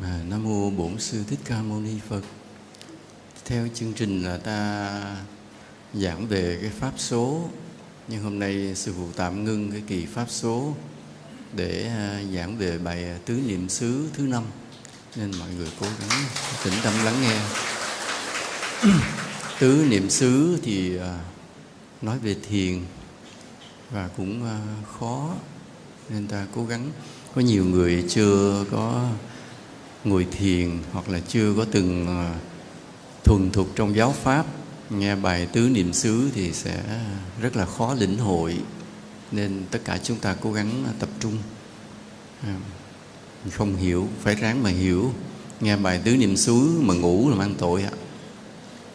mà 0.00 0.20
Nam 0.28 0.44
mô 0.44 0.70
Bổn 0.70 0.98
sư 0.98 1.24
Thích 1.28 1.38
Ca 1.44 1.62
Mâu 1.62 1.80
Ni 1.80 1.94
Phật. 2.08 2.20
Theo 3.44 3.68
chương 3.74 3.92
trình 3.92 4.22
là 4.22 4.36
ta 4.36 4.90
giảng 5.94 6.26
về 6.26 6.58
cái 6.60 6.70
pháp 6.70 6.92
số, 6.96 7.48
nhưng 8.08 8.22
hôm 8.22 8.38
nay 8.38 8.74
sư 8.74 8.92
phụ 8.96 9.06
tạm 9.16 9.44
ngưng 9.44 9.72
cái 9.72 9.82
kỳ 9.86 10.06
pháp 10.06 10.26
số 10.28 10.74
để 11.56 11.86
à, 11.86 12.20
giảng 12.34 12.58
về 12.58 12.78
bài 12.78 13.04
à, 13.04 13.18
tứ 13.24 13.40
niệm 13.46 13.68
xứ 13.68 14.08
thứ 14.12 14.26
năm, 14.26 14.42
nên 15.16 15.30
mọi 15.38 15.48
người 15.58 15.68
cố 15.80 15.86
gắng 16.00 16.20
tĩnh 16.64 16.74
tâm 16.82 16.94
lắng 17.04 17.22
nghe. 17.22 17.40
tứ 19.58 19.86
niệm 19.88 20.10
xứ 20.10 20.58
thì 20.62 20.96
à, 20.96 21.18
nói 22.02 22.18
về 22.18 22.36
thiền 22.48 22.80
và 23.90 24.08
cũng 24.16 24.48
khó 24.98 25.34
nên 26.08 26.28
ta 26.28 26.46
cố 26.54 26.66
gắng 26.66 26.90
có 27.34 27.40
nhiều 27.40 27.64
người 27.64 28.04
chưa 28.08 28.64
có 28.70 29.10
ngồi 30.04 30.26
thiền 30.30 30.78
hoặc 30.92 31.08
là 31.08 31.20
chưa 31.28 31.54
có 31.56 31.66
từng 31.70 32.06
ờ, 32.06 32.34
thuần 33.24 33.50
thục 33.50 33.68
trong 33.76 33.96
giáo 33.96 34.14
pháp, 34.22 34.46
nghe 34.90 35.16
bài 35.16 35.46
tứ 35.46 35.68
niệm 35.68 35.92
xứ 35.92 36.30
thì 36.34 36.52
sẽ 36.52 36.82
rất 37.40 37.56
là 37.56 37.66
khó 37.66 37.94
lĩnh 37.94 38.18
hội. 38.18 38.56
Nên 39.32 39.62
tất 39.70 39.78
cả 39.84 39.98
chúng 40.02 40.18
ta 40.18 40.36
cố 40.40 40.52
gắng 40.52 40.84
ờ, 40.86 40.92
tập 40.98 41.08
trung. 41.20 41.36
À, 42.42 42.54
không 43.50 43.76
hiểu, 43.76 44.08
phải 44.22 44.34
ráng 44.34 44.62
mà 44.62 44.70
hiểu. 44.70 45.12
Nghe 45.60 45.76
bài 45.76 46.00
tứ 46.04 46.16
niệm 46.16 46.36
xứ 46.36 46.80
mà 46.82 46.94
ngủ 46.94 47.30
là 47.30 47.36
mang 47.36 47.54
tội 47.58 47.82
ạ. 47.82 47.90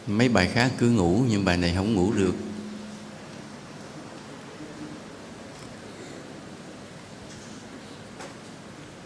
Mấy 0.06 0.28
bài 0.28 0.50
khác 0.54 0.72
cứ 0.78 0.90
ngủ, 0.90 1.22
nhưng 1.28 1.44
bài 1.44 1.56
này 1.56 1.72
không 1.76 1.94
ngủ 1.94 2.12
được. 2.12 2.34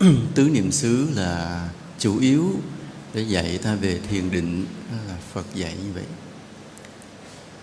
Tứ 0.34 0.48
niệm 0.48 0.72
xứ 0.72 1.08
là 1.14 1.68
chủ 2.00 2.18
yếu 2.18 2.54
để 3.14 3.22
dạy 3.22 3.58
ta 3.58 3.74
về 3.74 4.00
thiền 4.10 4.30
định, 4.30 4.66
đó 4.90 4.96
là 5.08 5.16
phật 5.32 5.46
dạy 5.54 5.74
như 5.84 5.92
vậy. 5.94 6.04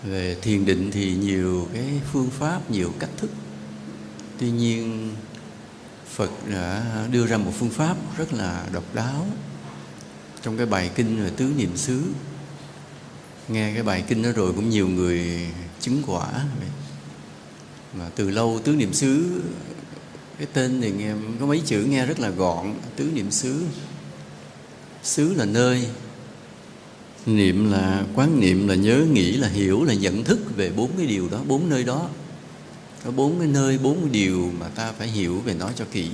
Về 0.04 0.36
thiền 0.42 0.64
định 0.64 0.90
thì 0.92 1.14
nhiều 1.14 1.68
cái 1.72 2.00
phương 2.12 2.30
pháp, 2.30 2.70
nhiều 2.70 2.92
cách 2.98 3.10
thức. 3.16 3.30
Tuy 4.38 4.50
nhiên, 4.50 5.10
phật 6.14 6.30
đã 6.46 6.84
đưa 7.12 7.26
ra 7.26 7.36
một 7.36 7.52
phương 7.58 7.70
pháp 7.70 7.96
rất 8.18 8.32
là 8.32 8.66
độc 8.72 8.94
đáo. 8.94 9.26
Trong 10.42 10.56
cái 10.56 10.66
bài 10.66 10.90
kinh 10.94 11.24
về 11.24 11.30
tứ 11.30 11.52
niệm 11.56 11.76
xứ, 11.76 12.02
nghe 13.48 13.74
cái 13.74 13.82
bài 13.82 14.04
kinh 14.08 14.22
đó 14.22 14.30
rồi 14.34 14.52
cũng 14.52 14.70
nhiều 14.70 14.88
người 14.88 15.46
chứng 15.80 16.02
quả. 16.06 16.28
Vậy. 16.58 16.68
mà 17.94 18.10
từ 18.16 18.30
lâu 18.30 18.60
tứ 18.64 18.76
niệm 18.76 18.92
xứ, 18.92 19.42
cái 20.38 20.46
tên 20.52 20.80
thì 20.80 20.90
nghe, 20.90 21.12
có 21.40 21.46
mấy 21.46 21.62
chữ 21.64 21.84
nghe 21.84 22.06
rất 22.06 22.20
là 22.20 22.30
gọn, 22.30 22.74
tứ 22.96 23.10
niệm 23.14 23.30
xứ 23.30 23.64
xứ 25.02 25.34
là 25.34 25.44
nơi. 25.44 25.88
Niệm 27.26 27.72
là, 27.72 28.04
quán 28.14 28.40
niệm 28.40 28.68
là 28.68 28.74
nhớ, 28.74 29.06
nghĩ 29.12 29.32
là 29.32 29.48
hiểu, 29.48 29.84
là 29.84 29.94
nhận 29.94 30.24
thức 30.24 30.56
về 30.56 30.70
bốn 30.70 30.90
cái 30.96 31.06
điều 31.06 31.28
đó, 31.28 31.40
bốn 31.46 31.68
nơi 31.68 31.84
đó. 31.84 32.08
Có 33.04 33.10
bốn 33.10 33.38
cái 33.38 33.48
nơi, 33.48 33.78
bốn 33.78 34.00
cái 34.00 34.10
điều 34.10 34.52
mà 34.58 34.68
ta 34.68 34.92
phải 34.92 35.08
hiểu 35.08 35.40
về 35.40 35.54
nó 35.54 35.70
cho 35.76 35.84
kỹ. 35.92 36.10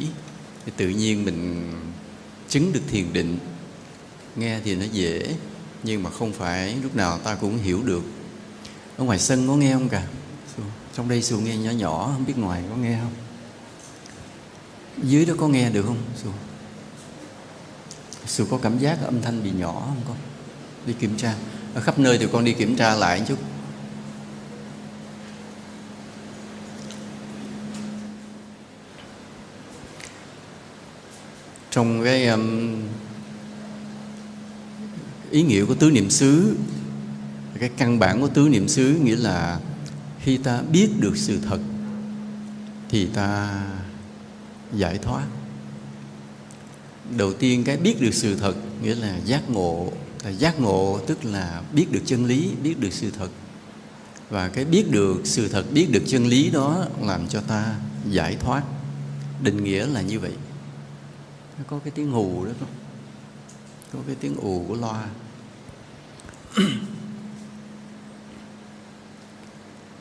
Thì 0.66 0.72
tự 0.76 0.88
nhiên 0.88 1.24
mình 1.24 1.72
chứng 2.48 2.72
được 2.72 2.80
thiền 2.90 3.12
định. 3.12 3.38
Nghe 4.36 4.60
thì 4.64 4.74
nó 4.74 4.84
dễ, 4.92 5.34
nhưng 5.82 6.02
mà 6.02 6.10
không 6.10 6.32
phải 6.32 6.76
lúc 6.82 6.96
nào 6.96 7.18
ta 7.18 7.34
cũng 7.34 7.58
hiểu 7.58 7.82
được. 7.82 8.02
Ở 8.96 9.04
ngoài 9.04 9.18
sân 9.18 9.48
có 9.48 9.56
nghe 9.56 9.72
không 9.72 9.88
cả? 9.88 10.06
Trong 10.94 11.08
đây 11.08 11.22
xù 11.22 11.38
nghe 11.38 11.56
nhỏ 11.56 11.70
nhỏ, 11.70 12.10
không 12.12 12.26
biết 12.26 12.38
ngoài 12.38 12.62
có 12.70 12.76
nghe 12.76 12.98
không? 13.02 13.12
Dưới 15.02 15.26
đó 15.26 15.34
có 15.38 15.48
nghe 15.48 15.70
được 15.70 15.82
không? 15.86 15.98
Xù 16.22 16.28
Sư 18.26 18.46
có 18.50 18.58
cảm 18.62 18.78
giác 18.78 18.98
âm 19.04 19.22
thanh 19.22 19.42
bị 19.42 19.50
nhỏ 19.50 19.84
không 19.86 20.02
con? 20.08 20.16
Đi 20.86 20.92
kiểm 20.92 21.16
tra. 21.16 21.34
Ở 21.74 21.80
khắp 21.80 21.98
nơi 21.98 22.18
thì 22.18 22.26
con 22.32 22.44
đi 22.44 22.52
kiểm 22.52 22.76
tra 22.76 22.94
lại 22.94 23.22
chút. 23.28 23.38
Trong 31.70 32.04
cái 32.04 32.26
um, 32.26 32.80
ý 35.30 35.42
nghĩa 35.42 35.64
của 35.64 35.74
tứ 35.74 35.90
niệm 35.90 36.10
xứ 36.10 36.56
cái 37.60 37.70
căn 37.76 37.98
bản 37.98 38.20
của 38.20 38.28
tứ 38.28 38.48
niệm 38.48 38.68
xứ 38.68 39.00
nghĩa 39.02 39.16
là 39.16 39.60
khi 40.20 40.36
ta 40.36 40.62
biết 40.72 40.88
được 41.00 41.16
sự 41.16 41.38
thật 41.48 41.58
thì 42.88 43.06
ta 43.06 43.62
giải 44.72 44.98
thoát 44.98 45.24
đầu 47.10 47.32
tiên 47.32 47.64
cái 47.64 47.76
biết 47.76 48.00
được 48.00 48.14
sự 48.14 48.36
thật, 48.36 48.54
nghĩa 48.82 48.94
là 48.94 49.18
giác 49.24 49.50
ngộ 49.50 49.92
là 50.24 50.30
giác 50.30 50.60
ngộ 50.60 51.00
tức 51.06 51.24
là 51.24 51.62
biết 51.72 51.92
được 51.92 52.02
chân 52.04 52.26
lý, 52.26 52.50
biết 52.62 52.80
được 52.80 52.92
sự 52.92 53.10
thật. 53.18 53.28
Và 54.30 54.48
cái 54.48 54.64
biết 54.64 54.90
được 54.90 55.20
sự 55.24 55.48
thật, 55.48 55.64
biết 55.72 55.86
được 55.90 56.02
chân 56.06 56.26
lý 56.26 56.50
đó 56.50 56.86
làm 57.00 57.28
cho 57.28 57.40
ta 57.40 57.74
giải 58.10 58.36
thoát. 58.40 58.62
Định 59.42 59.64
nghĩa 59.64 59.86
là 59.86 60.00
như 60.00 60.20
vậy. 60.20 60.32
Nó 61.58 61.64
có 61.68 61.78
cái 61.84 61.90
tiếng 61.90 62.10
hù 62.10 62.44
đó 62.44 62.50
không 62.60 62.68
có 63.92 63.98
cái 64.06 64.16
tiếng 64.20 64.36
ù 64.36 64.64
của 64.68 64.74
loa. 64.74 65.08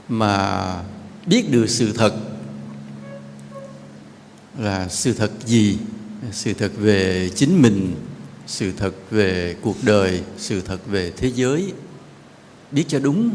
Mà 0.10 0.84
biết 1.26 1.52
được 1.52 1.70
sự 1.70 1.94
thật 1.94 2.16
là 4.58 4.88
sự 4.88 5.14
thật 5.14 5.32
gì? 5.46 5.78
Sự 6.32 6.54
thật 6.54 6.72
về 6.78 7.30
chính 7.36 7.62
mình, 7.62 7.96
sự 8.48 8.72
thật 8.78 8.94
về 9.12 9.56
cuộc 9.62 9.76
đời, 9.84 10.22
sự 10.38 10.62
thật 10.62 10.88
về 10.88 11.12
thế 11.18 11.32
giới. 11.36 11.74
Biết 12.72 12.84
cho 12.88 13.00
đúng. 13.00 13.30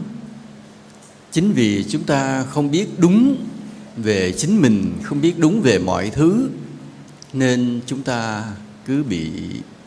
Chính 1.33 1.53
vì 1.53 1.85
chúng 1.89 2.05
ta 2.05 2.45
không 2.45 2.71
biết 2.71 2.87
đúng 2.99 3.47
về 3.97 4.33
chính 4.33 4.63
mình, 4.63 4.93
không 5.03 5.21
biết 5.21 5.39
đúng 5.39 5.61
về 5.61 5.79
mọi 5.79 6.11
thứ, 6.11 6.49
nên 7.33 7.81
chúng 7.87 8.03
ta 8.03 8.45
cứ 8.87 9.03
bị 9.03 9.31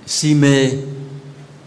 si 0.08 0.34
mê. 0.34 0.72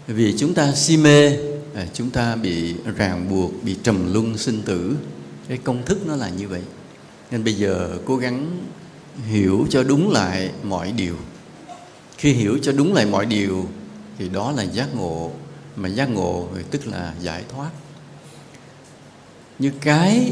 Vì 0.07 0.37
chúng 0.37 0.53
ta 0.53 0.71
si 0.71 0.97
mê 0.97 1.37
à, 1.75 1.87
chúng 1.93 2.09
ta 2.09 2.35
bị 2.35 2.73
ràng 2.97 3.29
buộc, 3.29 3.63
bị 3.63 3.75
trầm 3.83 4.13
luân 4.13 4.37
sinh 4.37 4.61
tử. 4.61 4.97
Cái 5.47 5.57
công 5.57 5.85
thức 5.85 6.07
nó 6.07 6.15
là 6.15 6.29
như 6.29 6.47
vậy. 6.47 6.61
Nên 7.31 7.43
bây 7.43 7.53
giờ 7.53 7.97
cố 8.05 8.17
gắng 8.17 8.57
hiểu 9.27 9.67
cho 9.69 9.83
đúng 9.83 10.11
lại 10.11 10.51
mọi 10.63 10.91
điều. 10.91 11.15
Khi 12.17 12.33
hiểu 12.33 12.59
cho 12.61 12.71
đúng 12.71 12.93
lại 12.93 13.05
mọi 13.05 13.25
điều, 13.25 13.69
thì 14.17 14.29
đó 14.29 14.51
là 14.51 14.63
giác 14.63 14.95
ngộ, 14.95 15.31
mà 15.75 15.89
giác 15.89 16.09
ngộ 16.09 16.47
thì 16.55 16.61
tức 16.71 16.87
là 16.87 17.13
giải 17.21 17.43
thoát. 17.53 17.69
Như 19.59 19.71
cái 19.81 20.31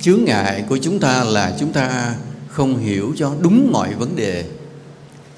chướng 0.00 0.24
ngại 0.24 0.64
của 0.68 0.78
chúng 0.78 1.00
ta 1.00 1.24
là 1.24 1.56
chúng 1.60 1.72
ta 1.72 2.16
không 2.48 2.78
hiểu 2.78 3.12
cho 3.16 3.34
đúng 3.40 3.72
mọi 3.72 3.94
vấn 3.94 4.16
đề. 4.16 4.44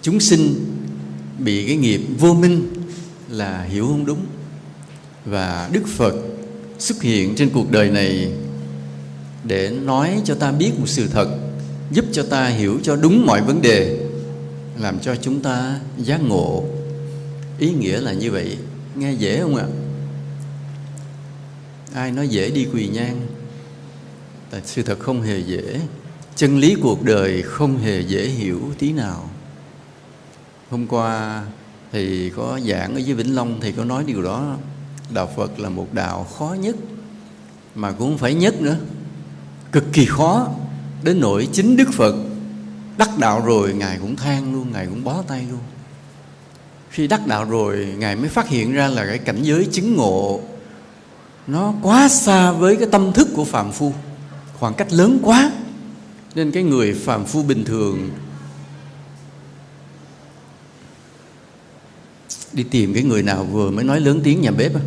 Chúng 0.03 0.21
sinh 0.21 0.55
bị 1.39 1.67
cái 1.67 1.77
nghiệp 1.77 2.01
vô 2.19 2.35
minh 2.35 2.73
là 3.29 3.63
hiểu 3.63 3.87
không 3.87 4.07
đúng. 4.07 4.27
Và 5.25 5.69
đức 5.73 5.83
phật 5.87 6.15
xuất 6.79 7.03
hiện 7.03 7.35
trên 7.37 7.51
cuộc 7.51 7.71
đời 7.71 7.91
này 7.91 8.33
để 9.45 9.71
nói 9.71 10.21
cho 10.25 10.35
ta 10.35 10.53
biết 10.53 10.73
một 10.79 10.87
sự 10.87 11.09
thật 11.09 11.29
giúp 11.91 12.05
cho 12.13 12.23
ta 12.23 12.47
hiểu 12.47 12.81
cho 12.83 12.97
đúng 12.97 13.27
mọi 13.27 13.43
vấn 13.43 13.63
đề, 13.63 14.09
làm 14.79 15.01
cho 15.01 15.17
chúng 15.17 15.41
ta 15.41 15.81
giác 15.99 16.23
ngộ. 16.23 16.65
Ý 17.59 17.73
nghĩa 17.73 18.01
là 18.01 18.13
như 18.13 18.31
vậy. 18.31 18.59
Nghe 18.95 19.13
dễ 19.13 19.41
không 19.41 19.57
ạ? 19.57 19.67
Ai 21.95 22.13
nói 22.13 22.29
dễ 22.29 22.51
đi 22.51 22.67
quỳ 22.73 22.89
nhang? 22.89 23.27
Tại 24.51 24.61
sự 24.65 24.83
thật 24.83 24.99
không 24.99 25.23
hề 25.23 25.39
dễ. 25.39 25.81
Chân 26.37 26.59
lý 26.59 26.77
cuộc 26.83 27.03
đời 27.03 27.43
không 27.43 27.79
hề 27.79 28.01
dễ 28.01 28.27
hiểu 28.27 28.61
tí 28.79 28.93
nào. 28.93 29.31
Hôm 30.71 30.87
qua 30.87 31.45
thì 31.93 32.31
có 32.31 32.61
giảng 32.69 32.95
ở 32.95 32.99
dưới 32.99 33.15
vĩnh 33.15 33.35
long, 33.35 33.61
thì 33.61 33.73
có 33.73 33.85
nói 33.85 34.05
điều 34.07 34.23
đó. 34.23 34.57
Đạo 35.15 35.31
phật 35.37 35.61
là 35.61 35.69
một 35.69 35.93
đạo 35.93 36.27
khó 36.39 36.57
nhất, 36.61 36.77
mà 37.75 37.93
cũng 37.93 38.09
không 38.09 38.19
phải 38.19 38.35
nhất 38.35 38.61
nữa. 38.61 38.77
Cực 39.73 39.85
kỳ 39.93 40.07
khó 40.07 40.49
đến 41.07 41.21
nỗi 41.21 41.49
chính 41.53 41.77
đức 41.77 41.93
phật 41.93 42.15
đắc 42.99 43.19
đạo 43.19 43.43
rồi, 43.47 43.75
ngài 43.75 43.99
cũng 43.99 44.17
than 44.17 44.53
luôn, 44.53 44.73
ngài 44.73 44.87
cũng 44.87 45.05
bó 45.05 45.23
tay 45.23 45.47
luôn 45.51 45.61
khi 46.91 47.07
đắc 47.07 47.27
đạo 47.27 47.45
rồi, 47.45 47.95
ngài 47.99 48.17
mới 48.17 48.29
phát 48.29 48.49
hiện 48.49 48.73
ra 48.73 48.89
là 48.89 49.07
cái 49.07 49.19
cảnh 49.19 49.43
giới 49.43 49.69
chứng 49.73 49.97
ngộ 49.97 50.41
nó 51.47 51.75
quá 51.83 52.09
xa 52.09 52.53
với 52.53 52.77
cái 52.77 52.89
tâm 52.93 53.13
thức 53.13 53.29
của 53.35 53.45
phàm 53.45 53.73
phu 53.73 53.93
khoảng 54.59 54.75
cách 54.75 54.93
lớn 54.93 55.19
quá, 55.23 55.53
nên 56.35 56.51
cái 56.51 56.63
người 56.63 56.95
phàm 56.95 57.25
phu 57.25 57.43
bình 57.43 57.65
thường 57.65 58.11
đi 62.53 62.63
tìm 62.63 62.95
cái 62.95 63.03
người 63.03 63.23
nào 63.23 63.45
vừa 63.45 63.71
mới 63.71 63.85
nói 63.85 64.01
lớn 64.01 64.21
tiếng 64.25 64.41
nhà 64.41 64.51
bếp 64.51 64.75
à? 64.75 64.81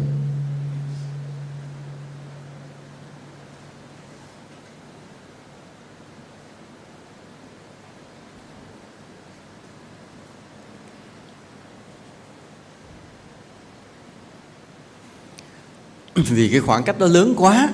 vì 16.28 16.50
cái 16.50 16.60
khoảng 16.60 16.84
cách 16.84 17.00
đó 17.00 17.08
lớn 17.08 17.34
quá. 17.38 17.70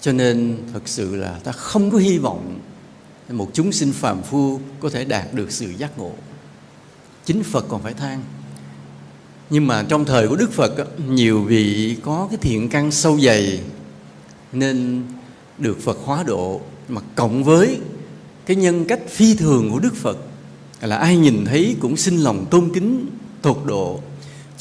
Cho 0.00 0.12
nên 0.12 0.56
thật 0.72 0.82
sự 0.84 1.16
là 1.16 1.38
ta 1.44 1.52
không 1.52 1.90
có 1.90 1.98
hy 1.98 2.18
vọng 2.18 2.58
một 3.28 3.50
chúng 3.52 3.72
sinh 3.72 3.92
phàm 3.92 4.22
phu 4.22 4.60
có 4.80 4.90
thể 4.90 5.04
đạt 5.04 5.34
được 5.34 5.52
sự 5.52 5.72
giác 5.78 5.98
ngộ. 5.98 6.12
Chính 7.24 7.42
phật 7.42 7.66
còn 7.68 7.82
phải 7.82 7.94
than. 7.94 8.22
Nhưng 9.50 9.66
mà 9.66 9.84
trong 9.88 10.04
thời 10.04 10.28
của 10.28 10.36
đức 10.36 10.52
phật 10.52 10.98
nhiều 11.08 11.42
vị 11.42 11.96
có 12.02 12.28
cái 12.30 12.38
thiện 12.42 12.68
căn 12.68 12.90
sâu 12.90 13.20
dày 13.20 13.60
nên 14.52 15.02
được 15.58 15.80
phật 15.80 15.98
hóa 16.04 16.22
độ. 16.22 16.60
Mà 16.88 17.00
cộng 17.14 17.44
với 17.44 17.78
cái 18.46 18.56
nhân 18.56 18.84
cách 18.84 19.00
phi 19.08 19.34
thường 19.34 19.70
của 19.72 19.78
đức 19.78 19.94
phật 19.94 20.18
là 20.80 20.96
ai 20.96 21.16
nhìn 21.16 21.44
thấy 21.44 21.76
cũng 21.80 21.96
sinh 21.96 22.16
lòng 22.16 22.46
tôn 22.50 22.70
kính 22.74 23.06
tột 23.42 23.62
độ 23.66 24.00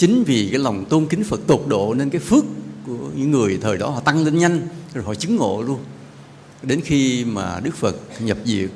chính 0.04 0.24
vì 0.24 0.48
cái 0.52 0.60
lòng 0.60 0.86
tôn 0.86 1.06
kính 1.06 1.24
phật 1.24 1.48
tột 1.48 1.64
độ 1.68 1.94
nên 1.94 2.10
cái 2.10 2.22
phước 2.22 2.46
của 2.88 3.10
những 3.16 3.32
người 3.32 3.58
thời 3.62 3.78
đó 3.78 3.90
họ 3.90 4.00
tăng 4.00 4.24
lên 4.24 4.38
nhanh, 4.38 4.68
rồi 4.94 5.04
họ 5.04 5.16
chứng 5.16 5.36
ngộ 5.36 5.62
luôn. 5.62 5.80
Đến 6.64 6.82
khi 6.82 7.26
mà 7.26 7.60
đức 7.64 7.76
phật 7.76 7.96
nhập 8.20 8.38
diệt, 8.46 8.70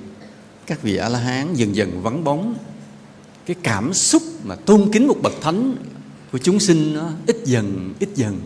các 0.68 0.82
vị 0.82 0.96
a 0.96 1.10
la 1.10 1.20
hán 1.20 1.54
dần 1.54 1.76
dần 1.76 2.02
vắng 2.02 2.24
bóng. 2.24 2.56
Cái 3.46 3.56
cảm 3.64 3.94
xúc 3.94 4.24
mà 4.44 4.56
tôn 4.56 4.90
kính 4.92 5.08
một 5.08 5.18
bậc 5.22 5.34
thánh 5.42 5.76
của 6.32 6.38
chúng 6.38 6.60
sinh 6.60 6.94
nó 6.94 7.10
ít 7.28 7.38
dần 7.46 7.94
ít 8.00 8.10
dần. 8.16 8.40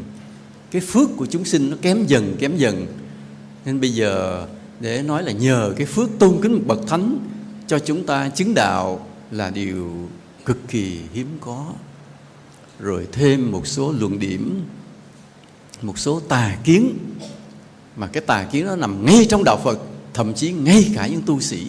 Cái 0.71 0.81
phước 0.81 1.09
của 1.17 1.25
chúng 1.25 1.45
sinh 1.45 1.69
nó 1.69 1.77
kém 1.81 2.05
dần 2.07 2.35
kém 2.39 2.57
dần. 2.57 2.87
Nên 3.65 3.81
bây 3.81 3.89
giờ 3.89 4.45
để 4.79 5.01
nói 5.01 5.23
là 5.23 5.31
nhờ 5.31 5.73
cái 5.77 5.85
phước 5.87 6.09
tôn 6.19 6.39
kính 6.41 6.53
một 6.53 6.63
bậc 6.65 6.79
thánh 6.87 7.19
cho 7.67 7.79
chúng 7.79 8.05
ta 8.05 8.29
chứng 8.29 8.53
đạo 8.53 9.07
là 9.31 9.49
điều 9.49 10.07
cực 10.45 10.67
kỳ 10.67 10.99
hiếm 11.13 11.27
có 11.41 11.65
rồi 12.81 13.07
thêm 13.11 13.51
một 13.51 13.67
số 13.67 13.91
luận 13.91 14.19
điểm, 14.19 14.65
một 15.81 15.99
số 15.99 16.19
tà 16.19 16.57
kiến. 16.63 16.97
Mà 17.95 18.07
cái 18.07 18.21
tà 18.21 18.43
kiến 18.43 18.65
nó 18.65 18.75
nằm 18.75 19.05
ngay 19.05 19.25
trong 19.29 19.43
đạo 19.43 19.59
Phật, 19.63 19.79
thậm 20.13 20.33
chí 20.33 20.51
ngay 20.51 20.91
cả 20.95 21.07
những 21.07 21.21
tu 21.21 21.39
sĩ. 21.39 21.67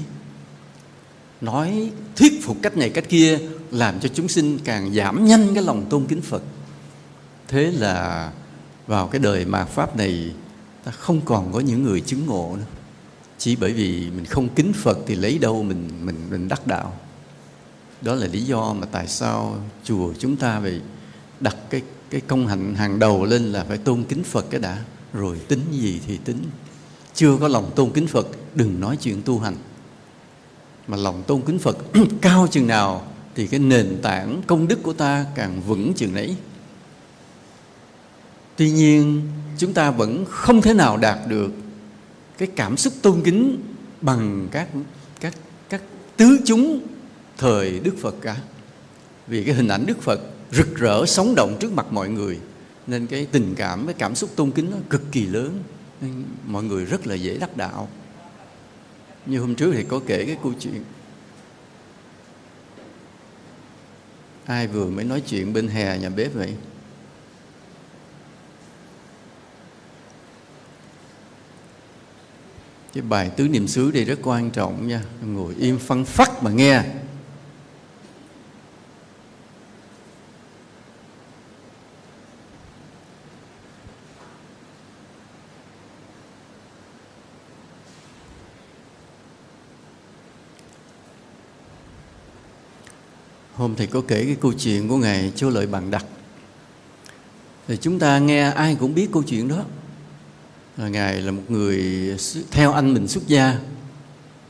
Nói 1.40 1.90
thuyết 2.16 2.40
phục 2.42 2.56
cách 2.62 2.76
này 2.76 2.90
cách 2.90 3.08
kia 3.08 3.38
làm 3.70 4.00
cho 4.00 4.08
chúng 4.08 4.28
sinh 4.28 4.58
càng 4.64 4.94
giảm 4.94 5.24
nhanh 5.24 5.54
cái 5.54 5.62
lòng 5.62 5.86
tôn 5.90 6.06
kính 6.06 6.20
Phật. 6.20 6.42
Thế 7.48 7.70
là 7.70 8.32
vào 8.86 9.06
cái 9.06 9.18
đời 9.18 9.44
mạt 9.44 9.68
pháp 9.68 9.96
này, 9.96 10.32
ta 10.84 10.92
không 10.92 11.20
còn 11.20 11.52
có 11.52 11.60
những 11.60 11.82
người 11.82 12.00
chứng 12.00 12.26
ngộ 12.26 12.56
nữa. 12.56 12.64
Chỉ 13.38 13.56
bởi 13.56 13.72
vì 13.72 14.10
mình 14.10 14.24
không 14.24 14.48
kính 14.48 14.72
Phật 14.72 14.98
thì 15.06 15.14
lấy 15.14 15.38
đâu 15.38 15.62
mình 15.62 15.88
mình 16.02 16.16
mình 16.30 16.48
đắc 16.48 16.66
đạo. 16.66 16.98
Đó 18.02 18.14
là 18.14 18.26
lý 18.26 18.40
do 18.40 18.72
mà 18.72 18.86
tại 18.92 19.08
sao 19.08 19.56
chùa 19.84 20.12
chúng 20.18 20.36
ta 20.36 20.58
về 20.58 20.80
đặt 21.42 21.56
cái 21.70 21.82
cái 22.10 22.20
công 22.20 22.46
hạnh 22.46 22.74
hàng 22.74 22.98
đầu 22.98 23.24
lên 23.24 23.42
là 23.42 23.64
phải 23.64 23.78
tôn 23.78 24.04
kính 24.04 24.24
Phật 24.24 24.46
cái 24.50 24.60
đã. 24.60 24.78
Rồi 25.12 25.38
tính 25.48 25.60
gì 25.70 26.00
thì 26.06 26.18
tính. 26.24 26.38
Chưa 27.14 27.36
có 27.40 27.48
lòng 27.48 27.70
tôn 27.76 27.90
kính 27.90 28.06
Phật, 28.06 28.26
đừng 28.54 28.80
nói 28.80 28.96
chuyện 29.00 29.22
tu 29.22 29.38
hành. 29.38 29.56
Mà 30.88 30.96
lòng 30.96 31.22
tôn 31.26 31.42
kính 31.42 31.58
Phật 31.58 31.76
cao 32.20 32.46
chừng 32.50 32.66
nào 32.66 33.06
thì 33.34 33.46
cái 33.46 33.60
nền 33.60 33.98
tảng 34.02 34.42
công 34.46 34.68
đức 34.68 34.82
của 34.82 34.92
ta 34.92 35.26
càng 35.34 35.62
vững 35.62 35.92
chừng 35.94 36.14
nấy. 36.14 36.36
Tuy 38.56 38.70
nhiên, 38.70 39.28
chúng 39.58 39.72
ta 39.72 39.90
vẫn 39.90 40.24
không 40.28 40.62
thể 40.62 40.74
nào 40.74 40.96
đạt 40.96 41.18
được 41.28 41.52
cái 42.38 42.48
cảm 42.56 42.76
xúc 42.76 42.92
tôn 43.02 43.22
kính 43.24 43.62
bằng 44.00 44.48
các 44.50 44.68
các 45.20 45.34
các 45.68 45.82
tứ 46.16 46.38
chúng 46.44 46.80
thời 47.38 47.80
Đức 47.80 47.94
Phật 48.00 48.14
cả. 48.20 48.36
Vì 49.26 49.44
cái 49.44 49.54
hình 49.54 49.68
ảnh 49.68 49.86
Đức 49.86 50.02
Phật 50.02 50.20
rực 50.52 50.76
rỡ, 50.76 51.06
sống 51.06 51.34
động 51.34 51.56
trước 51.60 51.72
mặt 51.72 51.86
mọi 51.90 52.08
người. 52.08 52.38
Nên 52.86 53.06
cái 53.06 53.26
tình 53.32 53.54
cảm, 53.56 53.86
cái 53.86 53.94
cảm 53.94 54.14
xúc 54.14 54.30
tôn 54.36 54.50
kính 54.50 54.70
nó 54.70 54.76
cực 54.90 55.02
kỳ 55.12 55.26
lớn. 55.26 55.62
Nên 56.00 56.24
mọi 56.46 56.62
người 56.62 56.84
rất 56.84 57.06
là 57.06 57.14
dễ 57.14 57.38
đắc 57.38 57.56
đạo. 57.56 57.88
Như 59.26 59.40
hôm 59.40 59.54
trước 59.54 59.72
thì 59.74 59.84
có 59.84 60.00
kể 60.06 60.24
cái 60.26 60.36
câu 60.42 60.52
chuyện. 60.60 60.84
Ai 64.46 64.66
vừa 64.66 64.86
mới 64.86 65.04
nói 65.04 65.20
chuyện 65.20 65.52
bên 65.52 65.68
hè 65.68 65.98
nhà 65.98 66.08
bếp 66.08 66.34
vậy? 66.34 66.54
Cái 72.92 73.02
bài 73.02 73.30
tứ 73.36 73.48
niệm 73.48 73.68
xứ 73.68 73.90
đây 73.90 74.04
rất 74.04 74.18
quan 74.22 74.50
trọng 74.50 74.88
nha. 74.88 75.02
Ngồi 75.26 75.54
im 75.58 75.78
phân 75.78 76.04
phắc 76.04 76.42
mà 76.42 76.50
nghe. 76.50 76.82
Hôm 93.62 93.74
thầy 93.74 93.86
có 93.86 94.02
kể 94.08 94.24
cái 94.24 94.36
câu 94.40 94.52
chuyện 94.52 94.88
của 94.88 94.96
ngài 94.96 95.32
chúa 95.36 95.50
lợi 95.50 95.66
bằng 95.66 95.90
đặc 95.90 96.04
thì 97.68 97.76
chúng 97.80 97.98
ta 97.98 98.18
nghe 98.18 98.50
ai 98.50 98.76
cũng 98.80 98.94
biết 98.94 99.08
câu 99.12 99.22
chuyện 99.22 99.48
đó. 99.48 99.64
Là 100.76 100.88
ngài 100.88 101.20
là 101.20 101.32
một 101.32 101.42
người 101.48 101.80
theo 102.50 102.72
anh 102.72 102.94
mình 102.94 103.08
xuất 103.08 103.26
gia. 103.26 103.58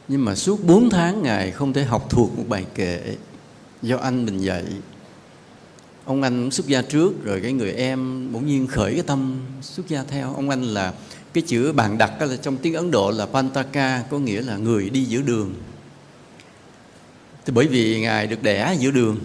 Nhưng 0.08 0.24
mà 0.24 0.34
suốt 0.34 0.64
4 0.64 0.90
tháng 0.90 1.22
ngài 1.22 1.50
không 1.50 1.72
thể 1.72 1.84
học 1.84 2.10
thuộc 2.10 2.38
một 2.38 2.44
bài 2.48 2.66
kệ 2.74 3.16
do 3.82 3.96
anh 3.96 4.24
mình 4.24 4.38
dạy. 4.38 4.64
Ông 6.04 6.22
anh 6.22 6.50
xuất 6.50 6.66
gia 6.66 6.82
trước, 6.82 7.24
rồi 7.24 7.40
cái 7.40 7.52
người 7.52 7.72
em 7.72 8.28
bỗng 8.32 8.46
nhiên 8.46 8.66
khởi 8.66 8.92
cái 8.92 9.02
tâm 9.02 9.40
xuất 9.62 9.88
gia 9.88 10.04
theo. 10.04 10.34
Ông 10.34 10.50
anh 10.50 10.62
là 10.62 10.94
cái 11.32 11.44
chữ 11.46 11.72
bàn 11.72 11.98
đặt 11.98 12.22
là 12.22 12.36
trong 12.36 12.56
tiếng 12.56 12.74
ấn 12.74 12.90
độ 12.90 13.10
là 13.10 13.26
pantaka, 13.26 14.04
có 14.10 14.18
nghĩa 14.18 14.42
là 14.42 14.56
người 14.56 14.90
đi 14.90 15.04
giữa 15.04 15.20
đường 15.20 15.54
thì 17.46 17.52
bởi 17.52 17.66
vì 17.66 18.00
ngài 18.00 18.26
được 18.26 18.42
đẻ 18.42 18.76
giữa 18.78 18.90
đường 18.90 19.18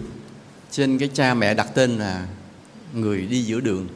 trên 0.70 0.98
cái 0.98 1.10
cha 1.14 1.34
mẹ 1.34 1.54
đặt 1.54 1.68
tên 1.74 1.98
là 1.98 2.26
người 2.92 3.26
đi 3.26 3.42
giữa 3.42 3.60
đường. 3.60 3.88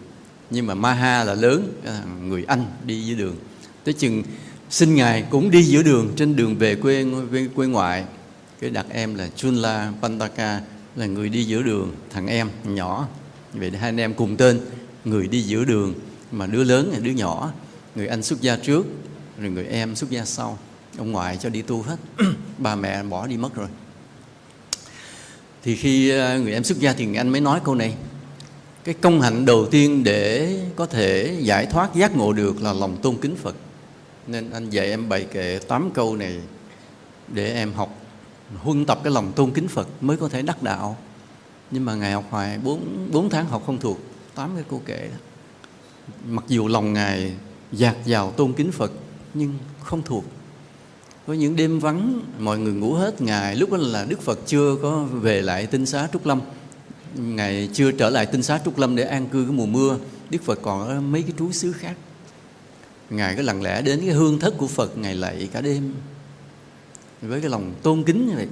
Nhưng 0.50 0.66
mà 0.66 0.74
Maha 0.74 1.24
là 1.24 1.34
lớn 1.34 1.72
à, 1.84 2.02
người 2.22 2.44
Anh 2.44 2.66
đi 2.86 3.02
giữa 3.02 3.14
đường. 3.14 3.36
Tới 3.84 3.94
chừng 3.94 4.22
sinh 4.70 4.94
ngài 4.94 5.24
cũng 5.30 5.50
đi 5.50 5.62
giữa 5.62 5.82
đường 5.82 6.12
trên 6.16 6.36
đường 6.36 6.56
về 6.56 6.74
quê 6.74 7.04
quê, 7.30 7.48
quê 7.54 7.66
ngoại. 7.66 8.04
Cái 8.60 8.70
đặt 8.70 8.86
em 8.90 9.14
là 9.14 9.28
Chunla 9.36 9.92
Pantaka 10.02 10.60
là 10.96 11.06
người 11.06 11.28
đi 11.28 11.44
giữa 11.44 11.62
đường 11.62 11.94
thằng 12.10 12.26
em 12.26 12.50
nhỏ. 12.64 13.08
Vậy 13.52 13.70
hai 13.70 13.88
anh 13.88 14.00
em 14.00 14.14
cùng 14.14 14.36
tên 14.36 14.60
người 15.04 15.28
đi 15.28 15.42
giữa 15.42 15.64
đường. 15.64 15.94
Mà 16.32 16.46
đứa 16.46 16.64
lớn 16.64 16.90
là 16.92 16.98
đứa 16.98 17.10
nhỏ 17.10 17.52
người 17.94 18.06
anh 18.06 18.22
xuất 18.22 18.40
gia 18.40 18.56
trước 18.56 18.86
rồi 19.38 19.50
người 19.50 19.66
em 19.66 19.96
xuất 19.96 20.10
gia 20.10 20.24
sau. 20.24 20.58
Ông 20.98 21.12
ngoại 21.12 21.36
cho 21.36 21.48
đi 21.48 21.62
tu 21.62 21.82
hết. 21.82 21.96
Ba 22.58 22.74
mẹ 22.74 23.02
bỏ 23.02 23.26
đi 23.26 23.36
mất 23.36 23.54
rồi 23.54 23.68
thì 25.62 25.76
khi 25.76 26.10
ờ, 26.10 26.38
người 26.38 26.52
em 26.52 26.64
xuất 26.64 26.78
gia 26.78 26.92
thì 26.92 27.06
người 27.06 27.16
anh 27.16 27.28
mới 27.28 27.40
nói 27.40 27.60
câu 27.64 27.74
này. 27.74 27.94
Cái 28.84 28.94
công 28.94 29.20
hạnh 29.20 29.44
đầu 29.44 29.66
tiên 29.66 30.04
để 30.04 30.56
có 30.76 30.86
thể 30.86 31.36
giải 31.40 31.66
thoát 31.66 31.94
giác 31.94 32.16
ngộ 32.16 32.32
được 32.32 32.62
là 32.62 32.72
lòng 32.72 32.96
tôn 33.02 33.16
kính 33.16 33.36
Phật. 33.36 33.54
Nên 34.26 34.50
anh 34.50 34.70
dạy 34.70 34.86
em 34.86 35.08
bày 35.08 35.26
kệ 35.32 35.58
tám 35.68 35.90
câu 35.94 36.16
này 36.16 36.40
để 37.28 37.54
em 37.54 37.72
học, 37.72 38.00
huân 38.56 38.84
tập 38.84 39.00
cái 39.04 39.12
lòng 39.12 39.32
tôn 39.32 39.50
kính 39.50 39.68
Phật 39.68 39.88
mới 40.00 40.16
có 40.16 40.28
thể 40.28 40.42
đắc 40.42 40.62
đạo. 40.62 40.96
Nhưng 41.70 41.84
mà 41.84 41.94
ngài 41.94 42.12
học 42.12 42.24
hoài, 42.30 42.58
bốn 42.58 43.08
bốn 43.12 43.30
tháng 43.30 43.46
học 43.46 43.62
không 43.66 43.78
thuộc, 43.78 43.98
tám 44.34 44.50
cái 44.54 44.64
câu 44.70 44.82
kệ 44.86 45.08
đó. 45.08 45.16
Mặc 46.28 46.44
dù 46.48 46.68
lòng 46.68 46.92
ngài 46.92 47.32
dạt 47.72 47.96
vào 48.06 48.30
tôn 48.30 48.52
kính 48.52 48.72
Phật, 48.72 48.92
nhưng 49.34 49.54
không 49.84 50.02
thuộc 50.02 50.24
có 51.26 51.32
những 51.32 51.56
đêm 51.56 51.78
vắng, 51.78 52.20
mọi 52.38 52.58
người 52.58 52.72
ngủ 52.72 52.94
hết. 52.94 53.22
Ngày 53.22 53.56
lúc 53.56 53.72
đó 53.72 53.76
là 53.80 54.04
đức 54.04 54.22
phật 54.22 54.38
chưa 54.46 54.76
có 54.82 55.04
về 55.04 55.42
lại 55.42 55.66
tinh 55.66 55.86
xá 55.86 56.08
trúc 56.12 56.26
lâm. 56.26 56.40
Ngày 57.14 57.68
chưa 57.72 57.92
trở 57.92 58.10
lại 58.10 58.26
tinh 58.26 58.42
xá 58.42 58.60
trúc 58.64 58.78
lâm 58.78 58.96
để 58.96 59.04
an 59.04 59.26
cư 59.26 59.44
cái 59.44 59.52
mùa 59.52 59.66
mưa, 59.66 59.96
đức 60.30 60.42
phật 60.44 60.58
còn 60.62 60.88
ở 60.88 61.00
mấy 61.00 61.22
cái 61.22 61.32
trú 61.38 61.52
xứ 61.52 61.72
khác. 61.72 61.96
Ngài 63.10 63.36
cứ 63.36 63.42
lặng 63.42 63.62
lẽ 63.62 63.82
đến 63.82 64.00
cái 64.00 64.10
hương 64.10 64.38
thất 64.38 64.54
của 64.58 64.66
phật 64.66 64.98
ngày 64.98 65.14
lạy 65.14 65.48
cả 65.52 65.60
đêm. 65.60 65.94
Với 67.22 67.40
cái 67.40 67.50
lòng 67.50 67.74
tôn 67.82 68.02
kính 68.02 68.28
như 68.28 68.34
vậy. 68.36 68.48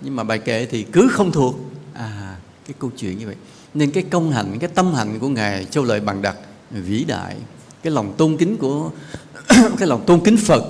Nhưng 0.00 0.16
mà 0.16 0.24
bài 0.24 0.38
kệ 0.38 0.66
thì 0.66 0.82
cứ 0.82 1.08
không 1.12 1.32
thuộc. 1.32 1.56
À 1.94 2.36
cái 2.66 2.74
câu 2.78 2.90
chuyện 2.96 3.18
như 3.18 3.26
vậy. 3.26 3.36
Nên 3.74 3.90
cái 3.90 4.02
công 4.10 4.32
hạnh, 4.32 4.58
cái 4.60 4.70
tâm 4.74 4.94
hạnh 4.94 5.18
của 5.20 5.28
ngài 5.28 5.64
châu 5.64 5.84
lợi 5.84 6.00
bằng 6.00 6.22
đặc 6.22 6.36
vĩ 6.70 7.04
đại. 7.04 7.36
Cái 7.82 7.92
lòng 7.92 8.14
tôn 8.16 8.36
kính 8.36 8.56
của 8.56 8.90
cái 9.78 9.88
lòng 9.88 10.04
tôn 10.06 10.20
kính 10.24 10.36
phật 10.36 10.64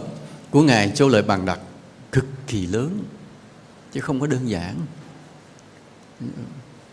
của 0.54 0.62
Ngài 0.62 0.92
Châu 0.94 1.08
Lợi 1.08 1.22
Bằng 1.22 1.46
Đặc 1.46 1.60
cực 2.12 2.24
kỳ 2.46 2.66
lớn, 2.66 2.98
chứ 3.92 4.00
không 4.00 4.20
có 4.20 4.26
đơn 4.26 4.48
giản. 4.48 4.76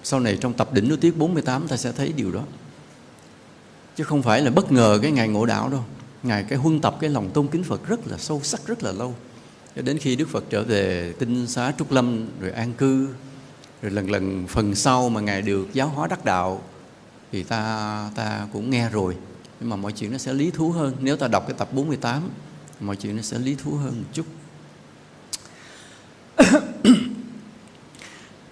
Sau 0.03 0.19
này 0.19 0.37
trong 0.41 0.53
tập 0.53 0.73
đỉnh 0.73 0.89
nối 0.89 0.97
tiết 0.97 1.17
48 1.17 1.67
ta 1.67 1.77
sẽ 1.77 1.91
thấy 1.91 2.13
điều 2.15 2.31
đó. 2.31 2.43
Chứ 3.95 4.03
không 4.03 4.21
phải 4.21 4.41
là 4.41 4.51
bất 4.51 4.71
ngờ 4.71 4.99
cái 5.01 5.11
ngày 5.11 5.27
ngộ 5.27 5.45
đạo 5.45 5.69
đâu. 5.69 5.83
Ngài 6.23 6.43
cái 6.43 6.59
huân 6.59 6.81
tập, 6.81 6.97
cái 6.99 7.09
lòng 7.09 7.29
tôn 7.29 7.47
kính 7.47 7.63
Phật 7.63 7.87
rất 7.87 8.07
là 8.07 8.17
sâu 8.17 8.41
sắc, 8.43 8.67
rất 8.67 8.83
là 8.83 8.91
lâu. 8.91 9.15
Cho 9.75 9.81
đến 9.81 9.97
khi 9.97 10.15
Đức 10.15 10.29
Phật 10.29 10.43
trở 10.49 10.63
về 10.63 11.13
tinh 11.19 11.47
xá 11.47 11.73
Trúc 11.77 11.91
Lâm, 11.91 12.27
rồi 12.39 12.51
an 12.51 12.73
cư, 12.73 13.07
rồi 13.81 13.91
lần 13.91 14.11
lần 14.11 14.47
phần 14.47 14.75
sau 14.75 15.09
mà 15.09 15.21
ngài 15.21 15.41
được 15.41 15.67
giáo 15.73 15.87
hóa 15.87 16.07
đắc 16.07 16.25
đạo, 16.25 16.61
thì 17.31 17.43
ta 17.43 18.09
ta 18.15 18.47
cũng 18.53 18.69
nghe 18.69 18.89
rồi. 18.89 19.17
Nhưng 19.59 19.69
mà 19.69 19.75
mọi 19.75 19.91
chuyện 19.91 20.11
nó 20.11 20.17
sẽ 20.17 20.33
lý 20.33 20.51
thú 20.51 20.71
hơn. 20.71 20.95
Nếu 20.99 21.17
ta 21.17 21.27
đọc 21.27 21.43
cái 21.47 21.55
tập 21.57 21.73
48 21.73 22.29
mọi 22.81 22.95
chuyện 22.95 23.15
nó 23.15 23.21
sẽ 23.21 23.39
lý 23.39 23.55
thú 23.55 23.71
hơn 23.71 23.97
một 23.97 24.09
chút. 24.13 24.25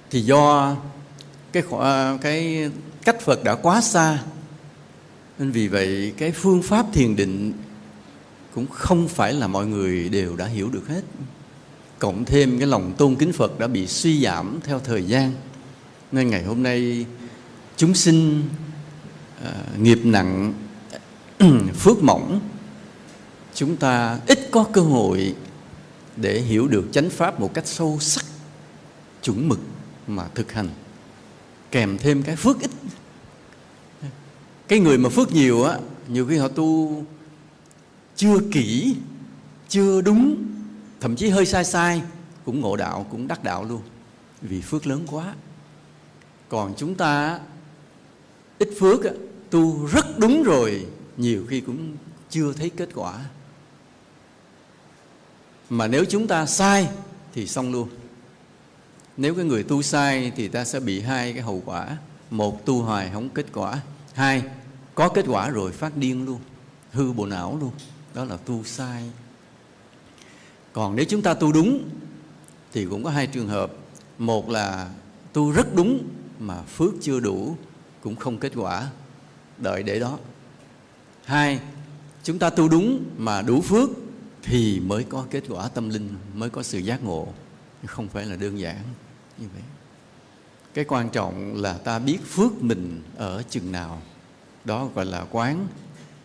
Thì 0.10 0.22
do 0.22 0.76
cái 1.52 1.64
cái 2.22 2.70
cách 3.04 3.22
Phật 3.22 3.44
đã 3.44 3.56
quá 3.56 3.82
xa 3.82 4.24
nên 5.40 5.52
vì 5.52 5.68
vậy 5.68 6.14
cái 6.18 6.32
phương 6.32 6.62
pháp 6.62 6.86
thiền 6.94 7.16
định 7.16 7.54
cũng 8.56 8.68
không 8.68 9.08
phải 9.08 9.34
là 9.34 9.48
mọi 9.48 9.68
người 9.68 10.10
đều 10.10 10.36
đã 10.36 10.46
hiểu 10.46 10.70
được 10.70 10.88
hết. 10.88 11.02
Cộng 12.00 12.26
thêm 12.26 12.60
cái 12.60 12.68
lòng 12.68 12.94
tôn 12.98 13.16
kính 13.16 13.34
Phật 13.34 13.60
đã 13.60 13.68
bị 13.68 13.88
suy 13.88 14.24
giảm 14.24 14.60
theo 14.64 14.80
thời 14.80 15.04
gian 15.04 15.34
nên 16.12 16.30
ngày 16.30 16.44
hôm 16.44 16.64
nay 16.64 17.06
chúng 17.78 17.94
sinh 17.94 18.44
uh, 19.44 19.80
nghiệp 19.80 20.00
nặng 20.04 20.54
phước 21.80 22.04
mỏng 22.04 22.40
chúng 23.54 23.76
ta 23.78 24.20
ít 24.28 24.40
có 24.52 24.66
cơ 24.74 24.82
hội 24.82 25.36
để 26.16 26.42
hiểu 26.42 26.68
được 26.68 26.86
chánh 26.92 27.10
pháp 27.10 27.40
một 27.40 27.54
cách 27.54 27.68
sâu 27.68 27.98
sắc 28.00 28.26
chuẩn 29.24 29.48
mực 29.48 29.60
mà 30.08 30.28
thực 30.36 30.52
hành. 30.52 30.70
Kèm 31.72 31.98
thêm 31.98 32.24
cái 32.24 32.36
phước 32.36 32.60
ít 32.60 32.72
cái 34.68 34.80
người 34.80 34.98
mà 34.98 35.10
phước 35.10 35.34
nhiều 35.34 35.64
á 35.64 35.80
nhiều 36.08 36.28
khi 36.28 36.38
họ 36.38 36.48
tu 36.48 37.04
chưa 38.16 38.40
kỹ 38.52 38.96
chưa 39.70 40.02
đúng 40.02 40.46
thậm 41.00 41.16
chí 41.16 41.30
hơi 41.30 41.46
sai 41.46 41.66
sai 41.66 42.02
cũng 42.46 42.62
ngộ 42.62 42.76
đạo 42.76 43.06
cũng 43.12 43.28
đắc 43.28 43.44
đạo 43.44 43.64
luôn 43.64 43.82
vì 44.42 44.62
phước 44.62 44.88
lớn 44.88 45.04
quá. 45.08 45.34
Còn 46.50 46.74
chúng 46.78 46.96
ta 46.96 47.40
ít 48.58 48.70
phước 48.80 49.04
á, 49.04 49.12
tu 49.50 49.86
rất 49.86 50.20
đúng 50.20 50.44
rồi 50.44 50.86
nhiều 51.18 51.46
khi 51.50 51.62
cũng 51.62 51.96
chưa 52.30 52.54
thấy 52.54 52.70
kết 52.70 52.90
quả 52.96 53.20
mà 55.70 55.88
nếu 55.88 56.06
chúng 56.06 56.28
ta 56.28 56.46
sai 56.46 56.88
thì 57.34 57.48
xong 57.48 57.72
luôn. 57.72 57.90
Nếu 59.18 59.36
cái 59.36 59.46
người 59.46 59.64
tu 59.64 59.82
sai 59.82 60.32
thì 60.36 60.48
ta 60.48 60.66
sẽ 60.66 60.80
bị 60.80 61.02
hai 61.02 61.34
cái 61.34 61.42
hậu 61.42 61.62
quả. 61.66 61.98
Một, 62.30 62.66
tu 62.66 62.82
hoài 62.82 63.10
không 63.14 63.30
kết 63.30 63.46
quả. 63.54 63.82
Hai, 64.14 64.44
có 64.96 65.10
kết 65.10 65.26
quả 65.28 65.50
rồi 65.50 65.72
phát 65.72 65.98
điên 65.98 66.26
luôn. 66.26 66.40
Hư 66.92 67.14
bộ 67.14 67.26
não 67.26 67.58
luôn. 67.62 67.72
Đó 68.14 68.26
là 68.26 68.38
tu 68.38 68.64
sai. 68.64 69.12
Còn 70.74 70.96
nếu 70.96 71.06
chúng 71.10 71.22
ta 71.22 71.34
tu 71.34 71.52
đúng 71.52 71.90
thì 72.74 72.86
cũng 72.86 73.04
có 73.04 73.10
hai 73.10 73.28
trường 73.28 73.48
hợp. 73.48 73.72
Một 74.18 74.50
là 74.50 74.90
tu 75.34 75.52
rất 75.52 75.76
đúng 75.76 76.08
mà 76.40 76.62
phước 76.62 76.94
chưa 77.02 77.20
đủ, 77.20 77.58
cũng 78.02 78.16
không 78.16 78.38
kết 78.38 78.52
quả. 78.56 78.90
Đợi 79.58 79.84
để 79.84 80.00
đó. 80.00 80.18
Hai, 81.26 81.60
chúng 82.24 82.40
ta 82.40 82.50
tu 82.50 82.68
đúng 82.68 83.04
mà 83.18 83.42
đủ 83.42 83.62
phước 83.62 83.90
thì 84.44 84.80
mới 84.80 85.04
có 85.04 85.26
kết 85.30 85.44
quả 85.50 85.68
tâm 85.68 85.90
linh, 85.90 86.10
mới 86.34 86.50
có 86.50 86.64
sự 86.64 86.80
giác 86.80 87.04
ngộ. 87.04 87.28
Không 87.86 88.08
phải 88.08 88.26
là 88.26 88.36
đơn 88.36 88.60
giản 88.60 88.78
như 89.38 89.48
vậy. 89.54 89.64
Cái 90.74 90.86
quan 90.86 91.10
trọng 91.10 91.56
là 91.62 91.74
ta 91.74 92.00
biết 92.00 92.18
phước 92.26 92.64
mình 92.64 93.02
ở 93.16 93.44
chừng 93.50 93.72
nào. 93.72 94.02
Đó 94.66 94.90
gọi 94.96 95.06
là 95.06 95.26
quán 95.32 95.68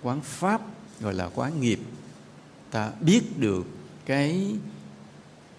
quán 0.03 0.21
pháp, 0.21 0.61
gọi 1.01 1.15
là 1.15 1.31
quán 1.35 1.61
nghiệp. 1.61 1.81
Ta 2.71 2.91
biết 3.01 3.39
được 3.39 3.67
cái 4.07 4.57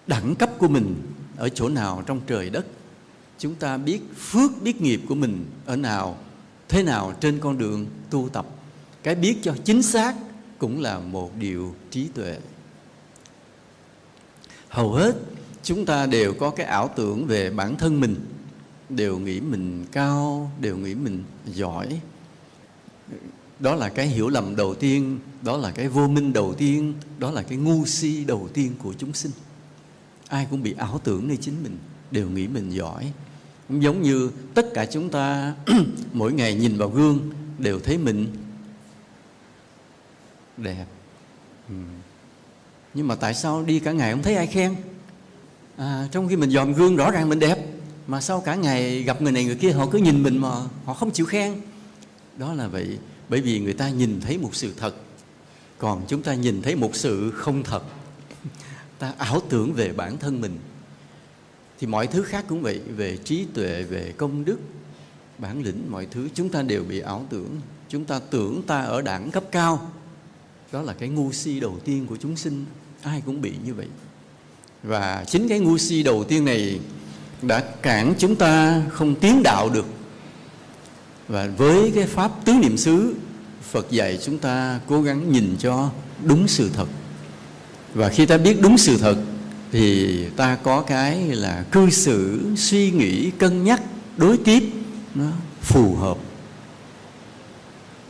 đẳng 0.06 0.34
cấp 0.34 0.50
của 0.58 0.68
mình 0.68 0.96
ở 1.36 1.48
chỗ 1.48 1.68
nào 1.68 2.02
trong 2.06 2.20
trời 2.26 2.50
đất. 2.50 2.66
Chúng 3.38 3.54
ta 3.54 3.76
biết 3.76 4.00
phước, 4.16 4.62
biết 4.62 4.80
nghiệp 4.80 5.00
của 5.08 5.14
mình 5.14 5.46
ở 5.66 5.76
nào, 5.76 6.18
thế 6.68 6.82
nào 6.82 7.14
trên 7.20 7.38
con 7.38 7.58
đường 7.58 7.86
tu 8.10 8.28
tập. 8.28 8.46
Cái 9.02 9.14
biết 9.14 9.38
cho 9.42 9.54
chính 9.64 9.82
xác 9.82 10.14
cũng 10.58 10.80
là 10.80 10.98
một 10.98 11.36
điều 11.38 11.74
trí 11.90 12.08
tuệ. 12.14 12.38
Hầu 14.68 14.92
hết 14.92 15.16
chúng 15.62 15.86
ta 15.86 16.06
đều 16.06 16.34
có 16.34 16.50
cái 16.50 16.66
ảo 16.66 16.90
tưởng 16.96 17.26
về 17.26 17.50
bản 17.50 17.76
thân 17.76 18.00
mình 18.00 18.16
đều 18.88 19.18
nghĩ 19.18 19.40
mình 19.40 19.84
cao 19.92 20.50
đều 20.60 20.76
nghĩ 20.76 20.94
mình 20.94 21.24
giỏi. 21.46 22.00
Đó 23.58 23.74
là 23.74 23.88
cái 23.88 24.06
hiểu 24.06 24.28
lầm 24.28 24.56
đầu 24.56 24.74
tiên 24.74 25.18
đó 25.42 25.56
là 25.56 25.70
cái 25.70 25.88
vô 25.88 26.08
minh 26.08 26.32
đầu 26.32 26.54
tiên 26.54 26.94
đó 27.18 27.30
là 27.30 27.42
cái 27.42 27.58
ngu 27.58 27.86
si 27.86 28.24
đầu 28.24 28.48
tiên 28.54 28.72
của 28.82 28.94
chúng 28.98 29.12
sinh. 29.12 29.32
Ai 30.28 30.46
cũng 30.50 30.62
bị 30.62 30.74
ảo 30.78 31.00
tưởng 31.04 31.28
nơi 31.28 31.36
chính 31.36 31.62
mình 31.62 31.78
đều 32.10 32.28
nghĩ 32.28 32.46
mình 32.46 32.70
giỏi. 32.70 33.12
Giống 33.70 34.02
như 34.02 34.30
tất 34.54 34.66
cả 34.74 34.86
chúng 34.86 35.10
ta 35.10 35.54
mỗi 36.12 36.32
ngày 36.32 36.54
nhìn 36.54 36.78
vào 36.78 36.88
gương 36.88 37.30
đều 37.58 37.80
thấy 37.80 37.98
mình 37.98 38.26
đẹp. 40.56 40.86
Ừ. 41.68 41.74
nhưng 42.94 43.08
mà 43.08 43.14
tại 43.14 43.34
sao 43.34 43.62
đi 43.62 43.80
cả 43.80 43.92
ngày 43.92 44.12
không 44.12 44.22
thấy 44.22 44.34
ai 44.34 44.46
khen? 44.46 44.74
À, 45.76 46.08
trong 46.12 46.28
khi 46.28 46.36
mình 46.36 46.50
dòm 46.50 46.72
gương 46.72 46.96
rõ 46.96 47.10
ràng 47.10 47.28
mình 47.28 47.38
đẹp 47.38 47.58
mà 48.06 48.20
sau 48.20 48.40
cả 48.40 48.54
ngày 48.54 49.02
gặp 49.02 49.22
người 49.22 49.32
này 49.32 49.44
người 49.44 49.56
kia 49.56 49.72
họ 49.72 49.86
cứ 49.86 49.98
nhìn 49.98 50.22
mình 50.22 50.38
mà 50.38 50.48
họ 50.84 50.94
không 50.94 51.10
chịu 51.10 51.26
khen. 51.26 51.60
Đó 52.36 52.54
là 52.54 52.68
vậy 52.68 52.98
bởi 53.28 53.40
vì 53.40 53.60
người 53.60 53.74
ta 53.74 53.88
nhìn 53.88 54.20
thấy 54.20 54.38
một 54.38 54.54
sự 54.54 54.74
thật 54.76 54.94
còn 55.78 56.04
chúng 56.08 56.22
ta 56.22 56.34
nhìn 56.34 56.62
thấy 56.62 56.76
một 56.76 56.96
sự 56.96 57.30
không 57.30 57.62
thật. 57.62 57.82
Ta 58.98 59.12
ảo 59.18 59.40
tưởng 59.48 59.72
về 59.72 59.92
bản 59.92 60.18
thân 60.18 60.40
mình. 60.40 60.58
Thì 61.78 61.86
mọi 61.86 62.06
thứ 62.06 62.22
khác 62.22 62.44
cũng 62.48 62.62
vậy 62.62 62.80
về 62.96 63.16
trí 63.16 63.46
tuệ 63.54 63.82
về 63.82 64.14
công 64.16 64.44
đức 64.44 64.58
bản 65.38 65.62
lĩnh 65.62 65.90
mọi 65.90 66.06
thứ 66.10 66.28
chúng 66.34 66.48
ta 66.48 66.62
đều 66.62 66.84
bị 66.84 67.00
ảo 67.00 67.26
tưởng. 67.30 67.60
Chúng 67.88 68.04
ta 68.04 68.20
tưởng 68.30 68.62
ta 68.66 68.80
ở 68.80 69.02
đẳng 69.02 69.30
cấp 69.30 69.44
cao 69.52 69.92
đó 70.72 70.82
là 70.82 70.92
cái 70.92 71.08
ngu 71.08 71.32
si 71.32 71.60
đầu 71.60 71.78
tiên 71.84 72.06
của 72.06 72.16
chúng 72.16 72.36
sinh. 72.36 72.64
Ai 73.02 73.22
cũng 73.26 73.40
bị 73.40 73.52
như 73.64 73.74
vậy. 73.74 73.86
Và 74.82 75.24
chính 75.28 75.48
cái 75.48 75.58
ngu 75.58 75.78
si 75.78 76.02
đầu 76.02 76.24
tiên 76.24 76.44
này 76.44 76.80
đã 77.42 77.60
cản 77.60 78.14
chúng 78.18 78.36
ta 78.36 78.82
không 78.90 79.14
tiến 79.14 79.42
đạo 79.42 79.70
được. 79.70 79.86
Và 81.28 81.48
với 81.56 81.92
cái 81.94 82.06
pháp 82.06 82.32
tứ 82.44 82.52
niệm 82.52 82.76
xứ, 82.76 83.14
Phật 83.70 83.90
dạy 83.90 84.18
chúng 84.22 84.38
ta 84.38 84.80
cố 84.86 85.02
gắng 85.02 85.32
nhìn 85.32 85.56
cho 85.58 85.90
đúng 86.24 86.48
sự 86.48 86.70
thật. 86.74 86.88
Và 87.94 88.08
khi 88.08 88.26
ta 88.26 88.38
biết 88.38 88.60
đúng 88.60 88.78
sự 88.78 88.98
thật, 88.98 89.16
thì 89.72 90.24
ta 90.36 90.56
có 90.56 90.82
cái 90.82 91.22
là 91.22 91.64
cư 91.70 91.90
xử, 91.90 92.40
suy 92.56 92.90
nghĩ, 92.90 93.30
cân 93.30 93.64
nhắc, 93.64 93.82
đối 94.16 94.36
tiếp 94.36 94.62
nó 95.14 95.30
phù 95.60 95.94
hợp. 95.94 96.18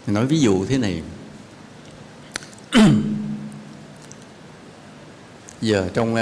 Nói 0.06 0.26
ví 0.26 0.40
dụ 0.40 0.66
thế 0.66 0.78
này 0.78 1.02
giờ 5.60 5.88
trong 5.94 6.14
uh, 6.14 6.20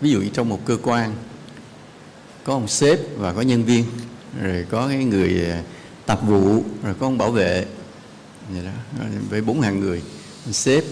ví 0.00 0.10
dụ 0.10 0.22
trong 0.32 0.48
một 0.48 0.60
cơ 0.64 0.76
quan 0.82 1.14
có 2.44 2.52
ông 2.52 2.68
sếp 2.68 2.98
và 3.16 3.32
có 3.32 3.40
nhân 3.40 3.64
viên 3.64 3.84
rồi 4.42 4.66
có 4.70 4.88
cái 4.88 5.04
người 5.04 5.46
à, 5.50 5.62
tập 6.06 6.20
vụ 6.26 6.62
rồi 6.82 6.94
có 7.00 7.06
ông 7.06 7.18
bảo 7.18 7.30
vệ 7.30 7.66
vậy 8.48 8.64
đó 8.64 8.70
với 9.30 9.40
bốn 9.40 9.60
hàng 9.60 9.80
người 9.80 10.02
sếp 10.50 10.84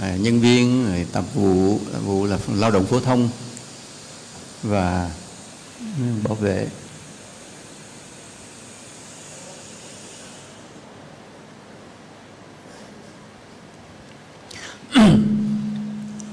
à, 0.00 0.16
nhân 0.16 0.40
viên 0.40 0.86
rồi 0.86 1.06
tập 1.12 1.24
vụ 1.34 1.78
vụ 2.04 2.26
là 2.26 2.38
lao 2.54 2.70
động 2.70 2.86
phổ 2.86 3.00
thông 3.00 3.28
và 4.62 5.10
ừ, 5.78 6.04
bảo 6.24 6.34
vệ. 6.34 6.66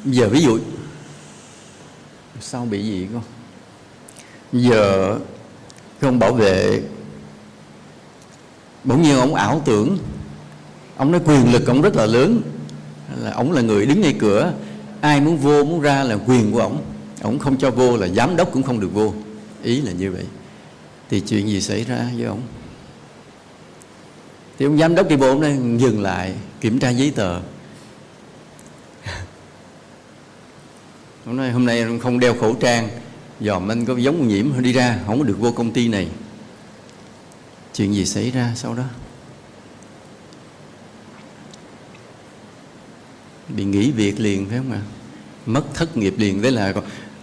Giờ 0.06 0.30
ví 0.30 0.42
dụ, 0.42 0.60
sao 2.40 2.66
bị 2.66 2.84
gì 2.84 3.08
con? 3.14 3.24
Giờ 4.52 5.18
không 6.02 6.20
bảo 6.20 6.34
vệ, 6.34 6.82
bỗng 8.84 9.02
nhiên 9.02 9.16
ông 9.16 9.36
ảo 9.36 9.62
tưởng, 9.66 9.98
ông 10.98 11.12
nói 11.12 11.22
quyền 11.26 11.54
lực 11.54 11.68
ông 11.68 11.82
rất 11.82 11.96
là 11.96 12.06
lớn. 12.06 12.42
Là 13.22 13.32
ông 13.32 13.52
là 13.52 13.62
người 13.62 13.86
đứng 13.86 14.02
ngay 14.02 14.16
cửa, 14.20 14.54
ai 15.02 15.22
muốn 15.22 15.38
vô 15.38 15.64
muốn 15.64 15.82
ra 15.82 16.04
là 16.04 16.18
quyền 16.28 16.52
của 16.52 16.60
ông. 16.60 16.84
Ông 17.22 17.40
không 17.40 17.58
cho 17.58 17.72
vô 17.72 17.98
là 17.98 18.08
giám 18.08 18.36
đốc 18.36 18.52
cũng 18.54 18.64
không 18.64 18.80
được 18.80 18.94
vô. 18.94 19.14
Ý 19.64 19.82
là 19.82 19.92
như 19.92 20.12
vậy. 20.12 20.24
Thì 21.10 21.20
chuyện 21.20 21.48
gì 21.48 21.62
xảy 21.62 21.84
ra 21.84 22.10
với 22.18 22.26
ông? 22.26 22.42
Thì 24.60 24.66
ông 24.66 24.78
giám 24.78 24.96
đốc 24.96 25.10
đi 25.10 25.16
bộ 25.16 25.28
ông 25.28 25.42
nói, 25.42 25.58
dừng 25.78 26.02
lại, 26.02 26.34
kiểm 26.62 26.80
tra 26.80 26.90
giấy 26.90 27.12
tờ. 27.16 27.40
Hôm 31.26 31.38
nay 31.38 31.52
hôm 31.52 31.66
nay 31.66 31.82
ông 31.82 32.00
không 32.00 32.20
đeo 32.20 32.34
khẩu 32.34 32.56
trang. 32.56 32.90
Dòm 33.42 33.72
anh 33.72 33.86
có 33.86 33.98
giống 33.98 34.28
nhiễm 34.28 34.62
đi 34.62 34.74
ra, 34.74 35.00
không 35.08 35.20
có 35.20 35.26
được 35.26 35.40
vô 35.40 35.52
công 35.52 35.72
ty 35.72 35.88
này. 35.88 36.08
Chuyện 37.74 37.94
gì 37.94 38.06
xảy 38.06 38.32
ra 38.32 38.52
sau 38.56 38.74
đó? 38.74 38.84
Bị 43.50 43.64
nghỉ 43.64 43.92
việc 43.92 44.20
liền, 44.20 44.50
phải 44.50 44.58
không 44.58 44.72
ạ? 44.72 44.82
Mất 45.46 45.74
thất 45.74 45.98
nghiệp 45.98 46.14
liền 46.18 46.42
đấy 46.42 46.52
là 46.52 46.74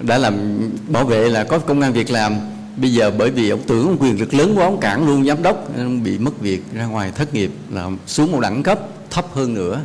đã 0.00 0.18
làm 0.18 0.60
bảo 0.88 1.04
vệ 1.04 1.28
là 1.28 1.44
có 1.44 1.58
công 1.58 1.80
an 1.80 1.92
việc 1.92 2.10
làm. 2.10 2.36
Bây 2.76 2.92
giờ 2.92 3.10
bởi 3.18 3.30
vì 3.30 3.50
ông 3.50 3.62
tưởng 3.66 3.86
ông 3.86 3.96
quyền 4.00 4.20
lực 4.20 4.34
lớn 4.34 4.54
quá, 4.56 4.64
ông 4.64 4.80
cản 4.80 5.06
luôn 5.06 5.24
giám 5.24 5.42
đốc 5.42 5.76
ông 5.76 6.02
bị 6.02 6.18
mất 6.18 6.40
việc, 6.40 6.62
ra 6.72 6.86
ngoài 6.86 7.12
thất 7.14 7.34
nghiệp 7.34 7.50
là 7.70 7.90
xuống 8.06 8.32
một 8.32 8.40
đẳng 8.40 8.62
cấp, 8.62 8.80
thấp 9.10 9.26
hơn 9.32 9.54
nữa. 9.54 9.80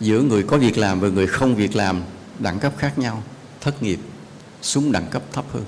Giữa 0.00 0.20
người 0.20 0.42
có 0.42 0.56
việc 0.58 0.78
làm 0.78 1.00
và 1.00 1.08
người 1.08 1.26
không 1.26 1.54
việc 1.54 1.76
làm 1.76 2.02
đẳng 2.38 2.58
cấp 2.58 2.72
khác 2.78 2.98
nhau, 2.98 3.22
thất 3.60 3.82
nghiệp, 3.82 3.98
xuống 4.62 4.92
đẳng 4.92 5.06
cấp 5.10 5.22
thấp 5.32 5.44
hơn. 5.52 5.64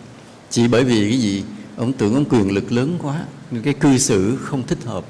Chỉ 0.50 0.68
bởi 0.68 0.85
vì 0.85 1.11
cái 1.11 1.18
gì? 1.18 1.44
Ông 1.76 1.92
tưởng 1.92 2.14
ông 2.14 2.25
quyền 2.25 2.50
lực 2.50 2.73
lớn 2.73 2.99
quá, 3.02 3.25
nên 3.50 3.62
cái 3.62 3.75
cư 3.75 3.99
xử 3.99 4.37
không 4.37 4.66
thích 4.66 4.78
hợp. 4.85 5.04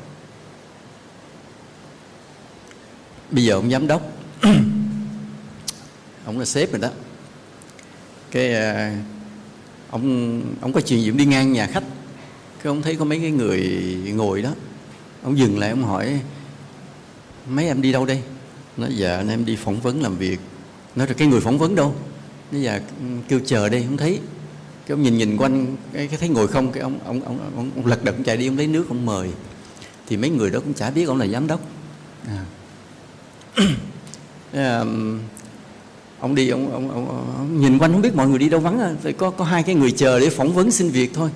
Bây 3.31 3.45
giờ 3.45 3.55
ông 3.55 3.71
giám 3.71 3.87
đốc, 3.87 4.03
ông 6.25 6.39
là 6.39 6.45
sếp 6.45 6.73
rồi 6.73 6.81
đó. 6.81 6.89
Cái 8.31 8.55
à, 8.55 8.97
ông 9.91 10.43
ông 10.61 10.73
có 10.73 10.81
chuyện 10.81 11.03
gì 11.03 11.11
đi 11.11 11.25
ngang 11.25 11.53
nhà 11.53 11.67
khách. 11.67 11.85
Cái 12.63 12.69
ông 12.69 12.83
thấy 12.83 12.97
có 12.97 13.05
mấy 13.05 13.21
cái 13.21 13.31
người 13.31 13.63
ngồi 14.15 14.43
đó, 14.43 14.51
ông 15.23 15.39
dừng 15.39 15.59
lại 15.59 15.71
ông 15.71 15.85
hỏi, 15.85 16.21
mấy 17.49 17.67
em 17.67 17.83
đi 17.83 17.93
đâu 17.93 18.07
đây? 18.07 18.23
Nói 18.77 18.97
dạ 18.97 19.17
anh 19.17 19.29
em 19.29 19.45
đi 19.45 19.57
phỏng 19.57 19.81
vấn 19.81 20.03
làm 20.03 20.17
việc 20.17 20.41
nói 20.97 21.07
rồi 21.07 21.15
cái 21.15 21.29
người 21.29 21.41
phỏng 21.41 21.59
vấn 21.59 21.75
đâu? 21.75 21.95
Bây 22.53 22.63
giờ 22.63 22.81
ừ, 23.01 23.07
kêu 23.29 23.41
chờ 23.47 23.69
đây 23.69 23.85
không 23.89 23.97
thấy. 23.97 24.21
Cái 24.87 24.95
ông 24.95 25.03
nhìn 25.03 25.19
nhìn 25.19 25.37
quanh 25.37 25.77
cái, 25.93 26.09
cái 26.09 26.19
thấy 26.19 26.29
ngồi 26.29 26.49
không 26.49 26.73
cái 26.73 26.83
ông 26.83 26.99
ông 27.05 27.21
ông 27.25 27.39
ông, 27.57 27.71
ông 27.77 27.87
lật 27.87 28.05
đật 28.05 28.15
chạy 28.25 28.37
đi 28.37 28.49
ông 28.49 28.57
lấy 28.57 28.67
nước 28.67 28.89
ông 28.89 29.07
mời. 29.07 29.31
Thì 30.09 30.17
mấy 30.17 30.31
người 30.31 30.51
đó 30.51 30.61
cũng 30.61 30.75
chả 30.75 30.91
biết 30.91 31.05
ông 31.05 31.19
là 31.19 31.27
giám 31.27 31.47
đốc. 31.47 31.61
À. 32.27 32.45
Ừ, 34.53 34.85
ông 36.21 36.35
đi 36.35 36.49
ông, 36.49 36.73
ông, 36.73 36.91
ông, 36.91 37.09
ông 37.37 37.61
nhìn 37.61 37.79
quanh 37.79 37.93
không 37.93 38.03
biết 38.03 38.15
mọi 38.15 38.29
người 38.29 38.39
đi 38.39 38.49
đâu 38.49 38.61
vắng 38.61 38.81
à. 38.81 38.95
có 39.19 39.31
có 39.31 39.45
hai 39.45 39.63
cái 39.63 39.75
người 39.75 39.91
chờ 39.91 40.21
để 40.21 40.31
phỏng 40.31 40.55
vấn 40.55 40.71
xin 40.71 40.91
việc 40.91 41.15
thôi. 41.15 41.31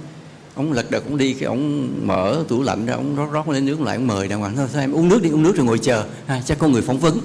Ông 0.55 0.73
lật 0.73 0.91
đật 0.91 1.05
ông 1.05 1.17
đi 1.17 1.33
cái 1.33 1.45
ông 1.45 1.91
mở 2.07 2.45
tủ 2.49 2.63
lạnh 2.63 2.87
ra 2.87 2.95
ông 2.95 3.17
rót 3.17 3.33
rót 3.33 3.49
lên 3.49 3.67
nước 3.67 3.81
lại 3.81 3.97
ông 3.97 4.07
mời 4.07 4.29
đàng 4.29 4.41
hoàng. 4.41 4.57
Thôi 4.57 4.69
sao 4.73 4.81
em 4.81 4.93
uống 4.93 5.09
nước 5.09 5.23
đi 5.23 5.31
uống 5.31 5.43
nước 5.43 5.57
rồi 5.57 5.67
ngồi 5.67 5.79
chờ. 5.79 6.05
À, 6.27 6.43
chắc 6.45 6.59
có 6.59 6.69
người 6.69 6.83
phỏng 6.83 6.99
vấn. 6.99 7.19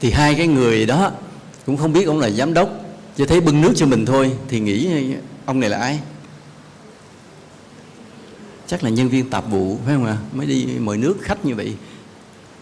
Thì 0.00 0.10
hai 0.10 0.34
cái 0.34 0.46
người 0.46 0.86
đó 0.86 1.12
cũng 1.66 1.76
không 1.76 1.92
biết 1.92 2.04
ông 2.04 2.18
là 2.18 2.30
giám 2.30 2.54
đốc 2.54 2.84
chỉ 3.16 3.26
thấy 3.26 3.40
bưng 3.40 3.60
nước 3.60 3.72
cho 3.76 3.86
mình 3.86 4.06
thôi 4.06 4.32
thì 4.48 4.60
nghĩ 4.60 4.88
ông 5.46 5.60
này 5.60 5.70
là 5.70 5.78
ai? 5.78 6.00
Chắc 8.66 8.84
là 8.84 8.90
nhân 8.90 9.08
viên 9.08 9.30
tạp 9.30 9.50
vụ 9.50 9.78
phải 9.84 9.94
không 9.94 10.06
ạ? 10.06 10.16
Mới 10.32 10.46
đi 10.46 10.66
mời 10.78 10.98
nước 10.98 11.16
khách 11.22 11.44
như 11.44 11.54
vậy. 11.54 11.74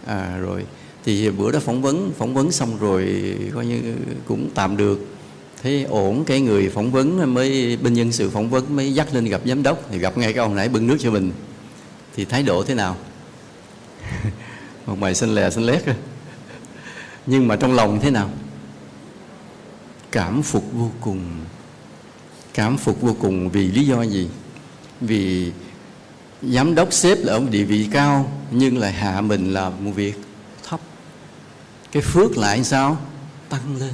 À 0.07 0.39
rồi. 0.39 0.65
Thì 1.05 1.31
bữa 1.31 1.53
đó 1.53 1.59
phỏng 1.59 1.83
vấn 1.83 2.13
phỏng 2.19 2.35
vấn 2.35 2.53
xong 2.53 2.79
rồi 2.79 3.35
coi 3.55 3.67
như 3.67 3.95
cũng 4.27 4.51
tạm 4.55 4.77
được. 4.77 5.01
Thấy 5.63 5.83
ổn 5.83 6.25
cái 6.25 6.41
người 6.41 6.69
phỏng 6.69 6.93
vấn 6.93 7.35
mới 7.35 7.77
bên 7.77 7.95
nhân 7.95 8.13
sự 8.13 8.31
phỏng 8.31 8.51
vấn 8.51 8.77
mới 8.77 8.95
dắt 8.95 9.15
lên 9.15 9.25
gặp 9.25 9.41
giám 9.45 9.63
đốc 9.63 9.87
thì 9.91 9.99
gặp 9.99 10.19
ngay 10.19 10.33
cái 10.33 10.43
ông 10.43 10.55
nãy 10.55 10.69
bưng 10.69 10.87
nước 10.87 10.97
cho 11.01 11.11
mình. 11.11 11.33
Thì 12.17 12.25
thái 12.25 12.43
độ 12.43 12.63
thế 12.63 12.75
nào? 12.75 12.97
Một 14.87 14.97
bài 15.01 15.15
xinh 15.15 15.35
lè 15.35 15.51
xinh 15.51 15.65
lét. 15.65 15.83
Nhưng 17.27 17.49
mà 17.49 17.57
trong 17.57 17.75
lòng 17.75 17.99
thế 18.03 18.11
nào 18.11 18.31
cảm 20.13 20.43
phục 20.43 20.65
vô 20.73 20.91
cùng. 21.01 21.21
Cảm 22.55 22.77
phục 22.77 23.01
vô 23.01 23.17
cùng 23.21 23.49
vì 23.49 23.69
lý 23.69 23.87
do 23.87 24.03
gì? 24.03 24.29
Vì 25.01 25.53
giám 26.43 26.75
đốc 26.75 26.93
xếp 26.93 27.19
là 27.21 27.33
ông 27.33 27.51
địa 27.51 27.65
vị 27.65 27.89
cao, 27.93 28.33
nhưng 28.51 28.79
lại 28.79 28.93
hạ 28.93 29.21
mình 29.21 29.53
làm 29.53 29.85
một 29.85 29.91
việc 29.95 30.15
thấp. 30.69 30.81
Cái 31.93 32.03
phước 32.03 32.39
lại 32.39 32.65
sao? 32.65 32.99
Tăng 33.49 33.77
lên. 33.77 33.93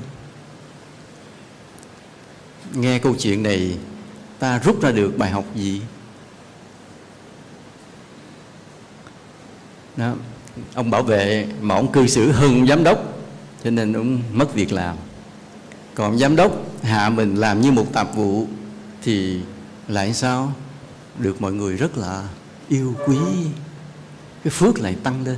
Nghe 2.74 2.98
câu 2.98 3.14
chuyện 3.18 3.42
này, 3.42 3.78
ta 4.38 4.58
rút 4.58 4.82
ra 4.82 4.90
được 4.90 5.18
bài 5.18 5.30
học 5.30 5.44
gì? 5.54 5.82
Đó, 9.96 10.14
ông 10.74 10.90
bảo 10.90 11.02
vệ 11.02 11.46
mà 11.60 11.74
ông 11.74 11.92
cư 11.92 12.06
xử 12.06 12.32
hơn 12.32 12.66
giám 12.66 12.84
đốc, 12.84 12.98
cho 13.64 13.70
nên 13.70 13.92
ông 13.92 14.22
mất 14.32 14.54
việc 14.54 14.72
làm 14.72 14.96
còn 15.98 16.18
giám 16.18 16.36
đốc 16.36 16.52
hạ 16.82 17.08
mình 17.08 17.34
làm 17.34 17.60
như 17.60 17.72
một 17.72 17.92
tạp 17.92 18.16
vụ 18.16 18.46
thì 19.02 19.40
lại 19.88 20.14
sao? 20.14 20.52
Được 21.18 21.42
mọi 21.42 21.52
người 21.52 21.76
rất 21.76 21.98
là 21.98 22.28
yêu 22.68 22.94
quý. 23.06 23.16
Cái 24.44 24.50
phước 24.50 24.78
lại 24.78 24.96
tăng 25.02 25.24
lên. 25.24 25.36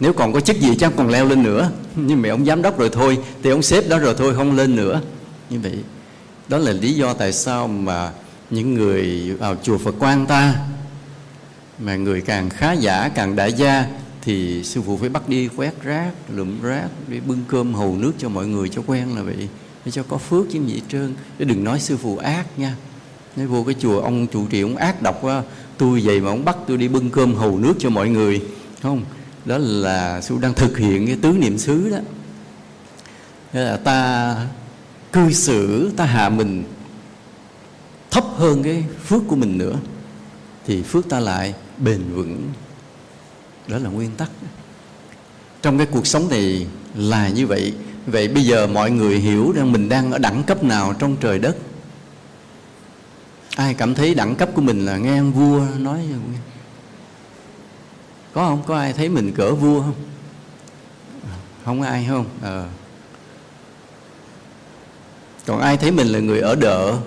Nếu 0.00 0.12
còn 0.12 0.32
có 0.32 0.40
chức 0.40 0.60
gì 0.60 0.76
chắc 0.78 0.92
còn 0.96 1.08
leo 1.08 1.26
lên 1.26 1.42
nữa. 1.42 1.70
Nhưng 1.96 2.22
mà 2.22 2.28
ông 2.28 2.44
giám 2.44 2.62
đốc 2.62 2.78
rồi 2.78 2.90
thôi, 2.92 3.18
thì 3.42 3.50
ông 3.50 3.62
sếp 3.62 3.88
đó 3.88 3.98
rồi 3.98 4.14
thôi, 4.18 4.34
không 4.34 4.56
lên 4.56 4.76
nữa. 4.76 5.00
Như 5.50 5.60
vậy, 5.60 5.78
đó 6.48 6.58
là 6.58 6.72
lý 6.72 6.94
do 6.94 7.14
tại 7.14 7.32
sao 7.32 7.68
mà 7.68 8.10
những 8.50 8.74
người 8.74 9.34
vào 9.34 9.56
chùa 9.62 9.78
Phật 9.78 9.94
quan 9.98 10.26
ta, 10.26 10.54
mà 11.78 11.96
người 11.96 12.20
càng 12.20 12.50
khá 12.50 12.72
giả, 12.72 13.10
càng 13.14 13.36
đại 13.36 13.52
gia, 13.52 13.86
thì 14.22 14.64
sư 14.64 14.82
phụ 14.86 14.96
phải 14.96 15.08
bắt 15.08 15.28
đi 15.28 15.48
quét 15.56 15.82
rác 15.82 16.10
lượm 16.34 16.62
rác, 16.62 16.88
đi 17.08 17.20
bưng 17.20 17.40
cơm 17.48 17.74
hầu 17.74 17.96
nước 17.96 18.12
cho 18.18 18.28
mọi 18.28 18.46
người 18.46 18.68
cho 18.68 18.82
quen 18.86 19.16
là 19.16 19.22
vậy 19.22 19.48
để 19.88 19.92
cho 19.92 20.02
có 20.02 20.18
phước 20.18 20.46
chứ 20.52 20.60
gì 20.66 20.82
trơn 20.88 21.14
chứ 21.38 21.44
đừng 21.44 21.64
nói 21.64 21.80
sư 21.80 21.96
phụ 21.96 22.16
ác 22.16 22.58
nha. 22.58 22.76
Nói 23.36 23.46
vô 23.46 23.64
cái 23.64 23.74
chùa, 23.78 24.00
ông 24.00 24.26
trụ 24.26 24.46
trì 24.46 24.60
ông 24.60 24.76
ác 24.76 25.02
độc 25.02 25.18
quá. 25.22 25.42
Tôi 25.78 26.00
vậy 26.04 26.20
mà 26.20 26.30
ông 26.30 26.44
bắt 26.44 26.56
tôi 26.66 26.76
đi 26.76 26.88
bưng 26.88 27.10
cơm 27.10 27.34
hầu 27.34 27.58
nước 27.58 27.74
cho 27.78 27.90
mọi 27.90 28.08
người. 28.08 28.42
Không, 28.82 29.04
đó 29.44 29.58
là 29.58 30.20
sư 30.20 30.38
đang 30.40 30.54
thực 30.54 30.78
hiện 30.78 31.06
cái 31.06 31.16
tứ 31.22 31.32
niệm 31.32 31.58
xứ 31.58 31.90
đó. 31.90 31.98
Thế 33.52 33.64
là 33.64 33.76
ta 33.76 34.36
cư 35.12 35.32
xử, 35.32 35.90
ta 35.96 36.04
hạ 36.04 36.28
mình 36.28 36.64
thấp 38.10 38.24
hơn 38.36 38.62
cái 38.62 38.84
phước 39.06 39.22
của 39.28 39.36
mình 39.36 39.58
nữa, 39.58 39.76
thì 40.66 40.82
phước 40.82 41.08
ta 41.08 41.20
lại 41.20 41.54
bền 41.78 42.02
vững. 42.14 42.48
Đó 43.68 43.78
là 43.78 43.90
nguyên 43.90 44.10
tắc. 44.10 44.30
Trong 45.62 45.78
cái 45.78 45.86
cuộc 45.86 46.06
sống 46.06 46.28
này 46.28 46.66
là 46.94 47.28
như 47.28 47.46
vậy 47.46 47.72
vậy 48.10 48.28
bây 48.28 48.44
giờ 48.44 48.66
mọi 48.66 48.90
người 48.90 49.18
hiểu 49.18 49.52
rằng 49.52 49.72
mình 49.72 49.88
đang 49.88 50.12
ở 50.12 50.18
đẳng 50.18 50.42
cấp 50.42 50.64
nào 50.64 50.94
trong 50.98 51.16
trời 51.20 51.38
đất? 51.38 51.56
Ai 53.56 53.74
cảm 53.74 53.94
thấy 53.94 54.14
đẳng 54.14 54.34
cấp 54.34 54.48
của 54.54 54.62
mình 54.62 54.86
là 54.86 54.96
nghe 54.96 55.18
ông 55.18 55.32
vua 55.32 55.66
nói 55.78 56.00
có 58.34 58.48
không? 58.48 58.62
Có 58.66 58.78
ai 58.78 58.92
thấy 58.92 59.08
mình 59.08 59.32
cỡ 59.32 59.54
vua 59.54 59.80
không? 59.80 59.94
Không 61.64 61.82
ai 61.82 62.06
không? 62.08 62.26
À. 62.42 62.64
còn 65.46 65.60
ai 65.60 65.76
thấy 65.76 65.90
mình 65.90 66.06
là 66.06 66.18
người 66.18 66.40
ở 66.40 66.54
đợ? 66.54 66.98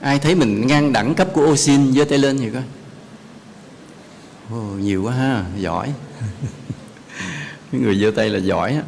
Ai 0.00 0.18
thấy 0.18 0.34
mình 0.34 0.66
ngang 0.66 0.92
đẳng 0.92 1.14
cấp 1.14 1.28
của 1.32 1.42
ô 1.42 1.56
xin 1.56 1.92
giơ 1.92 2.04
tay 2.04 2.18
lên 2.18 2.38
gì 2.38 2.50
coi? 2.50 2.62
Oh, 4.58 4.80
nhiều 4.80 5.02
quá 5.02 5.12
ha 5.12 5.44
giỏi. 5.58 5.92
Cái 7.72 7.80
người 7.80 8.00
giơ 8.00 8.10
tay 8.16 8.30
là 8.30 8.38
giỏi 8.38 8.74
á 8.74 8.82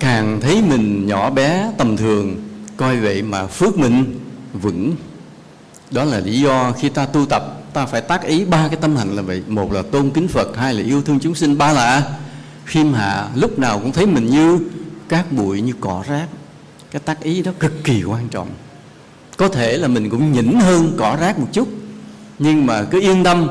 càng 0.00 0.40
thấy 0.40 0.62
mình 0.62 1.06
nhỏ 1.06 1.30
bé, 1.30 1.72
tầm 1.78 1.96
thường, 1.96 2.36
coi 2.76 2.96
vậy 2.96 3.22
mà 3.22 3.46
phước 3.46 3.78
mình 3.78 4.20
vững. 4.52 4.94
Đó 5.90 6.04
là 6.04 6.20
lý 6.20 6.40
do 6.40 6.72
khi 6.72 6.88
ta 6.88 7.06
tu 7.06 7.26
tập, 7.26 7.42
ta 7.72 7.86
phải 7.86 8.00
tác 8.00 8.22
ý 8.22 8.44
ba 8.44 8.68
cái 8.68 8.76
tâm 8.76 8.96
hạnh 8.96 9.16
là 9.16 9.22
vậy. 9.22 9.42
Một 9.48 9.72
là 9.72 9.82
tôn 9.82 10.10
kính 10.10 10.28
phật, 10.28 10.56
hai 10.56 10.74
là 10.74 10.82
yêu 10.82 11.02
thương 11.02 11.18
chúng 11.20 11.34
sinh, 11.34 11.58
ba 11.58 11.72
là 11.72 12.18
khiêm 12.64 12.92
hạ. 12.92 13.28
Lúc 13.34 13.58
nào 13.58 13.78
cũng 13.78 13.92
thấy 13.92 14.06
mình 14.06 14.26
như 14.26 14.58
cát 15.08 15.32
bụi, 15.32 15.60
như 15.60 15.72
cỏ 15.80 16.04
rác. 16.08 16.26
Cái 16.90 17.00
tác 17.04 17.20
ý 17.22 17.42
đó 17.42 17.52
cực 17.58 17.84
kỳ 17.84 18.04
quan 18.04 18.28
trọng. 18.28 18.48
Có 19.36 19.48
thể 19.48 19.76
là 19.76 19.88
mình 19.88 20.10
cũng 20.10 20.32
nhỉnh 20.32 20.60
hơn 20.60 20.94
cỏ 20.98 21.16
rác 21.20 21.38
một 21.38 21.48
chút, 21.52 21.68
nhưng 22.38 22.66
mà 22.66 22.84
cứ 22.84 23.00
yên 23.00 23.24
tâm, 23.24 23.48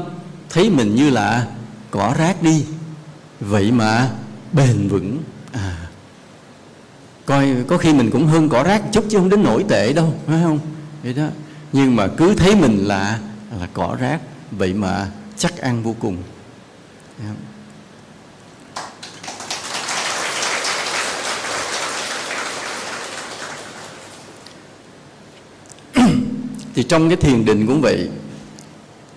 thấy 0.49 0.69
mình 0.69 0.95
như 0.95 1.09
là 1.09 1.47
cỏ 1.91 2.15
rác 2.17 2.43
đi. 2.43 2.65
Vậy 3.39 3.71
mà 3.71 4.09
bền 4.51 4.87
vững 4.87 5.17
coi, 7.31 7.55
có 7.67 7.77
khi 7.77 7.93
mình 7.93 8.09
cũng 8.11 8.27
hơn 8.27 8.49
cỏ 8.49 8.63
rác 8.63 8.81
chút 8.91 9.05
chứ 9.09 9.17
không 9.17 9.29
đến 9.29 9.43
nổi 9.43 9.65
tệ 9.69 9.93
đâu, 9.93 10.13
phải 10.27 10.41
không? 10.43 10.59
Vậy 11.03 11.13
đó. 11.13 11.27
Nhưng 11.73 11.95
mà 11.95 12.07
cứ 12.07 12.35
thấy 12.35 12.55
mình 12.55 12.77
là 12.77 13.19
là 13.59 13.67
cỏ 13.73 13.97
rác, 13.99 14.19
vậy 14.51 14.73
mà 14.73 15.11
chắc 15.37 15.57
ăn 15.57 15.83
vô 15.83 15.95
cùng. 15.99 16.17
Dạ. 17.19 17.33
Thì 26.75 26.83
trong 26.83 27.09
cái 27.09 27.17
thiền 27.17 27.45
định 27.45 27.67
cũng 27.67 27.81
vậy. 27.81 28.09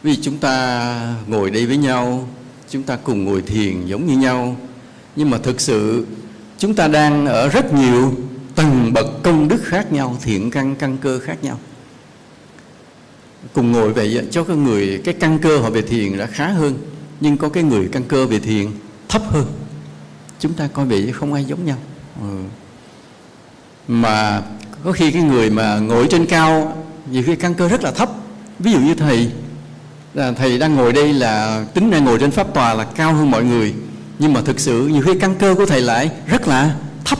Vì 0.02 0.16
chúng 0.22 0.38
ta 0.38 1.16
ngồi 1.26 1.50
đây 1.50 1.66
với 1.66 1.76
nhau, 1.76 2.28
chúng 2.70 2.82
ta 2.82 2.96
cùng 2.96 3.24
ngồi 3.24 3.42
thiền 3.42 3.86
giống 3.86 4.06
như 4.06 4.18
nhau. 4.18 4.56
Nhưng 5.16 5.30
mà 5.30 5.38
thực 5.38 5.60
sự 5.60 6.06
chúng 6.58 6.74
ta 6.74 6.88
đang 6.88 7.26
ở 7.26 7.48
rất 7.48 7.74
nhiều 7.74 8.14
tầng 8.54 8.92
bậc 8.92 9.06
công 9.22 9.48
đức 9.48 9.62
khác 9.64 9.92
nhau, 9.92 10.16
thiện 10.22 10.50
căn 10.50 10.76
căn 10.76 10.96
cơ 11.00 11.18
khác 11.18 11.44
nhau. 11.44 11.58
Cùng 13.52 13.72
ngồi 13.72 13.92
vậy 13.92 14.28
cho 14.30 14.44
cái 14.44 14.56
người, 14.56 15.00
cái 15.04 15.14
căn 15.14 15.38
cơ 15.38 15.58
họ 15.58 15.70
về 15.70 15.82
thiền 15.82 16.18
đã 16.18 16.26
khá 16.26 16.48
hơn, 16.48 16.78
nhưng 17.20 17.36
có 17.36 17.48
cái 17.48 17.62
người 17.62 17.88
căn 17.92 18.02
cơ 18.08 18.26
về 18.26 18.38
thiền 18.38 18.70
thấp 19.08 19.22
hơn. 19.28 19.46
Chúng 20.40 20.52
ta 20.52 20.68
coi 20.72 20.86
vậy 20.86 21.12
không 21.12 21.34
ai 21.34 21.44
giống 21.44 21.64
nhau. 21.64 21.76
Ừ. 22.20 22.38
mà 23.88 24.42
có 24.84 24.92
khi 24.92 25.10
cái 25.10 25.22
người 25.22 25.50
mà 25.50 25.78
ngồi 25.78 26.06
trên 26.10 26.26
cao, 26.26 26.84
nhiều 27.10 27.22
khi 27.26 27.36
căn 27.36 27.54
cơ 27.54 27.68
rất 27.68 27.82
là 27.82 27.90
thấp. 27.90 28.10
Ví 28.58 28.72
dụ 28.72 28.78
như 28.80 28.94
thầy, 28.94 29.30
là 30.14 30.32
thầy 30.32 30.58
đang 30.58 30.74
ngồi 30.74 30.92
đây 30.92 31.12
là, 31.12 31.64
tính 31.74 31.90
ra 31.90 31.98
ngồi 31.98 32.18
trên 32.18 32.30
pháp 32.30 32.54
tòa 32.54 32.74
là 32.74 32.84
cao 32.84 33.14
hơn 33.14 33.30
mọi 33.30 33.44
người 33.44 33.74
nhưng 34.24 34.32
mà 34.32 34.40
thực 34.40 34.60
sự 34.60 34.86
nhiều 34.86 35.02
khi 35.02 35.18
căn 35.20 35.34
cơ 35.38 35.54
của 35.54 35.66
thầy 35.66 35.80
lại 35.80 36.10
rất 36.26 36.48
là 36.48 36.76
thấp. 37.04 37.18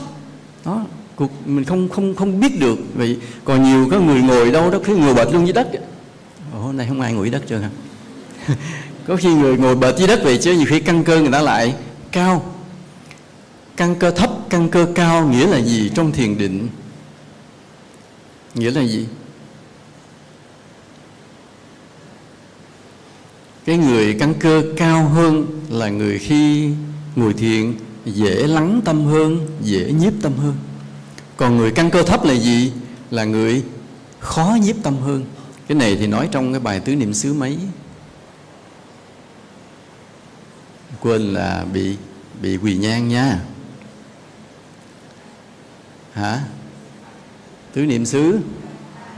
Đó 0.65 0.85
cuộc 1.17 1.31
mình 1.47 1.65
không 1.65 1.89
không 1.89 2.15
không 2.17 2.41
biết 2.41 2.61
được. 2.61 2.79
Vậy 2.95 3.19
còn 3.45 3.63
nhiều 3.63 3.89
có 3.91 4.01
người 4.01 4.23
ngồi 4.23 4.51
đâu 4.51 4.71
đó 4.71 4.79
khi 4.85 4.93
ngồi 4.93 5.15
bệt 5.15 5.29
luôn 5.33 5.47
dưới 5.47 5.53
đất. 5.53 5.69
Ồ, 6.53 6.59
hôm 6.59 6.77
nay 6.77 6.87
không 6.89 7.01
ai 7.01 7.13
ngồi 7.13 7.27
dưới 7.27 7.33
đất 7.33 7.43
chưa 7.49 7.59
hả? 7.59 7.71
Có 9.07 9.17
khi 9.17 9.35
người 9.35 9.57
ngồi 9.57 9.77
bệt 9.77 9.99
dưới 9.99 10.09
đất 10.09 10.21
vậy 10.25 10.39
chứ 10.43 10.53
nhiều 10.53 10.67
khi 10.69 10.81
căn 10.81 11.05
cơ 11.05 11.21
người 11.21 11.33
ta 11.33 11.43
lại 11.43 11.75
cao. 12.13 12.55
Căn 13.77 13.95
cơ 13.95 14.11
thấp 14.11 14.31
căn 14.51 14.69
cơ 14.69 14.87
cao 14.95 15.29
nghĩa 15.29 15.47
là 15.47 15.61
gì 15.61 15.91
trong 15.95 16.13
thiền 16.13 16.39
định? 16.39 16.69
Nghĩa 18.55 18.71
là 18.71 18.83
gì? 18.83 19.07
Cái 23.65 23.77
người 23.77 24.17
căn 24.21 24.35
cơ 24.41 24.63
cao 24.77 25.09
hơn 25.09 25.61
là 25.69 25.89
người 25.89 26.19
khi 26.19 26.71
người 27.17 27.33
thiện 27.33 27.75
dễ 28.05 28.47
lắng 28.47 28.81
tâm 28.85 29.05
hơn, 29.05 29.47
dễ 29.63 29.93
nhiếp 29.93 30.13
tâm 30.23 30.33
hơn. 30.37 30.55
Còn 31.37 31.57
người 31.57 31.73
căn 31.73 31.91
cơ 31.91 32.03
thấp 32.03 32.25
là 32.25 32.35
gì? 32.35 32.73
Là 33.11 33.25
người 33.25 33.63
khó 34.21 34.57
nhiếp 34.63 34.77
tâm 34.83 34.97
hơn. 34.97 35.25
Cái 35.69 35.79
này 35.79 35.97
thì 35.97 36.07
nói 36.07 36.29
trong 36.33 36.53
cái 36.53 36.61
bài 36.61 36.81
tứ 36.81 36.97
niệm 36.97 37.15
xứ 37.15 37.35
mấy? 37.35 37.59
Quên 41.01 41.23
là 41.23 41.65
bị 41.73 41.97
bị 42.43 42.57
quỳ 42.57 42.77
nhang 42.77 43.09
nha. 43.09 43.41
Hả? 46.13 46.41
Tứ 47.73 47.87
niệm 47.87 48.07
xứ. 48.07 48.39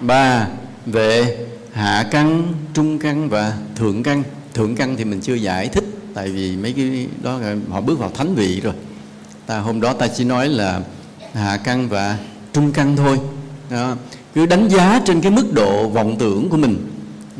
Ba 0.00 0.48
về 0.86 1.46
hạ 1.72 2.08
căn, 2.10 2.52
trung 2.74 2.98
căn 2.98 3.28
và 3.28 3.58
thượng 3.74 4.02
căn. 4.02 4.22
Thượng 4.54 4.76
căn 4.76 4.96
thì 4.96 5.04
mình 5.04 5.20
chưa 5.20 5.34
giải 5.34 5.68
thích 5.68 5.84
tại 6.16 6.28
vì 6.28 6.56
mấy 6.56 6.72
cái 6.72 7.06
đó 7.22 7.40
họ 7.70 7.80
bước 7.80 7.98
vào 7.98 8.10
thánh 8.14 8.34
vị 8.34 8.60
rồi. 8.60 8.74
Ta 9.46 9.58
hôm 9.58 9.80
đó 9.80 9.92
ta 9.92 10.06
chỉ 10.06 10.24
nói 10.24 10.48
là 10.48 10.80
hạ 11.34 11.56
căn 11.56 11.88
và 11.88 12.18
trung 12.52 12.72
căn 12.72 12.96
thôi. 12.96 13.20
Đó. 13.70 13.94
cứ 14.34 14.46
đánh 14.46 14.68
giá 14.68 15.00
trên 15.04 15.20
cái 15.20 15.30
mức 15.30 15.52
độ 15.52 15.88
vọng 15.88 16.16
tưởng 16.18 16.48
của 16.48 16.56
mình 16.56 16.86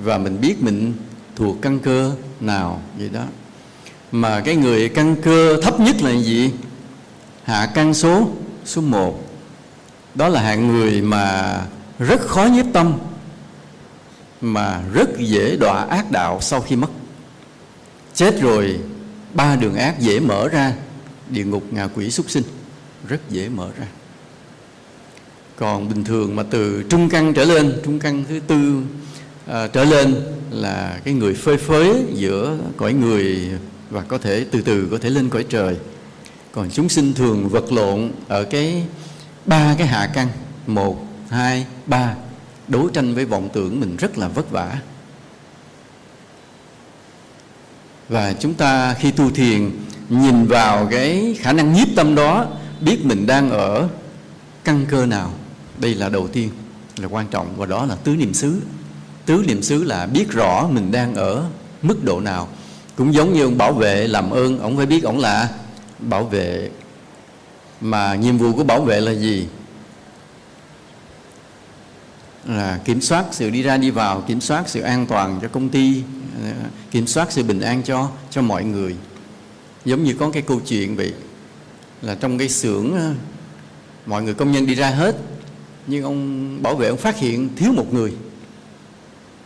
và 0.02 0.18
mình 0.18 0.40
biết 0.40 0.62
mình 0.62 0.92
thuộc 1.36 1.56
căn 1.62 1.78
cơ 1.78 2.12
nào, 2.40 2.82
vậy 2.98 3.08
đó. 3.12 3.24
Mà 4.12 4.40
cái 4.40 4.56
người 4.56 4.88
căn 4.88 5.16
cơ 5.22 5.60
thấp 5.62 5.80
nhất 5.80 6.02
là 6.02 6.10
gì? 6.10 6.50
Hạ 7.44 7.66
căn 7.74 7.94
số 7.94 8.28
số 8.64 8.80
1 8.80 9.20
đó 10.14 10.28
là 10.28 10.42
hạng 10.42 10.68
người 10.68 11.02
mà 11.02 11.60
rất 11.98 12.20
khó 12.20 12.44
nhiếp 12.44 12.66
tâm, 12.72 12.98
mà 14.40 14.80
rất 14.92 15.08
dễ 15.18 15.56
đọa 15.60 15.86
ác 15.90 16.10
đạo 16.10 16.38
sau 16.40 16.60
khi 16.60 16.76
mất 16.76 16.90
chết 18.16 18.40
rồi 18.40 18.80
ba 19.34 19.56
đường 19.56 19.74
ác 19.74 20.00
dễ 20.00 20.20
mở 20.20 20.48
ra 20.48 20.72
địa 21.30 21.44
ngục 21.44 21.62
ngạ 21.70 21.88
quỷ 21.94 22.10
súc 22.10 22.30
sinh 22.30 22.44
rất 23.08 23.30
dễ 23.30 23.48
mở 23.48 23.70
ra. 23.78 23.86
Còn 25.56 25.88
bình 25.88 26.04
thường 26.04 26.36
mà 26.36 26.42
từ 26.42 26.84
trung 26.90 27.08
căn 27.08 27.34
trở 27.34 27.44
lên 27.44 27.80
trung 27.84 27.98
căn 27.98 28.24
thứ 28.28 28.40
tư 28.46 28.82
à, 29.46 29.66
trở 29.66 29.84
lên 29.84 30.14
là 30.50 31.00
cái 31.04 31.14
người 31.14 31.34
phơi 31.34 31.56
phới 31.56 32.04
giữa 32.14 32.58
cõi 32.76 32.92
người 32.92 33.50
và 33.90 34.02
có 34.02 34.18
thể 34.18 34.46
từ 34.50 34.62
từ 34.62 34.88
có 34.90 34.98
thể 34.98 35.10
lên 35.10 35.28
cõi 35.28 35.44
trời. 35.48 35.76
Còn 36.52 36.70
chúng 36.70 36.88
sinh 36.88 37.14
thường 37.14 37.48
vật 37.48 37.72
lộn 37.72 38.10
ở 38.28 38.44
cái 38.44 38.84
ba 39.46 39.74
cái 39.78 39.86
hạ 39.86 40.10
căn 40.14 40.28
một 40.66 41.06
hai 41.28 41.66
ba 41.86 42.14
đấu 42.68 42.88
tranh 42.88 43.14
với 43.14 43.24
vọng 43.24 43.48
tưởng 43.52 43.80
mình 43.80 43.96
rất 43.96 44.18
là 44.18 44.28
vất 44.28 44.50
vả. 44.50 44.78
Và 48.08 48.32
chúng 48.40 48.54
ta 48.54 48.94
khi 48.94 49.10
tu 49.10 49.30
thiền, 49.30 49.70
nhìn 50.08 50.46
vào 50.46 50.88
cái 50.90 51.36
khả 51.40 51.52
năng 51.52 51.72
nhiếp 51.72 51.88
tâm 51.96 52.14
đó, 52.14 52.46
biết 52.80 52.98
mình 53.04 53.26
đang 53.26 53.50
ở 53.50 53.88
căn 54.64 54.86
cơ 54.88 55.06
nào. 55.06 55.32
Đây 55.78 55.94
là 55.94 56.08
đầu 56.08 56.28
tiên, 56.28 56.50
là 56.96 57.08
quan 57.08 57.26
trọng. 57.30 57.46
Và 57.56 57.66
đó 57.66 57.86
là 57.86 57.94
tứ 57.94 58.16
niệm 58.16 58.34
xứ. 58.34 58.60
Tứ 59.26 59.44
niệm 59.46 59.62
xứ 59.62 59.84
là 59.84 60.06
biết 60.06 60.30
rõ 60.30 60.68
mình 60.70 60.92
đang 60.92 61.14
ở 61.14 61.44
mức 61.82 62.04
độ 62.04 62.20
nào. 62.20 62.48
Cũng 62.96 63.14
giống 63.14 63.32
như 63.32 63.42
ông 63.44 63.58
bảo 63.58 63.72
vệ 63.72 64.08
làm 64.08 64.30
ơn, 64.30 64.60
ông 64.60 64.76
phải 64.76 64.86
biết 64.86 65.04
ông 65.04 65.18
là 65.18 65.48
bảo 65.98 66.24
vệ. 66.24 66.70
Mà 67.80 68.14
nhiệm 68.14 68.38
vụ 68.38 68.52
của 68.52 68.64
bảo 68.64 68.80
vệ 68.80 69.00
là 69.00 69.12
gì? 69.12 69.46
Là 72.48 72.80
kiểm 72.84 73.00
soát 73.00 73.24
sự 73.32 73.50
đi 73.50 73.62
ra 73.62 73.76
đi 73.76 73.90
vào 73.90 74.20
kiểm 74.26 74.40
soát 74.40 74.68
sự 74.68 74.80
an 74.80 75.06
toàn 75.06 75.38
cho 75.42 75.48
công 75.48 75.68
ty 75.68 76.02
ờ, 76.42 76.50
kiểm 76.90 77.06
soát 77.06 77.32
sự 77.32 77.42
bình 77.42 77.60
an 77.60 77.82
cho 77.82 78.10
cho 78.30 78.42
mọi 78.42 78.64
người. 78.64 78.96
Giống 79.84 80.04
như 80.04 80.14
có 80.18 80.30
cái 80.30 80.42
câu 80.42 80.60
chuyện 80.66 80.96
vậy 80.96 81.14
là 82.02 82.14
trong 82.14 82.38
cái 82.38 82.48
xưởng 82.48 82.94
ờ, 82.94 83.14
mọi 84.06 84.22
người 84.22 84.34
công 84.34 84.52
nhân 84.52 84.66
đi 84.66 84.74
ra 84.74 84.90
hết 84.90 85.16
nhưng 85.86 86.04
ông 86.04 86.62
bảo 86.62 86.76
vệ 86.76 86.88
ông 86.88 86.98
phát 86.98 87.16
hiện 87.16 87.48
thiếu 87.56 87.72
một 87.72 87.94
người. 87.94 88.12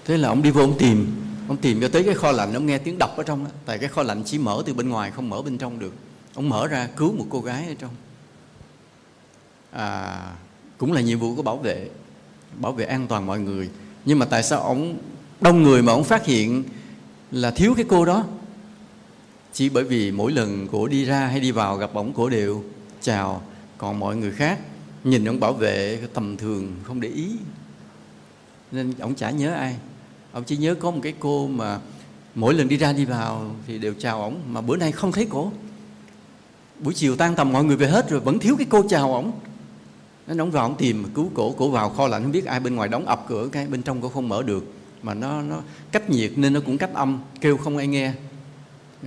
Thế 0.04 0.16
là 0.16 0.28
ông 0.28 0.42
đi 0.42 0.50
vô 0.50 0.60
ông 0.60 0.78
tìm 0.78 1.06
ông 1.48 1.56
tìm 1.56 1.80
cho 1.80 1.88
tới 1.88 2.02
cái 2.02 2.14
kho 2.14 2.32
lạnh 2.32 2.54
ông 2.54 2.66
nghe 2.66 2.78
tiếng 2.78 2.98
đập 2.98 3.16
ở 3.16 3.22
trong 3.22 3.44
đó. 3.44 3.50
tại 3.66 3.78
cái 3.78 3.88
kho 3.88 4.02
lạnh 4.02 4.22
chỉ 4.24 4.38
mở 4.38 4.62
từ 4.66 4.74
bên 4.74 4.88
ngoài 4.88 5.10
không 5.10 5.30
mở 5.30 5.42
bên 5.42 5.58
trong 5.58 5.78
được. 5.78 5.94
Ông 6.34 6.48
mở 6.48 6.66
ra 6.66 6.88
cứu 6.96 7.12
một 7.12 7.26
cô 7.30 7.40
gái 7.40 7.66
ở 7.68 7.74
trong. 7.78 7.90
À, 9.70 10.18
cũng 10.78 10.92
là 10.92 11.00
nhiệm 11.00 11.18
vụ 11.18 11.34
của 11.34 11.42
bảo 11.42 11.56
vệ 11.56 11.88
bảo 12.58 12.72
vệ 12.72 12.84
an 12.84 13.06
toàn 13.06 13.26
mọi 13.26 13.40
người. 13.40 13.70
Nhưng 14.04 14.18
mà 14.18 14.26
tại 14.26 14.42
sao 14.42 14.60
ông, 14.60 14.98
đông 15.40 15.62
người 15.62 15.82
mà 15.82 15.92
ông 15.92 16.04
phát 16.04 16.26
hiện 16.26 16.64
là 17.30 17.50
thiếu 17.50 17.74
cái 17.76 17.84
cô 17.88 18.04
đó? 18.04 18.24
Chỉ 19.52 19.68
bởi 19.68 19.84
vì 19.84 20.10
mỗi 20.10 20.32
lần 20.32 20.68
cổ 20.72 20.88
đi 20.88 21.04
ra 21.04 21.26
hay 21.26 21.40
đi 21.40 21.50
vào 21.50 21.76
gặp 21.76 21.94
ổng 21.94 22.12
cổ 22.12 22.28
đều, 22.28 22.64
chào, 23.00 23.42
còn 23.78 23.98
mọi 23.98 24.16
người 24.16 24.32
khác, 24.32 24.58
nhìn 25.04 25.28
ông 25.28 25.40
bảo 25.40 25.52
vệ 25.52 26.00
tầm 26.14 26.36
thường, 26.36 26.72
không 26.82 27.00
để 27.00 27.08
ý. 27.08 27.28
Nên 28.72 28.92
ông 28.98 29.14
chả 29.14 29.30
nhớ 29.30 29.52
ai. 29.52 29.76
Ông 30.32 30.44
chỉ 30.44 30.56
nhớ 30.56 30.74
có 30.74 30.90
một 30.90 31.00
cái 31.02 31.14
cô 31.20 31.46
mà 31.46 31.78
mỗi 32.34 32.54
lần 32.54 32.68
đi 32.68 32.76
ra 32.76 32.92
đi 32.92 33.04
vào 33.04 33.54
thì 33.66 33.78
đều 33.78 33.94
chào 33.98 34.22
ổng, 34.22 34.40
mà 34.48 34.60
bữa 34.60 34.76
nay 34.76 34.92
không 34.92 35.12
thấy 35.12 35.26
cổ. 35.30 35.52
Buổi 36.78 36.94
chiều 36.94 37.16
tan 37.16 37.34
tầm 37.34 37.52
mọi 37.52 37.64
người 37.64 37.76
về 37.76 37.88
hết 37.88 38.10
rồi, 38.10 38.20
vẫn 38.20 38.38
thiếu 38.38 38.56
cái 38.56 38.66
cô 38.70 38.84
chào 38.88 39.12
ổng 39.14 39.32
nó 40.26 40.34
đóng 40.34 40.50
vào 40.50 40.68
không 40.68 40.78
tìm, 40.78 41.04
cứu 41.14 41.30
cổ 41.34 41.54
cổ 41.58 41.70
vào 41.70 41.90
kho 41.90 42.06
lạnh, 42.06 42.22
không 42.22 42.32
biết 42.32 42.44
ai 42.44 42.60
bên 42.60 42.74
ngoài 42.74 42.88
đóng 42.88 43.06
ập 43.06 43.24
cửa, 43.28 43.48
cái 43.52 43.66
bên 43.66 43.82
trong 43.82 44.02
cổ 44.02 44.08
không 44.08 44.28
mở 44.28 44.42
được. 44.42 44.64
Mà 45.02 45.14
nó 45.14 45.42
nó 45.42 45.62
cách 45.92 46.10
nhiệt 46.10 46.32
nên 46.36 46.52
nó 46.52 46.60
cũng 46.66 46.78
cách 46.78 46.94
âm, 46.94 47.20
kêu 47.40 47.56
không 47.56 47.76
ai 47.76 47.86
nghe. 47.86 48.12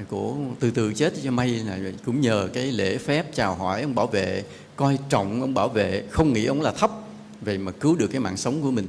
Cổ 0.10 0.38
từ 0.60 0.71
từ 0.71 0.93
chết 0.93 1.13
cho 1.23 1.32
may 1.32 1.47
là 1.49 1.80
cũng 2.06 2.21
nhờ 2.21 2.49
cái 2.54 2.71
lễ 2.71 2.97
phép 2.97 3.36
chào 3.36 3.56
hỏi, 3.56 3.82
ông 3.82 3.95
bảo 3.95 4.08
vệ, 4.08 4.43
coi 4.76 4.97
trọng 5.10 5.41
ông 5.41 5.54
bảo 5.54 5.69
vệ, 5.69 6.04
không 6.10 6.34
nghĩ 6.34 6.45
ông 6.45 6.62
là 6.62 6.71
thấp. 6.71 6.91
Về 7.41 7.58
mà 7.58 7.71
cứu 7.71 7.95
được 7.95 8.08
cái 8.08 8.19
mạng 8.19 8.38
sống 8.38 8.62
của 8.62 8.71
mình. 8.71 8.88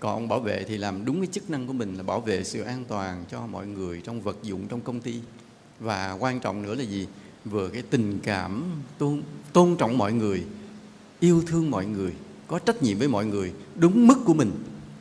Còn 0.00 0.14
ông 0.14 0.28
bảo 0.28 0.40
vệ 0.40 0.64
thì 0.68 0.78
làm 0.78 1.04
đúng 1.04 1.20
cái 1.20 1.28
chức 1.32 1.50
năng 1.50 1.66
của 1.66 1.72
mình 1.72 1.94
là 1.94 2.02
bảo 2.02 2.20
vệ 2.20 2.44
sự 2.44 2.62
an 2.62 2.84
toàn 2.88 3.24
cho 3.30 3.46
mọi 3.46 3.66
người 3.66 4.00
trong 4.04 4.20
vật 4.20 4.36
dụng 4.42 4.68
trong 4.68 4.80
công 4.80 5.00
ty. 5.00 5.14
Và 5.80 6.16
quan 6.20 6.40
trọng 6.40 6.62
nữa 6.62 6.74
là 6.74 6.84
gì? 6.84 7.06
Vừa 7.44 7.68
cái 7.68 7.82
tình 7.90 8.18
cảm 8.22 8.64
tôn 8.98 9.22
tôn 9.52 9.76
trọng 9.76 9.98
mọi 9.98 10.12
người 10.12 10.42
yêu 11.24 11.42
thương 11.46 11.70
mọi 11.70 11.86
người, 11.86 12.12
có 12.46 12.58
trách 12.58 12.82
nhiệm 12.82 12.98
với 12.98 13.08
mọi 13.08 13.26
người, 13.26 13.52
đúng 13.74 14.06
mức 14.06 14.18
của 14.24 14.34
mình. 14.34 14.52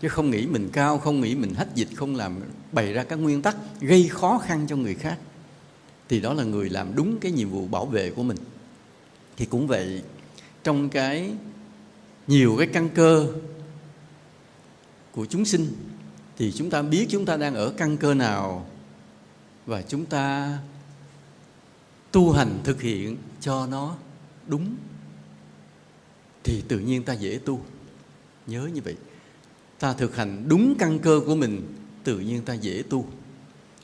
Chứ 0.02 0.08
không 0.08 0.32
nghĩ 0.32 0.48
mình 0.48 0.70
cao, 0.74 0.98
không 0.98 1.22
nghĩ 1.22 1.36
mình 1.36 1.54
hách 1.54 1.76
dịch, 1.76 1.90
không 1.96 2.16
làm, 2.16 2.40
bày 2.72 2.94
ra 2.94 3.04
các 3.04 3.16
nguyên 3.16 3.42
tắc, 3.42 3.58
gây 3.82 4.08
khó 4.08 4.38
khăn 4.38 4.66
cho 4.70 4.76
người 4.76 4.96
khác. 4.96 5.18
Thì 6.10 6.20
đó 6.20 6.34
là 6.34 6.44
người 6.44 6.70
làm 6.70 6.96
đúng 6.96 7.20
cái 7.20 7.32
nhiệm 7.32 7.50
vụ 7.50 7.68
bảo 7.68 7.86
vệ 7.86 8.10
của 8.10 8.24
mình. 8.24 8.38
Thì 9.38 9.46
cũng 9.46 9.68
vậy, 9.68 10.02
trong 10.64 10.90
cái 10.90 11.32
nhiều 12.28 12.56
cái 12.58 12.68
căn 12.68 12.90
cơ 12.96 13.28
của 15.12 15.26
chúng 15.26 15.46
sinh, 15.46 15.68
thì 16.38 16.52
chúng 16.52 16.70
ta 16.70 16.82
biết 16.82 17.06
chúng 17.10 17.26
ta 17.26 17.38
đang 17.38 17.56
ở 17.56 17.74
căn 17.78 17.98
cơ 17.98 18.14
nào 18.14 18.70
và 19.66 19.82
chúng 19.82 20.06
ta 20.06 20.58
tu 22.12 22.32
hành 22.32 22.60
thực 22.64 22.82
hiện 22.82 23.18
cho 23.42 23.68
nó 23.68 23.96
đúng 24.48 24.76
thì 26.44 26.64
tự 26.68 26.80
nhiên 26.80 27.04
ta 27.04 27.14
dễ 27.14 27.40
tu. 27.46 27.62
Nhớ 28.48 28.70
như 28.74 28.82
vậy. 28.82 28.96
Ta 29.80 29.94
thực 29.94 30.16
hành 30.16 30.46
đúng 30.48 30.76
căn 30.80 31.00
cơ 31.00 31.22
của 31.26 31.36
mình, 31.36 31.76
tự 32.04 32.20
nhiên 32.20 32.42
ta 32.42 32.54
dễ 32.54 32.84
tu. 32.90 33.08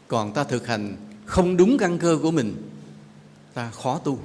Còn 0.08 0.34
ta 0.34 0.43
thực 0.43 0.67
hành 0.67 0.98
không 1.26 1.58
đúng 1.58 1.78
căn 1.78 1.98
cơ 1.98 2.19
của 2.22 2.32
mình, 2.32 2.56
ta 3.54 3.72
khó 3.72 3.98
tu. 3.98 4.19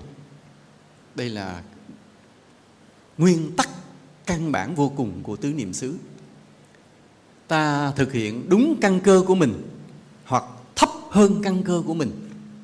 Đây 1.14 1.30
là 1.30 1.62
nguyên 3.18 3.56
tắc 3.56 3.68
căn 4.26 4.52
bản 4.52 4.74
vô 4.74 4.92
cùng 4.96 5.22
của 5.22 5.36
tứ 5.36 5.52
niệm 5.52 5.72
xứ. 5.72 5.96
Ta 7.48 7.92
thực 7.92 8.12
hiện 8.12 8.48
đúng 8.48 8.78
căn 8.80 9.00
cơ 9.00 9.24
của 9.26 9.34
mình 9.34 9.62
hoặc 10.24 10.44
thấp 10.76 10.88
hơn 11.10 11.42
căn 11.42 11.62
cơ 11.62 11.82
của 11.86 11.94
mình 11.94 12.10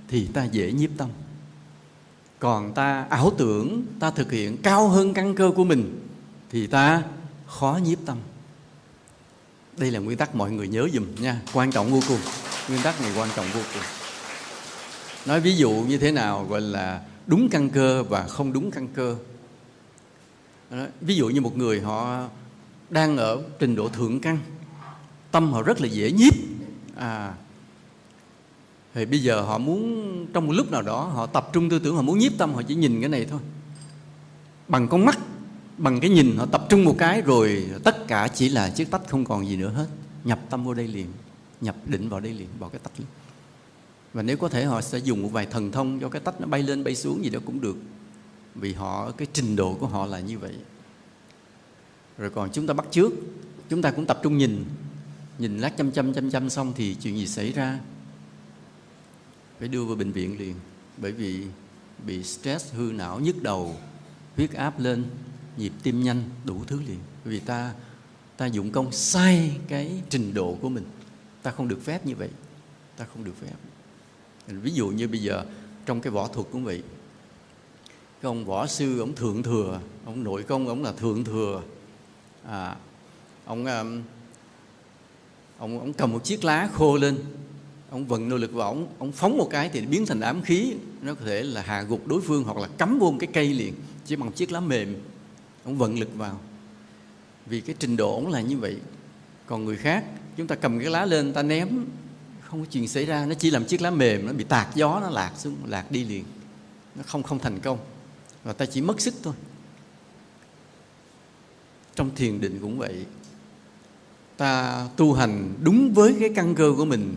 thì 0.08 0.26
ta 0.26 0.44
dễ 0.44 0.72
nhiếp 0.72 0.90
tâm 0.96 1.08
còn 2.40 2.74
ta, 2.74 3.06
ảo 3.10 3.32
tưởng, 3.38 3.82
ta 4.00 4.10
thực 4.10 4.32
hiện 4.32 4.56
cao 4.62 4.88
hơn 4.88 5.14
căn 5.14 5.34
cơ 5.34 5.52
của 5.56 5.64
mình, 5.64 6.08
thì 6.50 6.66
ta 6.66 7.02
khó 7.46 7.80
nhiếp 7.84 7.98
tâm. 8.06 8.18
Đây 9.76 9.90
là 9.90 9.98
nguyên 9.98 10.18
tắc 10.18 10.34
mọi 10.34 10.50
người 10.50 10.68
nhớ 10.68 10.88
dùm 10.92 11.06
nha, 11.20 11.40
quan 11.52 11.72
trọng 11.72 11.90
vô 11.90 12.00
cùng. 12.08 12.18
Nguyên 12.68 12.82
tắc 12.82 13.00
này 13.00 13.12
quan 13.16 13.28
trọng 13.36 13.46
vô 13.54 13.60
cùng. 13.74 13.82
Nói 15.26 15.40
ví 15.40 15.56
dụ 15.56 15.70
như 15.70 15.98
thế 15.98 16.12
nào 16.12 16.46
gọi 16.50 16.60
là 16.60 17.02
đúng 17.26 17.48
căn 17.48 17.70
cơ 17.70 18.02
và 18.02 18.22
không 18.22 18.52
đúng 18.52 18.70
căn 18.70 18.88
cơ. 18.88 19.16
Ví 21.00 21.16
dụ 21.16 21.28
như 21.28 21.40
một 21.40 21.56
người 21.56 21.80
họ 21.80 22.28
đang 22.90 23.16
ở 23.16 23.42
trình 23.58 23.76
độ 23.76 23.88
thượng 23.88 24.20
căn, 24.20 24.38
tâm 25.30 25.52
họ 25.52 25.62
rất 25.62 25.80
là 25.80 25.86
dễ 25.86 26.12
nhiếp. 26.12 26.34
À 26.96 27.34
thì 28.94 29.04
bây 29.04 29.22
giờ 29.22 29.40
họ 29.40 29.58
muốn, 29.58 30.26
trong 30.32 30.46
một 30.46 30.52
lúc 30.52 30.70
nào 30.70 30.82
đó, 30.82 31.04
họ 31.04 31.26
tập 31.26 31.50
trung 31.52 31.70
tư 31.70 31.78
tưởng, 31.78 31.96
họ 31.96 32.02
muốn 32.02 32.18
nhiếp 32.18 32.32
tâm, 32.38 32.54
họ 32.54 32.62
chỉ 32.62 32.74
nhìn 32.74 33.00
cái 33.00 33.08
này 33.08 33.26
thôi. 33.30 33.40
Bằng 34.68 34.88
con 34.88 35.04
mắt, 35.04 35.18
bằng 35.78 36.00
cái 36.00 36.10
nhìn, 36.10 36.36
họ 36.36 36.46
tập 36.46 36.66
trung 36.68 36.84
một 36.84 36.94
cái 36.98 37.22
rồi 37.22 37.66
tất 37.84 38.06
cả 38.08 38.28
chỉ 38.34 38.48
là 38.48 38.70
chiếc 38.70 38.90
tách 38.90 39.08
không 39.08 39.24
còn 39.24 39.48
gì 39.48 39.56
nữa 39.56 39.70
hết. 39.70 39.86
Nhập 40.24 40.40
tâm 40.50 40.64
vô 40.64 40.74
đây 40.74 40.88
liền, 40.88 41.06
nhập 41.60 41.76
định 41.86 42.08
vào 42.08 42.20
đây 42.20 42.32
liền, 42.32 42.48
bỏ 42.58 42.68
cái 42.68 42.80
tách 42.84 42.92
liền 42.98 43.06
và 44.14 44.22
nếu 44.22 44.36
có 44.36 44.48
thể 44.48 44.64
họ 44.64 44.80
sẽ 44.80 44.98
dùng 44.98 45.22
một 45.22 45.28
vài 45.28 45.46
thần 45.46 45.72
thông 45.72 46.00
cho 46.00 46.08
cái 46.08 46.20
tách 46.20 46.40
nó 46.40 46.46
bay 46.46 46.62
lên, 46.62 46.84
bay 46.84 46.94
xuống 46.94 47.24
gì 47.24 47.30
đó 47.30 47.40
cũng 47.46 47.60
được. 47.60 47.76
Vì 48.54 48.72
họ, 48.72 49.10
cái 49.10 49.28
trình 49.32 49.56
độ 49.56 49.74
của 49.74 49.86
họ 49.86 50.06
là 50.06 50.20
như 50.20 50.38
vậy. 50.38 50.54
Rồi 52.18 52.30
còn 52.30 52.50
chúng 52.52 52.66
ta 52.66 52.74
bắt 52.74 52.86
trước 52.90 53.12
chúng 53.68 53.82
ta 53.82 53.90
cũng 53.90 54.06
tập 54.06 54.20
trung 54.22 54.38
nhìn. 54.38 54.64
Nhìn 55.38 55.58
lát 55.58 55.76
chăm 55.76 55.90
chăm 55.90 56.12
chăm 56.12 56.30
chăm 56.30 56.50
xong 56.50 56.72
thì 56.76 56.94
chuyện 56.94 57.18
gì 57.18 57.26
xảy 57.26 57.52
ra? 57.52 57.78
Phải 59.60 59.68
đưa 59.68 59.84
vào 59.84 59.96
bệnh 59.96 60.12
viện 60.12 60.38
liền 60.38 60.54
bởi 60.96 61.12
vì 61.12 61.44
bị 62.06 62.22
stress 62.22 62.72
hư 62.72 62.92
não 62.92 63.20
nhức 63.20 63.42
đầu 63.42 63.76
huyết 64.36 64.52
áp 64.52 64.80
lên 64.80 65.04
nhịp 65.56 65.72
tim 65.82 66.02
nhanh 66.02 66.22
đủ 66.44 66.64
thứ 66.66 66.80
liền. 66.88 66.98
Vì 67.24 67.40
ta 67.40 67.74
ta 68.36 68.46
dụng 68.46 68.70
công 68.70 68.92
sai 68.92 69.56
cái 69.68 70.02
trình 70.08 70.34
độ 70.34 70.58
của 70.60 70.68
mình. 70.68 70.84
Ta 71.42 71.50
không 71.50 71.68
được 71.68 71.78
phép 71.84 72.06
như 72.06 72.14
vậy. 72.14 72.28
Ta 72.96 73.06
không 73.12 73.24
được 73.24 73.34
phép. 73.40 73.54
Ví 74.46 74.70
dụ 74.70 74.88
như 74.88 75.08
bây 75.08 75.22
giờ 75.22 75.44
trong 75.86 76.00
cái 76.00 76.10
võ 76.10 76.28
thuật 76.28 76.46
cũng 76.52 76.64
vậy. 76.64 76.82
Cái 78.20 78.28
ông 78.28 78.44
võ 78.44 78.66
sư 78.66 79.00
ông 79.00 79.14
thượng 79.14 79.42
thừa 79.42 79.80
ông 80.04 80.24
nội 80.24 80.42
công 80.42 80.68
ông 80.68 80.82
là 80.82 80.92
thượng 80.92 81.24
thừa. 81.24 81.62
À, 82.46 82.76
ông 83.44 83.66
um, 83.66 84.02
ông 85.58 85.78
ông 85.78 85.92
cầm 85.92 86.12
một 86.12 86.24
chiếc 86.24 86.44
lá 86.44 86.68
khô 86.72 86.96
lên 86.96 87.18
ông 87.90 88.06
vận 88.06 88.28
nội 88.28 88.38
lực 88.38 88.52
vào 88.52 88.68
ông 88.68 88.88
ông 88.98 89.12
phóng 89.12 89.38
một 89.38 89.48
cái 89.50 89.68
thì 89.68 89.80
biến 89.80 90.06
thành 90.06 90.20
ám 90.20 90.42
khí. 90.42 90.74
Nó 91.02 91.14
có 91.14 91.24
thể 91.24 91.42
là 91.42 91.62
hạ 91.62 91.82
gục 91.82 92.06
đối 92.06 92.20
phương 92.20 92.44
hoặc 92.44 92.56
là 92.56 92.68
cắm 92.78 92.98
vô 92.98 93.10
một 93.10 93.16
cái 93.20 93.30
cây 93.32 93.54
liền, 93.54 93.74
chỉ 94.06 94.16
bằng 94.16 94.32
chiếc 94.32 94.52
lá 94.52 94.60
mềm. 94.60 94.96
Ông 95.64 95.78
vận 95.78 95.98
lực 95.98 96.08
vào. 96.16 96.40
Vì 97.46 97.60
cái 97.60 97.76
trình 97.78 97.96
độ 97.96 98.14
ông 98.14 98.28
là 98.28 98.40
như 98.40 98.58
vậy. 98.58 98.76
Còn 99.46 99.64
người 99.64 99.76
khác, 99.76 100.04
chúng 100.36 100.46
ta 100.46 100.54
cầm 100.54 100.78
cái 100.78 100.90
lá 100.90 101.06
lên, 101.06 101.32
ta 101.32 101.42
ném. 101.42 101.68
Không 102.40 102.60
có 102.60 102.66
chuyện 102.70 102.88
xảy 102.88 103.06
ra, 103.06 103.26
nó 103.26 103.34
chỉ 103.34 103.50
làm 103.50 103.64
chiếc 103.64 103.82
lá 103.82 103.90
mềm, 103.90 104.26
nó 104.26 104.32
bị 104.32 104.44
tạt 104.44 104.68
gió, 104.74 105.00
nó 105.02 105.10
lạc 105.10 105.32
xuống, 105.38 105.56
lạc 105.66 105.90
đi 105.90 106.04
liền. 106.04 106.24
Nó 106.94 107.02
không 107.06 107.22
không 107.22 107.38
thành 107.38 107.60
công. 107.60 107.78
Và 108.44 108.52
ta 108.52 108.66
chỉ 108.66 108.80
mất 108.80 109.00
sức 109.00 109.14
thôi. 109.22 109.34
Trong 111.94 112.14
thiền 112.14 112.40
định 112.40 112.58
cũng 112.60 112.78
vậy, 112.78 113.04
ta 114.36 114.88
tu 114.96 115.12
hành 115.12 115.54
đúng 115.62 115.92
với 115.94 116.16
cái 116.20 116.32
căn 116.34 116.54
cơ 116.54 116.72
của 116.76 116.84
mình 116.84 117.14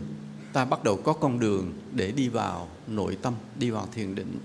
ta 0.54 0.64
bắt 0.64 0.84
đầu 0.84 0.96
có 0.96 1.12
con 1.12 1.40
đường 1.40 1.72
để 1.92 2.12
đi 2.12 2.28
vào 2.28 2.68
nội 2.86 3.16
tâm, 3.22 3.34
đi 3.58 3.70
vào 3.70 3.88
thiền 3.92 4.14
định. 4.14 4.38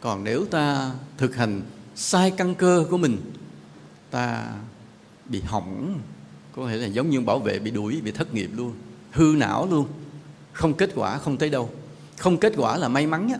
Còn 0.00 0.24
nếu 0.24 0.44
ta 0.44 0.92
thực 1.18 1.36
hành 1.36 1.62
sai 1.94 2.30
căn 2.30 2.54
cơ 2.54 2.86
của 2.90 2.96
mình, 2.96 3.18
ta 4.10 4.46
bị 5.28 5.40
hỏng, 5.40 6.00
có 6.56 6.68
thể 6.68 6.76
là 6.76 6.86
giống 6.86 7.10
như 7.10 7.20
bảo 7.20 7.38
vệ, 7.38 7.58
bị 7.58 7.70
đuổi, 7.70 8.00
bị 8.04 8.10
thất 8.10 8.34
nghiệp 8.34 8.50
luôn, 8.56 8.72
hư 9.10 9.34
não 9.36 9.66
luôn, 9.70 9.88
không 10.52 10.74
kết 10.74 10.90
quả 10.94 11.18
không 11.18 11.36
tới 11.36 11.50
đâu. 11.50 11.70
Không 12.18 12.36
kết 12.36 12.52
quả 12.56 12.76
là 12.76 12.88
may 12.88 13.06
mắn 13.06 13.28
á. 13.32 13.38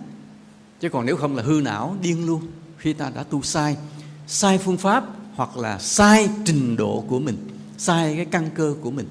Chứ 0.80 0.88
còn 0.88 1.06
nếu 1.06 1.16
không 1.16 1.36
là 1.36 1.42
hư 1.42 1.60
não 1.64 1.96
điên 2.02 2.26
luôn, 2.26 2.46
khi 2.78 2.92
ta 2.92 3.10
đã 3.14 3.22
tu 3.22 3.42
sai 3.42 3.76
sai 4.26 4.58
phương 4.58 4.76
pháp 4.76 5.04
hoặc 5.34 5.56
là 5.56 5.78
sai 5.78 6.28
trình 6.44 6.76
độ 6.76 7.04
của 7.08 7.20
mình, 7.20 7.36
sai 7.78 8.16
cái 8.16 8.24
căn 8.24 8.50
cơ 8.54 8.74
của 8.80 8.90
mình 8.90 9.06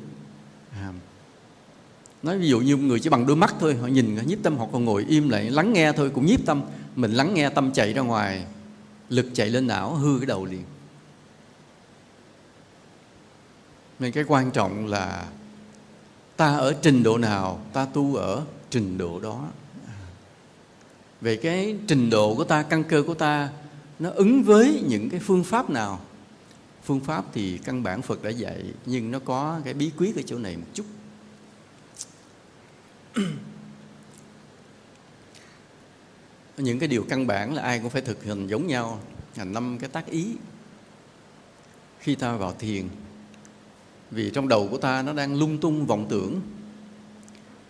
nói 2.23 2.38
ví 2.38 2.49
dụ 2.49 2.60
như 2.60 2.77
người 2.77 2.99
chỉ 2.99 3.10
bằng 3.10 3.25
đôi 3.25 3.36
mắt 3.36 3.55
thôi, 3.60 3.75
họ 3.75 3.88
nhìn 3.88 4.17
nhiếp 4.27 4.43
tâm, 4.43 4.58
họ 4.58 4.67
còn 4.71 4.86
ngồi 4.86 5.05
im 5.10 5.29
lại, 5.29 5.49
lắng 5.49 5.73
nghe 5.73 5.91
thôi, 5.91 6.12
cũng 6.13 6.25
nhiếp 6.25 6.45
tâm. 6.45 6.62
Mình 6.95 7.12
lắng 7.12 7.34
nghe 7.34 7.49
tâm 7.49 7.71
chạy 7.71 7.93
ra 7.93 8.01
ngoài, 8.01 8.45
lực 9.10 9.25
chạy 9.34 9.49
lên 9.49 9.67
não, 9.67 9.95
hư 9.95 10.19
cái 10.19 10.25
đầu 10.25 10.45
liền. 10.45 10.63
Nên 13.99 14.12
cái 14.12 14.23
quan 14.27 14.51
trọng 14.51 14.88
là 14.88 15.27
ta 16.38 16.58
ở 16.58 16.75
trình 16.82 17.03
độ 17.03 17.17
nào, 17.17 17.62
ta 17.73 17.86
tu 17.86 18.15
ở 18.15 18.43
trình 18.69 18.97
độ 18.97 19.19
đó. 19.19 19.47
Về 21.21 21.36
cái 21.36 21.75
trình 21.88 22.10
độ 22.10 22.36
của 22.36 22.43
ta, 22.43 22.63
căn 22.63 22.84
cơ 22.84 23.03
của 23.08 23.13
ta, 23.13 23.49
nó 23.99 24.10
ứng 24.10 24.43
với 24.43 24.84
những 24.88 25.10
cái 25.10 25.19
phương 25.19 25.43
pháp 25.43 25.69
nào? 25.69 25.99
Phương 26.84 26.99
pháp 26.99 27.25
thì 27.34 27.58
căn 27.58 27.84
bản 27.84 28.01
phật 28.01 28.23
đã 28.23 28.29
dạy, 28.29 28.63
nhưng 28.86 29.12
nó 29.12 29.19
có 29.19 29.60
cái 29.63 29.73
bí 29.73 29.91
quyết 29.97 30.15
ở 30.15 30.21
chỗ 30.25 30.38
này 30.38 30.58
một 30.58 30.67
chút. 30.73 30.86
những 36.58 36.79
cái 36.79 36.88
điều 36.88 37.05
căn 37.10 37.27
bản 37.27 37.53
là 37.53 37.62
ai 37.62 37.79
cũng 37.79 37.89
phải 37.89 38.01
thực 38.01 38.25
hành 38.25 38.47
giống 38.47 38.67
nhau, 38.67 39.01
là 39.36 39.43
năm 39.43 39.77
cái 39.79 39.89
tác 39.89 40.05
ý 40.05 40.27
khi 41.99 42.15
ta 42.15 42.36
vào 42.36 42.55
thiền, 42.60 42.88
vì 44.12 44.32
trong 44.34 44.47
đầu 44.47 44.67
của 44.71 44.77
ta 44.77 45.01
nó 45.01 45.13
đang 45.13 45.36
lung 45.36 45.58
tung 45.58 45.86
vọng 45.86 46.05
tưởng, 46.10 46.41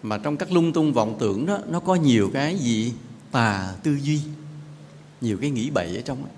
mà 0.03 0.17
trong 0.17 0.37
các 0.37 0.51
lung 0.51 0.73
tung 0.73 0.93
vọng 0.93 1.17
tưởng 1.19 1.45
đó, 1.45 1.59
nó 1.69 1.79
có 1.79 1.95
nhiều 1.95 2.29
cái 2.33 2.57
gì 2.57 2.93
tà 3.31 3.75
tư 3.83 3.97
duy, 4.01 4.21
nhiều 5.21 5.37
cái 5.41 5.49
nghĩ 5.49 5.69
bậy 5.69 5.95
ở 5.95 6.01
trong 6.01 6.23
đó. 6.23 6.29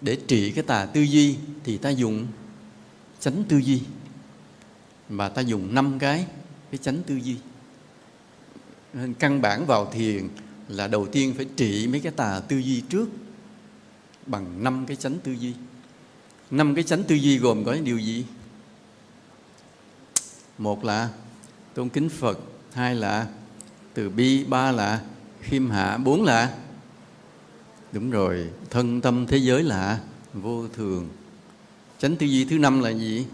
để 0.00 0.18
trị 0.28 0.50
cái 0.50 0.64
tà 0.64 0.86
tư 0.86 1.00
duy 1.00 1.36
thì 1.64 1.78
ta 1.78 1.90
dùng 1.90 2.26
chánh 3.20 3.44
tư 3.48 3.58
duy, 3.58 3.82
mà 5.08 5.28
ta 5.28 5.42
dùng 5.42 5.74
năm 5.74 5.98
cái 5.98 6.26
cái 6.70 6.78
chánh 6.78 7.02
tư 7.02 7.16
duy 7.16 7.36
nên 8.92 9.14
căn 9.14 9.40
bản 9.40 9.66
vào 9.66 9.90
thiền 9.92 10.28
là 10.68 10.88
đầu 10.88 11.06
tiên 11.06 11.34
phải 11.36 11.46
trị 11.56 11.88
mấy 11.88 12.00
cái 12.00 12.12
tà 12.12 12.40
tư 12.48 12.58
duy 12.58 12.80
trước 12.80 13.08
bằng 14.26 14.64
năm 14.64 14.86
cái 14.86 14.96
chánh 14.96 15.18
tư 15.18 15.32
duy. 15.32 15.52
Năm 16.50 16.74
cái 16.74 16.84
chánh 16.84 17.04
tư 17.04 17.14
duy 17.14 17.38
gồm 17.38 17.64
có 17.64 17.76
điều 17.84 17.98
gì? 17.98 18.24
Một 20.58 20.84
là 20.84 21.08
tôn 21.74 21.88
kính 21.88 22.08
phật, 22.08 22.38
hai 22.72 22.94
là 22.94 23.26
từ 23.94 24.10
bi, 24.10 24.44
ba 24.44 24.72
là 24.72 25.00
khiêm 25.40 25.70
hạ, 25.70 25.96
bốn 25.96 26.24
là 26.24 26.54
đúng 27.92 28.10
rồi, 28.10 28.50
thân 28.70 29.00
tâm 29.00 29.26
thế 29.26 29.36
giới 29.36 29.62
là 29.62 30.00
vô 30.34 30.68
thường. 30.68 31.08
Chánh 31.98 32.16
tư 32.16 32.26
duy 32.26 32.44
thứ 32.44 32.58
năm 32.58 32.82
là 32.82 32.90
gì? 32.90 33.26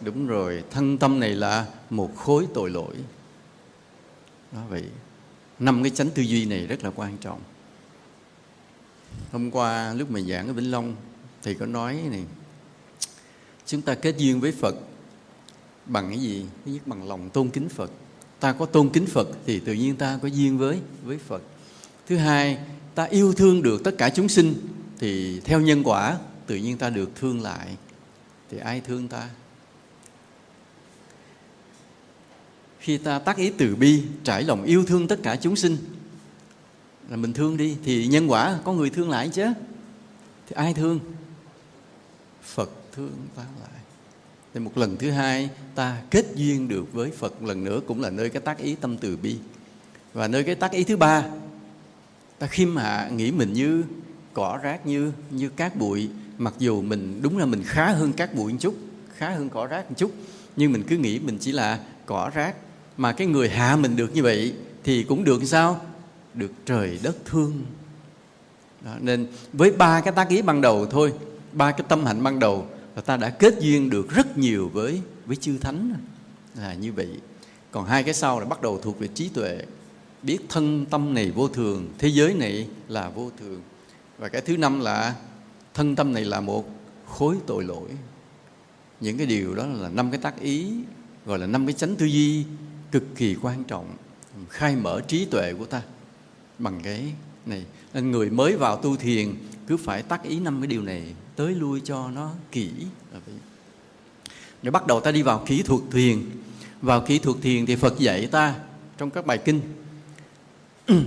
Đúng 0.00 0.26
rồi, 0.26 0.64
thân 0.70 0.98
tâm 0.98 1.20
này 1.20 1.30
là 1.30 1.66
một 1.90 2.16
khối 2.16 2.46
tội 2.54 2.70
lỗi 2.70 2.94
đó, 4.52 4.62
vậy 4.68 4.84
năm 5.58 5.82
cái 5.82 5.90
chánh 5.90 6.10
tư 6.10 6.22
duy 6.22 6.44
này 6.44 6.66
rất 6.66 6.84
là 6.84 6.90
quan 6.90 7.16
trọng. 7.16 7.40
Hôm 9.32 9.50
qua 9.50 9.94
lúc 9.94 10.10
mà 10.10 10.20
giảng 10.20 10.46
ở 10.46 10.52
vĩnh 10.52 10.70
long 10.70 10.96
thì 11.42 11.54
có 11.54 11.66
nói 11.66 12.02
này, 12.10 12.24
chúng 13.66 13.82
ta 13.82 13.94
kết 13.94 14.16
duyên 14.18 14.40
với 14.40 14.52
phật 14.52 14.74
bằng 15.86 16.08
cái 16.08 16.18
gì? 16.18 16.46
Thứ 16.64 16.72
nhất 16.72 16.86
bằng 16.86 17.08
lòng 17.08 17.30
tôn 17.30 17.48
kính 17.48 17.68
phật. 17.68 17.90
Ta 18.40 18.52
có 18.52 18.66
tôn 18.66 18.88
kính 18.88 19.06
phật 19.06 19.28
thì 19.46 19.60
tự 19.60 19.72
nhiên 19.72 19.96
ta 19.96 20.18
có 20.22 20.28
duyên 20.28 20.58
với 20.58 20.80
với 21.04 21.18
phật. 21.18 21.42
Thứ 22.06 22.16
hai, 22.16 22.58
ta 22.94 23.04
yêu 23.04 23.32
thương 23.32 23.62
được 23.62 23.84
tất 23.84 23.94
cả 23.98 24.10
chúng 24.10 24.28
sinh 24.28 24.54
thì 24.98 25.40
theo 25.40 25.60
nhân 25.60 25.82
quả 25.84 26.18
tự 26.46 26.56
nhiên 26.56 26.78
ta 26.78 26.90
được 26.90 27.10
thương 27.14 27.42
lại. 27.42 27.76
Thì 28.50 28.58
ai 28.58 28.80
thương 28.80 29.08
ta? 29.08 29.28
Khi 32.86 32.98
ta 32.98 33.18
tác 33.18 33.36
ý 33.36 33.50
từ 33.50 33.76
bi, 33.76 34.02
trải 34.24 34.42
lòng 34.42 34.64
yêu 34.64 34.84
thương 34.84 35.08
tất 35.08 35.22
cả 35.22 35.36
chúng 35.36 35.56
sinh. 35.56 35.76
Là 37.08 37.16
mình 37.16 37.32
thương 37.32 37.56
đi, 37.56 37.76
thì 37.84 38.06
nhân 38.06 38.30
quả 38.30 38.58
có 38.64 38.72
người 38.72 38.90
thương 38.90 39.10
lại 39.10 39.28
chứ. 39.28 39.46
Thì 40.46 40.54
ai 40.56 40.74
thương? 40.74 41.00
Phật 42.42 42.70
thương 42.92 43.12
ta 43.36 43.42
lại. 43.60 43.80
Thì 44.54 44.60
một 44.60 44.78
lần 44.78 44.96
thứ 44.96 45.10
hai, 45.10 45.50
ta 45.74 46.02
kết 46.10 46.26
duyên 46.34 46.68
được 46.68 46.92
với 46.92 47.10
phật. 47.10 47.42
Lần 47.42 47.64
nữa 47.64 47.80
cũng 47.86 48.00
là 48.00 48.10
nơi 48.10 48.30
cái 48.30 48.42
tác 48.42 48.58
ý 48.58 48.74
tâm 48.74 48.96
từ 48.96 49.16
bi. 49.16 49.36
Và 50.12 50.28
nơi 50.28 50.42
cái 50.42 50.54
tác 50.54 50.72
ý 50.72 50.84
thứ 50.84 50.96
ba, 50.96 51.24
ta 52.38 52.46
khiêm 52.46 52.76
hạ, 52.76 53.08
nghĩ 53.08 53.32
mình 53.32 53.52
như 53.52 53.84
cỏ 54.32 54.58
rác, 54.62 54.86
như 54.86 55.12
như 55.30 55.48
cát 55.48 55.76
bụi. 55.76 56.10
Mặc 56.38 56.54
dù 56.58 56.82
mình, 56.82 57.20
đúng 57.22 57.38
là 57.38 57.46
mình 57.46 57.62
khá 57.64 57.90
hơn 57.90 58.12
cát 58.12 58.34
bụi 58.34 58.52
một 58.52 58.58
chút, 58.60 58.76
khá 59.16 59.30
hơn 59.30 59.48
cỏ 59.48 59.66
rác 59.66 59.90
một 59.90 59.96
chút. 59.98 60.12
Nhưng 60.56 60.72
mình 60.72 60.82
cứ 60.88 60.96
nghĩ 60.96 61.18
mình 61.18 61.38
chỉ 61.40 61.52
là 61.52 61.80
cỏ 62.06 62.30
rác 62.34 62.54
mà 62.96 63.12
cái 63.12 63.26
người 63.26 63.48
hạ 63.48 63.76
mình 63.76 63.96
được 63.96 64.14
như 64.14 64.22
vậy 64.22 64.54
thì 64.84 65.02
cũng 65.02 65.24
được 65.24 65.44
sao? 65.44 65.80
Được 66.34 66.52
trời 66.64 66.98
đất 67.02 67.16
thương. 67.24 67.62
Đó, 68.80 68.92
nên 69.00 69.26
với 69.52 69.70
ba 69.70 70.00
cái 70.00 70.12
tác 70.12 70.28
ý 70.28 70.42
ban 70.42 70.60
đầu 70.60 70.86
thôi 70.86 71.12
ba 71.52 71.72
cái 71.72 71.86
tâm 71.88 72.04
hạnh 72.04 72.22
ban 72.22 72.38
đầu 72.38 72.66
là 72.96 73.02
ta 73.02 73.16
đã 73.16 73.30
kết 73.30 73.54
duyên 73.60 73.90
được 73.90 74.10
rất 74.10 74.38
nhiều 74.38 74.70
với 74.72 75.00
với 75.26 75.36
chư 75.36 75.58
thánh 75.58 75.94
là 76.54 76.74
như 76.74 76.92
vậy. 76.92 77.08
Còn 77.70 77.84
hai 77.84 78.02
cái 78.02 78.14
sau 78.14 78.40
là 78.40 78.46
bắt 78.46 78.62
đầu 78.62 78.80
thuộc 78.82 78.98
về 78.98 79.08
trí 79.08 79.28
tuệ. 79.28 79.58
Biết 80.22 80.38
thân 80.48 80.86
tâm 80.86 81.14
này 81.14 81.30
vô 81.30 81.48
thường 81.48 81.88
thế 81.98 82.08
giới 82.08 82.34
này 82.34 82.68
là 82.88 83.08
vô 83.08 83.30
thường. 83.40 83.60
Và 84.18 84.28
cái 84.28 84.42
thứ 84.42 84.56
năm 84.56 84.80
là 84.80 85.14
thân 85.74 85.96
tâm 85.96 86.12
này 86.12 86.24
là 86.24 86.40
một 86.40 86.68
khối 87.06 87.36
tội 87.46 87.64
lỗi. 87.64 87.88
Những 89.00 89.18
cái 89.18 89.26
điều 89.26 89.54
đó 89.54 89.66
là 89.66 89.88
năm 89.88 90.10
cái 90.10 90.20
tác 90.20 90.40
ý 90.40 90.66
gọi 91.26 91.38
là 91.38 91.46
năm 91.46 91.66
cái 91.66 91.72
chánh 91.72 91.96
tư 91.96 92.06
duy 92.06 92.44
cực 92.96 93.16
kỳ 93.16 93.36
quan 93.42 93.64
trọng 93.64 93.96
khai 94.48 94.76
mở 94.76 95.00
trí 95.08 95.24
tuệ 95.24 95.54
của 95.58 95.66
ta 95.66 95.82
bằng 96.58 96.80
cái 96.82 97.12
này. 97.46 97.64
Nên 97.94 98.10
người 98.10 98.30
mới 98.30 98.56
vào 98.56 98.76
tu 98.76 98.96
thiền 98.96 99.34
cứ 99.66 99.76
phải 99.76 100.02
tác 100.02 100.22
ý 100.22 100.40
năm 100.40 100.60
cái 100.60 100.66
điều 100.66 100.82
này 100.82 101.14
tới 101.36 101.54
lui 101.54 101.80
cho 101.84 102.10
nó 102.10 102.30
kỹ. 102.52 102.70
Rồi 104.62 104.70
bắt 104.70 104.86
đầu 104.86 105.00
ta 105.00 105.10
đi 105.10 105.22
vào 105.22 105.44
kỹ 105.46 105.62
thuật 105.62 105.80
thiền. 105.92 106.22
Vào 106.82 107.00
kỹ 107.00 107.18
thuật 107.18 107.36
thiền 107.42 107.66
thì 107.66 107.76
Phật 107.76 107.98
dạy 107.98 108.26
ta 108.26 108.54
trong 108.98 109.10
các 109.10 109.26
bài 109.26 109.38
kinh. 109.38 109.60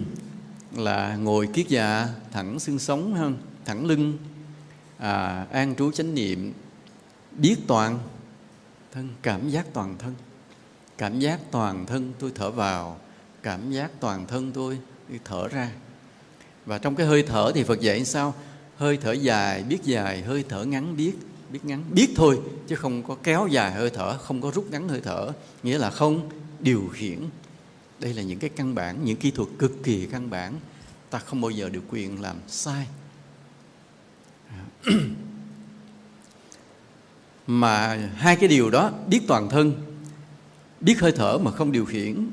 Là 0.76 1.16
ngồi 1.16 1.48
kiết 1.54 1.68
dạ 1.68 2.08
thẳng 2.32 2.60
xương 2.60 2.80
sống 2.80 3.14
hơn 3.14 3.38
thẳng 3.66 3.86
lưng 3.86 4.18
à, 4.98 5.46
an 5.52 5.76
trú 5.76 5.92
chánh 5.92 6.16
niệm 6.16 6.54
biết 7.32 7.56
toàn 7.68 8.00
thân 8.92 9.10
cảm 9.22 9.50
giác 9.50 9.66
toàn 9.74 9.96
thân 9.98 10.14
cảm 11.00 11.20
giác 11.20 11.40
toàn 11.52 11.86
thân 11.86 12.14
tôi 12.20 12.32
thở 12.36 12.52
vào. 12.52 13.00
Cảm 13.44 13.72
giác 13.72 13.92
toàn 14.00 14.28
thân 14.28 14.52
tôi 14.52 14.80
thở 15.26 15.48
ra. 15.48 15.72
Và 16.66 16.78
trong 16.78 16.96
cái 16.96 17.08
hơi 17.08 17.24
thở 17.24 17.52
thì 17.56 17.64
Phật 17.64 17.82
dạy 17.82 18.06
sao? 18.06 18.34
Hơi 18.78 18.98
thở 18.98 19.12
dài, 19.12 19.64
biết 19.64 19.84
dài, 19.84 20.22
hơi 20.22 20.44
thở 20.50 20.64
ngắn, 20.64 20.98
biết 20.98 21.14
biết 21.50 21.66
ngắn. 21.66 21.84
Biết 21.92 22.10
thôi, 22.16 22.40
chứ 22.68 22.76
không 22.76 23.04
có 23.04 23.18
kéo 23.24 23.48
dài 23.48 23.72
hơi 23.72 23.90
thở, 23.90 24.18
không 24.18 24.42
có 24.42 24.52
rút 24.56 24.72
ngắn 24.72 24.90
hơi 24.90 25.02
thở. 25.02 25.32
Nghĩa 25.64 25.78
là 25.78 25.90
không 25.90 26.30
điều 26.60 26.90
khiển. 26.94 27.20
Đây 28.00 28.14
là 28.14 28.22
những 28.22 28.40
cái 28.40 28.50
căn 28.50 28.76
bản, 28.76 29.06
những 29.06 29.18
kỹ 29.18 29.32
thuật 29.32 29.50
cực 29.60 29.72
kỳ 29.84 30.06
căn 30.06 30.30
bản. 30.30 30.54
Ta 31.10 31.20
không 31.20 31.42
bao 31.42 31.52
giờ 31.52 31.70
được 31.70 31.84
quyền 31.92 32.22
làm 32.22 32.36
sai. 32.48 32.88
Mà 37.48 37.96
hai 38.16 38.36
cái 38.36 38.50
điều 38.50 38.70
đó, 38.70 38.92
biết 39.08 39.22
toàn 39.28 39.50
thân 39.50 39.89
biết 40.82 41.00
hơi 41.00 41.12
thở 41.12 41.38
mà 41.38 41.52
không 41.52 41.72
điều 41.72 41.86
khiển, 41.86 42.28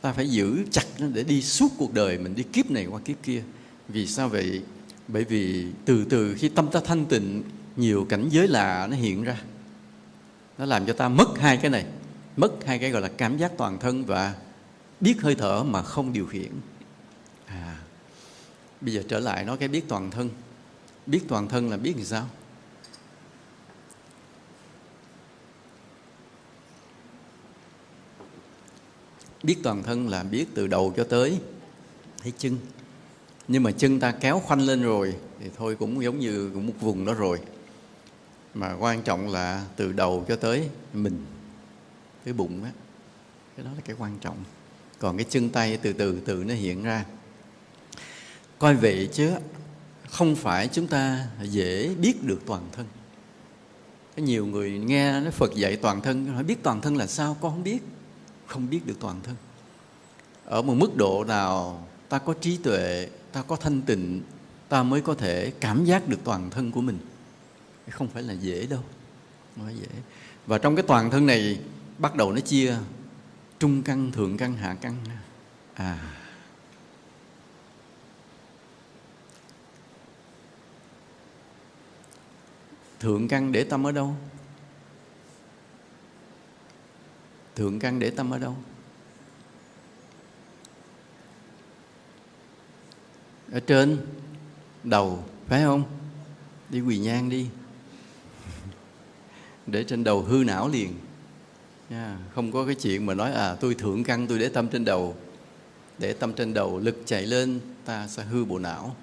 ta 0.00 0.12
phải 0.12 0.30
giữ 0.30 0.64
chặt 0.70 0.84
nó 0.98 1.06
để 1.06 1.24
đi 1.24 1.42
suốt 1.42 1.68
cuộc 1.78 1.94
đời 1.94 2.18
mình 2.18 2.34
đi 2.34 2.42
kiếp 2.42 2.70
này 2.70 2.86
qua 2.86 3.00
kiếp 3.04 3.16
kia. 3.22 3.42
Vì 3.88 4.06
sao 4.06 4.28
vậy? 4.28 4.62
Bởi 5.08 5.24
vì 5.24 5.66
từ 5.84 6.04
từ 6.04 6.34
khi 6.34 6.48
tâm 6.48 6.68
ta 6.72 6.80
thanh 6.84 7.06
tịnh, 7.06 7.42
nhiều 7.76 8.06
cảnh 8.08 8.28
giới 8.28 8.48
lạ 8.48 8.86
nó 8.90 8.96
hiện 8.96 9.24
ra. 9.24 9.40
Nó 10.58 10.64
làm 10.66 10.86
cho 10.86 10.92
ta 10.92 11.08
mất 11.08 11.38
hai 11.38 11.56
cái 11.56 11.70
này, 11.70 11.86
mất 12.36 12.66
hai 12.66 12.78
cái 12.78 12.90
gọi 12.90 13.02
là 13.02 13.08
cảm 13.08 13.36
giác 13.38 13.52
toàn 13.56 13.78
thân 13.78 14.04
và 14.04 14.34
biết 15.00 15.22
hơi 15.22 15.34
thở 15.34 15.62
mà 15.62 15.82
không 15.82 16.12
điều 16.12 16.26
khiển. 16.26 16.50
À 17.46 17.76
bây 18.80 18.94
giờ 18.94 19.02
trở 19.08 19.20
lại 19.20 19.44
nói 19.44 19.56
cái 19.56 19.68
biết 19.68 19.88
toàn 19.88 20.10
thân. 20.10 20.30
Biết 21.06 21.20
toàn 21.28 21.48
thân 21.48 21.70
là 21.70 21.76
biết 21.76 21.94
làm 21.96 22.04
sao? 22.04 22.28
Biết 29.42 29.56
toàn 29.62 29.82
thân 29.82 30.08
là 30.08 30.22
biết 30.22 30.46
từ 30.54 30.66
đầu 30.66 30.94
cho 30.96 31.04
tới. 31.04 31.38
Thấy 32.22 32.32
chân. 32.38 32.58
Nhưng 33.48 33.62
mà 33.62 33.70
chân 33.70 34.00
ta 34.00 34.12
kéo 34.12 34.40
khoanh 34.40 34.60
lên 34.60 34.82
rồi, 34.82 35.14
thì 35.40 35.46
thôi 35.56 35.76
cũng 35.78 36.02
giống 36.04 36.18
như 36.18 36.50
cũng 36.54 36.66
một 36.66 36.72
vùng 36.80 37.04
đó 37.04 37.14
rồi. 37.14 37.38
Mà 38.54 38.76
quan 38.80 39.02
trọng 39.02 39.28
là 39.28 39.64
từ 39.76 39.92
đầu 39.92 40.24
cho 40.28 40.36
tới 40.36 40.68
mình, 40.92 41.24
cái 42.24 42.34
bụng 42.34 42.64
á, 42.64 42.70
cái 43.56 43.64
đó 43.64 43.70
là 43.76 43.82
cái 43.84 43.96
quan 43.98 44.18
trọng. 44.20 44.36
Còn 44.98 45.16
cái 45.16 45.26
chân 45.30 45.48
tay 45.48 45.76
từ 45.76 45.92
từ 45.92 46.20
từ 46.24 46.44
nó 46.46 46.54
hiện 46.54 46.82
ra. 46.82 47.04
Coi 48.58 48.76
vậy 48.76 49.08
chứ, 49.12 49.30
không 50.10 50.36
phải 50.36 50.68
chúng 50.68 50.86
ta 50.86 51.26
dễ 51.42 51.94
biết 51.94 52.22
được 52.22 52.40
toàn 52.46 52.62
thân. 52.72 52.86
Có 54.16 54.22
nhiều 54.22 54.46
người 54.46 54.70
nghe 54.70 55.20
nói 55.20 55.30
Phật 55.30 55.54
dạy 55.54 55.76
toàn 55.76 56.00
thân 56.00 56.26
hỏi 56.26 56.44
biết 56.44 56.62
toàn 56.62 56.80
thân 56.80 56.96
là 56.96 57.06
sao 57.06 57.36
con 57.40 57.52
không 57.52 57.64
biết 57.64 57.78
không 58.50 58.70
biết 58.70 58.86
được 58.86 58.96
toàn 59.00 59.20
thân. 59.22 59.36
Ở 60.44 60.62
một 60.62 60.74
mức 60.74 60.96
độ 60.96 61.24
nào 61.24 61.86
ta 62.08 62.18
có 62.18 62.34
trí 62.40 62.56
tuệ, 62.56 63.08
ta 63.32 63.42
có 63.42 63.56
thanh 63.56 63.82
tịnh, 63.82 64.22
ta 64.68 64.82
mới 64.82 65.00
có 65.00 65.14
thể 65.14 65.52
cảm 65.60 65.84
giác 65.84 66.08
được 66.08 66.18
toàn 66.24 66.50
thân 66.50 66.72
của 66.72 66.80
mình? 66.80 66.98
Không 67.90 68.08
phải 68.08 68.22
là 68.22 68.32
dễ 68.32 68.66
đâu, 68.66 68.82
không 69.56 69.64
phải 69.64 69.76
dễ. 69.76 69.88
Và 70.46 70.58
trong 70.58 70.76
cái 70.76 70.84
toàn 70.88 71.10
thân 71.10 71.26
này 71.26 71.60
bắt 71.98 72.14
đầu 72.14 72.32
nó 72.32 72.40
chia 72.40 72.76
trung 73.58 73.82
căn, 73.82 74.12
thượng 74.12 74.36
căn, 74.36 74.54
hạ 74.54 74.76
căn 74.80 74.96
à. 75.74 76.16
Thượng 83.00 83.28
căn 83.28 83.52
để 83.52 83.64
tâm 83.64 83.86
ở 83.86 83.92
đâu? 83.92 84.14
Thượng 87.56 87.78
căn 87.78 87.98
để 87.98 88.10
tâm 88.10 88.30
ở 88.30 88.38
đâu? 88.38 88.56
Ở 93.52 93.60
trên 93.60 93.98
đầu, 94.84 95.24
phải 95.48 95.62
không? 95.62 95.82
Đi 96.68 96.80
quỳ 96.80 96.98
nhang 96.98 97.28
đi. 97.28 97.46
Để 99.66 99.84
trên 99.84 100.04
đầu 100.04 100.22
hư 100.22 100.44
não 100.44 100.68
liền. 100.68 100.94
Nha, 101.90 102.18
không 102.34 102.52
có 102.52 102.66
cái 102.66 102.74
chuyện 102.74 103.06
mà 103.06 103.14
nói 103.14 103.32
à 103.32 103.54
tôi 103.54 103.74
thượng 103.74 104.04
căn, 104.04 104.26
tôi 104.26 104.38
để 104.38 104.48
tâm 104.48 104.68
trên 104.68 104.84
đầu. 104.84 105.16
Để 105.98 106.12
tâm 106.12 106.32
trên 106.32 106.54
đầu, 106.54 106.78
lực 106.78 107.02
chạy 107.06 107.26
lên, 107.26 107.60
ta 107.84 108.08
sẽ 108.08 108.24
hư 108.24 108.44
bộ 108.44 108.58
não. 108.58 108.96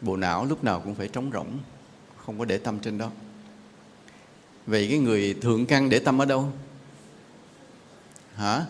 Bộ 0.00 0.16
não 0.16 0.44
lúc 0.44 0.64
nào 0.64 0.80
cũng 0.80 0.94
phải 0.94 1.08
trống 1.08 1.30
rỗng, 1.32 1.58
không 2.16 2.38
có 2.38 2.44
để 2.44 2.58
tâm 2.58 2.78
trên 2.78 2.98
đó. 2.98 3.10
Vậy 4.66 4.86
cái 4.90 4.98
người 4.98 5.34
thượng 5.34 5.66
căn 5.66 5.88
để 5.90 5.98
tâm 5.98 6.20
ở 6.20 6.24
đâu? 6.24 6.52
Hả? 8.36 8.66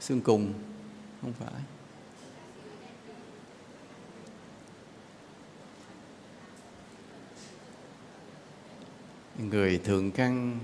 Xương 0.00 0.20
cùng, 0.20 0.52
không 1.22 1.32
phải. 1.38 1.62
Người 9.50 9.80
thường 9.84 10.10
căn 10.10 10.58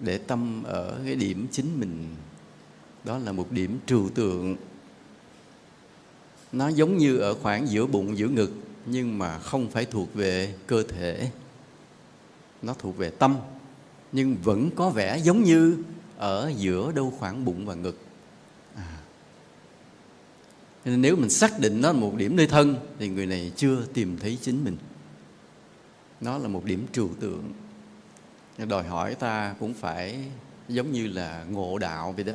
để 0.00 0.18
tâm 0.18 0.62
ở 0.62 1.00
cái 1.04 1.14
điểm 1.14 1.46
chính 1.52 1.80
mình, 1.80 2.16
đó 3.04 3.18
là 3.18 3.32
một 3.32 3.52
điểm 3.52 3.78
trừu 3.86 4.08
tượng. 4.08 4.56
Nó 6.52 6.68
giống 6.68 6.96
như 6.96 7.16
ở 7.16 7.34
khoảng 7.34 7.68
giữa 7.68 7.86
bụng, 7.86 8.18
giữa 8.18 8.28
ngực, 8.28 8.52
nhưng 8.86 9.18
mà 9.18 9.38
không 9.38 9.70
phải 9.70 9.84
thuộc 9.84 10.14
về 10.14 10.54
cơ 10.66 10.82
thể. 10.82 11.30
Nó 12.62 12.74
thuộc 12.78 12.96
về 12.96 13.10
tâm, 13.10 13.36
nhưng 14.12 14.36
vẫn 14.44 14.70
có 14.76 14.90
vẻ 14.90 15.18
giống 15.18 15.42
như 15.42 15.76
ở 16.16 16.52
giữa 16.56 16.92
đâu 16.92 17.14
khoảng 17.18 17.44
bụng 17.44 17.66
và 17.66 17.74
ngực. 17.74 17.98
À. 18.74 18.98
nên 20.84 21.02
nếu 21.02 21.16
mình 21.16 21.30
xác 21.30 21.60
định 21.60 21.80
nó 21.80 21.92
là 21.92 21.98
một 21.98 22.14
điểm 22.16 22.36
nơi 22.36 22.46
thân, 22.46 22.76
thì 22.98 23.08
người 23.08 23.26
này 23.26 23.52
chưa 23.56 23.86
tìm 23.94 24.18
thấy 24.18 24.38
chính 24.42 24.64
mình. 24.64 24.76
Nó 26.20 26.38
là 26.38 26.48
một 26.48 26.64
điểm 26.64 26.86
trừu 26.92 27.08
tượng. 27.20 27.52
Đòi 28.68 28.84
hỏi 28.84 29.14
ta 29.14 29.54
cũng 29.60 29.74
phải 29.74 30.24
giống 30.68 30.92
như 30.92 31.06
là 31.06 31.44
ngộ 31.50 31.78
đạo 31.78 32.12
vậy 32.12 32.24
đó, 32.24 32.32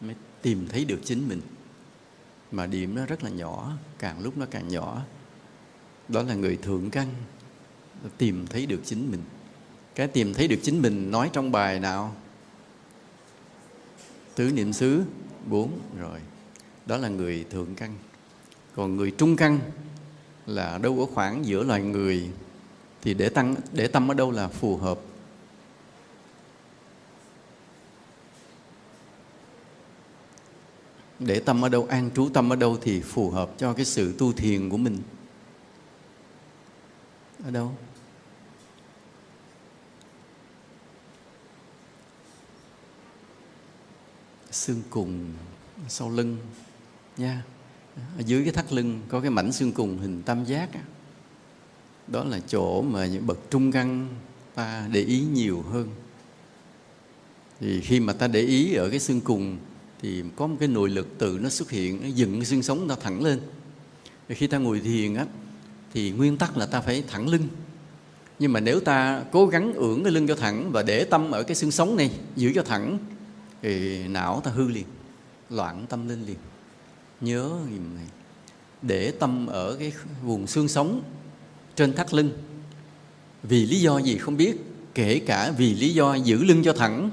mới 0.00 0.14
tìm 0.42 0.68
thấy 0.68 0.84
được 0.84 1.00
chính 1.04 1.28
mình. 1.28 1.40
Mà 2.52 2.66
điểm 2.66 2.94
nó 2.94 3.06
rất 3.06 3.24
là 3.24 3.30
nhỏ, 3.30 3.72
càng 3.98 4.20
lúc 4.20 4.36
nó 4.36 4.46
càng 4.50 4.68
nhỏ, 4.68 5.02
đó 6.08 6.22
là 6.22 6.34
người 6.34 6.56
thượng 6.56 6.90
căn, 6.90 7.08
tìm 8.18 8.46
thấy 8.46 8.66
được 8.66 8.80
chính 8.84 9.10
mình. 9.10 9.20
Cái 9.94 10.08
tìm 10.08 10.34
thấy 10.34 10.48
được 10.48 10.58
chính 10.62 10.82
mình 10.82 11.10
nói 11.10 11.30
trong 11.32 11.52
bài 11.52 11.80
nào? 11.80 12.14
Tứ 14.38 14.52
niệm 14.52 14.72
xứ 14.72 15.04
bốn 15.46 15.80
rồi. 15.98 16.20
Đó 16.86 16.96
là 16.96 17.08
người 17.08 17.44
thượng 17.50 17.74
căn. 17.74 17.94
Còn 18.74 18.96
người 18.96 19.10
trung 19.10 19.36
căn 19.36 19.60
là 20.46 20.78
đâu 20.78 21.00
ở 21.00 21.06
khoảng 21.14 21.46
giữa 21.46 21.62
loài 21.62 21.82
người, 21.82 22.30
thì 23.02 23.14
để 23.14 23.28
tăng, 23.28 23.54
để 23.72 23.86
tâm 23.86 24.10
ở 24.10 24.14
đâu 24.14 24.30
là 24.30 24.48
phù 24.48 24.76
hợp. 24.76 25.00
Để 31.18 31.40
tâm 31.40 31.64
ở 31.64 31.68
đâu, 31.68 31.86
an 31.90 32.10
trú 32.14 32.28
tâm 32.34 32.52
ở 32.52 32.56
đâu 32.56 32.78
thì 32.80 33.00
phù 33.00 33.30
hợp 33.30 33.50
cho 33.58 33.72
cái 33.72 33.84
sự 33.84 34.14
tu 34.18 34.32
thiền 34.32 34.70
của 34.70 34.76
mình. 34.76 34.98
Ở 37.44 37.50
đâu? 37.50 37.72
Xương 44.58 44.82
cùng 44.90 45.32
sau 45.88 46.10
lưng, 46.10 46.36
nha. 47.16 47.42
Ở 47.96 48.22
dưới 48.26 48.44
cái 48.44 48.52
thắt 48.52 48.72
lưng 48.72 49.00
có 49.08 49.20
cái 49.20 49.30
mảnh 49.30 49.52
xương 49.52 49.72
cùng 49.72 49.98
hình 49.98 50.22
tam 50.22 50.44
giác 50.44 50.68
đó 52.08 52.24
là 52.24 52.40
chỗ 52.48 52.82
mà 52.82 53.06
những 53.06 53.26
bậc 53.26 53.38
trung 53.50 53.72
căn 53.72 54.08
ta 54.54 54.88
để 54.92 55.00
ý 55.00 55.20
nhiều 55.20 55.62
hơn. 55.62 55.88
Thì 57.60 57.80
khi 57.80 58.00
mà 58.00 58.12
ta 58.12 58.28
để 58.28 58.40
ý 58.40 58.74
ở 58.74 58.90
cái 58.90 58.98
xương 58.98 59.20
cùng 59.20 59.58
thì 60.02 60.22
có 60.36 60.46
một 60.46 60.56
cái 60.60 60.68
nội 60.68 60.88
lực 60.88 61.18
tự 61.18 61.38
nó 61.42 61.48
xuất 61.48 61.70
hiện, 61.70 62.00
nó 62.02 62.08
dựng 62.08 62.44
xương 62.44 62.62
sống 62.62 62.88
ta 62.88 62.96
thẳng 63.00 63.24
lên. 63.24 63.40
Thì 64.28 64.34
khi 64.34 64.46
ta 64.46 64.58
ngồi 64.58 64.80
thiền 64.80 65.14
á, 65.14 65.26
thì 65.94 66.10
nguyên 66.10 66.36
tắc 66.36 66.56
là 66.56 66.66
ta 66.66 66.80
phải 66.80 67.04
thẳng 67.08 67.28
lưng. 67.28 67.48
Nhưng 68.38 68.52
mà 68.52 68.60
nếu 68.60 68.80
ta 68.80 69.24
cố 69.32 69.46
gắng 69.46 69.72
ưỡn 69.72 70.02
cái 70.02 70.12
lưng 70.12 70.28
cho 70.28 70.34
thẳng 70.34 70.72
và 70.72 70.82
để 70.82 71.04
tâm 71.04 71.30
ở 71.30 71.42
cái 71.42 71.54
xương 71.54 71.70
sống 71.70 71.96
này, 71.96 72.10
giữ 72.36 72.52
cho 72.54 72.62
thẳng 72.62 72.98
thì 73.62 74.08
não 74.08 74.40
ta 74.44 74.50
hư 74.50 74.68
liền, 74.68 74.86
loạn 75.50 75.86
tâm 75.88 76.08
linh 76.08 76.26
liền. 76.26 76.36
Nhớ 77.20 77.48
dùm 77.48 77.94
này. 77.94 78.06
Để 78.82 79.10
tâm 79.10 79.46
ở 79.46 79.76
cái 79.78 79.92
vùng 80.22 80.46
xương 80.46 80.68
sống 80.68 81.02
trên 81.76 81.94
thắt 81.94 82.14
lưng. 82.14 82.32
Vì 83.42 83.66
lý 83.66 83.80
do 83.80 83.98
gì 83.98 84.18
không 84.18 84.36
biết, 84.36 84.56
kể 84.94 85.20
cả 85.26 85.52
vì 85.56 85.74
lý 85.74 85.94
do 85.94 86.14
giữ 86.14 86.44
lưng 86.44 86.62
cho 86.64 86.72
thẳng, 86.72 87.10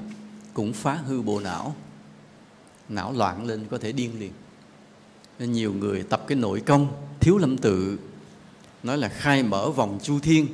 cũng 0.53 0.73
phá 0.73 0.93
hư 0.93 1.21
bộ 1.21 1.39
não. 1.39 1.75
Não 2.89 3.13
loạn 3.13 3.45
lên 3.45 3.65
có 3.71 3.77
thể 3.77 3.91
điên 3.91 4.19
liền. 4.19 4.31
Nên 5.39 5.51
nhiều 5.51 5.73
người 5.73 6.03
tập 6.03 6.23
cái 6.27 6.37
nội 6.37 6.59
công 6.59 6.87
thiếu 7.19 7.37
lâm 7.37 7.57
tự, 7.57 7.99
nói 8.83 8.97
là 8.97 9.09
khai 9.09 9.43
mở 9.43 9.69
vòng 9.69 9.99
chu 10.03 10.19
thiên. 10.19 10.47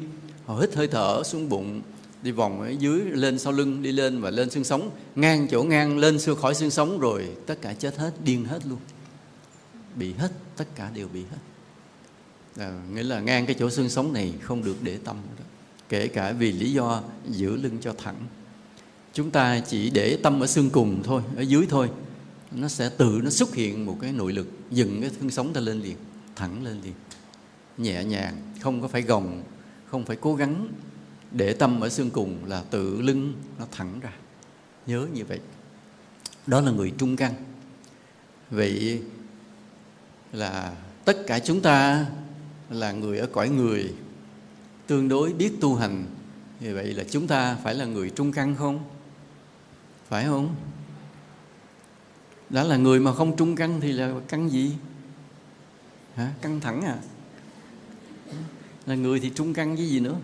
Họ 0.45 0.59
hít 0.59 0.75
hơi 0.75 0.87
thở 0.87 1.23
xuống 1.25 1.49
bụng 1.49 1.81
đi 2.23 2.31
vòng 2.31 2.61
ở 2.61 2.69
dưới 2.69 3.01
lên 3.01 3.39
sau 3.39 3.53
lưng 3.53 3.81
đi 3.81 3.91
lên 3.91 4.21
và 4.21 4.29
lên 4.29 4.49
xương 4.49 4.63
sống. 4.63 4.89
Ngang 5.15 5.47
chỗ 5.51 5.63
ngang 5.63 5.97
lên 5.97 6.19
xương 6.19 6.37
khỏi 6.37 6.55
xương 6.55 6.71
sống 6.71 6.99
rồi 6.99 7.29
tất 7.45 7.61
cả 7.61 7.73
chết 7.73 7.97
hết 7.97 8.11
điên 8.23 8.45
hết 8.45 8.65
luôn. 8.65 8.79
Bị 9.95 10.13
hết 10.13 10.31
tất 10.57 10.65
cả 10.75 10.89
đều 10.93 11.07
bị 11.07 11.21
hết. 11.21 11.37
À, 12.57 12.81
nghĩa 12.93 13.03
là 13.03 13.19
ngang 13.19 13.45
cái 13.45 13.55
chỗ 13.59 13.69
xương 13.69 13.89
sống 13.89 14.13
này 14.13 14.33
không 14.41 14.63
được 14.63 14.75
để 14.81 14.97
tâm 15.03 15.17
đó. 15.39 15.45
kể 15.89 16.07
cả 16.07 16.31
vì 16.31 16.51
lý 16.51 16.73
do 16.73 17.01
giữ 17.29 17.55
lưng 17.55 17.77
cho 17.81 17.93
thẳng. 17.97 18.25
Chúng 19.13 19.31
ta 19.31 19.59
chỉ 19.59 19.89
để 19.89 20.17
tâm 20.23 20.43
ở 20.43 20.47
xương 20.47 20.69
cùng 20.69 21.03
thôi 21.03 21.21
ở 21.35 21.41
dưới 21.41 21.65
thôi. 21.69 21.89
Nó 22.51 22.67
sẽ 22.67 22.89
tự 22.89 23.21
nó 23.23 23.29
xuất 23.29 23.55
hiện 23.55 23.85
một 23.85 23.97
cái 24.01 24.11
nội 24.11 24.33
lực 24.33 24.47
dừng 24.71 25.01
cái 25.01 25.09
xương 25.19 25.29
sống 25.29 25.53
ta 25.53 25.61
lên 25.61 25.81
liền 25.81 25.97
thẳng 26.35 26.63
lên 26.63 26.81
liền. 26.83 26.93
Nhẹ 27.77 28.03
nhàng 28.03 28.35
không 28.61 28.81
có 28.81 28.87
phải 28.87 29.01
gồng 29.01 29.43
không 29.85 30.05
phải 30.05 30.17
cố 30.21 30.35
gắng 30.35 30.67
để 31.31 31.53
tâm 31.53 31.81
ở 31.81 31.89
xương 31.89 32.09
cùng 32.09 32.45
là 32.45 32.63
tự 32.69 33.01
lưng 33.01 33.33
nó 33.59 33.65
thẳng 33.71 33.99
ra. 33.99 34.13
Nhớ 34.85 35.07
như 35.13 35.25
vậy. 35.25 35.39
Đó 36.47 36.61
là 36.61 36.71
người 36.71 36.93
trung 36.97 37.15
căn. 37.15 37.33
Vậy 38.49 39.01
là 40.31 40.75
tất 41.05 41.17
cả 41.27 41.39
chúng 41.39 41.61
ta 41.61 42.05
là 42.69 42.91
người 42.91 43.17
ở 43.17 43.27
cõi 43.31 43.49
người, 43.49 43.93
tương 44.87 45.09
đối 45.09 45.33
biết 45.33 45.51
tu 45.61 45.75
hành. 45.75 46.05
Như 46.59 46.75
vậy 46.75 46.93
là 46.93 47.03
chúng 47.09 47.27
ta 47.27 47.57
phải 47.63 47.75
là 47.75 47.85
người 47.85 48.09
trung 48.09 48.31
căn 48.31 48.55
không? 48.55 48.83
Phải 50.09 50.25
không? 50.25 50.55
Đó 52.49 52.63
là 52.63 52.77
người 52.77 52.99
mà 52.99 53.13
không 53.13 53.37
trung 53.37 53.55
căn 53.55 53.81
thì 53.81 53.91
là 53.91 54.13
căn 54.27 54.49
gì? 54.49 54.71
Hả? 56.15 56.33
Căng 56.41 56.59
thẳng 56.59 56.81
à? 56.81 56.97
Là 58.85 58.95
người 58.95 59.19
thì 59.19 59.31
trung 59.35 59.53
căn 59.53 59.75
với 59.75 59.87
gì 59.87 59.99
nữa? 59.99 60.15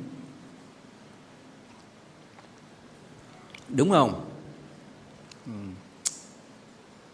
Đúng 3.69 3.89
không? 3.89 4.29
Ừ. 5.45 5.51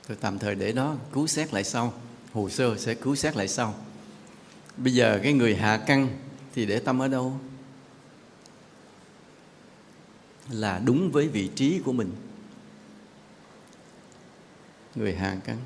tôi 0.08 0.18
tạm 0.22 0.40
thời 0.40 0.56
để 0.56 0.72
đó, 0.72 0.96
cứu 1.14 1.28
xét 1.28 1.54
lại 1.54 1.64
sau. 1.64 1.94
Hồ 2.34 2.50
sơ 2.50 2.78
sẽ 2.78 2.94
cứu 2.94 3.16
xét 3.16 3.36
lại 3.36 3.48
sau. 3.48 3.76
Bây 4.78 4.94
giờ 4.94 5.20
cái 5.24 5.34
người 5.34 5.56
hạ 5.56 5.84
căn 5.88 6.08
thì 6.54 6.66
để 6.66 6.80
tâm 6.80 7.02
ở 7.02 7.08
đâu? 7.08 7.40
Là 10.50 10.82
đúng 10.86 11.12
với 11.12 11.28
vị 11.28 11.50
trí 11.56 11.82
của 11.86 11.92
mình. 11.92 12.12
Người 14.96 15.16
hạ 15.16 15.38
căn 15.46 15.58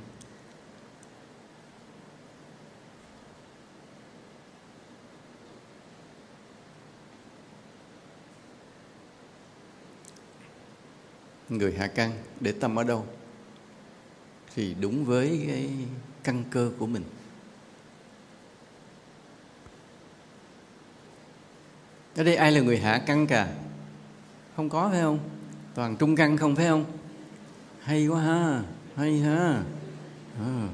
người 11.49 11.73
hạ 11.77 11.87
căn 11.87 12.11
để 12.39 12.51
tâm 12.51 12.79
ở 12.79 12.83
đâu 12.83 13.05
thì 14.55 14.75
đúng 14.79 15.05
với 15.05 15.45
cái 15.47 15.69
căn 16.23 16.43
cơ 16.49 16.71
của 16.79 16.87
mình. 16.87 17.03
Ở 22.15 22.23
đây 22.23 22.35
ai 22.35 22.51
là 22.51 22.61
người 22.61 22.77
hạ 22.77 23.03
căn 23.05 23.27
cả? 23.27 23.53
Không 24.55 24.69
có, 24.69 24.89
phải 24.89 25.01
không? 25.01 25.19
Toàn 25.75 25.97
trung 25.97 26.15
căn 26.15 26.37
không, 26.37 26.55
phải 26.55 26.67
không? 26.67 26.85
Hay 27.81 28.07
quá 28.07 28.21
ha, 28.21 28.63
hay 28.95 29.19
ha. 29.19 29.63
À. 30.39 30.67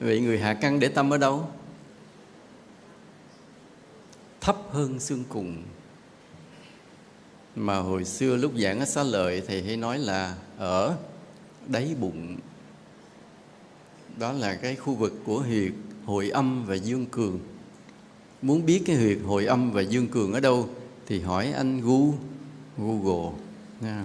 vậy 0.00 0.20
người 0.20 0.38
hạ 0.38 0.54
căn 0.54 0.80
để 0.80 0.88
tâm 0.88 1.12
ở 1.12 1.18
đâu? 1.18 1.48
Thấp 4.40 4.56
hơn 4.70 5.00
xương 5.00 5.24
cùng 5.28 5.62
mà 7.56 7.78
hồi 7.78 8.04
xưa 8.04 8.36
lúc 8.36 8.52
giảng 8.58 8.80
ở 8.80 8.86
xá 8.86 9.02
lợi 9.02 9.42
thầy 9.46 9.62
hay 9.62 9.76
nói 9.76 9.98
là 9.98 10.36
ở 10.58 10.96
đáy 11.68 11.94
bụng. 12.00 12.36
Đó 14.16 14.32
là 14.32 14.54
cái 14.54 14.76
khu 14.76 14.94
vực 14.94 15.12
của 15.24 15.38
huyệt 15.40 15.72
hội 16.04 16.30
âm 16.30 16.66
và 16.66 16.74
dương 16.74 17.06
cường. 17.06 17.38
Muốn 18.42 18.66
biết 18.66 18.82
cái 18.86 18.96
huyệt 18.96 19.18
hội 19.26 19.46
âm 19.46 19.72
và 19.72 19.80
dương 19.80 20.08
cường 20.08 20.32
ở 20.32 20.40
đâu 20.40 20.68
thì 21.06 21.20
hỏi 21.20 21.52
anh 21.52 21.80
Gu, 21.80 22.14
Google, 22.78 23.32
nha. 23.80 24.04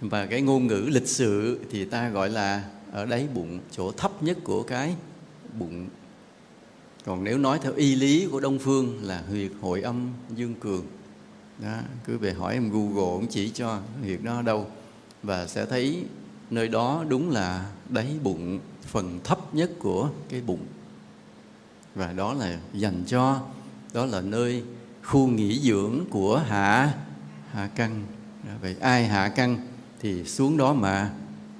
và 0.00 0.26
cái 0.26 0.40
ngôn 0.40 0.66
ngữ 0.66 0.88
lịch 0.88 1.08
sự 1.08 1.60
thì 1.70 1.84
ta 1.84 2.08
gọi 2.08 2.30
là 2.30 2.64
ở 2.92 3.06
đáy 3.06 3.28
bụng, 3.34 3.60
chỗ 3.70 3.92
thấp 3.92 4.22
nhất 4.22 4.38
của 4.44 4.62
cái 4.62 4.94
bụng. 5.58 5.86
Còn 7.04 7.24
nếu 7.24 7.38
nói 7.38 7.58
theo 7.62 7.72
y 7.72 7.94
lý 7.94 8.28
của 8.30 8.40
đông 8.40 8.58
phương 8.58 8.98
là 9.02 9.22
huyệt 9.28 9.50
hội 9.60 9.82
âm 9.82 10.08
dương 10.36 10.54
cường 10.54 10.86
đó, 11.62 11.78
cứ 12.04 12.18
về 12.18 12.32
hỏi 12.32 12.54
em 12.54 12.70
Google 12.70 13.18
cũng 13.20 13.26
chỉ 13.26 13.50
cho 13.50 13.80
huyệt 14.02 14.20
đó 14.22 14.36
ở 14.36 14.42
đâu. 14.42 14.66
Và 15.22 15.46
sẽ 15.46 15.66
thấy 15.66 16.04
nơi 16.50 16.68
đó 16.68 17.04
đúng 17.08 17.30
là 17.30 17.70
đáy 17.88 18.06
bụng 18.22 18.58
phần 18.82 19.20
thấp 19.24 19.54
nhất 19.54 19.70
của 19.78 20.10
cái 20.28 20.40
bụng. 20.40 20.66
Và 21.94 22.12
đó 22.12 22.34
là 22.34 22.58
dành 22.74 23.04
cho 23.06 23.40
đó 23.92 24.06
là 24.06 24.20
nơi 24.20 24.62
khu 25.02 25.26
nghỉ 25.26 25.60
dưỡng 25.60 26.04
của 26.10 26.38
hạ 26.38 26.94
hạ 27.50 27.70
căn 27.74 28.02
vậy 28.60 28.76
ai 28.80 29.06
hạ 29.06 29.28
căn 29.28 29.56
thì 30.00 30.24
xuống 30.24 30.56
đó 30.56 30.74
mà 30.74 31.10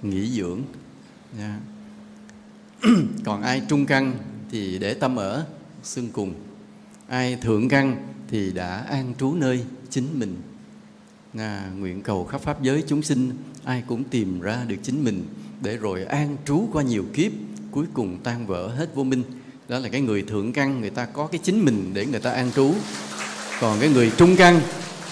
nghỉ 0.02 0.30
dưỡng. 0.30 0.62
Nha. 1.38 1.60
còn 3.24 3.42
ai 3.42 3.62
trung 3.68 3.86
căn 3.86 4.14
thì 4.50 4.78
để 4.78 4.94
tâm 4.94 5.16
ở 5.16 5.46
xương 5.82 6.08
cùng. 6.12 6.34
Ai 7.08 7.36
thượng 7.36 7.68
căn 7.68 8.08
thì 8.28 8.52
đã 8.52 8.76
an 8.76 9.14
trú 9.18 9.34
nơi 9.34 9.64
chính 9.92 10.18
mình. 10.18 10.36
À, 11.38 11.70
nguyện 11.78 12.02
cầu 12.02 12.24
khắp 12.24 12.40
pháp 12.40 12.62
giới 12.62 12.84
chúng 12.86 13.02
sinh 13.02 13.30
ai 13.64 13.82
cũng 13.86 14.04
tìm 14.04 14.40
ra 14.40 14.64
được 14.68 14.76
chính 14.82 15.04
mình 15.04 15.24
để 15.62 15.76
rồi 15.76 16.04
an 16.04 16.36
trú 16.46 16.68
qua 16.72 16.82
nhiều 16.82 17.04
kiếp 17.14 17.32
cuối 17.70 17.86
cùng 17.94 18.18
tan 18.22 18.46
vỡ 18.46 18.68
hết 18.68 18.94
vô 18.94 19.04
minh. 19.04 19.22
Đó 19.68 19.78
là 19.78 19.88
cái 19.88 20.00
người 20.00 20.22
thượng 20.22 20.52
căn 20.52 20.80
người 20.80 20.90
ta 20.90 21.04
có 21.04 21.26
cái 21.26 21.40
chính 21.42 21.64
mình 21.64 21.90
để 21.94 22.06
người 22.06 22.20
ta 22.20 22.32
an 22.32 22.50
trú. 22.52 22.74
Còn 23.60 23.80
cái 23.80 23.88
người 23.88 24.12
trung 24.16 24.36
căn 24.36 24.60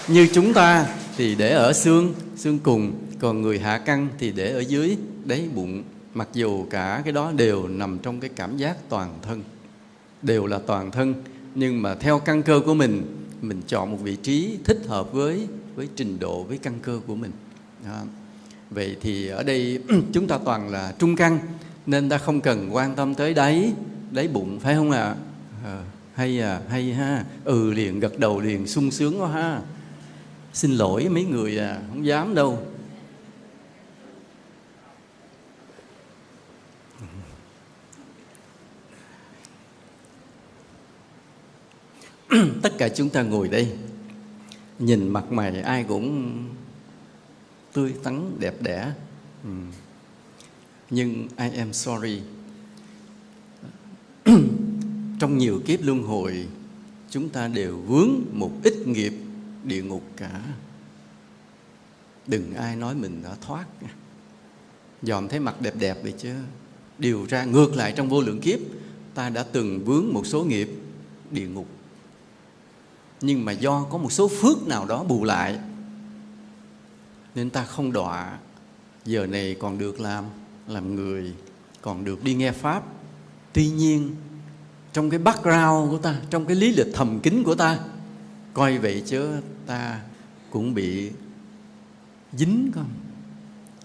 như 0.07 0.27
chúng 0.33 0.53
ta 0.53 0.85
thì 1.17 1.35
để 1.35 1.49
ở 1.53 1.73
xương 1.73 2.13
xương 2.35 2.59
cùng 2.59 2.91
còn 3.19 3.41
người 3.41 3.59
hạ 3.59 3.77
căn 3.77 4.07
thì 4.19 4.31
để 4.31 4.51
ở 4.51 4.59
dưới 4.59 4.97
đáy 5.25 5.49
bụng. 5.55 5.83
Mặc 6.13 6.27
dù 6.33 6.65
cả 6.69 7.01
cái 7.03 7.13
đó 7.13 7.31
đều 7.31 7.67
nằm 7.67 7.99
trong 7.99 8.19
cái 8.19 8.29
cảm 8.35 8.57
giác 8.57 8.89
toàn 8.89 9.19
thân 9.21 9.43
đều 10.21 10.45
là 10.45 10.59
toàn 10.67 10.91
thân 10.91 11.13
nhưng 11.55 11.81
mà 11.81 11.95
theo 11.95 12.19
căn 12.19 12.43
cơ 12.43 12.61
của 12.65 12.73
mình 12.73 13.20
mình 13.41 13.61
chọn 13.67 13.91
một 13.91 13.97
vị 14.03 14.15
trí 14.15 14.57
thích 14.63 14.81
hợp 14.87 15.13
với 15.13 15.47
với 15.75 15.87
trình 15.95 16.19
độ 16.19 16.43
với 16.43 16.57
căn 16.57 16.73
cơ 16.81 16.99
của 17.07 17.15
mình 17.15 17.31
đó. 17.85 18.01
vậy 18.69 18.95
thì 19.01 19.27
ở 19.27 19.43
đây 19.43 19.79
chúng 20.13 20.27
ta 20.27 20.37
toàn 20.45 20.69
là 20.69 20.93
trung 20.99 21.15
căn 21.15 21.39
nên 21.85 22.09
ta 22.09 22.17
không 22.17 22.41
cần 22.41 22.75
quan 22.75 22.95
tâm 22.95 23.15
tới 23.15 23.33
đáy 23.33 23.73
đáy 24.11 24.27
bụng 24.27 24.59
phải 24.59 24.75
không 24.75 24.91
ạ 24.91 25.03
à? 25.03 25.15
à, 25.65 25.83
hay 26.13 26.39
à 26.39 26.61
hay 26.69 26.93
ha 26.93 27.25
ừ 27.43 27.71
liền 27.71 27.99
gật 27.99 28.19
đầu 28.19 28.39
liền 28.39 28.67
sung 28.67 28.91
sướng 28.91 29.21
quá 29.21 29.29
ha 29.29 29.61
xin 30.53 30.71
lỗi 30.71 31.09
mấy 31.09 31.23
người 31.23 31.57
à 31.57 31.79
không 31.89 32.05
dám 32.05 32.35
đâu 32.35 32.59
tất 42.61 42.73
cả 42.77 42.89
chúng 42.89 43.09
ta 43.09 43.23
ngồi 43.23 43.47
đây, 43.47 43.71
nhìn 44.79 45.07
mặt 45.07 45.31
mày 45.31 45.61
ai 45.61 45.83
cũng 45.83 46.33
tươi 47.73 47.93
tắn, 48.03 48.39
đẹp 48.39 48.61
đẽ. 48.61 48.91
Ừ. 49.43 49.49
nhưng 50.89 51.27
I 51.37 51.49
am 51.57 51.73
sorry. 51.73 52.21
Trong 55.19 55.37
nhiều 55.37 55.61
kiếp 55.65 55.79
luân 55.83 56.03
hồi, 56.03 56.47
chúng 57.09 57.29
ta 57.29 57.47
đều 57.47 57.77
vướng 57.77 58.21
một 58.31 58.51
ít 58.63 58.87
nghiệp 58.87 59.13
địa 59.63 59.83
ngục 59.83 60.03
cả. 60.17 60.41
Đừng 62.27 62.53
ai 62.53 62.75
nói 62.75 62.95
mình 62.95 63.23
đã 63.23 63.35
thoát. 63.41 63.65
Dòm 65.01 65.27
thấy 65.27 65.39
mặt 65.39 65.61
đẹp 65.61 65.73
đẹp 65.79 65.97
vậy 66.03 66.13
chứ. 66.17 66.35
Điều 66.97 67.25
ra 67.25 67.45
ngược 67.45 67.75
lại 67.75 67.93
trong 67.95 68.09
vô 68.09 68.21
lượng 68.21 68.39
kiếp, 68.39 68.59
ta 69.13 69.29
đã 69.29 69.43
từng 69.43 69.85
vướng 69.85 70.13
một 70.13 70.27
số 70.27 70.43
nghiệp 70.43 70.69
địa 71.31 71.47
ngục 71.47 71.67
nhưng 73.21 73.45
mà 73.45 73.51
do 73.51 73.83
có 73.83 73.97
một 73.97 74.11
số 74.11 74.27
phước 74.27 74.67
nào 74.67 74.85
đó 74.85 75.03
bù 75.03 75.23
lại, 75.23 75.59
nên 77.35 77.49
ta 77.49 77.63
không 77.63 77.91
đọa, 77.91 78.37
giờ 79.05 79.25
này 79.25 79.55
còn 79.59 79.77
được 79.77 79.99
làm 79.99 80.25
làm 80.67 80.95
người, 80.95 81.33
còn 81.81 82.05
được 82.05 82.23
đi 82.23 82.33
nghe 82.33 82.51
pháp. 82.51 82.83
Tuy 83.53 83.69
nhiên, 83.69 84.15
trong 84.93 85.09
cái 85.09 85.19
background 85.19 85.91
của 85.91 85.97
ta, 85.97 86.21
trong 86.29 86.45
cái 86.45 86.55
lý 86.55 86.75
lịch 86.75 86.87
thầm 86.93 87.19
kín 87.19 87.43
của 87.43 87.55
ta, 87.55 87.79
coi 88.53 88.77
vậy 88.77 89.03
chứ 89.05 89.31
ta 89.65 90.01
cũng 90.49 90.73
bị 90.73 91.11
dính 92.33 92.71
con 92.75 92.85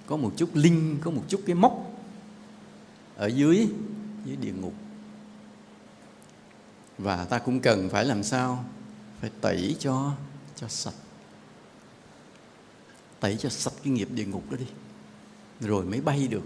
có 0.06 0.16
một 0.16 0.32
chút 0.36 0.50
linh, 0.54 0.98
có 1.00 1.10
một 1.10 1.22
chút 1.28 1.40
cái 1.46 1.54
móc 1.54 1.92
ở 3.16 3.26
dưới 3.26 3.68
dưới 4.24 4.36
địa 4.36 4.52
ngục. 4.52 4.74
Và 6.98 7.24
ta 7.24 7.38
cũng 7.38 7.60
cần 7.60 7.88
phải 7.88 8.04
làm 8.04 8.22
sao? 8.22 8.64
Phải 9.20 9.30
tẩy 9.40 9.76
cho 9.78 10.12
cho 10.56 10.68
sạch. 10.68 10.94
Tẩy 13.20 13.36
cho 13.36 13.48
sạch 13.48 13.74
cái 13.84 13.92
nghiệp 13.92 14.08
địa 14.10 14.24
ngục 14.24 14.50
đó 14.50 14.56
đi. 14.56 14.66
Rồi 15.60 15.84
mới 15.84 16.00
bay 16.00 16.28
được. 16.28 16.44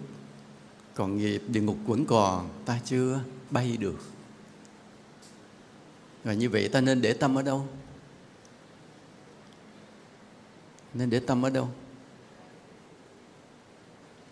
Còn 0.95 1.17
nghiệp 1.17 1.43
địa 1.49 1.61
ngục 1.61 1.77
vẫn 1.87 2.07
còn, 2.07 2.49
ta 2.65 2.81
chưa 2.85 3.21
bay 3.51 3.77
được. 3.77 4.01
Và 6.25 6.33
như 6.33 6.51
vậy 6.51 6.69
ta 6.69 6.81
nên 6.81 7.03
để 7.03 7.13
tâm 7.13 7.39
ở 7.39 7.43
đâu? 7.43 7.69
Nên 10.95 11.11
để 11.11 11.21
tâm 11.21 11.43
ở 11.43 11.51
đâu? 11.51 11.69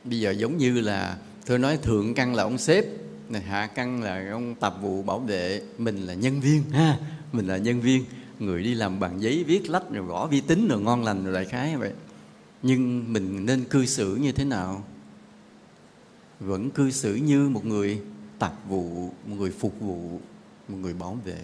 Bây 0.05 0.21
giờ 0.21 0.31
giống 0.31 0.57
như 0.57 0.81
là 0.81 1.19
tôi 1.47 1.59
nói 1.59 1.77
thượng 1.77 2.15
căn 2.15 2.35
là 2.35 2.43
ông 2.43 2.59
sếp, 2.59 2.85
này 3.29 3.43
hạ 3.43 3.67
căn 3.67 4.03
là 4.03 4.31
ông 4.33 4.55
tập 4.55 4.77
vụ 4.83 5.03
bảo 5.03 5.19
vệ, 5.19 5.63
mình 5.79 5.97
là 5.97 6.15
nhân 6.15 6.41
viên, 6.41 6.71
ha, 6.71 6.99
mình 7.33 7.47
là 7.47 7.57
nhân 7.57 7.81
viên 7.81 8.05
người 8.39 8.63
đi 8.63 8.75
làm 8.75 9.01
bằng 9.01 9.23
giấy, 9.23 9.45
viết 9.45 9.71
lách 9.71 9.91
rồi 9.91 10.05
gõ 10.07 10.27
vi 10.27 10.41
tính 10.41 10.69
rồi 10.69 10.81
ngon 10.81 11.05
lành 11.05 11.25
rồi 11.25 11.35
đại 11.35 11.45
khái 11.45 11.77
vậy. 11.77 11.93
Nhưng 12.63 13.13
mình 13.13 13.47
nên 13.47 13.65
cư 13.65 13.87
xử 13.87 14.17
như 14.17 14.33
thế 14.33 14.45
nào? 14.45 14.85
Vẫn 16.41 16.71
cư 16.71 16.91
xử 16.91 17.15
như 17.15 17.49
một 17.49 17.67
người 17.67 18.01
tạp 18.39 18.53
vụ, 18.69 19.11
một 19.27 19.37
người 19.39 19.51
phục 19.51 19.81
vụ, 19.81 20.21
một 20.69 20.77
người 20.81 20.95
bảo 20.95 21.19
vệ. 21.25 21.41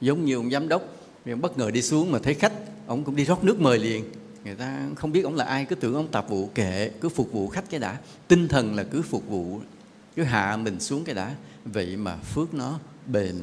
Giống 0.00 0.24
như 0.24 0.36
ông 0.36 0.50
giám 0.50 0.68
đốc 0.68 0.82
ông 1.26 1.40
bất 1.40 1.58
ngờ 1.58 1.70
đi 1.70 1.82
xuống 1.82 2.12
mà 2.12 2.18
thấy 2.18 2.34
khách, 2.34 2.52
ông 2.86 3.04
cũng 3.04 3.16
đi 3.16 3.24
rót 3.24 3.44
nước 3.44 3.60
mời 3.60 3.78
liền. 3.78 4.04
Người 4.44 4.54
ta 4.54 4.88
không 4.96 5.12
biết 5.12 5.22
ông 5.22 5.34
là 5.34 5.44
ai, 5.44 5.64
cứ 5.64 5.74
tưởng 5.74 5.94
ông 5.94 6.08
tạp 6.08 6.28
vụ 6.28 6.50
kệ, 6.54 6.90
cứ 7.00 7.08
phục 7.08 7.32
vụ 7.32 7.48
khách 7.48 7.70
cái 7.70 7.80
đã. 7.80 7.98
Tinh 8.28 8.48
thần 8.48 8.74
là 8.74 8.84
cứ 8.84 9.02
phục 9.02 9.28
vụ, 9.28 9.60
cứ 10.16 10.22
hạ 10.22 10.56
mình 10.56 10.80
xuống 10.80 11.04
cái 11.04 11.14
đã. 11.14 11.34
Vậy 11.64 11.96
mà 11.96 12.16
phước 12.16 12.54
nó 12.54 12.78
bền. 13.06 13.34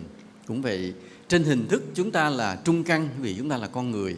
Cũng 0.48 0.62
vậy 0.62 0.94
trên 1.32 1.44
hình 1.44 1.68
thức 1.68 1.84
chúng 1.94 2.12
ta 2.12 2.30
là 2.30 2.62
trung 2.64 2.84
căn 2.84 3.10
vì 3.20 3.36
chúng 3.38 3.50
ta 3.50 3.58
là 3.58 3.68
con 3.68 3.92
người. 3.92 4.18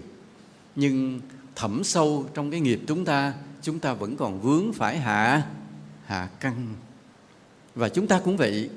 Nhưng 0.75 1.21
thẩm 1.55 1.83
sâu 1.83 2.29
trong 2.33 2.51
cái 2.51 2.59
nghiệp 2.59 2.79
chúng 2.87 3.05
ta 3.05 3.33
chúng 3.61 3.79
ta 3.79 3.93
vẫn 3.93 4.17
còn 4.17 4.41
vướng 4.41 4.73
phải 4.73 4.97
hạ 4.97 5.47
hạ 6.05 6.29
căn. 6.39 6.67
Và 7.75 7.89
chúng 7.89 8.07
ta 8.07 8.19
cũng 8.19 8.37
vậy, 8.37 8.69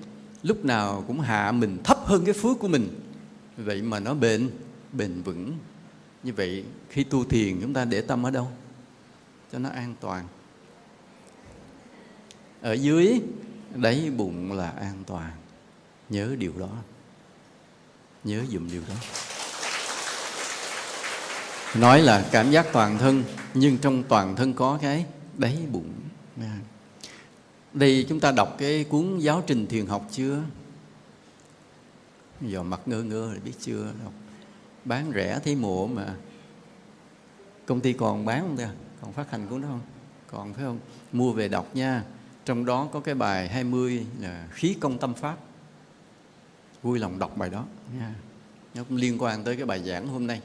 lúc 0.42 0.64
nào 0.64 1.04
cũng 1.06 1.20
hạ 1.20 1.52
mình 1.52 1.78
thấp 1.84 1.98
hơn 2.04 2.24
cái 2.24 2.34
phước 2.34 2.58
của 2.58 2.68
mình. 2.68 3.00
Vậy 3.56 3.82
mà 3.82 4.00
nó 4.00 4.14
bền 4.14 4.50
bền 4.92 5.22
vững. 5.22 5.52
Như 6.22 6.32
vậy, 6.32 6.64
khi 6.88 7.04
tu 7.04 7.24
thiền 7.24 7.60
chúng 7.60 7.72
ta 7.72 7.84
để 7.84 8.00
tâm 8.00 8.26
ở 8.26 8.30
đâu? 8.30 8.48
Cho 9.52 9.58
nó 9.58 9.68
an 9.68 9.94
toàn. 10.00 10.26
Ở 12.60 12.72
dưới, 12.72 13.20
đáy 13.74 14.10
bụng 14.16 14.52
là 14.52 14.70
an 14.70 15.02
toàn. 15.06 15.32
Nhớ 16.08 16.36
điều 16.38 16.52
đó 16.58 16.70
nhớ 18.26 18.42
dùm 18.50 18.68
điều 18.70 18.82
đó. 18.88 18.94
Nói 21.74 22.02
là 22.02 22.28
cảm 22.32 22.50
giác 22.50 22.66
toàn 22.72 22.98
thân, 22.98 23.24
nhưng 23.54 23.78
trong 23.78 24.02
toàn 24.02 24.36
thân 24.36 24.52
có 24.52 24.78
cái 24.82 25.04
đáy 25.38 25.58
bụng. 25.72 25.92
Đây 27.72 28.06
chúng 28.08 28.20
ta 28.20 28.32
đọc 28.32 28.56
cái 28.58 28.84
cuốn 28.84 29.18
giáo 29.18 29.42
trình 29.46 29.66
thiền 29.66 29.86
học 29.86 30.06
chưa? 30.10 30.38
Giờ 32.40 32.62
mặt 32.62 32.80
ngơ 32.86 33.02
ngơ 33.02 33.30
thì 33.34 33.40
biết 33.40 33.52
chưa? 33.60 33.92
Đọc. 34.04 34.12
Bán 34.84 35.12
rẻ 35.14 35.38
thấy 35.44 35.54
mùa 35.54 35.86
mà. 35.86 36.14
Công 37.66 37.80
ty 37.80 37.92
còn 37.92 38.24
bán 38.24 38.40
không 38.40 38.56
ta? 38.56 38.68
Còn 39.02 39.12
phát 39.12 39.30
hành 39.30 39.46
cuốn 39.48 39.62
đó 39.62 39.68
không? 39.68 39.80
Còn 40.30 40.54
phải 40.54 40.64
không? 40.64 40.78
Mua 41.12 41.32
về 41.32 41.48
đọc 41.48 41.70
nha. 41.74 42.04
Trong 42.44 42.64
đó 42.64 42.88
có 42.92 43.00
cái 43.00 43.14
bài 43.14 43.48
20 43.48 44.06
là 44.20 44.48
khí 44.52 44.76
công 44.80 44.98
tâm 44.98 45.14
pháp 45.14 45.36
vui 46.82 46.98
lòng 46.98 47.18
đọc 47.18 47.36
bài 47.36 47.50
đó. 47.50 47.64
Nha 47.98 48.14
nó 48.74 48.84
cũng 48.84 48.96
liên 48.96 49.22
quan 49.22 49.44
tới 49.44 49.56
cái 49.56 49.66
bài 49.66 49.82
giảng 49.86 50.08
hôm 50.08 50.26
nay. 50.26 50.40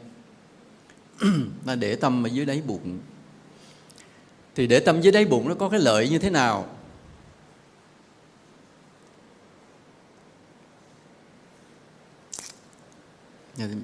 Ta 1.66 1.76
để 1.76 1.96
tâm 1.96 2.26
ở 2.26 2.28
dưới 2.28 2.46
đáy 2.46 2.62
bụng. 2.68 3.00
Thì 4.56 4.68
để 4.68 4.80
tâm 4.80 5.02
dưới 5.02 5.12
đáy 5.12 5.26
bụng 5.26 5.50
nó 5.50 5.56
có 5.56 5.70
cái 5.70 5.80
lợi 5.80 6.10
như 6.10 6.20
thế 6.20 6.30
nào? 6.30 6.76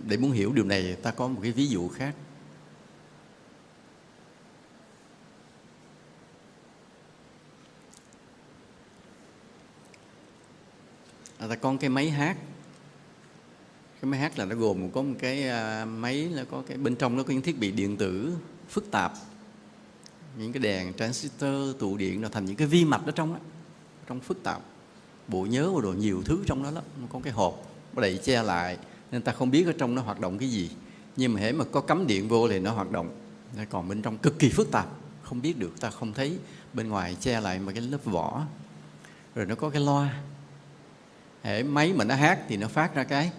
Để 0.08 0.18
muốn 0.18 0.32
hiểu 0.32 0.54
điều 0.54 0.66
này 0.66 0.96
ta 1.02 1.12
có 1.12 1.28
một 1.28 1.40
cái 1.44 1.52
ví 1.52 1.68
dụ 1.68 1.88
khác 1.88 2.16
ta 11.48 11.56
con 11.56 11.78
cái 11.78 11.90
máy 11.90 12.10
hát. 12.10 12.38
Cái 14.02 14.12
máy 14.12 14.20
hát 14.20 14.40
là 14.40 14.46
nó 14.46 14.56
gồm 14.56 14.92
có 14.92 15.02
một 15.02 15.16
cái 15.20 15.50
à, 15.50 15.86
máy 15.86 16.30
nó 16.36 16.42
có 16.52 16.64
cái, 16.68 16.78
bên 16.78 16.96
trong 16.96 17.18
nó 17.18 17.24
có 17.24 17.34
những 17.34 17.42
thiết 17.42 17.60
bị 17.60 17.72
điện 17.72 17.98
tử 17.98 18.34
phức 18.70 18.92
tạp. 18.92 19.14
Những 20.38 20.54
cái 20.54 20.62
đèn 20.62 20.94
transistor 20.94 21.76
tụ 21.80 21.98
điện 21.98 22.22
nó 22.22 22.30
thành 22.30 22.46
những 22.46 22.56
cái 22.56 22.68
vi 22.68 22.86
mạch 22.86 23.02
ở 23.06 23.12
trong 23.12 23.34
đó 23.34 23.40
trong 24.08 24.20
phức 24.20 24.44
tạp. 24.44 24.62
Bộ 25.28 25.46
nhớ 25.46 25.72
và 25.72 25.82
đồ 25.82 25.94
nhiều 25.94 26.22
thứ 26.26 26.44
trong 26.46 26.64
đó 26.64 26.72
lắm 26.72 26.84
có 27.10 27.20
cái 27.24 27.34
hộp, 27.34 27.64
nó 27.94 28.02
đậy 28.02 28.18
che 28.24 28.44
lại, 28.44 28.78
nên 29.12 29.22
ta 29.22 29.32
không 29.32 29.52
biết 29.52 29.66
ở 29.66 29.74
trong 29.78 29.96
nó 29.96 30.02
hoạt 30.02 30.20
động 30.20 30.38
cái 30.38 30.50
gì. 30.50 30.70
Nhưng 31.16 31.34
mà 31.34 31.40
hễ 31.40 31.52
mà 31.52 31.66
có 31.72 31.82
cắm 31.82 32.08
điện 32.08 32.28
vô 32.28 32.50
thì 32.50 32.60
nó 32.60 32.72
hoạt 32.74 32.92
động. 32.92 33.10
Còn 33.70 33.90
bên 33.90 34.02
trong 34.02 34.18
cực 34.18 34.40
kỳ 34.40 34.50
phức 34.50 34.72
tạp, 34.72 34.88
không 35.24 35.42
biết 35.42 35.58
được, 35.58 35.80
ta 35.80 35.90
không 35.90 36.14
thấy. 36.14 36.38
Bên 36.74 36.90
ngoài 36.90 37.18
che 37.20 37.42
lại 37.42 37.60
mà 37.60 37.72
cái 37.72 37.82
lớp 37.82 38.06
vỏ. 38.06 38.46
Rồi 39.36 39.46
nó 39.46 39.56
có 39.56 39.70
cái 39.70 39.82
loa 39.82 40.22
hệ 41.48 41.64
máy 41.64 41.94
mà 41.94 42.04
nó 42.04 42.16
hát 42.16 42.40
thì 42.48 42.58
nó 42.58 42.68
phát 42.68 42.96
ra 42.96 43.04
cái 43.04 43.32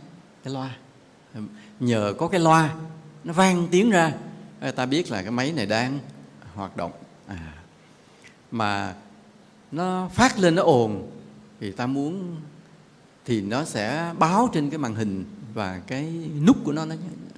cái 0.45 0.55
loa. 0.55 0.77
Nhờ 1.81 2.15
có 2.19 2.29
cái 2.29 2.41
loa 2.41 2.75
nó 3.25 3.33
vang 3.33 3.69
tiếng 3.71 3.91
ra. 3.91 4.13
Ta 4.77 4.87
biết 4.87 5.11
là 5.11 5.23
cái 5.23 5.31
máy 5.31 5.53
này 5.53 5.67
đang 5.67 5.99
hoạt 6.55 6.77
động. 6.77 6.93
À, 7.27 7.55
mà 8.51 8.95
nó 9.73 10.09
phát 10.15 10.39
lên 10.39 10.55
nó 10.55 10.63
ồn 10.63 11.11
thì 11.61 11.73
ta 11.73 11.87
muốn 11.87 12.37
thì 13.25 13.41
nó 13.41 13.65
sẽ 13.65 14.15
báo 14.19 14.49
trên 14.53 14.71
cái 14.71 14.79
màn 14.79 14.95
hình 14.95 15.25
và 15.55 15.81
cái 15.87 16.31
nút 16.47 16.57
của 16.65 16.73
nó, 16.73 16.85
nó 16.85 16.95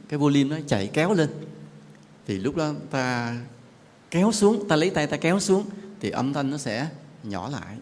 cái 0.09 0.18
volume 0.18 0.57
nó 0.57 0.57
chạy 0.66 0.91
kéo 0.93 1.12
lên. 1.12 1.31
Thì 2.27 2.39
lúc 2.39 2.57
đó 2.57 2.73
ta 2.91 3.37
kéo 4.11 4.33
xuống 4.33 4.68
ta 4.68 4.77
lấy 4.77 4.91
tay 4.91 5.07
ta 5.07 5.16
kéo 5.16 5.41
xuống 5.41 5.64
thì 6.01 6.11
âm 6.11 6.33
thanh 6.33 6.51
nó 6.51 6.59
sẽ 6.59 6.89
nhỏ 7.23 7.49
lại. 7.49 7.77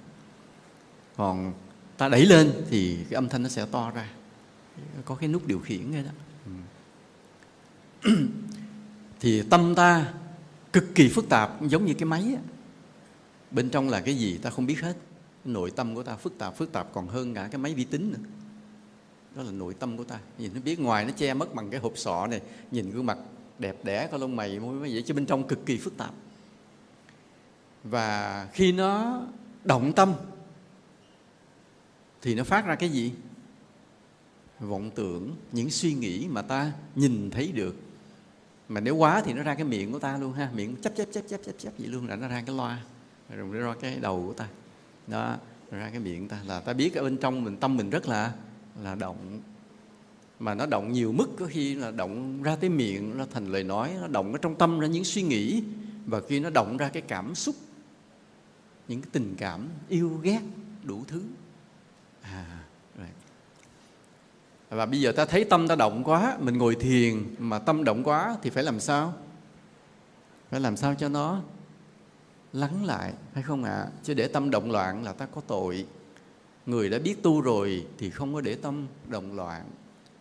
Còn 1.16 1.52
ta 1.98 2.08
đẩy 2.08 2.26
lên 2.26 2.52
thì 2.70 2.96
cái 3.10 3.14
âm 3.14 3.28
thanh 3.28 3.42
nó 3.42 3.48
sẽ 3.48 3.66
to 3.70 3.90
ra. 3.90 4.10
Có 5.04 5.14
cái 5.14 5.28
nút 5.28 5.46
điều 5.46 5.58
khiển 5.58 5.90
ngay 5.90 6.02
đó. 6.02 6.10
Ừ. 8.02 8.10
thì 9.20 9.42
tâm 9.42 9.74
ta 9.74 10.12
cực 10.72 10.84
kỳ 10.94 11.08
phức 11.08 11.28
tạp 11.28 11.62
giống 11.68 11.86
như 11.86 11.94
cái 11.94 12.04
máy 12.04 12.34
á. 12.36 12.42
bên 13.50 13.70
trong 13.70 13.88
là 13.88 14.00
cái 14.00 14.14
gì 14.14 14.38
ta 14.38 14.50
không 14.50 14.66
biết 14.66 14.80
hết. 14.80 14.96
Nội 15.44 15.70
tâm 15.70 15.94
của 15.94 16.02
ta 16.02 16.16
phức 16.16 16.38
tạp 16.38 16.56
phức 16.56 16.72
tạp 16.72 16.92
còn 16.92 17.08
hơn 17.08 17.34
cả 17.34 17.48
cái 17.52 17.58
máy 17.58 17.74
vi 17.74 17.84
tính 17.84 18.10
nữa. 18.10 18.28
Đó 19.34 19.42
là 19.42 19.50
nội 19.50 19.74
tâm 19.74 19.96
của 19.96 20.04
ta. 20.04 20.18
Nhìn 20.38 20.50
nó 20.54 20.60
biết 20.60 20.80
ngoài 20.80 21.04
nó 21.04 21.10
che 21.16 21.34
mất 21.34 21.54
bằng 21.54 21.70
cái 21.70 21.80
hộp 21.80 21.92
sọ 21.96 22.26
này 22.26 22.40
nhìn 22.70 22.90
gương 22.90 23.06
mặt 23.06 23.18
đẹp 23.58 23.84
đẽ 23.84 24.08
có 24.12 24.18
lông 24.18 24.36
mày 24.36 24.60
môi 24.60 24.78
vậy 24.78 25.02
chứ 25.06 25.14
bên 25.14 25.26
trong 25.26 25.48
cực 25.48 25.66
kỳ 25.66 25.78
phức 25.78 25.96
tạp. 25.96 26.10
Và 27.84 28.48
khi 28.52 28.72
nó 28.72 29.22
động 29.64 29.92
tâm 29.92 30.12
thì 32.22 32.34
nó 32.34 32.44
phát 32.44 32.66
ra 32.66 32.74
cái 32.74 32.88
gì? 32.88 33.12
Vọng 34.60 34.90
tưởng, 34.94 35.36
những 35.52 35.70
suy 35.70 35.94
nghĩ 35.94 36.26
mà 36.28 36.42
ta 36.42 36.72
nhìn 36.94 37.30
thấy 37.30 37.52
được. 37.52 37.76
Mà 38.68 38.80
nếu 38.80 38.96
quá 38.96 39.22
thì 39.24 39.32
nó 39.32 39.42
ra 39.42 39.54
cái 39.54 39.64
miệng 39.64 39.92
của 39.92 39.98
ta 39.98 40.18
luôn 40.18 40.32
ha. 40.32 40.50
Miệng 40.54 40.76
chấp 40.76 40.92
chấp 40.96 41.08
chấp 41.12 41.22
chấp 41.28 41.40
chấp 41.44 41.52
chấp 41.58 41.72
vậy 41.78 41.88
luôn 41.88 42.08
là 42.08 42.16
nó 42.16 42.28
ra 42.28 42.42
cái 42.46 42.56
loa. 42.56 42.82
Rồi 43.30 43.48
nó 43.52 43.58
ra 43.60 43.74
cái 43.80 43.98
đầu 44.00 44.24
của 44.26 44.32
ta. 44.32 44.48
Đó 45.06 45.36
ra 45.70 45.90
cái 45.90 46.00
miệng 46.00 46.28
ta. 46.28 46.40
Là 46.46 46.60
ta 46.60 46.72
biết 46.72 46.94
ở 46.94 47.02
bên 47.02 47.16
trong 47.16 47.44
mình, 47.44 47.56
tâm 47.56 47.76
mình 47.76 47.90
rất 47.90 48.08
là 48.08 48.32
là 48.82 48.94
động. 48.94 49.40
Mà 50.40 50.54
nó 50.54 50.66
động 50.66 50.92
nhiều 50.92 51.12
mức, 51.12 51.28
có 51.38 51.46
khi 51.46 51.74
là 51.74 51.90
động 51.90 52.42
ra 52.42 52.56
tới 52.56 52.70
miệng, 52.70 53.18
nó 53.18 53.26
thành 53.30 53.46
lời 53.46 53.64
nói, 53.64 53.94
nó 54.00 54.06
động 54.06 54.32
ở 54.32 54.38
trong 54.42 54.54
tâm 54.54 54.80
ra 54.80 54.86
những 54.86 55.04
suy 55.04 55.22
nghĩ. 55.22 55.62
Và 56.06 56.20
khi 56.28 56.40
nó 56.40 56.50
động 56.50 56.76
ra 56.76 56.88
cái 56.88 57.02
cảm 57.02 57.34
xúc, 57.34 57.54
những 58.88 59.00
cái 59.00 59.10
tình 59.12 59.34
cảm, 59.38 59.68
yêu 59.88 60.20
ghét, 60.22 60.40
đủ 60.84 61.04
thứ 61.08 61.22
à 62.32 62.58
và 64.70 64.86
bây 64.86 65.00
giờ 65.00 65.12
ta 65.12 65.24
thấy 65.24 65.44
tâm 65.44 65.68
ta 65.68 65.76
động 65.76 66.04
quá, 66.04 66.36
mình 66.40 66.58
ngồi 66.58 66.74
thiền 66.74 67.24
mà 67.38 67.58
tâm 67.58 67.84
động 67.84 68.04
quá 68.04 68.36
thì 68.42 68.50
phải 68.50 68.64
làm 68.64 68.80
sao? 68.80 69.14
Phải 70.50 70.60
làm 70.60 70.76
sao 70.76 70.94
cho 70.94 71.08
nó 71.08 71.42
lắng 72.52 72.84
lại 72.84 73.12
hay 73.34 73.42
không 73.42 73.64
ạ? 73.64 73.72
À? 73.72 73.86
chứ 74.02 74.14
để 74.14 74.28
tâm 74.28 74.50
động 74.50 74.70
loạn 74.70 75.04
là 75.04 75.12
ta 75.12 75.26
có 75.26 75.40
tội. 75.46 75.86
Người 76.66 76.90
đã 76.90 76.98
biết 76.98 77.22
tu 77.22 77.40
rồi 77.40 77.86
thì 77.98 78.10
không 78.10 78.34
có 78.34 78.40
để 78.40 78.54
tâm 78.54 78.86
động 79.06 79.36
loạn. 79.36 79.70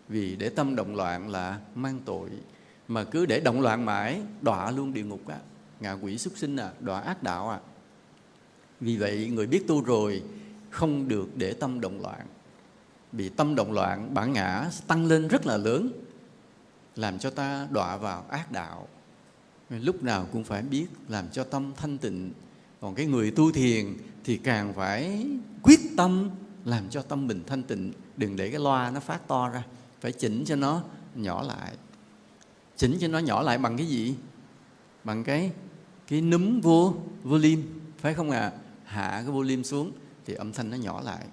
Vì 0.07 0.35
để 0.35 0.49
tâm 0.49 0.75
động 0.75 0.95
loạn 0.95 1.29
là 1.29 1.59
mang 1.75 1.99
tội. 2.05 2.29
Mà 2.87 3.03
cứ 3.03 3.25
để 3.25 3.39
động 3.39 3.61
loạn 3.61 3.85
mãi, 3.85 4.21
đọa 4.41 4.71
luôn 4.71 4.93
địa 4.93 5.03
ngục 5.03 5.27
á. 5.27 5.37
Ngạ 5.79 5.91
quỷ 5.91 6.17
súc 6.17 6.33
sinh 6.35 6.55
à 6.55 6.71
đọa 6.79 6.99
ác 6.99 7.23
đạo 7.23 7.49
à. 7.49 7.59
Vì 8.79 8.97
vậy, 8.97 9.29
người 9.33 9.47
biết 9.47 9.67
tu 9.67 9.81
rồi 9.81 10.23
không 10.69 11.07
được 11.07 11.37
để 11.37 11.53
tâm 11.53 11.81
động 11.81 12.01
loạn. 12.01 12.27
Vì 13.11 13.29
tâm 13.29 13.55
động 13.55 13.71
loạn, 13.71 14.13
bản 14.13 14.33
ngã 14.33 14.69
tăng 14.87 15.05
lên 15.05 15.27
rất 15.27 15.45
là 15.45 15.57
lớn, 15.57 15.91
làm 16.95 17.19
cho 17.19 17.29
ta 17.29 17.67
đọa 17.71 17.97
vào 17.97 18.25
ác 18.29 18.51
đạo. 18.51 18.87
Lúc 19.69 20.03
nào 20.03 20.27
cũng 20.31 20.43
phải 20.43 20.61
biết 20.61 20.87
làm 21.07 21.29
cho 21.29 21.43
tâm 21.43 21.73
thanh 21.77 21.97
tịnh. 21.97 22.31
Còn 22.81 22.95
cái 22.95 23.05
người 23.05 23.31
tu 23.31 23.51
thiền 23.51 23.97
thì 24.23 24.37
càng 24.37 24.73
phải 24.73 25.27
quyết 25.63 25.79
tâm 25.97 26.29
làm 26.65 26.89
cho 26.89 27.01
tâm 27.01 27.27
mình 27.27 27.43
thanh 27.47 27.63
tịnh. 27.63 27.93
Đừng 28.17 28.35
để 28.35 28.49
cái 28.49 28.59
loa 28.59 28.91
nó 28.91 28.99
phát 28.99 29.27
to 29.27 29.49
ra, 29.49 29.63
phải 30.01 30.11
chỉnh 30.11 30.43
cho 30.45 30.55
nó 30.55 30.83
nhỏ 31.15 31.43
lại. 31.43 31.73
Chỉnh 32.77 32.97
cho 32.99 33.07
nó 33.07 33.19
nhỏ 33.19 33.41
lại 33.41 33.57
bằng 33.57 33.77
cái 33.77 33.87
gì? 33.87 34.15
Bằng 35.03 35.23
cái 35.23 35.51
cái 36.07 36.21
núm 36.21 36.61
vô 36.61 36.93
volume 37.23 37.61
phải 37.97 38.13
không 38.13 38.31
ạ? 38.31 38.39
À? 38.39 38.51
hạ 38.87 39.09
cái 39.11 39.31
volume 39.31 39.63
xuống 39.63 39.91
thì 40.27 40.33
âm 40.33 40.53
thanh 40.53 40.69
nó 40.69 40.77
nhỏ 40.77 41.01
lại. 41.01 41.25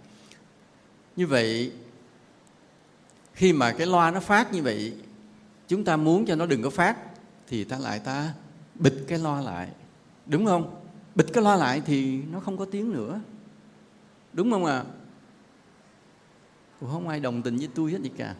Như 1.16 1.26
vậy, 1.26 1.72
khi 3.32 3.52
mà 3.52 3.72
cái 3.72 3.86
loa 3.86 4.10
nó 4.10 4.20
phát 4.20 4.52
như 4.52 4.62
vậy, 4.62 4.92
chúng 5.68 5.84
ta 5.84 5.96
muốn 5.96 6.26
cho 6.26 6.36
nó 6.36 6.46
đừng 6.46 6.62
có 6.62 6.70
phát, 6.70 6.96
thì 7.48 7.64
ta 7.64 7.78
lại 7.78 7.98
ta 7.98 8.34
bịt 8.74 8.94
cái 9.08 9.18
loa 9.18 9.40
lại. 9.40 9.68
Đúng 10.26 10.46
không? 10.46 10.80
Bịt 11.14 11.26
cái 11.32 11.44
loa 11.44 11.56
lại 11.56 11.82
thì 11.86 12.22
nó 12.32 12.40
không 12.40 12.58
có 12.58 12.64
tiếng 12.64 12.92
nữa. 12.92 13.20
Đúng 14.32 14.50
không 14.50 14.64
ạ? 14.64 14.76
À? 14.76 14.84
không 16.92 17.08
ai 17.08 17.20
đồng 17.20 17.42
tình 17.42 17.56
với 17.56 17.68
tôi 17.74 17.90
hết 17.90 18.00
gì 18.02 18.10
cả 18.16 18.34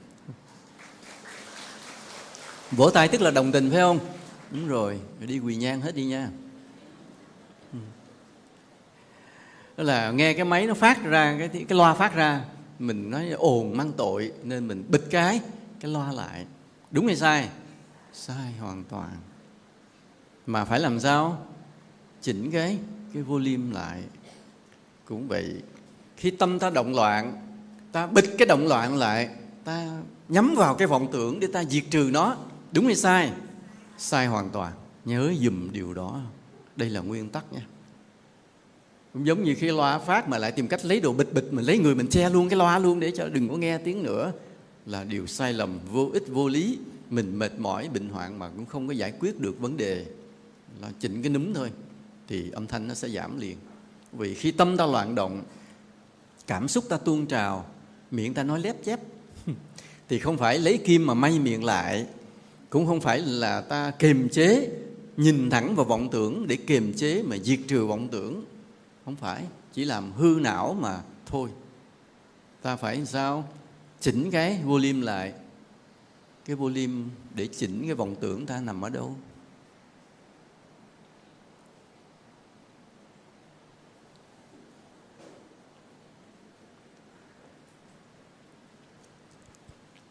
vỗ 2.71 2.91
tay 2.91 3.09
tức 3.09 3.21
là 3.21 3.31
đồng 3.31 3.53
tình, 3.53 3.71
phải 3.71 3.81
không? 3.81 3.99
Đúng 4.51 4.69
rồi, 4.69 5.01
đi 5.21 5.39
quỳ 5.39 5.57
nhang 5.57 5.81
hết 5.81 5.95
đi 5.95 6.05
nha. 6.05 6.29
Đó 9.77 9.85
là 9.85 10.11
nghe 10.11 10.35
cái 10.35 10.45
máy 10.45 10.67
nó 10.67 10.75
phát 10.75 11.05
ra, 11.05 11.37
cái 11.39 11.49
cái 11.49 11.79
loa 11.79 11.95
phát 11.95 12.15
ra, 12.15 12.45
mình 12.79 13.11
nói 13.11 13.31
ồn, 13.31 13.77
mang 13.77 13.93
tội, 13.97 14.33
nên 14.43 14.69
mình 14.69 14.85
bịt 14.89 15.03
cái 15.11 15.41
cái 15.81 15.91
loa 15.91 16.13
lại. 16.13 16.47
Đúng 16.91 17.07
hay 17.07 17.17
sai? 17.17 17.49
Sai 18.13 18.53
hoàn 18.61 18.85
toàn. 18.85 19.11
Mà 20.47 20.65
phải 20.65 20.81
làm 20.81 21.01
sao? 21.01 21.47
Chỉnh 22.23 22.51
cái 22.51 22.79
cái 23.15 23.23
volume 23.23 23.75
lại. 23.75 24.03
Cũng 25.05 25.29
vậy, 25.29 25.63
khi 26.17 26.31
tâm 26.31 26.59
ta 26.59 26.71
động 26.71 26.95
loạn, 26.95 27.47
ta 27.93 28.07
bịt 28.07 28.25
cái 28.39 28.47
động 28.47 28.67
loạn 28.67 28.97
lại, 28.97 29.29
ta 29.65 30.03
nhắm 30.29 30.55
vào 30.57 30.75
cái 30.75 30.89
vọng 30.89 31.09
tưởng 31.13 31.41
để 31.41 31.49
ta 31.53 31.65
diệt 31.65 31.85
trừ 31.91 32.11
nó. 32.13 32.37
Đúng 32.73 32.87
hay 32.87 32.97
sai? 32.97 33.33
Sai 33.99 34.27
hoàn 34.27 34.51
toàn. 34.51 34.73
Nhớ 35.05 35.33
dùm 35.41 35.73
điều 35.73 35.95
đó. 35.95 36.21
Đây 36.77 36.91
là 36.91 37.01
nguyên 37.01 37.29
tắc 37.29 37.53
nha 37.53 37.61
cũng 39.15 39.27
giống 39.27 39.45
như 39.45 39.55
khi 39.55 39.67
loa 39.67 39.99
phát 39.99 40.29
mà 40.29 40.39
lại 40.39 40.53
tìm 40.53 40.69
cách 40.69 40.85
lấy 40.85 41.01
đồ 41.01 41.13
bịch 41.13 41.33
bịch 41.33 41.53
mình 41.53 41.65
lấy 41.65 41.79
người 41.79 41.95
mình 41.95 42.09
che 42.09 42.31
luôn 42.31 42.49
cái 42.49 42.59
loa 42.59 42.79
luôn 42.79 43.01
để 43.01 43.11
cho 43.11 43.29
đừng 43.29 43.49
có 43.49 43.57
nghe 43.57 43.79
tiếng 43.79 44.03
nữa, 44.03 44.33
là 44.87 45.05
điều 45.05 45.27
sai 45.27 45.53
lầm 45.53 45.79
vô 45.93 46.11
ích 46.13 46.23
vô 46.29 46.49
lý. 46.49 46.79
Mình 47.11 47.39
mệt 47.39 47.53
mỏi, 47.59 47.89
bệnh 47.95 48.09
hoạn 48.09 48.39
mà 48.39 48.49
cũng 48.49 48.67
không 48.67 48.89
có 48.89 48.93
giải 48.93 49.13
quyết 49.21 49.41
được 49.41 49.61
vấn 49.61 49.77
đề. 49.77 50.07
Là 50.81 50.89
chỉnh 51.01 51.23
cái 51.23 51.31
núm 51.31 51.55
thôi, 51.55 51.71
thì 52.29 52.51
âm 52.51 52.67
thanh 52.67 52.89
nó 52.89 52.95
sẽ 52.95 53.09
giảm 53.09 53.41
liền. 53.41 53.57
Vì 54.13 54.35
khi 54.35 54.51
tâm 54.51 54.77
ta 54.77 54.87
loạn 54.87 55.15
động, 55.15 55.43
cảm 56.47 56.69
xúc 56.69 56.85
ta 56.89 56.97
tuôn 56.97 57.27
trào, 57.27 57.67
miệng 58.11 58.35
ta 58.35 58.43
nói 58.43 58.61
lép 58.61 58.85
chép, 58.85 59.01
thì 60.09 60.19
không 60.19 60.37
phải 60.37 60.59
lấy 60.59 60.79
kim 60.79 61.07
mà 61.07 61.15
may 61.15 61.39
miệng 61.39 61.65
lại, 61.65 62.07
cũng 62.71 62.87
không 62.87 63.01
phải 63.01 63.19
là 63.19 63.61
ta 63.61 63.91
kiềm 63.91 64.29
chế, 64.29 64.71
nhìn 65.17 65.51
thẳng 65.51 65.77
vào 65.77 65.85
vọng 65.85 66.09
tưởng 66.13 66.47
để 66.49 66.57
kiềm 66.57 66.93
chế 66.93 67.23
mà 67.23 67.37
diệt 67.39 67.59
trừ 67.69 67.87
vọng 67.87 68.09
tưởng 68.09 68.45
không 69.05 69.17
phải, 69.17 69.45
chỉ 69.73 69.85
làm 69.85 70.13
hư 70.13 70.39
não 70.41 70.75
mà 70.75 71.03
thôi. 71.27 71.51
Ta 72.63 72.77
phải 72.77 73.07
sao? 73.07 73.49
Chỉnh 74.01 74.31
cái 74.31 74.61
volume 74.65 75.05
lại. 75.05 75.35
Cái 76.45 76.57
volume 76.57 77.11
để 77.35 77.49
chỉnh 77.49 77.83
cái 77.87 77.95
vọng 77.95 78.17
tưởng 78.21 78.47
ta 78.47 78.61
nằm 78.61 78.85
ở 78.85 78.89
đâu? 78.89 79.17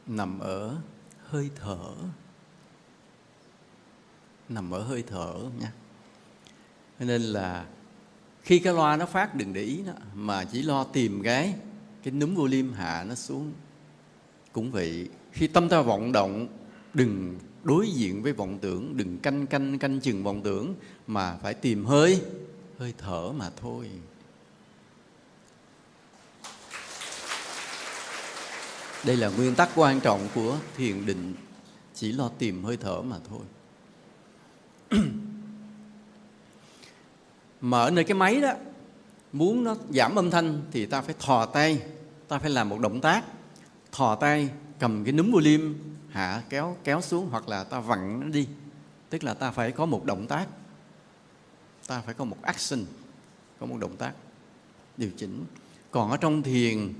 Nằm 0.07 0.39
ở 0.39 0.77
hơi 1.27 1.49
thở. 1.55 1.93
Nằm 4.49 4.71
ở 4.71 4.83
hơi 4.83 5.03
thở 5.07 5.33
nha. 5.59 5.71
Nên 6.99 7.21
là 7.21 7.65
khi 8.43 8.59
cái 8.59 8.73
loa 8.73 8.97
nó 8.97 9.05
phát, 9.05 9.35
đừng 9.35 9.53
để 9.53 9.61
ý 9.61 9.81
nó, 9.85 9.93
mà 10.13 10.45
chỉ 10.45 10.61
lo 10.61 10.83
tìm 10.83 11.23
cái 11.23 11.55
cái 12.03 12.13
núm 12.13 12.35
volume 12.35 12.75
hạ 12.75 13.05
nó 13.07 13.15
xuống. 13.15 13.53
Cũng 14.51 14.71
vậy, 14.71 15.09
khi 15.31 15.47
tâm 15.47 15.69
ta 15.69 15.81
vọng 15.81 16.11
động, 16.11 16.47
đừng 16.93 17.39
đối 17.63 17.89
diện 17.89 18.23
với 18.23 18.33
vọng 18.33 18.57
tưởng, 18.61 18.97
đừng 18.97 19.19
canh 19.19 19.47
canh 19.47 19.79
canh 19.79 19.99
chừng 19.99 20.23
vọng 20.23 20.41
tưởng, 20.43 20.75
mà 21.07 21.37
phải 21.41 21.53
tìm 21.53 21.85
hơi 21.85 22.21
hơi 22.79 22.93
thở 22.97 23.31
mà 23.31 23.49
thôi. 23.61 23.89
Đây 29.05 29.17
là 29.17 29.29
nguyên 29.29 29.55
tắc 29.55 29.69
quan 29.75 29.99
trọng 29.99 30.27
của 30.35 30.57
thiền 30.77 31.05
định, 31.05 31.33
chỉ 31.93 32.11
lo 32.11 32.29
tìm 32.29 32.63
hơi 32.63 32.77
thở 32.77 33.01
mà 33.01 33.17
thôi. 33.29 33.41
mở 37.63 37.89
nơi 37.93 38.03
cái 38.03 38.15
máy 38.15 38.41
đó, 38.41 38.53
muốn 39.33 39.63
nó 39.63 39.75
giảm 39.89 40.15
âm 40.15 40.31
thanh 40.31 40.61
thì 40.71 40.85
ta 40.85 41.01
phải 41.01 41.15
thò 41.19 41.45
tay, 41.45 41.81
ta 42.27 42.39
phải 42.39 42.49
làm 42.49 42.69
một 42.69 42.79
động 42.79 43.01
tác. 43.01 43.25
Thò 43.91 44.15
tay, 44.15 44.49
cầm 44.79 45.03
cái 45.03 45.13
núm 45.13 45.31
volume, 45.31 45.73
hạ, 46.09 46.43
kéo 46.49 46.77
kéo 46.83 47.01
xuống 47.01 47.27
hoặc 47.31 47.49
là 47.49 47.63
ta 47.63 47.79
vặn 47.79 48.19
nó 48.19 48.27
đi. 48.27 48.47
Tức 49.09 49.23
là 49.23 49.33
ta 49.33 49.51
phải 49.51 49.71
có 49.71 49.85
một 49.85 50.05
động 50.05 50.27
tác. 50.27 50.47
Ta 51.87 52.01
phải 52.01 52.13
có 52.13 52.25
một 52.25 52.37
action, 52.41 52.79
có 53.59 53.65
một 53.65 53.77
động 53.79 53.95
tác 53.95 54.13
điều 54.97 55.09
chỉnh. 55.17 55.45
Còn 55.91 56.11
ở 56.11 56.17
trong 56.17 56.43
thiền 56.43 56.93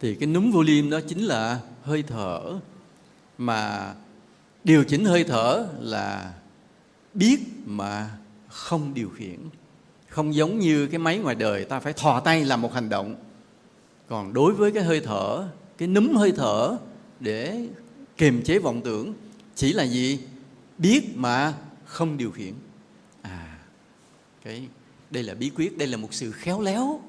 thì 0.00 0.14
cái 0.14 0.26
núm 0.26 0.50
volume 0.50 0.90
đó 0.90 1.00
chính 1.08 1.22
là 1.22 1.60
hơi 1.82 2.02
thở. 2.02 2.60
Mà 3.38 3.94
điều 4.64 4.84
chỉnh 4.84 5.04
hơi 5.04 5.24
thở 5.24 5.68
là 5.80 6.34
biết 7.14 7.40
mà 7.66 8.10
không 8.48 8.94
điều 8.94 9.10
khiển 9.10 9.38
không 10.08 10.34
giống 10.34 10.58
như 10.58 10.86
cái 10.86 10.98
máy 10.98 11.18
ngoài 11.18 11.34
đời, 11.34 11.64
ta 11.64 11.80
phải 11.80 11.92
thò 11.92 12.20
tay 12.20 12.44
làm 12.44 12.62
một 12.62 12.72
hành 12.72 12.88
động. 12.88 13.16
Còn 14.08 14.32
đối 14.32 14.54
với 14.54 14.72
cái 14.72 14.82
hơi 14.82 15.00
thở, 15.00 15.48
cái 15.78 15.88
núm 15.88 16.14
hơi 16.14 16.32
thở 16.36 16.76
để 17.20 17.68
kiềm 18.16 18.42
chế 18.42 18.58
vọng 18.58 18.80
tưởng, 18.84 19.14
chỉ 19.54 19.72
là 19.72 19.86
gì? 19.86 20.20
Biết 20.78 21.02
mà 21.14 21.54
không 21.84 22.16
điều 22.16 22.30
khiển. 22.30 22.54
À 23.22 23.58
cái, 24.44 24.68
đây 25.10 25.22
là 25.22 25.34
bí 25.34 25.50
quyết, 25.50 25.78
đây 25.78 25.88
là 25.88 25.96
một 25.96 26.14
sự 26.14 26.32
khéo 26.32 26.60
léo. 26.60 27.00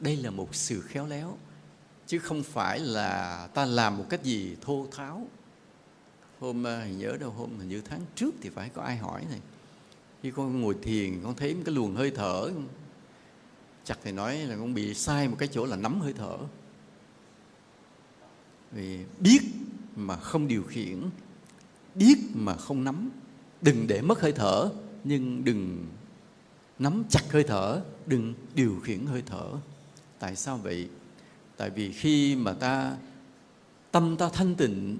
Đây 0.00 0.16
là 0.16 0.30
một 0.30 0.54
sự 0.54 0.80
khéo 0.80 1.06
léo, 1.06 1.38
chứ 2.06 2.18
không 2.18 2.42
phải 2.42 2.78
là 2.78 3.48
ta 3.54 3.64
làm 3.64 3.98
một 3.98 4.04
cách 4.10 4.22
gì 4.22 4.56
thô 4.60 4.86
tháo. 4.96 5.26
Hôm 6.40 6.66
à, 6.66 6.86
nhớ 6.86 7.16
đâu, 7.20 7.30
hôm, 7.30 7.58
hình 7.58 7.68
như 7.68 7.82
tháng 7.90 8.00
trước 8.14 8.34
thì 8.40 8.50
phải 8.50 8.68
có 8.68 8.82
ai 8.82 8.96
hỏi 8.96 9.24
này 9.30 9.40
khi 10.22 10.30
con 10.30 10.60
ngồi 10.60 10.76
thiền, 10.82 11.20
con 11.24 11.34
thấy 11.36 11.56
cái 11.64 11.74
luồng 11.74 11.94
hơi 11.94 12.10
thở. 12.10 12.50
Chắc 13.84 13.98
thầy 14.02 14.12
nói 14.12 14.36
là 14.36 14.56
con 14.56 14.74
bị 14.74 14.94
sai 14.94 15.28
một 15.28 15.36
cái 15.38 15.48
chỗ 15.48 15.66
là 15.66 15.76
nắm 15.76 16.00
hơi 16.00 16.12
thở. 16.12 16.38
Vì 18.72 19.04
biết 19.20 19.40
mà 19.96 20.16
không 20.16 20.48
điều 20.48 20.62
khiển, 20.62 20.98
biết 21.94 22.18
mà 22.34 22.56
không 22.56 22.84
nắm. 22.84 23.10
Đừng 23.62 23.86
để 23.86 24.02
mất 24.02 24.20
hơi 24.20 24.32
thở, 24.32 24.70
nhưng 25.04 25.44
đừng 25.44 25.86
nắm 26.78 27.04
chặt 27.08 27.22
hơi 27.30 27.44
thở, 27.44 27.82
đừng 28.06 28.34
điều 28.54 28.80
khiển 28.82 29.06
hơi 29.06 29.22
thở. 29.26 29.50
Tại 30.18 30.36
sao 30.36 30.56
vậy? 30.56 30.88
Tại 31.56 31.70
vì 31.70 31.92
khi 31.92 32.36
mà 32.36 32.52
ta, 32.52 32.96
tâm 33.90 34.16
ta 34.16 34.30
thanh 34.32 34.54
tịnh, 34.54 34.98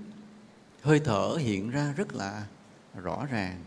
hơi 0.82 1.00
thở 1.00 1.36
hiện 1.40 1.70
ra 1.70 1.92
rất 1.96 2.14
là 2.14 2.46
rõ 3.02 3.26
ràng 3.30 3.60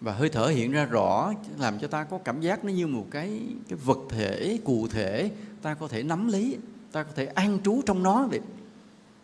và 0.00 0.12
hơi 0.12 0.28
thở 0.28 0.46
hiện 0.46 0.72
ra 0.72 0.84
rõ 0.84 1.32
làm 1.58 1.78
cho 1.78 1.88
ta 1.88 2.04
có 2.04 2.18
cảm 2.18 2.40
giác 2.40 2.64
nó 2.64 2.72
như 2.72 2.86
một 2.86 3.06
cái 3.10 3.40
cái 3.68 3.78
vật 3.84 3.98
thể 4.08 4.58
cụ 4.64 4.88
thể. 4.88 5.30
Ta 5.62 5.74
có 5.74 5.88
thể 5.88 6.02
nắm 6.02 6.28
lấy 6.28 6.58
ta 6.92 7.02
có 7.02 7.12
thể 7.14 7.26
an 7.26 7.58
trú 7.64 7.82
trong 7.86 8.02
nó 8.02 8.26
vậy. 8.26 8.40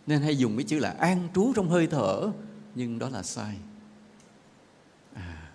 Nên 0.06 0.20
hay 0.20 0.38
dùng 0.38 0.56
cái 0.56 0.64
chữ 0.64 0.78
là 0.78 0.90
an 0.90 1.28
trú 1.34 1.52
trong 1.56 1.68
hơi 1.68 1.86
thở 1.86 2.30
nhưng 2.74 2.98
đó 2.98 3.08
là 3.08 3.22
sai. 3.22 3.56
À, 5.14 5.52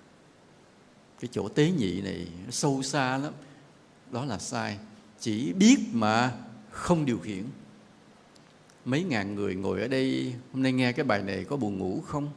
cái 1.20 1.30
chỗ 1.32 1.50
tế 1.50 1.72
nhị 1.72 2.02
này 2.02 2.28
sâu 2.50 2.82
xa 2.84 3.18
lắm. 3.18 3.34
Đó 4.12 4.26
là 4.26 4.40
sai. 4.40 4.78
Chỉ 5.20 5.54
biết 5.54 5.78
mà 5.92 6.34
không 6.70 7.06
điều 7.06 7.20
khiển. 7.20 7.44
Mấy 8.86 9.04
ngàn 9.04 9.36
người 9.36 9.56
ngồi 9.56 9.82
ở 9.82 9.88
đây 9.88 10.34
hôm 10.54 10.64
nay 10.64 10.72
nghe 10.72 10.92
cái 10.92 11.06
bài 11.06 11.24
này 11.24 11.44
có 11.44 11.58
buồn 11.58 11.78
ngủ 11.78 12.02
không? 12.02 12.30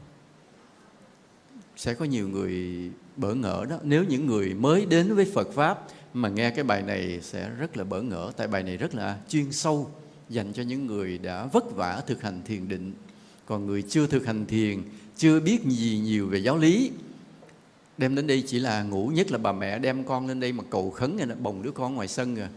Sẽ 1.82 1.94
có 1.94 2.04
nhiều 2.04 2.28
người 2.28 2.76
bỡ 3.16 3.34
ngỡ 3.34 3.66
đó. 3.70 3.78
Nếu 3.82 4.04
những 4.04 4.26
người 4.26 4.54
mới 4.54 4.86
đến 4.86 5.14
với 5.14 5.24
Phật 5.24 5.52
pháp 5.52 5.86
mà 6.14 6.28
nghe 6.28 6.50
cái 6.50 6.64
bài 6.64 6.82
này 6.82 7.20
sẽ 7.22 7.50
rất 7.58 7.76
là 7.76 7.84
bỡ 7.84 8.02
ngỡ. 8.02 8.32
Tại 8.36 8.48
bài 8.48 8.62
này 8.62 8.76
rất 8.76 8.94
là 8.94 9.18
chuyên 9.28 9.52
sâu, 9.52 9.90
dành 10.28 10.52
cho 10.52 10.62
những 10.62 10.86
người 10.86 11.18
đã 11.18 11.46
vất 11.46 11.76
vả 11.76 12.02
thực 12.06 12.22
hành 12.22 12.42
thiền 12.44 12.68
định. 12.68 12.92
Còn 13.46 13.66
người 13.66 13.82
chưa 13.82 14.06
thực 14.06 14.26
hành 14.26 14.46
thiền, 14.46 14.82
chưa 15.16 15.40
biết 15.40 15.64
gì 15.64 15.98
nhiều 15.98 16.26
về 16.26 16.38
giáo 16.38 16.58
lý, 16.58 16.90
đem 17.98 18.14
đến 18.14 18.26
đây 18.26 18.44
chỉ 18.46 18.58
là 18.58 18.82
ngủ, 18.82 19.08
nhất 19.08 19.30
là 19.30 19.38
bà 19.38 19.52
mẹ 19.52 19.78
đem 19.78 20.04
con 20.04 20.26
lên 20.26 20.40
đây 20.40 20.52
mà 20.52 20.64
cầu 20.70 20.90
khấn 20.90 21.16
rồi 21.16 21.36
bồng 21.40 21.62
đứa 21.62 21.70
con 21.70 21.94
ngoài 21.94 22.08
sân 22.08 22.34
rồi 22.34 22.48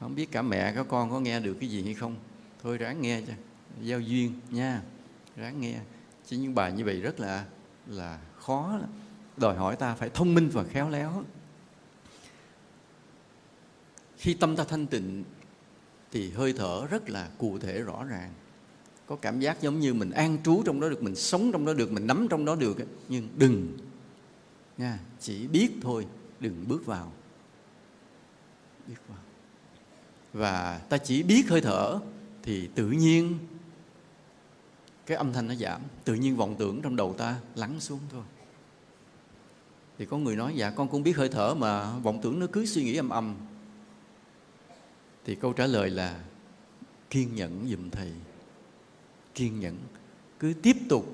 không 0.00 0.14
biết 0.14 0.32
cả 0.32 0.42
mẹ, 0.42 0.72
cả 0.76 0.82
con 0.82 1.10
có 1.10 1.20
nghe 1.20 1.40
được 1.40 1.54
cái 1.60 1.68
gì 1.68 1.82
hay 1.82 1.94
không? 1.94 2.14
Thôi 2.62 2.78
ráng 2.78 3.02
nghe 3.02 3.22
cho, 3.26 3.32
giao 3.82 4.00
duyên 4.00 4.32
nha, 4.50 4.82
ráng 5.36 5.60
nghe. 5.60 5.74
Chứ 6.26 6.36
những 6.36 6.54
bài 6.54 6.72
như 6.72 6.84
vậy 6.84 7.00
rất 7.00 7.20
là 7.20 7.44
là 7.90 8.18
khó 8.38 8.78
đòi 9.36 9.56
hỏi 9.56 9.76
ta 9.76 9.94
phải 9.94 10.10
thông 10.10 10.34
minh 10.34 10.48
và 10.52 10.64
khéo 10.64 10.88
léo. 10.88 11.24
Khi 14.16 14.34
tâm 14.34 14.56
ta 14.56 14.64
thanh 14.64 14.86
tịnh 14.86 15.24
thì 16.12 16.30
hơi 16.30 16.52
thở 16.52 16.86
rất 16.90 17.10
là 17.10 17.30
cụ 17.38 17.58
thể, 17.58 17.80
rõ 17.80 18.04
ràng. 18.04 18.32
Có 19.06 19.16
cảm 19.16 19.40
giác 19.40 19.60
giống 19.60 19.80
như 19.80 19.94
mình 19.94 20.10
an 20.10 20.38
trú 20.44 20.62
trong 20.66 20.80
đó 20.80 20.88
được, 20.88 21.02
mình 21.02 21.14
sống 21.14 21.52
trong 21.52 21.64
đó 21.64 21.74
được, 21.74 21.92
mình 21.92 22.06
nắm 22.06 22.26
trong 22.30 22.44
đó 22.44 22.54
được 22.54 22.76
nhưng 23.08 23.28
đừng, 23.36 23.78
nha, 24.78 24.98
chỉ 25.20 25.46
biết 25.46 25.70
thôi, 25.82 26.06
đừng 26.40 26.64
bước 26.68 26.86
vào. 26.86 27.12
Biết 28.86 28.94
vào. 29.08 29.18
Và 30.32 30.78
ta 30.88 30.98
chỉ 30.98 31.22
biết 31.22 31.48
hơi 31.48 31.60
thở 31.60 31.98
thì 32.42 32.68
tự 32.74 32.90
nhiên 32.90 33.38
cái 35.10 35.16
âm 35.16 35.32
thanh 35.32 35.48
nó 35.48 35.54
giảm. 35.54 35.80
Tự 36.04 36.14
nhiên 36.14 36.36
vọng 36.36 36.54
tưởng 36.58 36.82
trong 36.82 36.96
đầu 36.96 37.14
ta 37.18 37.36
lắng 37.54 37.80
xuống 37.80 37.98
thôi. 38.12 38.22
Thì 39.98 40.06
có 40.06 40.18
người 40.18 40.36
nói 40.36 40.52
dạ 40.56 40.70
con 40.70 40.88
cũng 40.88 41.02
biết 41.02 41.16
hơi 41.16 41.28
thở 41.28 41.54
mà 41.54 41.98
vọng 41.98 42.18
tưởng 42.22 42.38
nó 42.38 42.46
cứ 42.52 42.66
suy 42.66 42.84
nghĩ 42.84 42.96
âm 42.96 43.08
âm. 43.08 43.34
Thì 45.24 45.34
câu 45.34 45.52
trả 45.52 45.66
lời 45.66 45.90
là, 45.90 46.20
kiên 47.10 47.34
nhẫn 47.34 47.66
giùm 47.70 47.90
thầy. 47.90 48.12
Kiên 49.34 49.60
nhẫn. 49.60 49.76
Cứ 50.38 50.52
tiếp 50.62 50.76
tục 50.88 51.06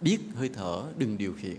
biết 0.00 0.18
hơi 0.34 0.48
thở, 0.48 0.84
đừng 0.96 1.18
điều 1.18 1.32
khiển. 1.32 1.58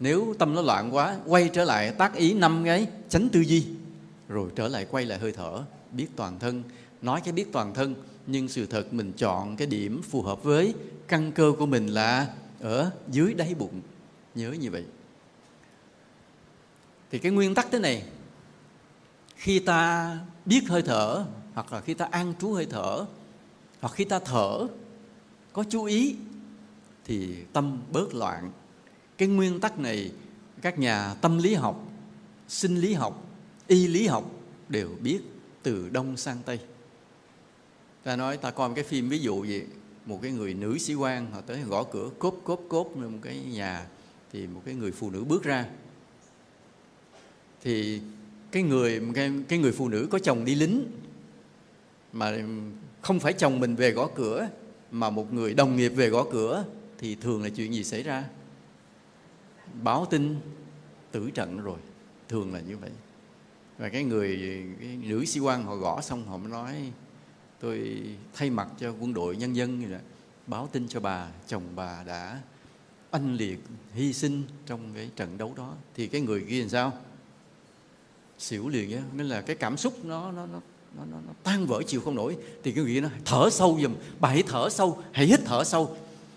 Nếu 0.00 0.34
tâm 0.38 0.54
nó 0.54 0.62
loạn 0.62 0.94
quá, 0.94 1.18
quay 1.26 1.50
trở 1.52 1.64
lại 1.64 1.90
tác 1.90 2.14
ý 2.14 2.34
năm 2.34 2.62
cái 2.64 2.88
tránh 3.08 3.28
tư 3.28 3.40
duy, 3.40 3.66
rồi 4.28 4.50
trở 4.56 4.68
lại 4.68 4.86
quay 4.90 5.04
lại 5.04 5.18
hơi 5.18 5.32
thở, 5.32 5.64
biết 5.92 6.06
toàn 6.16 6.38
thân. 6.38 6.62
Nói 7.02 7.20
cái 7.24 7.32
biết 7.32 7.52
toàn 7.52 7.74
thân 7.74 7.94
nhưng 8.26 8.48
sự 8.48 8.66
thật 8.66 8.92
mình 8.92 9.12
chọn 9.12 9.56
cái 9.56 9.66
điểm 9.66 10.02
phù 10.02 10.22
hợp 10.22 10.42
với 10.42 10.74
căn 11.08 11.32
cơ 11.32 11.52
của 11.58 11.66
mình 11.66 11.86
là 11.86 12.34
ở 12.60 12.90
dưới 13.10 13.34
đáy 13.34 13.54
bụng. 13.54 13.80
Nhớ 14.34 14.52
như 14.52 14.70
vậy. 14.70 14.84
Thì 17.10 17.18
cái 17.18 17.32
nguyên 17.32 17.54
tắc 17.54 17.66
thế 17.72 17.78
này, 17.78 18.04
khi 19.36 19.58
ta 19.58 20.10
biết 20.44 20.68
hơi 20.68 20.82
thở, 20.82 21.24
hoặc 21.54 21.72
là 21.72 21.80
khi 21.80 21.94
ta 21.94 22.08
an 22.10 22.34
trú 22.40 22.52
hơi 22.52 22.66
thở, 22.70 23.06
hoặc 23.80 23.94
khi 23.94 24.04
ta 24.04 24.18
thở, 24.18 24.66
có 25.52 25.64
chú 25.70 25.84
ý, 25.84 26.16
thì 27.04 27.36
tâm 27.52 27.80
bớt 27.92 28.14
loạn. 28.14 28.52
Cái 29.18 29.28
nguyên 29.28 29.60
tắc 29.60 29.78
này, 29.78 30.12
các 30.62 30.78
nhà 30.78 31.14
tâm 31.14 31.38
lý 31.38 31.54
học, 31.54 31.84
sinh 32.48 32.76
lý 32.76 32.94
học, 32.94 33.24
y 33.66 33.86
lý 33.86 34.06
học 34.06 34.30
đều 34.68 34.88
biết 35.00 35.20
từ 35.62 35.88
đông 35.88 36.16
sang 36.16 36.38
tây 36.44 36.58
ta 38.06 38.16
nói 38.16 38.36
ta 38.36 38.50
coi 38.50 38.68
một 38.68 38.74
cái 38.74 38.84
phim 38.84 39.08
ví 39.08 39.18
dụ 39.18 39.44
gì 39.44 39.62
một 40.04 40.18
cái 40.22 40.32
người 40.32 40.54
nữ 40.54 40.78
sĩ 40.78 40.94
quan 40.94 41.30
họ 41.30 41.40
tới 41.40 41.62
gõ 41.62 41.84
cửa 41.84 42.10
cốp 42.18 42.40
cốp 42.44 42.60
cốp 42.68 42.96
một 42.96 43.18
cái 43.22 43.38
nhà 43.38 43.86
thì 44.32 44.46
một 44.46 44.62
cái 44.64 44.74
người 44.74 44.92
phụ 44.92 45.10
nữ 45.10 45.24
bước 45.24 45.42
ra. 45.42 45.66
Thì 47.62 48.00
cái 48.50 48.62
người 48.62 49.02
cái, 49.14 49.32
cái 49.48 49.58
người 49.58 49.72
phụ 49.72 49.88
nữ 49.88 50.08
có 50.10 50.18
chồng 50.18 50.44
đi 50.44 50.54
lính 50.54 50.90
mà 52.12 52.38
không 53.02 53.20
phải 53.20 53.32
chồng 53.32 53.60
mình 53.60 53.76
về 53.76 53.90
gõ 53.90 54.08
cửa 54.14 54.48
mà 54.90 55.10
một 55.10 55.32
người 55.32 55.54
đồng 55.54 55.76
nghiệp 55.76 55.88
về 55.88 56.08
gõ 56.08 56.26
cửa 56.32 56.64
thì 56.98 57.14
thường 57.14 57.42
là 57.42 57.48
chuyện 57.48 57.74
gì 57.74 57.84
xảy 57.84 58.02
ra? 58.02 58.24
Báo 59.82 60.06
tin 60.10 60.36
tử 61.10 61.30
trận 61.30 61.60
rồi 61.64 61.78
thường 62.28 62.54
là 62.54 62.60
như 62.60 62.76
vậy. 62.76 62.90
Và 63.78 63.88
cái 63.88 64.04
người 64.04 64.38
cái 64.80 64.98
nữ 65.02 65.24
sĩ 65.24 65.40
quan 65.40 65.64
họ 65.64 65.76
gõ 65.76 66.00
xong 66.00 66.26
họ 66.26 66.36
mới 66.36 66.48
nói 66.48 66.92
tôi 67.60 68.02
thay 68.34 68.50
mặt 68.50 68.68
cho 68.80 68.94
quân 69.00 69.14
đội 69.14 69.36
nhân 69.36 69.56
dân 69.56 69.80
như 69.80 69.86
báo 70.46 70.68
tin 70.72 70.88
cho 70.88 71.00
bà 71.00 71.28
chồng 71.46 71.62
bà 71.76 72.02
đã 72.06 72.40
anh 73.10 73.34
liệt 73.34 73.58
hy 73.94 74.12
sinh 74.12 74.42
trong 74.66 74.80
cái 74.94 75.10
trận 75.16 75.38
đấu 75.38 75.52
đó. 75.56 75.74
Thì 75.94 76.06
cái 76.06 76.20
người 76.20 76.44
kia 76.48 76.60
làm 76.60 76.68
sao? 76.68 76.92
Xỉu 78.38 78.68
liền 78.68 78.88
nhé 78.88 79.00
nên 79.12 79.26
là 79.26 79.40
cái 79.40 79.56
cảm 79.56 79.76
xúc 79.76 80.04
nó 80.04 80.32
nó 80.32 80.46
nó 80.46 80.60
nó, 80.96 81.04
nó, 81.10 81.16
nó 81.26 81.32
tan 81.42 81.66
vỡ 81.66 81.82
chịu 81.86 82.00
không 82.00 82.14
nổi. 82.14 82.36
Thì 82.62 82.72
cái 82.72 82.84
người 82.84 83.00
nó 83.00 83.08
thở 83.24 83.48
sâu 83.50 83.78
dùm 83.82 83.94
bà 84.20 84.28
hãy 84.28 84.42
thở 84.46 84.68
sâu 84.70 85.02
hãy 85.12 85.26
hít 85.26 85.40
thở 85.44 85.64
sâu. 85.64 85.96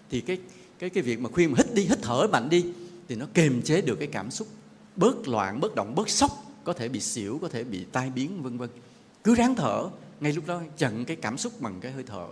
Thì 0.09 0.21
cái 0.21 0.39
cái 0.79 0.89
cái 0.89 1.03
việc 1.03 1.19
mà 1.19 1.29
khuyên 1.29 1.51
mà 1.51 1.57
hít 1.57 1.73
đi 1.73 1.83
hít 1.83 1.99
thở 2.01 2.27
mạnh 2.31 2.49
đi 2.49 2.65
thì 3.07 3.15
nó 3.15 3.25
kềm 3.33 3.61
chế 3.61 3.81
được 3.81 3.95
cái 3.95 4.07
cảm 4.07 4.31
xúc 4.31 4.47
bớt 4.95 5.27
loạn 5.27 5.59
bớt 5.59 5.75
động 5.75 5.95
bớt 5.95 6.09
sốc 6.09 6.31
có 6.63 6.73
thể 6.73 6.89
bị 6.89 6.99
xỉu 6.99 7.39
có 7.41 7.47
thể 7.47 7.63
bị 7.63 7.85
tai 7.91 8.09
biến 8.09 8.43
vân 8.43 8.57
vân. 8.57 8.69
Cứ 9.23 9.35
ráng 9.35 9.55
thở 9.55 9.89
ngay 10.19 10.33
lúc 10.33 10.47
đó 10.47 10.61
chặn 10.77 11.05
cái 11.05 11.15
cảm 11.15 11.37
xúc 11.37 11.61
bằng 11.61 11.79
cái 11.81 11.91
hơi 11.91 12.03
thở. 12.03 12.27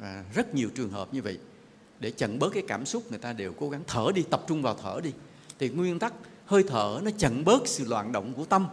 Và 0.00 0.24
rất 0.34 0.54
nhiều 0.54 0.70
trường 0.74 0.90
hợp 0.90 1.14
như 1.14 1.22
vậy. 1.22 1.38
Để 2.00 2.10
chặn 2.10 2.38
bớt 2.38 2.52
cái 2.52 2.62
cảm 2.68 2.86
xúc, 2.86 3.02
người 3.10 3.18
ta 3.18 3.32
đều 3.32 3.52
cố 3.52 3.70
gắng 3.70 3.82
thở 3.86 4.06
đi, 4.14 4.22
tập 4.30 4.44
trung 4.46 4.62
vào 4.62 4.74
thở 4.82 5.00
đi. 5.02 5.12
Thì 5.58 5.68
nguyên 5.68 5.98
tắc 5.98 6.14
hơi 6.46 6.64
thở 6.68 7.00
nó 7.02 7.10
chặn 7.18 7.44
bớt 7.44 7.68
sự 7.68 7.84
loạn 7.84 8.12
động 8.12 8.34
của 8.34 8.44
tâm. 8.44 8.66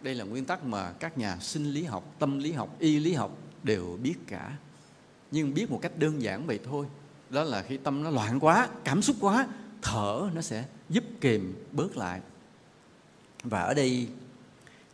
Đây 0.00 0.14
là 0.14 0.24
nguyên 0.24 0.44
tắc 0.44 0.64
mà 0.64 0.92
các 0.92 1.18
nhà 1.18 1.38
sinh 1.40 1.70
lý 1.70 1.84
học, 1.84 2.14
tâm 2.18 2.38
lý 2.38 2.52
học, 2.52 2.76
y 2.78 2.98
lý 2.98 3.12
học 3.12 3.38
đều 3.62 3.98
biết 4.02 4.14
cả. 4.26 4.56
Nhưng 5.30 5.54
biết 5.54 5.70
một 5.70 5.78
cách 5.82 5.98
đơn 5.98 6.22
giản 6.22 6.46
vậy 6.46 6.60
thôi. 6.64 6.86
Đó 7.30 7.44
là 7.44 7.62
khi 7.62 7.76
tâm 7.76 8.02
nó 8.02 8.10
loạn 8.10 8.40
quá, 8.40 8.68
cảm 8.84 9.02
xúc 9.02 9.16
quá, 9.20 9.46
thở 9.82 10.30
nó 10.34 10.40
sẽ 10.40 10.64
giúp 10.88 11.04
kềm 11.20 11.54
bớt 11.72 11.96
lại. 11.96 12.20
Và 13.42 13.60
ở 13.60 13.74
đây, 13.74 14.06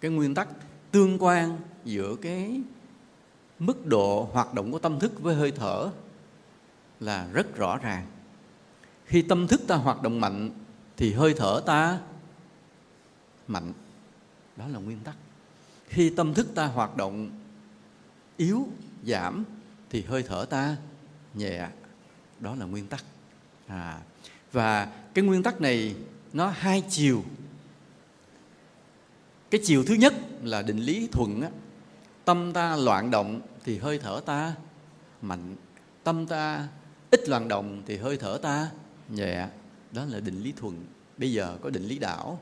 cái 0.01 0.11
nguyên 0.11 0.35
tắc 0.35 0.49
tương 0.91 1.23
quan 1.23 1.59
giữa 1.85 2.17
cái 2.23 2.61
mức 3.59 3.87
độ 3.87 4.29
hoạt 4.33 4.55
động 4.55 4.73
của 4.73 4.79
tâm 4.79 4.99
thức 4.99 5.23
với 5.23 5.35
hơi 5.35 5.53
thở 5.53 5.91
là 7.01 7.29
rất 7.33 7.57
rõ 7.57 7.79
ràng. 7.79 8.07
Khi 9.05 9.23
tâm 9.23 9.47
thức 9.47 9.61
ta 9.67 9.77
hoạt 9.77 10.03
động 10.03 10.21
mạnh 10.21 10.51
thì 10.97 11.13
hơi 11.13 11.35
thở 11.37 11.63
ta 11.67 12.01
mạnh. 13.47 13.73
Đó 14.57 14.69
là 14.69 14.79
nguyên 14.79 15.01
tắc. 15.01 15.17
Khi 15.89 16.11
tâm 16.11 16.35
thức 16.35 16.47
ta 16.55 16.67
hoạt 16.67 16.97
động 16.97 17.31
yếu 18.37 18.69
giảm 19.07 19.45
thì 19.91 20.03
hơi 20.03 20.23
thở 20.23 20.47
ta 20.51 20.77
nhẹ. 21.35 21.69
Đó 22.41 22.55
là 22.55 22.67
nguyên 22.67 22.87
tắc. 22.87 23.05
À, 23.67 24.01
và 24.53 24.93
cái 25.15 25.25
nguyên 25.25 25.43
tắc 25.43 25.61
này 25.61 25.97
nó 26.33 26.49
hai 26.49 26.83
chiều 26.91 27.25
cái 29.51 29.61
chiều 29.65 29.85
thứ 29.85 29.95
nhất 29.95 30.15
là 30.43 30.63
định 30.63 30.79
lý 30.79 31.09
thuận 31.13 31.43
á, 31.43 31.49
tâm 32.25 32.53
ta 32.53 32.77
loạn 32.77 33.11
động 33.11 33.41
thì 33.65 33.79
hơi 33.79 33.99
thở 33.99 34.21
ta 34.27 34.55
mạnh 35.23 35.57
tâm 36.05 36.27
ta 36.27 36.69
ít 37.11 37.29
loạn 37.29 37.49
động 37.49 37.83
thì 37.87 37.97
hơi 37.97 38.17
thở 38.17 38.39
ta 38.43 38.71
nhẹ. 39.09 39.49
Đó 39.93 40.05
là 40.05 40.21
định 40.21 40.43
lý 40.43 40.53
thuận 40.57 40.87
bây 41.17 41.33
giờ 41.33 41.59
có 41.63 41.71
định 41.71 41.85
lý 41.85 41.99
đảo. 41.99 42.41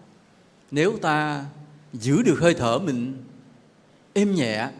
Nếu 0.71 0.99
ta 1.03 1.45
giữ 1.93 2.23
được 2.23 2.39
hơi 2.41 2.55
thở 2.55 2.79
mình 2.79 3.25
êm 4.13 4.35
nhẹ 4.35 4.71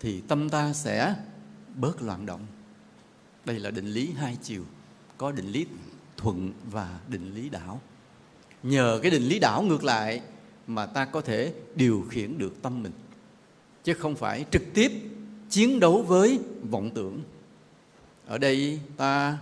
thì 0.00 0.20
tâm 0.28 0.50
ta 0.50 0.72
sẽ 0.72 1.14
bớt 1.74 2.02
loạn 2.02 2.26
động. 2.26 2.46
Đây 3.44 3.58
là 3.58 3.70
định 3.70 3.86
lý 3.86 4.12
hai 4.12 4.36
chiều 4.42 4.64
có 5.18 5.32
định 5.32 5.46
lý 5.46 5.66
thuận 6.16 6.52
và 6.70 6.98
định 7.08 7.34
lý 7.34 7.48
đảo. 7.48 7.80
Nhờ 8.62 8.98
cái 9.02 9.10
định 9.10 9.22
lý 9.22 9.38
đảo 9.38 9.62
ngược 9.62 9.84
lại 9.84 10.20
mà 10.66 10.86
ta 10.86 11.04
có 11.04 11.20
thể 11.20 11.54
điều 11.74 12.06
khiển 12.10 12.38
được 12.38 12.62
tâm 12.62 12.82
mình. 12.82 12.92
Chứ 13.84 13.94
không 13.94 14.16
phải 14.16 14.44
trực 14.50 14.62
tiếp 14.74 14.92
chiến 15.50 15.80
đấu 15.80 16.02
với 16.02 16.38
vọng 16.70 16.90
tưởng. 16.94 17.20
Ở 18.26 18.38
đây 18.38 18.80
ta 18.96 19.38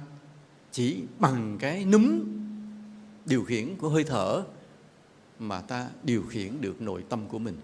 chỉ 0.72 0.96
bằng 1.18 1.56
cái 1.60 1.84
núm 1.84 2.20
điều 3.26 3.44
khiển 3.44 3.76
của 3.76 3.88
hơi 3.88 4.04
thở 4.04 4.42
mà 5.38 5.60
ta 5.60 5.88
điều 6.02 6.22
khiển 6.22 6.60
được 6.60 6.82
nội 6.82 7.04
tâm 7.08 7.26
của 7.28 7.38
mình. 7.38 7.56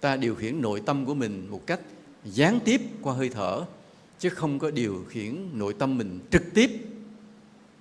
Ta 0.00 0.16
điều 0.16 0.34
khiển 0.34 0.60
nội 0.60 0.82
tâm 0.86 1.04
của 1.04 1.14
mình 1.14 1.46
một 1.50 1.66
cách 1.66 1.80
gián 2.24 2.58
tiếp 2.64 2.80
qua 3.02 3.14
hơi 3.14 3.28
thở, 3.28 3.64
chứ 4.18 4.28
không 4.28 4.58
có 4.58 4.70
điều 4.70 5.04
khiển 5.08 5.48
nội 5.52 5.74
tâm 5.78 5.98
mình 5.98 6.20
trực 6.30 6.42
tiếp 6.54 6.70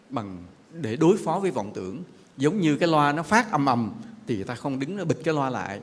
bằng 0.09 0.43
để 0.81 0.95
đối 0.95 1.17
phó 1.17 1.39
với 1.39 1.51
vọng 1.51 1.71
tưởng. 1.73 2.03
Giống 2.37 2.59
như 2.59 2.77
cái 2.77 2.89
loa 2.89 3.11
nó 3.11 3.23
phát 3.23 3.51
âm 3.51 3.65
ầm 3.65 3.91
thì 4.27 4.43
ta 4.43 4.55
không 4.55 4.79
đứng 4.79 4.97
nó 4.97 5.05
bịt 5.05 5.17
cái 5.23 5.33
loa 5.33 5.49
lại 5.49 5.79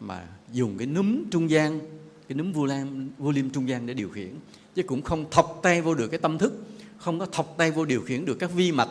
mà 0.00 0.28
dùng 0.52 0.78
cái 0.78 0.86
núm 0.86 1.24
trung 1.30 1.50
gian 1.50 1.80
cái 2.28 2.36
núm 2.38 2.52
volume, 2.52 2.90
volume 3.18 3.48
trung 3.52 3.68
gian 3.68 3.86
để 3.86 3.94
điều 3.94 4.08
khiển. 4.08 4.34
Chứ 4.74 4.82
cũng 4.82 5.02
không 5.02 5.30
thọc 5.30 5.60
tay 5.62 5.82
vô 5.82 5.94
được 5.94 6.08
cái 6.08 6.20
tâm 6.20 6.38
thức 6.38 6.52
không 6.96 7.18
có 7.18 7.26
thọc 7.26 7.54
tay 7.58 7.70
vô 7.70 7.84
điều 7.84 8.00
khiển 8.00 8.24
được 8.24 8.34
các 8.38 8.50
vi 8.54 8.72
mạch 8.72 8.88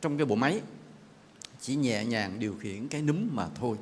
trong 0.00 0.16
cái 0.16 0.26
bộ 0.26 0.34
máy. 0.34 0.60
Chỉ 1.60 1.76
nhẹ 1.76 2.04
nhàng 2.04 2.36
điều 2.38 2.54
khiển 2.60 2.88
cái 2.88 3.02
núm 3.02 3.28
mà 3.32 3.46
thôi. 3.54 3.76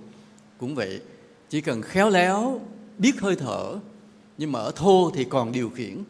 Cũng 0.59 0.75
vậy 0.75 1.01
chỉ 1.49 1.61
cần 1.61 1.83
khéo 1.83 2.11
léo 2.11 2.61
biết 2.99 3.21
hơi 3.21 3.37
thở 3.37 3.79
nhưng 4.39 4.53
mà 4.53 4.59
ở 4.59 4.73
thô 4.77 5.11
thì 5.15 5.25
còn 5.25 5.53
điều 5.53 5.71
khiển. 5.71 6.03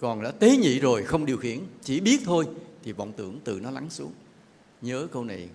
Còn 0.00 0.22
đã 0.22 0.30
tế 0.30 0.56
nhị 0.56 0.78
rồi 0.78 1.02
không 1.02 1.26
điều 1.26 1.36
khiển 1.36 1.58
chỉ 1.82 2.00
biết 2.00 2.20
thôi 2.24 2.46
thì 2.82 2.92
vọng 2.92 3.12
tưởng 3.16 3.40
từ 3.44 3.60
nó 3.60 3.70
lắng 3.70 3.90
xuống. 3.90 4.12
Nhớ 4.82 5.06
câu 5.12 5.24
này 5.24 5.48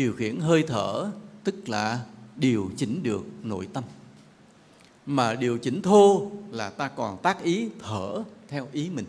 điều 0.00 0.12
khiển 0.12 0.40
hơi 0.40 0.62
thở 0.62 1.10
tức 1.44 1.68
là 1.68 2.04
điều 2.36 2.70
chỉnh 2.76 3.02
được 3.02 3.26
nội 3.42 3.68
tâm. 3.72 3.84
Mà 5.06 5.34
điều 5.34 5.58
chỉnh 5.58 5.82
thô 5.82 6.30
là 6.50 6.70
ta 6.70 6.88
còn 6.88 7.18
tác 7.22 7.42
ý 7.42 7.68
thở 7.82 8.22
theo 8.48 8.68
ý 8.72 8.90
mình. 8.90 9.04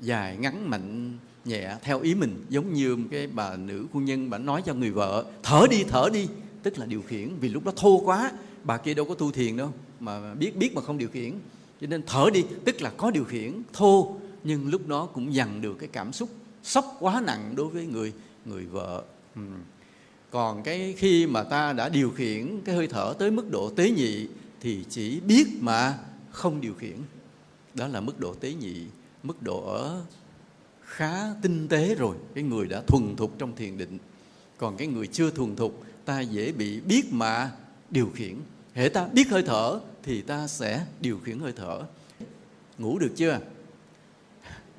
Dài 0.00 0.36
ngắn 0.36 0.70
mạnh 0.70 1.18
nhẹ 1.44 1.76
theo 1.82 2.00
ý 2.00 2.14
mình, 2.14 2.44
giống 2.48 2.72
như 2.72 2.98
cái 3.10 3.26
bà 3.26 3.56
nữ 3.56 3.86
quân 3.92 4.04
nhân 4.04 4.30
bà 4.30 4.38
nói 4.38 4.62
cho 4.66 4.74
người 4.74 4.90
vợ, 4.90 5.24
thở 5.42 5.66
đi 5.70 5.84
thở 5.88 6.08
đi. 6.12 6.28
Tức 6.62 6.78
là 6.78 6.86
điều 6.86 7.02
khiển, 7.02 7.28
vì 7.40 7.48
lúc 7.48 7.64
đó 7.64 7.72
thô 7.76 8.02
quá, 8.04 8.32
bà 8.64 8.76
kia 8.76 8.94
đâu 8.94 9.06
có 9.06 9.14
tu 9.14 9.30
thiền 9.32 9.56
đâu, 9.56 9.72
mà 10.00 10.34
biết 10.34 10.56
biết 10.56 10.74
mà 10.74 10.82
không 10.82 10.98
điều 10.98 11.08
khiển. 11.08 11.32
Cho 11.80 11.86
nên 11.86 12.02
thở 12.06 12.26
đi, 12.34 12.44
tức 12.64 12.82
là 12.82 12.90
có 12.96 13.10
điều 13.10 13.24
khiển 13.24 13.62
thô, 13.72 14.16
nhưng 14.44 14.68
lúc 14.68 14.88
đó 14.88 15.06
cũng 15.06 15.34
dằn 15.34 15.60
được 15.60 15.76
cái 15.78 15.88
cảm 15.92 16.12
xúc 16.12 16.28
sốc 16.62 16.96
quá 17.00 17.22
nặng 17.26 17.54
đối 17.56 17.68
với 17.68 17.86
người 17.86 18.12
người 18.46 18.66
vợ. 18.66 19.02
Ừ. 19.34 19.42
còn 20.30 20.62
cái 20.62 20.94
khi 20.98 21.26
mà 21.26 21.42
ta 21.42 21.72
đã 21.72 21.88
điều 21.88 22.10
khiển 22.10 22.60
cái 22.64 22.74
hơi 22.74 22.86
thở 22.86 23.14
tới 23.18 23.30
mức 23.30 23.50
độ 23.50 23.70
tế 23.70 23.90
nhị 23.90 24.28
thì 24.60 24.84
chỉ 24.88 25.20
biết 25.20 25.46
mà 25.60 25.98
không 26.30 26.60
điều 26.60 26.74
khiển. 26.74 26.96
Đó 27.74 27.88
là 27.88 28.00
mức 28.00 28.20
độ 28.20 28.34
tế 28.34 28.52
nhị, 28.52 28.86
mức 29.22 29.42
độ 29.42 29.66
ở 29.66 30.02
khá 30.82 31.34
tinh 31.42 31.68
tế 31.68 31.94
rồi, 31.94 32.16
cái 32.34 32.44
người 32.44 32.66
đã 32.66 32.82
thuần 32.86 33.16
thục 33.16 33.38
trong 33.38 33.56
thiền 33.56 33.78
định. 33.78 33.98
Còn 34.58 34.76
cái 34.76 34.88
người 34.88 35.06
chưa 35.06 35.30
thuần 35.30 35.56
thục, 35.56 35.84
ta 36.04 36.20
dễ 36.20 36.52
bị 36.52 36.80
biết 36.80 37.12
mà 37.12 37.50
điều 37.90 38.10
khiển. 38.14 38.34
Hệ 38.74 38.88
ta 38.88 39.08
biết 39.12 39.28
hơi 39.28 39.42
thở 39.42 39.80
thì 40.02 40.22
ta 40.22 40.46
sẽ 40.46 40.86
điều 41.00 41.18
khiển 41.18 41.38
hơi 41.38 41.52
thở. 41.56 41.82
Ngủ 42.78 42.98
được 42.98 43.12
chưa? 43.16 43.40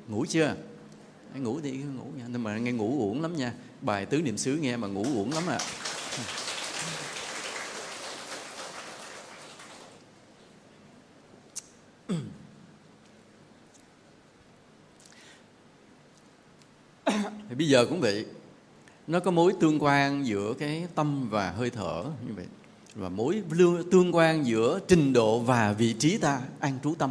Ngủ 0.08 0.24
chưa? 0.28 0.54
Ngủ 1.34 1.60
thì 1.60 1.70
ngủ 1.70 2.06
nha. 2.16 2.24
Nhưng 2.28 2.42
mà 2.42 2.58
nghe 2.58 2.72
ngủ 2.72 2.98
uổng 2.98 3.22
lắm 3.22 3.36
nha. 3.36 3.52
Bài 3.80 4.06
tứ 4.06 4.22
niệm 4.22 4.38
xứ 4.38 4.56
nghe 4.56 4.76
mà 4.76 4.88
ngủ 4.88 5.02
uổng 5.02 5.32
lắm 5.32 5.42
à 5.46 5.58
thì 17.48 17.54
bây 17.54 17.68
giờ 17.68 17.86
cũng 17.86 18.00
vậy. 18.00 18.26
Nó 19.06 19.20
có 19.20 19.30
mối 19.30 19.52
tương 19.60 19.82
quan 19.82 20.26
giữa 20.26 20.54
cái 20.58 20.86
tâm 20.94 21.28
và 21.30 21.50
hơi 21.50 21.70
thở 21.70 22.04
như 22.26 22.32
vậy. 22.36 22.46
Và 22.94 23.08
mối 23.08 23.42
tương 23.90 24.14
quan 24.14 24.46
giữa 24.46 24.80
trình 24.88 25.12
độ 25.12 25.38
và 25.38 25.72
vị 25.72 25.92
trí 25.98 26.18
ta, 26.18 26.40
an 26.60 26.78
trú 26.84 26.94
tâm 26.94 27.10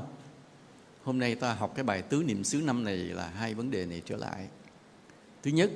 hôm 1.08 1.20
nay 1.20 1.36
ta 1.36 1.54
học 1.54 1.74
cái 1.76 1.84
bài 1.84 2.02
tứ 2.02 2.24
niệm 2.24 2.44
xứ 2.44 2.62
năm 2.62 2.84
này 2.84 2.98
là 2.98 3.28
hai 3.28 3.54
vấn 3.54 3.72
đề 3.72 3.86
này 3.86 4.02
trở 4.06 4.18
lại. 4.18 4.48
Thứ 5.44 5.52
nhất 5.52 5.72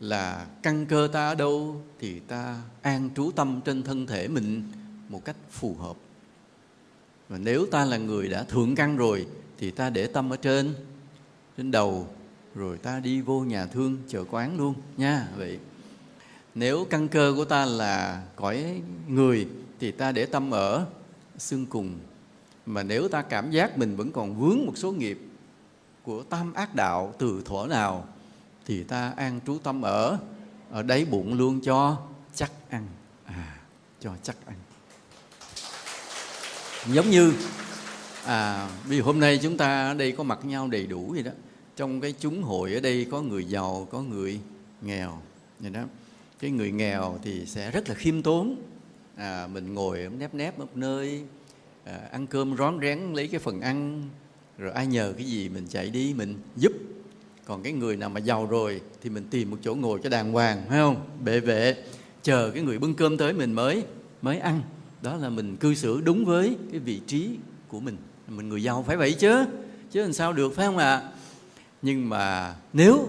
là 0.00 0.46
căn 0.62 0.86
cơ 0.86 1.08
ta 1.12 1.28
ở 1.28 1.34
đâu 1.34 1.82
thì 1.98 2.20
ta 2.20 2.62
an 2.82 3.10
trú 3.16 3.30
tâm 3.36 3.60
trên 3.64 3.82
thân 3.82 4.06
thể 4.06 4.28
mình 4.28 4.62
một 5.08 5.24
cách 5.24 5.36
phù 5.50 5.74
hợp. 5.74 5.96
Và 7.28 7.38
nếu 7.38 7.66
ta 7.66 7.84
là 7.84 7.96
người 7.96 8.28
đã 8.28 8.42
thượng 8.42 8.74
căn 8.74 8.96
rồi 8.96 9.26
thì 9.58 9.70
ta 9.70 9.90
để 9.90 10.06
tâm 10.06 10.32
ở 10.32 10.36
trên 10.36 10.74
trên 11.56 11.70
đầu, 11.70 12.08
rồi 12.54 12.78
ta 12.78 13.00
đi 13.00 13.20
vô 13.20 13.40
nhà 13.40 13.66
thương, 13.66 13.98
chợ 14.08 14.24
quán 14.30 14.58
luôn 14.58 14.74
nha. 14.96 15.28
Vậy 15.36 15.58
nếu 16.54 16.86
căn 16.90 17.08
cơ 17.08 17.32
của 17.36 17.44
ta 17.44 17.64
là 17.64 18.22
cõi 18.36 18.82
người 19.08 19.48
thì 19.80 19.90
ta 19.90 20.12
để 20.12 20.26
tâm 20.26 20.50
ở 20.50 20.86
xương 21.38 21.66
cùng 21.66 21.98
mà 22.66 22.82
nếu 22.82 23.08
ta 23.08 23.22
cảm 23.22 23.50
giác 23.50 23.78
mình 23.78 23.96
vẫn 23.96 24.12
còn 24.12 24.34
vướng 24.40 24.66
một 24.66 24.72
số 24.76 24.92
nghiệp 24.92 25.18
của 26.02 26.22
tam 26.22 26.52
ác 26.52 26.74
đạo 26.74 27.14
từ 27.18 27.42
thuở 27.44 27.66
nào 27.70 28.08
thì 28.66 28.82
ta 28.82 29.12
an 29.16 29.40
trú 29.46 29.58
tâm 29.58 29.82
ở 29.82 30.18
ở 30.70 30.82
đáy 30.82 31.04
bụng 31.04 31.34
luôn 31.34 31.60
cho 31.60 32.02
chắc 32.34 32.52
ăn. 32.70 32.86
À 33.24 33.58
cho 34.00 34.10
chắc 34.22 34.36
ăn. 34.46 34.56
Giống 36.86 37.10
như 37.10 37.32
à 38.24 38.68
vì 38.86 39.00
hôm 39.00 39.20
nay 39.20 39.38
chúng 39.42 39.56
ta 39.56 39.88
ở 39.88 39.94
đây 39.94 40.12
có 40.12 40.22
mặt 40.22 40.44
nhau 40.44 40.68
đầy 40.68 40.86
đủ 40.86 41.10
vậy 41.14 41.22
đó. 41.22 41.32
Trong 41.76 42.00
cái 42.00 42.14
chúng 42.20 42.42
hội 42.42 42.74
ở 42.74 42.80
đây 42.80 43.06
có 43.10 43.22
người 43.22 43.44
giàu 43.44 43.88
có 43.90 44.02
người 44.02 44.40
nghèo 44.82 45.22
vậy 45.60 45.70
đó. 45.70 45.82
Cái 46.38 46.50
người 46.50 46.70
nghèo 46.70 47.18
thì 47.22 47.46
sẽ 47.46 47.70
rất 47.70 47.88
là 47.88 47.94
khiêm 47.94 48.22
tốn. 48.22 48.56
À, 49.16 49.46
mình 49.46 49.74
ngồi 49.74 50.10
nép 50.18 50.34
nép 50.34 50.58
một 50.58 50.76
nơi 50.76 51.24
à, 51.84 52.00
ăn 52.12 52.26
cơm 52.26 52.56
rón 52.56 52.78
rén 52.80 52.98
lấy 53.12 53.28
cái 53.28 53.40
phần 53.40 53.60
ăn 53.60 54.02
rồi 54.58 54.72
ai 54.72 54.86
nhờ 54.86 55.14
cái 55.16 55.26
gì 55.26 55.48
mình 55.48 55.66
chạy 55.68 55.90
đi 55.90 56.14
mình 56.14 56.34
giúp. 56.56 56.72
Còn 57.44 57.62
cái 57.62 57.72
người 57.72 57.96
nào 57.96 58.08
mà 58.08 58.20
giàu 58.20 58.46
rồi 58.46 58.80
thì 59.02 59.10
mình 59.10 59.24
tìm 59.30 59.50
một 59.50 59.56
chỗ 59.62 59.74
ngồi 59.74 60.00
cho 60.02 60.10
đàng 60.10 60.32
hoàng 60.32 60.62
phải 60.68 60.78
không? 60.78 61.06
Bệ 61.24 61.40
vệ 61.40 61.76
chờ 62.22 62.50
cái 62.50 62.62
người 62.62 62.78
bưng 62.78 62.94
cơm 62.94 63.16
tới 63.16 63.32
mình 63.32 63.52
mới 63.52 63.84
mới 64.22 64.38
ăn. 64.38 64.62
Đó 65.02 65.16
là 65.16 65.28
mình 65.28 65.56
cư 65.56 65.74
xử 65.74 66.00
đúng 66.00 66.24
với 66.24 66.56
cái 66.70 66.80
vị 66.80 67.00
trí 67.06 67.30
của 67.68 67.80
mình. 67.80 67.96
Mình 68.28 68.48
người 68.48 68.62
giàu 68.62 68.82
phải 68.82 68.96
vậy 68.96 69.12
chứ 69.12 69.44
chứ 69.90 70.02
làm 70.02 70.12
sao 70.12 70.32
được 70.32 70.54
phải 70.54 70.66
không 70.66 70.78
ạ? 70.78 70.96
À? 70.96 71.10
nhưng 71.82 72.08
mà 72.08 72.54
nếu 72.72 73.08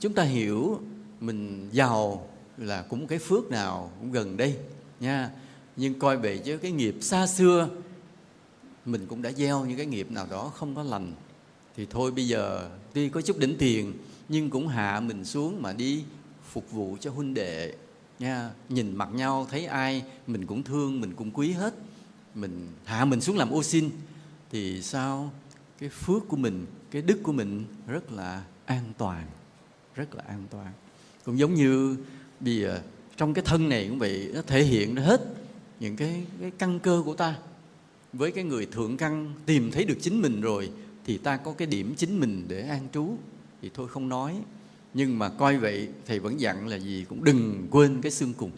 chúng 0.00 0.12
ta 0.12 0.22
hiểu 0.22 0.80
mình 1.20 1.68
giàu 1.72 2.28
là 2.58 2.82
cũng 2.82 3.06
cái 3.06 3.18
phước 3.18 3.50
nào 3.50 3.90
cũng 4.00 4.12
gần 4.12 4.36
đây 4.36 4.56
nha. 5.00 5.30
Nhưng 5.76 5.98
coi 5.98 6.16
về 6.16 6.38
chứ 6.38 6.58
cái 6.58 6.72
nghiệp 6.72 6.96
xa 7.00 7.26
xưa 7.26 7.68
mình 8.84 9.06
cũng 9.06 9.22
đã 9.22 9.32
gieo 9.32 9.64
những 9.64 9.76
cái 9.76 9.86
nghiệp 9.86 10.10
nào 10.10 10.26
đó 10.30 10.52
không 10.54 10.74
có 10.74 10.82
lành. 10.82 11.12
Thì 11.76 11.86
thôi 11.90 12.10
bây 12.10 12.28
giờ 12.28 12.70
tuy 12.92 13.08
có 13.08 13.20
chút 13.20 13.38
đỉnh 13.38 13.56
tiền, 13.58 13.92
nhưng 14.28 14.50
cũng 14.50 14.68
hạ 14.68 15.00
mình 15.00 15.24
xuống 15.24 15.62
mà 15.62 15.72
đi 15.72 16.04
phục 16.50 16.70
vụ 16.70 16.96
cho 17.00 17.10
huynh 17.10 17.34
đệ, 17.34 17.74
nha. 18.18 18.50
Nhìn 18.68 18.96
mặt 18.96 19.08
nhau, 19.14 19.46
thấy 19.50 19.66
ai 19.66 20.04
mình 20.26 20.46
cũng 20.46 20.62
thương, 20.62 21.00
mình 21.00 21.14
cũng 21.14 21.30
quý 21.30 21.52
hết. 21.52 21.74
Mình 22.34 22.68
hạ 22.84 23.04
mình 23.04 23.20
xuống 23.20 23.36
làm 23.36 23.50
ô 23.50 23.62
xin. 23.62 23.90
Thì 24.50 24.82
sao? 24.82 25.32
Cái 25.78 25.88
phước 25.88 26.28
của 26.28 26.36
mình, 26.36 26.66
cái 26.90 27.02
đức 27.02 27.18
của 27.22 27.32
mình 27.32 27.64
rất 27.86 28.12
là 28.12 28.44
an 28.64 28.92
toàn, 28.98 29.26
rất 29.94 30.14
là 30.14 30.22
an 30.26 30.44
toàn. 30.50 30.72
Cũng 31.24 31.38
giống 31.38 31.54
như 31.54 31.96
bây 32.40 32.56
giờ 32.56 32.80
trong 33.16 33.34
cái 33.34 33.44
thân 33.44 33.68
này 33.68 33.86
cũng 33.88 33.98
vậy, 33.98 34.30
nó 34.34 34.42
thể 34.46 34.62
hiện 34.62 34.96
hết 34.96 35.20
những 35.80 35.96
cái 35.96 36.26
cái 36.40 36.50
căn 36.58 36.78
cơ 36.80 37.02
của 37.04 37.14
ta 37.14 37.36
với 38.12 38.32
cái 38.32 38.44
người 38.44 38.66
thượng 38.66 38.96
căn 38.96 39.34
tìm 39.46 39.70
thấy 39.70 39.84
được 39.84 39.96
chính 40.00 40.22
mình 40.22 40.40
rồi, 40.40 40.70
thì 41.04 41.18
ta 41.18 41.36
có 41.36 41.52
cái 41.52 41.66
điểm 41.66 41.94
chính 41.96 42.20
mình 42.20 42.44
để 42.48 42.60
an 42.68 42.88
trú. 42.92 43.16
Thì 43.62 43.70
thôi 43.74 43.88
không 43.88 44.08
nói. 44.08 44.36
Nhưng 44.94 45.18
mà 45.18 45.28
coi 45.28 45.58
vậy, 45.58 45.88
thầy 46.06 46.18
vẫn 46.18 46.40
dặn 46.40 46.68
là 46.68 46.76
gì? 46.76 47.04
Cũng 47.08 47.24
đừng 47.24 47.66
quên 47.70 48.02
cái 48.02 48.12
xương 48.12 48.32
cùng. 48.36 48.50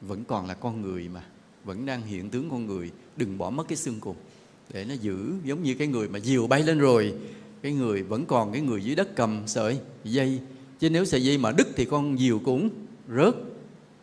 Vẫn 0.00 0.24
còn 0.24 0.46
là 0.46 0.54
con 0.54 0.82
người 0.82 1.08
mà. 1.08 1.24
Vẫn 1.64 1.86
đang 1.86 2.02
hiện 2.02 2.30
tướng 2.30 2.50
con 2.50 2.66
người. 2.66 2.90
Đừng 3.16 3.38
bỏ 3.38 3.50
mất 3.50 3.68
cái 3.68 3.76
xương 3.76 4.00
cùng. 4.00 4.16
Để 4.72 4.84
nó 4.84 4.94
giữ 4.94 5.32
giống 5.44 5.62
như 5.62 5.74
cái 5.74 5.86
người 5.86 6.08
mà 6.08 6.20
diều 6.20 6.46
bay 6.46 6.62
lên 6.62 6.78
rồi. 6.78 7.14
Cái 7.62 7.72
người 7.72 8.02
vẫn 8.02 8.26
còn 8.26 8.52
cái 8.52 8.60
người 8.60 8.84
dưới 8.84 8.94
đất 8.94 9.16
cầm 9.16 9.42
sợi 9.46 9.78
dây. 10.04 10.40
Chứ 10.78 10.90
nếu 10.90 11.04
sợi 11.04 11.24
dây 11.24 11.38
mà 11.38 11.52
đứt 11.52 11.68
thì 11.76 11.84
con 11.84 12.18
diều 12.18 12.38
cũng 12.38 12.70
rớt. 13.16 13.34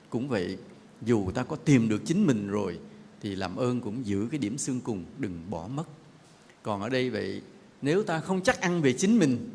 Cũng 0.09 0.27
vậy, 0.27 0.57
dù 1.01 1.31
ta 1.31 1.43
có 1.43 1.55
tìm 1.55 1.89
được 1.89 2.01
chính 2.05 2.27
mình 2.27 2.47
rồi 2.47 2.79
thì 3.21 3.35
làm 3.35 3.55
ơn 3.55 3.81
cũng 3.81 4.05
giữ 4.05 4.27
cái 4.31 4.37
điểm 4.37 4.57
xương 4.57 4.81
cùng, 4.81 5.05
đừng 5.17 5.41
bỏ 5.49 5.67
mất. 5.67 5.83
Còn 6.63 6.81
ở 6.81 6.89
đây 6.89 7.09
vậy, 7.09 7.41
nếu 7.81 8.03
ta 8.03 8.19
không 8.19 8.43
chắc 8.43 8.61
ăn 8.61 8.81
về 8.81 8.93
chính 8.93 9.19
mình, 9.19 9.49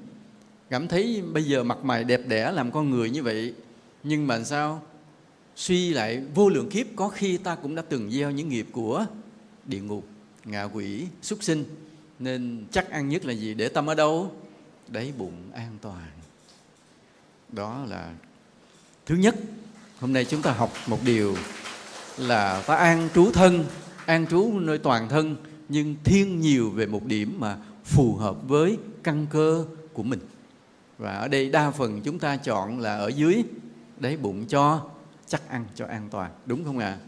cảm 0.71 0.89
thấy 0.89 1.23
bây 1.33 1.45
giờ 1.45 1.65
mặt 1.65 1.79
mày 1.85 2.05
đẹp 2.05 2.21
đẽ 2.29 2.53
làm 2.53 2.73
con 2.73 2.91
người 2.91 3.11
như 3.11 3.23
vậy, 3.23 3.55
nhưng 4.03 4.27
mà 4.27 4.45
sao 4.45 4.83
suy 5.57 5.91
lại 5.91 6.23
vô 6.35 6.49
lượng 6.49 6.69
kiếp, 6.71 6.87
có 6.97 7.09
khi 7.09 7.37
ta 7.37 7.55
cũng 7.55 7.75
đã 7.75 7.83
từng 7.83 8.11
gieo 8.11 8.31
những 8.31 8.49
nghiệp 8.49 8.67
của 8.73 9.07
địa 9.65 9.81
ngục, 9.81 10.07
ngạ 10.45 10.63
quỷ, 10.63 11.07
súc 11.23 11.43
sinh, 11.43 11.65
nên 12.19 12.65
chắc 12.71 12.91
ăn 12.91 13.09
nhất 13.09 13.25
là 13.25 13.33
gì? 13.33 13.55
Để 13.55 13.69
tâm 13.69 13.87
ở 13.87 13.95
đâu? 13.95 14.33
Đáy 14.89 15.13
bụng 15.19 15.51
an 15.53 15.79
toàn. 15.83 16.09
Đó 17.49 17.85
là 17.89 18.15
thứ 19.07 19.15
nhất. 19.15 19.35
Hôm 19.99 20.13
nay 20.13 20.25
chúng 20.25 20.43
ta 20.43 20.53
học 20.53 20.73
một 20.87 20.99
điều 21.05 21.37
là 22.17 22.63
ta 22.67 22.75
an 22.75 23.09
trú 23.15 23.31
thân 23.33 23.65
an 24.07 24.27
trú 24.27 24.59
nơi 24.61 24.79
toàn 24.79 25.09
thân 25.09 25.37
nhưng 25.69 25.95
thiên 26.05 26.41
nhiều 26.41 26.71
về 26.71 26.87
một 26.87 27.05
điểm 27.05 27.37
mà 27.39 27.57
phù 27.85 28.15
hợp 28.15 28.49
với 28.49 28.79
căn 29.03 29.27
cơ 29.31 29.65
của 29.93 30.03
mình. 30.03 30.21
Và 30.99 31.15
ở 31.15 31.29
đây 31.29 31.51
đa 31.51 31.71
phần 31.71 32.01
chúng 32.01 32.19
ta 32.19 32.37
chọn 32.37 32.81
là 32.81 32.97
ở 32.97 33.09
dưới 33.09 33.43
đáy 33.99 34.17
bụng 34.17 34.47
cho 34.47 34.87
chắc 35.27 35.49
ăn 35.49 35.65
cho 35.75 35.87
an 35.87 36.09
toàn 36.11 36.31
đúng 36.47 36.65
không 36.65 36.79
ạ? 36.79 36.87
À? 36.87 36.99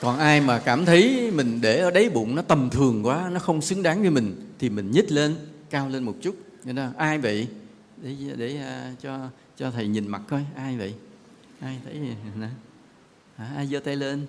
còn 0.00 0.18
ai 0.18 0.40
mà 0.40 0.58
cảm 0.58 0.84
thấy 0.84 1.30
mình 1.30 1.60
để 1.60 1.78
ở 1.78 1.90
đáy 1.90 2.08
bụng 2.08 2.34
nó 2.34 2.42
tầm 2.42 2.70
thường 2.70 3.06
quá 3.06 3.30
nó 3.32 3.38
không 3.38 3.60
xứng 3.60 3.82
đáng 3.82 4.00
với 4.00 4.10
mình 4.10 4.54
thì 4.58 4.70
mình 4.70 4.90
nhích 4.90 5.12
lên 5.12 5.36
cao 5.70 5.88
lên 5.88 6.02
một 6.02 6.14
chút. 6.22 6.36
Nên 6.64 6.76
ai 6.96 7.18
vậy? 7.18 7.48
Để 8.02 8.16
để 8.36 8.60
uh, 8.92 9.00
cho 9.02 9.28
cho 9.56 9.70
thầy 9.70 9.88
nhìn 9.88 10.08
mặt 10.08 10.22
coi 10.28 10.44
ai 10.56 10.76
vậy? 10.76 10.94
Ai 11.60 11.80
thấy 11.84 11.98
nè. 11.98 12.48
À, 13.36 13.52
ai 13.56 13.66
giơ 13.66 13.80
tay 13.80 13.96
lên? 13.96 14.26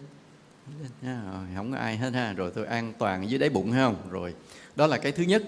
Dạ, 1.04 1.22
rồi, 1.34 1.46
không 1.56 1.72
có 1.72 1.78
ai 1.78 1.98
hết 1.98 2.14
ha. 2.14 2.34
Rồi 2.34 2.52
tôi 2.56 2.66
an 2.66 2.94
toàn 2.98 3.30
dưới 3.30 3.40
đáy 3.40 3.50
bụng 3.50 3.72
hay 3.72 3.84
không? 3.84 3.96
Rồi 4.10 4.34
đó 4.76 4.88
là 4.88 4.98
cái 4.98 5.12
thứ 5.12 5.24
nhất. 5.24 5.44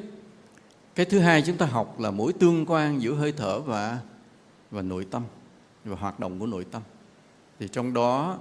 Cái 0.95 1.05
thứ 1.05 1.19
hai 1.19 1.41
chúng 1.41 1.57
ta 1.57 1.65
học 1.65 1.99
là 1.99 2.11
mối 2.11 2.33
tương 2.33 2.65
quan 2.65 3.01
giữa 3.01 3.13
hơi 3.13 3.31
thở 3.31 3.59
và 3.59 3.99
và 4.71 4.81
nội 4.81 5.07
tâm 5.11 5.23
và 5.85 5.95
hoạt 5.95 6.19
động 6.19 6.39
của 6.39 6.45
nội 6.45 6.65
tâm. 6.71 6.81
Thì 7.59 7.67
trong 7.67 7.93
đó 7.93 8.39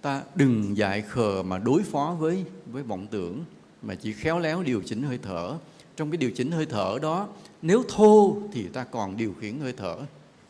ta 0.00 0.22
đừng 0.34 0.76
dại 0.76 1.02
khờ 1.02 1.42
mà 1.42 1.58
đối 1.58 1.82
phó 1.82 2.16
với 2.18 2.44
với 2.66 2.82
vọng 2.82 3.06
tưởng 3.10 3.44
mà 3.82 3.94
chỉ 3.94 4.12
khéo 4.12 4.38
léo 4.38 4.62
điều 4.62 4.82
chỉnh 4.86 5.02
hơi 5.02 5.18
thở. 5.22 5.58
Trong 5.96 6.10
cái 6.10 6.16
điều 6.16 6.30
chỉnh 6.30 6.50
hơi 6.50 6.66
thở 6.66 6.98
đó 7.02 7.28
nếu 7.62 7.82
thô 7.88 8.36
thì 8.52 8.68
ta 8.68 8.84
còn 8.84 9.16
điều 9.16 9.34
khiển 9.40 9.58
hơi 9.60 9.72
thở 9.72 9.96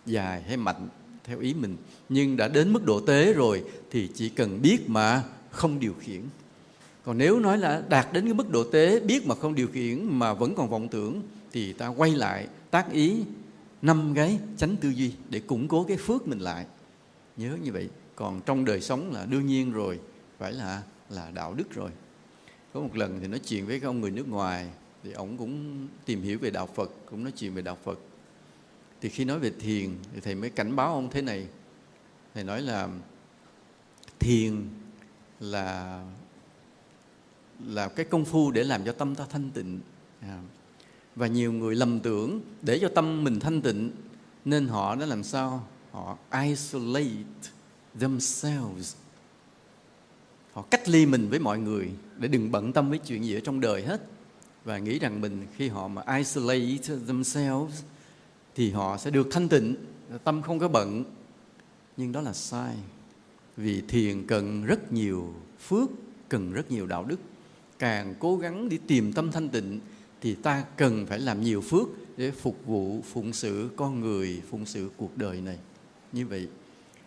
dài 0.07 0.43
hay 0.43 0.57
mạnh 0.57 0.89
theo 1.25 1.39
ý 1.39 1.55
mình 1.55 1.77
nhưng 2.11 2.37
đã 2.37 2.49
đến 2.49 2.73
mức 2.73 2.85
độ 2.85 3.01
tế 3.01 3.33
rồi 3.33 3.65
thì 3.91 4.09
chỉ 4.15 4.29
cần 4.29 4.63
biết 4.63 4.91
mà 4.91 5.23
không 5.51 5.81
điều 5.81 5.95
khiển. 6.01 6.21
Còn 7.05 7.19
nếu 7.19 7.41
nói 7.41 7.59
là 7.59 7.83
đạt 7.89 8.13
đến 8.13 8.25
cái 8.25 8.35
mức 8.35 8.51
độ 8.51 8.65
tế, 8.65 9.01
biết 9.01 9.27
mà 9.27 9.35
không 9.35 9.55
điều 9.55 9.69
khiển 9.69 10.05
mà 10.19 10.35
vẫn 10.35 10.55
còn 10.55 10.71
vọng 10.71 10.89
tưởng, 10.89 11.23
thì 11.53 11.73
ta 11.73 11.87
quay 11.87 12.11
lại 12.11 12.47
tác 12.71 12.93
ý 12.93 13.17
năm 13.83 14.13
cái 14.15 14.39
tránh 14.57 14.77
tư 14.77 14.89
duy 14.89 15.13
để 15.29 15.41
củng 15.41 15.69
cố 15.69 15.85
cái 15.85 15.97
phước 15.97 16.29
mình 16.29 16.39
lại. 16.39 16.67
Nhớ 17.37 17.57
như 17.63 17.73
vậy, 17.73 17.89
còn 18.17 18.41
trong 18.47 18.65
đời 18.65 18.81
sống 18.81 19.13
là 19.13 19.25
đương 19.25 19.47
nhiên 19.47 19.73
rồi, 19.73 19.99
phải 20.39 20.53
là 20.53 20.83
là 21.11 21.31
đạo 21.31 21.55
đức 21.55 21.75
rồi. 21.75 21.91
Có 22.73 22.81
một 22.81 22.97
lần 22.97 23.19
thì 23.21 23.27
nói 23.27 23.39
chuyện 23.39 23.67
với 23.67 23.81
cái 23.81 23.87
ông 23.87 24.01
người 24.01 24.11
nước 24.11 24.29
ngoài, 24.29 24.67
thì 25.05 25.13
ông 25.13 25.37
cũng 25.37 25.87
tìm 26.05 26.23
hiểu 26.23 26.39
về 26.39 26.51
đạo 26.51 26.69
Phật, 26.75 26.91
cũng 27.11 27.25
nói 27.25 27.33
chuyện 27.37 27.55
về 27.55 27.63
đạo 27.63 27.79
Phật. 27.85 27.99
Thì 29.01 29.09
khi 29.09 29.25
nói 29.25 29.39
về 29.39 29.53
thiền, 29.61 29.91
thì 30.15 30.21
thầy 30.21 30.35
mới 30.35 30.51
cảnh 30.51 30.77
báo 30.77 30.95
ông 30.95 31.11
thế 31.11 31.23
này 31.23 31.47
thầy 32.35 32.45
nói 32.45 32.63
là 32.63 32.89
thiền 34.19 34.69
là 35.41 36.03
là 37.67 37.89
cái 37.89 38.05
công 38.05 38.25
phu 38.25 38.51
để 38.51 38.65
làm 38.65 38.85
cho 38.85 38.93
tâm 38.93 39.15
ta 39.15 39.27
thanh 39.31 39.51
tịnh. 39.51 39.81
À. 40.21 40.43
và 41.17 41.27
nhiều 41.27 41.53
người 41.53 41.75
lầm 41.75 42.01
tưởng 42.01 42.41
để 42.63 42.79
cho 42.79 42.89
tâm 42.95 43.25
mình 43.25 43.41
thanh 43.41 43.63
tịnh 43.63 43.91
nên 44.45 44.69
họ 44.69 44.95
đã 44.95 45.07
làm 45.07 45.23
sao? 45.23 45.67
Họ 45.93 46.19
isolate 46.43 47.41
themselves. 48.01 48.95
Họ 50.53 50.63
cách 50.63 50.89
ly 50.89 51.07
mình 51.07 51.29
với 51.29 51.39
mọi 51.39 51.59
người 51.59 51.91
để 52.19 52.29
đừng 52.29 52.51
bận 52.53 52.73
tâm 52.73 52.91
với 52.91 52.99
chuyện 52.99 53.25
gì 53.25 53.35
ở 53.35 53.41
trong 53.41 53.61
đời 53.61 53.83
hết. 53.83 54.03
Và 54.65 54.79
nghĩ 54.79 54.99
rằng 54.99 55.21
mình 55.21 55.47
khi 55.57 55.69
họ 55.69 55.89
mà 55.89 56.17
isolate 56.17 56.77
themselves 57.07 57.83
thì 58.55 58.71
họ 58.71 58.97
sẽ 58.97 59.11
được 59.11 59.29
thanh 59.31 59.49
tịnh, 59.49 59.75
tâm 60.25 60.43
không 60.43 60.59
có 60.59 60.69
bận 60.69 61.05
nhưng 62.01 62.13
đó 62.13 62.21
là 62.21 62.33
sai. 62.33 62.75
Vì 63.57 63.81
thiền 63.81 64.27
cần 64.27 64.65
rất 64.65 64.93
nhiều 64.93 65.35
phước 65.69 65.91
cần 66.29 66.53
rất 66.53 66.71
nhiều 66.71 66.87
đạo 66.87 67.05
đức. 67.05 67.21
Càng 67.79 68.15
cố 68.19 68.37
gắng 68.37 68.69
đi 68.69 68.79
tìm 68.87 69.13
tâm 69.13 69.33
thanh 69.33 69.49
tịnh 69.49 69.81
thì 70.21 70.35
ta 70.35 70.65
cần 70.77 71.07
phải 71.07 71.19
làm 71.19 71.43
nhiều 71.43 71.61
phước 71.61 71.89
để 72.17 72.31
phục 72.31 72.57
vụ 72.67 73.01
phụng 73.13 73.33
sự 73.33 73.71
con 73.77 74.01
người 74.01 74.43
phụng 74.51 74.67
sự 74.67 74.91
cuộc 74.97 75.17
đời 75.17 75.41
này. 75.41 75.59
Như 76.13 76.27
vậy 76.27 76.49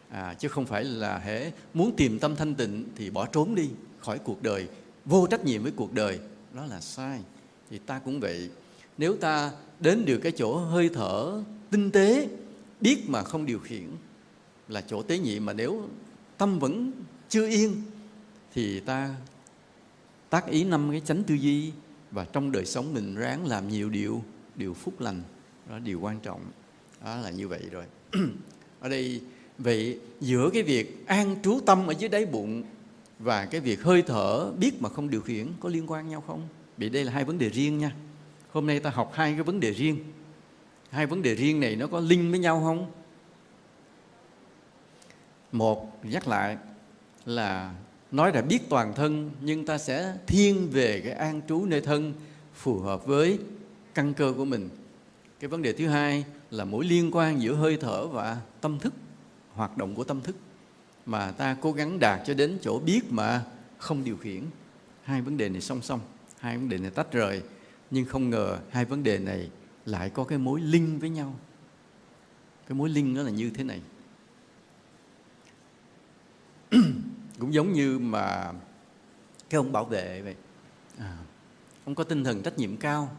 à, 0.09 0.33
chứ 0.33 0.47
không 0.47 0.65
phải 0.65 0.83
là 0.83 1.17
hễ 1.17 1.51
muốn 1.73 1.95
tìm 1.95 2.19
tâm 2.19 2.35
thanh 2.35 2.55
tịnh 2.55 2.83
thì 2.95 3.09
bỏ 3.09 3.25
trốn 3.25 3.55
đi 3.55 3.69
khỏi 3.99 4.19
cuộc 4.19 4.43
đời 4.43 4.67
vô 5.05 5.27
trách 5.27 5.45
nhiệm 5.45 5.63
với 5.63 5.71
cuộc 5.75 5.93
đời. 5.93 6.19
Đó 6.53 6.65
là 6.65 6.81
sai. 6.81 7.19
Thì 7.69 7.77
ta 7.77 7.99
cũng 7.99 8.19
vậy. 8.19 8.49
Nếu 8.97 9.15
ta 9.15 9.51
đến 9.79 10.05
được 10.05 10.17
cái 10.17 10.31
chỗ 10.31 10.57
hơi 10.57 10.89
thở 10.93 11.43
tinh 11.71 11.91
tế 11.91 12.29
biết 12.81 13.03
mà 13.07 13.23
không 13.23 13.45
điều 13.45 13.59
khiển 13.59 13.87
là 14.67 14.81
chỗ 14.81 15.03
tế 15.03 15.19
nhị 15.19 15.39
mà 15.39 15.53
nếu 15.53 15.89
tâm 16.37 16.59
vẫn 16.59 16.91
chưa 17.29 17.47
yên, 17.47 17.81
thì 18.53 18.79
ta 18.79 19.15
tác 20.29 20.47
ý 20.47 20.63
năm 20.63 20.91
cái 20.91 21.01
chánh 21.05 21.23
tư 21.23 21.35
duy 21.35 21.71
và 22.11 22.25
trong 22.25 22.51
đời 22.51 22.65
sống 22.65 22.93
mình 22.93 23.15
ráng 23.15 23.47
làm 23.47 23.67
nhiều 23.67 23.89
điều 23.89 24.23
điều 24.55 24.73
phúc 24.73 25.01
lành. 25.01 25.21
Đó 25.69 25.79
điều 25.79 25.99
quan 25.99 26.19
trọng. 26.19 26.41
Đó 27.05 27.15
là 27.15 27.29
như 27.29 27.47
vậy 27.47 27.61
rồi. 27.71 27.83
Ở 28.79 28.89
đây, 28.89 29.21
vậy 29.57 29.99
giữa 30.21 30.49
cái 30.53 30.63
việc 30.63 31.07
an 31.07 31.35
trú 31.43 31.59
tâm 31.65 31.87
ở 31.87 31.93
dưới 31.99 32.09
đáy 32.09 32.25
bụng 32.25 32.63
và 33.19 33.45
cái 33.45 33.61
việc 33.61 33.83
hơi 33.83 34.01
thở 34.01 34.51
biết 34.51 34.81
mà 34.81 34.89
không 34.89 35.09
điều 35.09 35.21
khiển 35.21 35.47
có 35.59 35.69
liên 35.69 35.91
quan 35.91 36.09
nhau 36.09 36.23
không? 36.27 36.47
Vì 36.77 36.89
đây 36.89 37.05
là 37.05 37.11
hai 37.11 37.23
vấn 37.23 37.37
đề 37.37 37.49
riêng 37.49 37.77
nha. 37.77 37.95
Hôm 38.51 38.67
nay 38.67 38.79
ta 38.79 38.89
học 38.89 39.11
hai 39.13 39.33
cái 39.33 39.43
vấn 39.43 39.59
đề 39.59 39.71
riêng. 39.71 39.97
Hai 40.89 41.05
vấn 41.05 41.21
đề 41.21 41.35
riêng 41.35 41.59
này 41.59 41.75
nó 41.75 41.87
có 41.87 41.99
linh 41.99 42.31
với 42.31 42.39
nhau 42.39 42.61
không? 42.63 42.91
Một, 45.53 46.03
nhắc 46.03 46.27
lại 46.27 46.57
là 47.25 47.73
nói 48.11 48.31
là 48.33 48.41
biết 48.41 48.69
toàn 48.69 48.93
thân, 48.93 49.31
nhưng 49.41 49.65
ta 49.65 49.77
sẽ 49.77 50.17
thiên 50.27 50.69
về 50.71 51.01
cái 51.01 51.13
an 51.13 51.41
trú 51.47 51.65
nơi 51.65 51.81
thân 51.81 52.13
phù 52.53 52.79
hợp 52.79 53.05
với 53.05 53.39
căn 53.93 54.13
cơ 54.13 54.33
của 54.37 54.45
mình. 54.45 54.69
Cái 55.39 55.47
vấn 55.47 55.61
đề 55.61 55.73
thứ 55.73 55.87
hai 55.87 56.25
là 56.51 56.65
mối 56.65 56.85
liên 56.85 57.11
quan 57.13 57.41
giữa 57.41 57.53
hơi 57.53 57.77
thở 57.77 58.07
và 58.07 58.37
tâm 58.61 58.79
thức, 58.79 58.93
hoạt 59.53 59.77
động 59.77 59.95
của 59.95 60.03
tâm 60.03 60.21
thức 60.21 60.35
mà 61.05 61.31
ta 61.31 61.57
cố 61.61 61.71
gắng 61.71 61.99
đạt 61.99 62.19
cho 62.25 62.33
đến 62.33 62.57
chỗ 62.61 62.79
biết 62.79 63.01
mà 63.09 63.43
không 63.77 64.03
điều 64.03 64.17
khiển. 64.17 64.43
Hai 65.03 65.21
vấn 65.21 65.37
đề 65.37 65.49
này 65.49 65.61
song 65.61 65.81
song, 65.81 65.99
hai 66.39 66.57
vấn 66.57 66.69
đề 66.69 66.77
này 66.77 66.91
tách 66.91 67.11
rời, 67.11 67.41
nhưng 67.91 68.05
không 68.05 68.29
ngờ 68.29 68.57
hai 68.69 68.85
vấn 68.85 69.03
đề 69.03 69.17
này 69.17 69.49
lại 69.85 70.09
có 70.09 70.23
cái 70.23 70.37
mối 70.37 70.61
linh 70.61 70.99
với 70.99 71.09
nhau. 71.09 71.35
Cái 72.67 72.75
mối 72.75 72.89
linh 72.89 73.15
đó 73.15 73.21
là 73.21 73.29
như 73.29 73.49
thế 73.49 73.63
này. 73.63 73.81
cũng 77.39 77.53
giống 77.53 77.73
như 77.73 77.99
mà 77.99 78.51
cái 79.49 79.57
ông 79.57 79.71
bảo 79.71 79.85
vệ 79.85 80.21
vậy. 80.21 80.35
À, 80.97 81.17
ông 81.85 81.95
có 81.95 82.03
tinh 82.03 82.23
thần 82.23 82.41
trách 82.43 82.57
nhiệm 82.57 82.77
cao. 82.77 83.17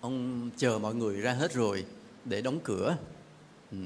Ông 0.00 0.50
chờ 0.56 0.78
mọi 0.78 0.94
người 0.94 1.20
ra 1.20 1.32
hết 1.32 1.52
rồi 1.52 1.84
để 2.24 2.42
đóng 2.42 2.60
cửa. 2.64 2.96
Ừ. 3.70 3.78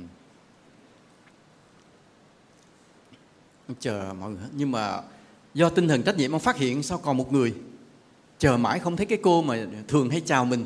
ông 3.69 3.77
chờ 3.81 4.15
mọi 4.19 4.31
người 4.31 4.41
nhưng 4.53 4.71
mà 4.71 5.03
do 5.55 5.69
tinh 5.69 5.89
thần 5.89 6.03
trách 6.03 6.17
nhiệm 6.17 6.33
ông 6.33 6.41
phát 6.41 6.57
hiện 6.57 6.83
sao 6.83 6.99
còn 6.99 7.17
một 7.17 7.33
người? 7.33 7.55
Chờ 8.39 8.57
mãi 8.57 8.79
không 8.79 8.97
thấy 8.97 9.07
cái 9.07 9.19
cô 9.23 9.43
mà 9.43 9.67
thường 9.89 10.11
hay 10.11 10.21
chào 10.21 10.45
mình. 10.45 10.65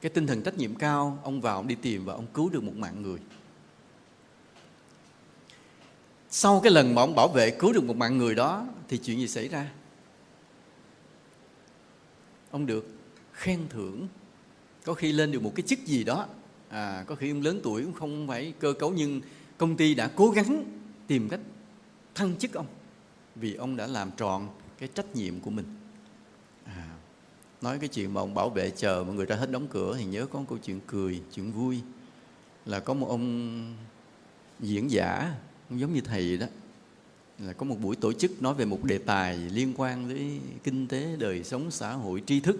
Cái 0.00 0.10
tinh 0.10 0.26
thần 0.26 0.42
trách 0.42 0.58
nhiệm 0.58 0.74
cao 0.74 1.18
ông 1.22 1.40
vào 1.40 1.56
ông 1.56 1.66
đi 1.66 1.74
tìm 1.74 2.04
và 2.04 2.14
ông 2.14 2.26
cứu 2.34 2.50
được 2.50 2.62
một 2.62 2.76
mạng 2.76 3.02
người 3.02 3.18
sau 6.38 6.60
cái 6.60 6.72
lần 6.72 6.94
mà 6.94 7.02
ông 7.02 7.14
bảo 7.14 7.28
vệ 7.28 7.50
cứu 7.50 7.72
được 7.72 7.84
một 7.84 7.96
mạng 7.96 8.18
người 8.18 8.34
đó 8.34 8.66
thì 8.88 8.98
chuyện 8.98 9.18
gì 9.18 9.28
xảy 9.28 9.48
ra? 9.48 9.70
Ông 12.50 12.66
được 12.66 12.88
khen 13.32 13.60
thưởng. 13.68 14.08
Có 14.84 14.94
khi 14.94 15.12
lên 15.12 15.32
được 15.32 15.42
một 15.42 15.52
cái 15.54 15.62
chức 15.66 15.78
gì 15.78 16.04
đó. 16.04 16.26
À, 16.68 17.04
có 17.06 17.14
khi 17.14 17.30
ông 17.30 17.42
lớn 17.42 17.60
tuổi 17.62 17.82
cũng 17.82 17.92
không 17.92 18.28
phải 18.28 18.52
cơ 18.58 18.72
cấu 18.72 18.92
nhưng 18.92 19.20
công 19.58 19.76
ty 19.76 19.94
đã 19.94 20.10
cố 20.16 20.30
gắng 20.30 20.64
tìm 21.06 21.28
cách 21.28 21.40
thăng 22.14 22.36
chức 22.36 22.52
ông 22.52 22.66
vì 23.34 23.54
ông 23.54 23.76
đã 23.76 23.86
làm 23.86 24.10
tròn 24.16 24.48
cái 24.78 24.88
trách 24.94 25.16
nhiệm 25.16 25.40
của 25.40 25.50
mình. 25.50 25.66
À, 26.64 26.96
nói 27.62 27.78
cái 27.78 27.88
chuyện 27.88 28.14
mà 28.14 28.20
ông 28.20 28.34
bảo 28.34 28.50
vệ 28.50 28.70
chờ 28.70 29.04
mọi 29.06 29.14
người 29.14 29.26
ra 29.26 29.36
hết 29.36 29.50
đóng 29.50 29.66
cửa 29.70 29.96
thì 29.98 30.04
nhớ 30.04 30.26
có 30.26 30.38
một 30.38 30.46
câu 30.48 30.58
chuyện 30.58 30.80
cười 30.86 31.22
chuyện 31.32 31.52
vui. 31.52 31.80
Là 32.66 32.80
có 32.80 32.94
một 32.94 33.08
ông 33.08 33.74
diễn 34.60 34.90
giả 34.90 35.34
giống 35.70 35.94
như 35.94 36.00
thầy 36.00 36.36
đó. 36.36 36.46
Là 37.38 37.52
có 37.52 37.66
một 37.66 37.76
buổi 37.80 37.96
tổ 37.96 38.12
chức 38.12 38.42
nói 38.42 38.54
về 38.54 38.64
một 38.64 38.84
đề 38.84 38.98
tài 38.98 39.36
liên 39.36 39.72
quan 39.76 40.08
tới 40.08 40.40
kinh 40.64 40.86
tế, 40.86 41.16
đời 41.18 41.44
sống, 41.44 41.70
xã 41.70 41.92
hội, 41.92 42.22
tri 42.26 42.40
thức. 42.40 42.56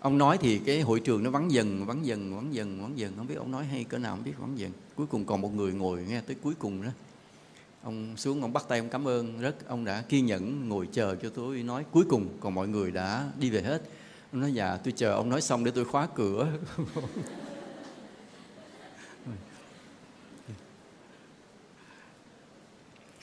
Ông 0.00 0.18
nói 0.18 0.38
thì 0.40 0.58
cái 0.58 0.80
hội 0.80 1.00
trường 1.00 1.22
nó 1.22 1.30
vắng 1.30 1.52
dần 1.52 1.86
vắng 1.86 2.06
dần 2.06 2.36
vắng 2.36 2.54
dần 2.54 2.82
vắng 2.82 2.98
dần. 2.98 3.12
Không 3.16 3.26
biết 3.26 3.34
ông 3.34 3.50
nói 3.50 3.64
hay 3.64 3.84
cỡ 3.84 3.98
nào, 3.98 4.16
không 4.16 4.24
biết 4.24 4.32
vắng 4.38 4.58
dần. 4.58 4.70
Cuối 4.96 5.06
cùng 5.06 5.24
còn 5.24 5.40
một 5.40 5.54
người 5.54 5.72
ngồi 5.72 6.04
nghe 6.08 6.20
tới 6.20 6.36
cuối 6.42 6.54
cùng 6.58 6.82
đó. 6.82 6.88
Ông 7.82 8.16
xuống, 8.16 8.42
ông 8.42 8.52
bắt 8.52 8.64
tay, 8.68 8.78
ông 8.78 8.88
cảm 8.88 9.08
ơn. 9.08 9.40
Rất, 9.40 9.68
ông 9.68 9.84
đã 9.84 10.02
kiên 10.02 10.26
nhẫn 10.26 10.68
ngồi 10.68 10.88
chờ 10.92 11.16
cho 11.22 11.30
tôi 11.30 11.62
nói 11.62 11.84
cuối 11.90 12.04
cùng. 12.08 12.28
Còn 12.40 12.54
mọi 12.54 12.68
người 12.68 12.90
đã 12.90 13.30
đi 13.40 13.50
về 13.50 13.62
hết. 13.62 13.82
Ông 14.32 14.40
nói 14.40 14.54
dạ 14.54 14.76
tôi 14.76 14.92
chờ. 14.96 15.12
Ông 15.12 15.28
nói 15.28 15.40
xong 15.40 15.64
để 15.64 15.70
tôi 15.70 15.84
khóa 15.84 16.08
cửa. 16.14 16.48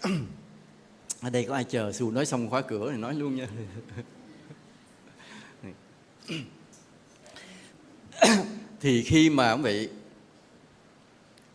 ở 1.21 1.29
đây 1.29 1.45
có 1.45 1.53
ai 1.53 1.63
chờ 1.63 1.91
xù 1.91 2.11
nói 2.11 2.25
xong 2.25 2.49
khóa 2.49 2.61
cửa 2.61 2.91
thì 2.91 2.97
nói 2.97 3.15
luôn 3.15 3.35
nha. 3.35 3.47
Thì 8.81 9.03
khi 9.03 9.29
mà 9.29 9.49
ông 9.49 9.61
vị, 9.61 9.89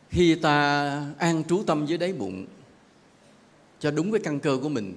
khi 0.09 0.35
ta 0.35 1.13
an 1.19 1.45
trú 1.45 1.63
tâm 1.67 1.87
dưới 1.87 1.99
đáy 1.99 2.13
bụng 2.13 2.47
cho 3.81 3.91
đúng 3.91 4.11
với 4.11 4.21
căn 4.21 4.41
cơ 4.41 4.59
của 4.63 4.69
mình, 4.69 4.97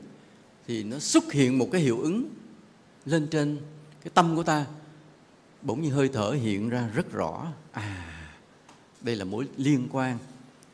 thì 0.68 0.84
nó 0.84 1.00
xuất 1.00 1.32
hiện 1.32 1.58
một 1.58 1.70
cái 1.72 1.82
hiệu 1.82 2.00
ứng 2.00 2.30
lên 3.06 3.28
trên 3.28 3.58
cái 4.04 4.12
tâm 4.14 4.36
của 4.36 4.44
ta, 4.44 4.66
bỗng 5.62 5.82
như 5.82 5.92
hơi 5.92 6.10
thở 6.14 6.32
hiện 6.32 6.70
ra 6.70 6.90
rất 6.94 7.12
rõ. 7.12 7.54
À 7.72 8.14
đây 9.04 9.16
là 9.16 9.26
mối 9.26 9.48
liên 9.58 9.88
quan 9.92 10.18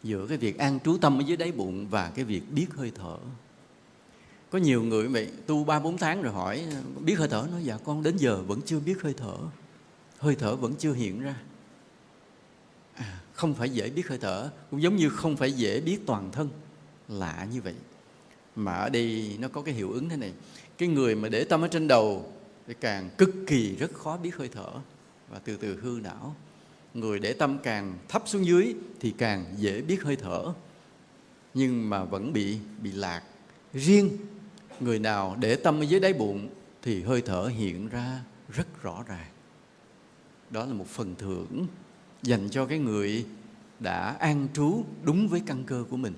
giữa 0.03 0.27
cái 0.27 0.37
việc 0.37 0.57
an 0.57 0.79
trú 0.79 0.97
tâm 0.97 1.19
ở 1.19 1.23
dưới 1.25 1.37
đáy 1.37 1.51
bụng 1.51 1.87
và 1.87 2.11
cái 2.15 2.25
việc 2.25 2.41
biết 2.51 2.67
hơi 2.75 2.91
thở. 2.95 3.17
Có 4.49 4.59
nhiều 4.59 4.83
người 4.83 5.07
vậy 5.07 5.31
tu 5.47 5.63
ba 5.63 5.79
bốn 5.79 5.97
tháng 5.97 6.21
rồi 6.21 6.33
hỏi 6.33 6.65
biết 7.05 7.15
hơi 7.19 7.27
thở? 7.27 7.47
Nói 7.51 7.63
dạ 7.63 7.77
con 7.83 8.03
đến 8.03 8.17
giờ 8.17 8.41
vẫn 8.47 8.61
chưa 8.65 8.79
biết 8.79 9.01
hơi 9.01 9.13
thở. 9.17 9.37
Hơi 10.17 10.35
thở 10.35 10.55
vẫn 10.55 10.75
chưa 10.75 10.93
hiện 10.93 11.21
ra. 11.21 11.35
À, 12.93 13.19
không 13.33 13.53
phải 13.53 13.69
dễ 13.69 13.89
biết 13.89 14.07
hơi 14.07 14.17
thở 14.17 14.49
cũng 14.71 14.81
giống 14.81 14.95
như 14.95 15.09
không 15.09 15.37
phải 15.37 15.51
dễ 15.51 15.81
biết 15.81 15.99
toàn 16.05 16.31
thân. 16.31 16.49
Lạ 17.07 17.47
như 17.53 17.61
vậy. 17.61 17.75
Mà 18.55 18.73
ở 18.73 18.89
đây 18.89 19.37
nó 19.39 19.47
có 19.47 19.61
cái 19.61 19.73
hiệu 19.73 19.91
ứng 19.91 20.09
thế 20.09 20.17
này. 20.17 20.33
Cái 20.77 20.89
người 20.89 21.15
mà 21.15 21.29
để 21.29 21.43
tâm 21.43 21.61
ở 21.61 21.67
trên 21.67 21.87
đầu 21.87 22.33
thì 22.67 22.73
càng 22.79 23.09
cực 23.17 23.29
kỳ 23.47 23.75
rất 23.75 23.93
khó 23.93 24.17
biết 24.17 24.35
hơi 24.35 24.49
thở. 24.51 24.69
Và 25.29 25.39
từ 25.39 25.57
từ 25.57 25.79
hư 25.81 25.99
não 26.03 26.35
người 26.93 27.19
để 27.19 27.33
tâm 27.33 27.57
càng 27.63 27.97
thấp 28.07 28.23
xuống 28.25 28.45
dưới 28.45 28.75
thì 28.99 29.11
càng 29.17 29.45
dễ 29.57 29.81
biết 29.81 30.03
hơi 30.03 30.15
thở. 30.15 30.53
Nhưng 31.53 31.89
mà 31.89 32.03
vẫn 32.03 32.33
bị 32.33 32.57
bị 32.83 32.91
lạc. 32.91 33.23
Riêng 33.73 34.09
người 34.79 34.99
nào 34.99 35.35
để 35.39 35.55
tâm 35.55 35.79
ở 35.79 35.83
dưới 35.83 35.99
đáy 35.99 36.13
bụng 36.13 36.49
thì 36.81 37.03
hơi 37.03 37.21
thở 37.21 37.51
hiện 37.55 37.89
ra 37.89 38.21
rất 38.49 38.83
rõ 38.83 39.03
ràng. 39.07 39.29
Đó 40.49 40.65
là 40.65 40.73
một 40.73 40.87
phần 40.87 41.15
thưởng 41.17 41.67
dành 42.23 42.49
cho 42.49 42.65
cái 42.65 42.79
người 42.79 43.25
đã 43.79 44.15
an 44.19 44.47
trú 44.53 44.83
đúng 45.03 45.27
với 45.27 45.41
căn 45.45 45.63
cơ 45.63 45.83
của 45.89 45.97
mình. 45.97 46.13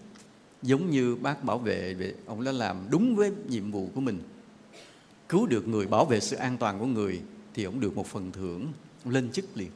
Giống 0.62 0.90
như 0.90 1.16
bác 1.16 1.44
bảo 1.44 1.58
vệ 1.58 1.96
ông 2.26 2.44
đã 2.44 2.52
làm 2.52 2.78
đúng 2.90 3.16
với 3.16 3.32
nhiệm 3.48 3.72
vụ 3.72 3.90
của 3.96 4.02
mình. 4.02 4.20
Cứu 5.30 5.48
được 5.48 5.68
người, 5.68 5.88
bảo 5.88 6.06
vệ 6.06 6.20
sự 6.20 6.36
an 6.36 6.58
toàn 6.58 6.80
của 6.80 6.86
người 6.86 7.22
thì 7.54 7.64
ông 7.64 7.80
được 7.80 7.96
một 7.96 8.08
phần 8.08 8.32
thưởng 8.32 8.68
lên 9.06 9.32
chức 9.32 9.58
liền 9.58 9.72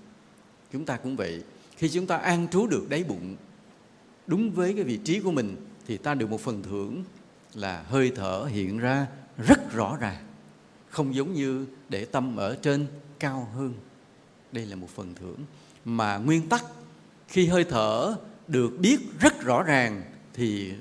chúng 0.76 0.86
ta 0.86 0.98
cũng 0.98 1.16
vậy. 1.16 1.44
Khi 1.78 1.90
chúng 1.90 2.08
ta 2.08 2.18
an 2.18 2.48
trú 2.52 2.68
được 2.68 2.90
đáy 2.90 3.04
bụng, 3.04 3.36
đúng 4.28 4.52
với 4.52 4.74
cái 4.74 4.84
vị 4.84 5.00
trí 5.04 5.20
của 5.20 5.32
mình, 5.32 5.56
thì 5.88 5.98
ta 5.98 6.14
được 6.14 6.30
một 6.30 6.42
phần 6.42 6.64
thưởng 6.64 7.04
là 7.54 7.84
hơi 7.88 8.12
thở 8.16 8.46
hiện 8.52 8.78
ra 8.78 9.08
rất 9.38 9.74
rõ 9.74 9.98
ràng, 10.00 10.26
không 10.90 11.16
giống 11.16 11.34
như 11.34 11.66
để 11.90 12.06
tâm 12.06 12.36
ở 12.36 12.58
trên 12.62 12.88
cao 13.20 13.50
hơn. 13.56 13.74
Đây 14.52 14.66
là 14.66 14.76
một 14.76 14.90
phần 14.90 15.16
thưởng. 15.16 15.38
Mà 15.86 16.18
nguyên 16.18 16.50
tắc, 16.50 16.66
khi 17.28 17.48
hơi 17.48 17.64
thở 17.64 18.16
được 18.48 18.80
biết 18.80 19.00
rất 19.20 19.42
rõ 19.42 19.64
ràng, 19.64 20.02
thì 20.34 20.74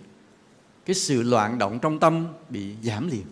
cái 0.85 0.95
sự 0.95 1.23
loạn 1.23 1.59
động 1.59 1.79
trong 1.83 2.01
tâm 2.01 2.27
bị 2.51 2.75
giảm 2.83 3.11
liền. 3.11 3.27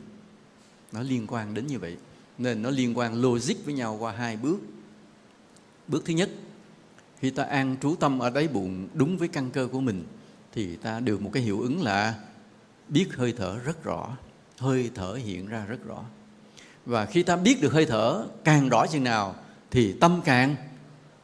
Nó 0.92 1.02
liên 1.02 1.26
quan 1.28 1.54
đến 1.54 1.66
như 1.66 1.78
vậy. 1.78 1.96
Nên 2.38 2.62
nó 2.62 2.70
liên 2.70 2.98
quan 2.98 3.22
logic 3.22 3.64
với 3.64 3.74
nhau 3.74 3.96
qua 4.00 4.12
hai 4.12 4.36
bước. 4.36 4.58
Bước 5.88 6.02
thứ 6.04 6.14
nhất 6.14 6.30
khi 7.23 7.31
ta 7.31 7.43
an 7.43 7.77
trú 7.83 7.97
tâm 7.97 8.18
ở 8.18 8.31
đáy 8.31 8.49
bụng 8.49 8.89
đúng 8.95 9.18
với 9.18 9.29
căn 9.29 9.51
cơ 9.51 9.68
của 9.73 9.81
mình, 9.81 10.05
thì 10.53 10.77
ta 10.77 11.01
được 11.01 11.23
một 11.23 11.31
cái 11.33 11.43
hiệu 11.43 11.61
ứng 11.61 11.83
là 11.83 12.14
biết 12.89 13.07
hơi 13.14 13.35
thở 13.37 13.59
rất 13.59 13.85
rõ, 13.85 14.16
hơi 14.59 14.91
thở 14.95 15.14
hiện 15.14 15.47
ra 15.47 15.64
rất 15.66 15.85
rõ. 15.87 16.05
Và 16.87 17.07
khi 17.07 17.23
ta 17.23 17.37
biết 17.37 17.61
được 17.61 17.73
hơi 17.73 17.87
thở 17.87 18.27
càng 18.45 18.68
rõ 18.68 18.87
chừng 18.87 19.05
nào, 19.05 19.35
thì 19.70 19.93
tâm 19.93 20.20
càng 20.25 20.57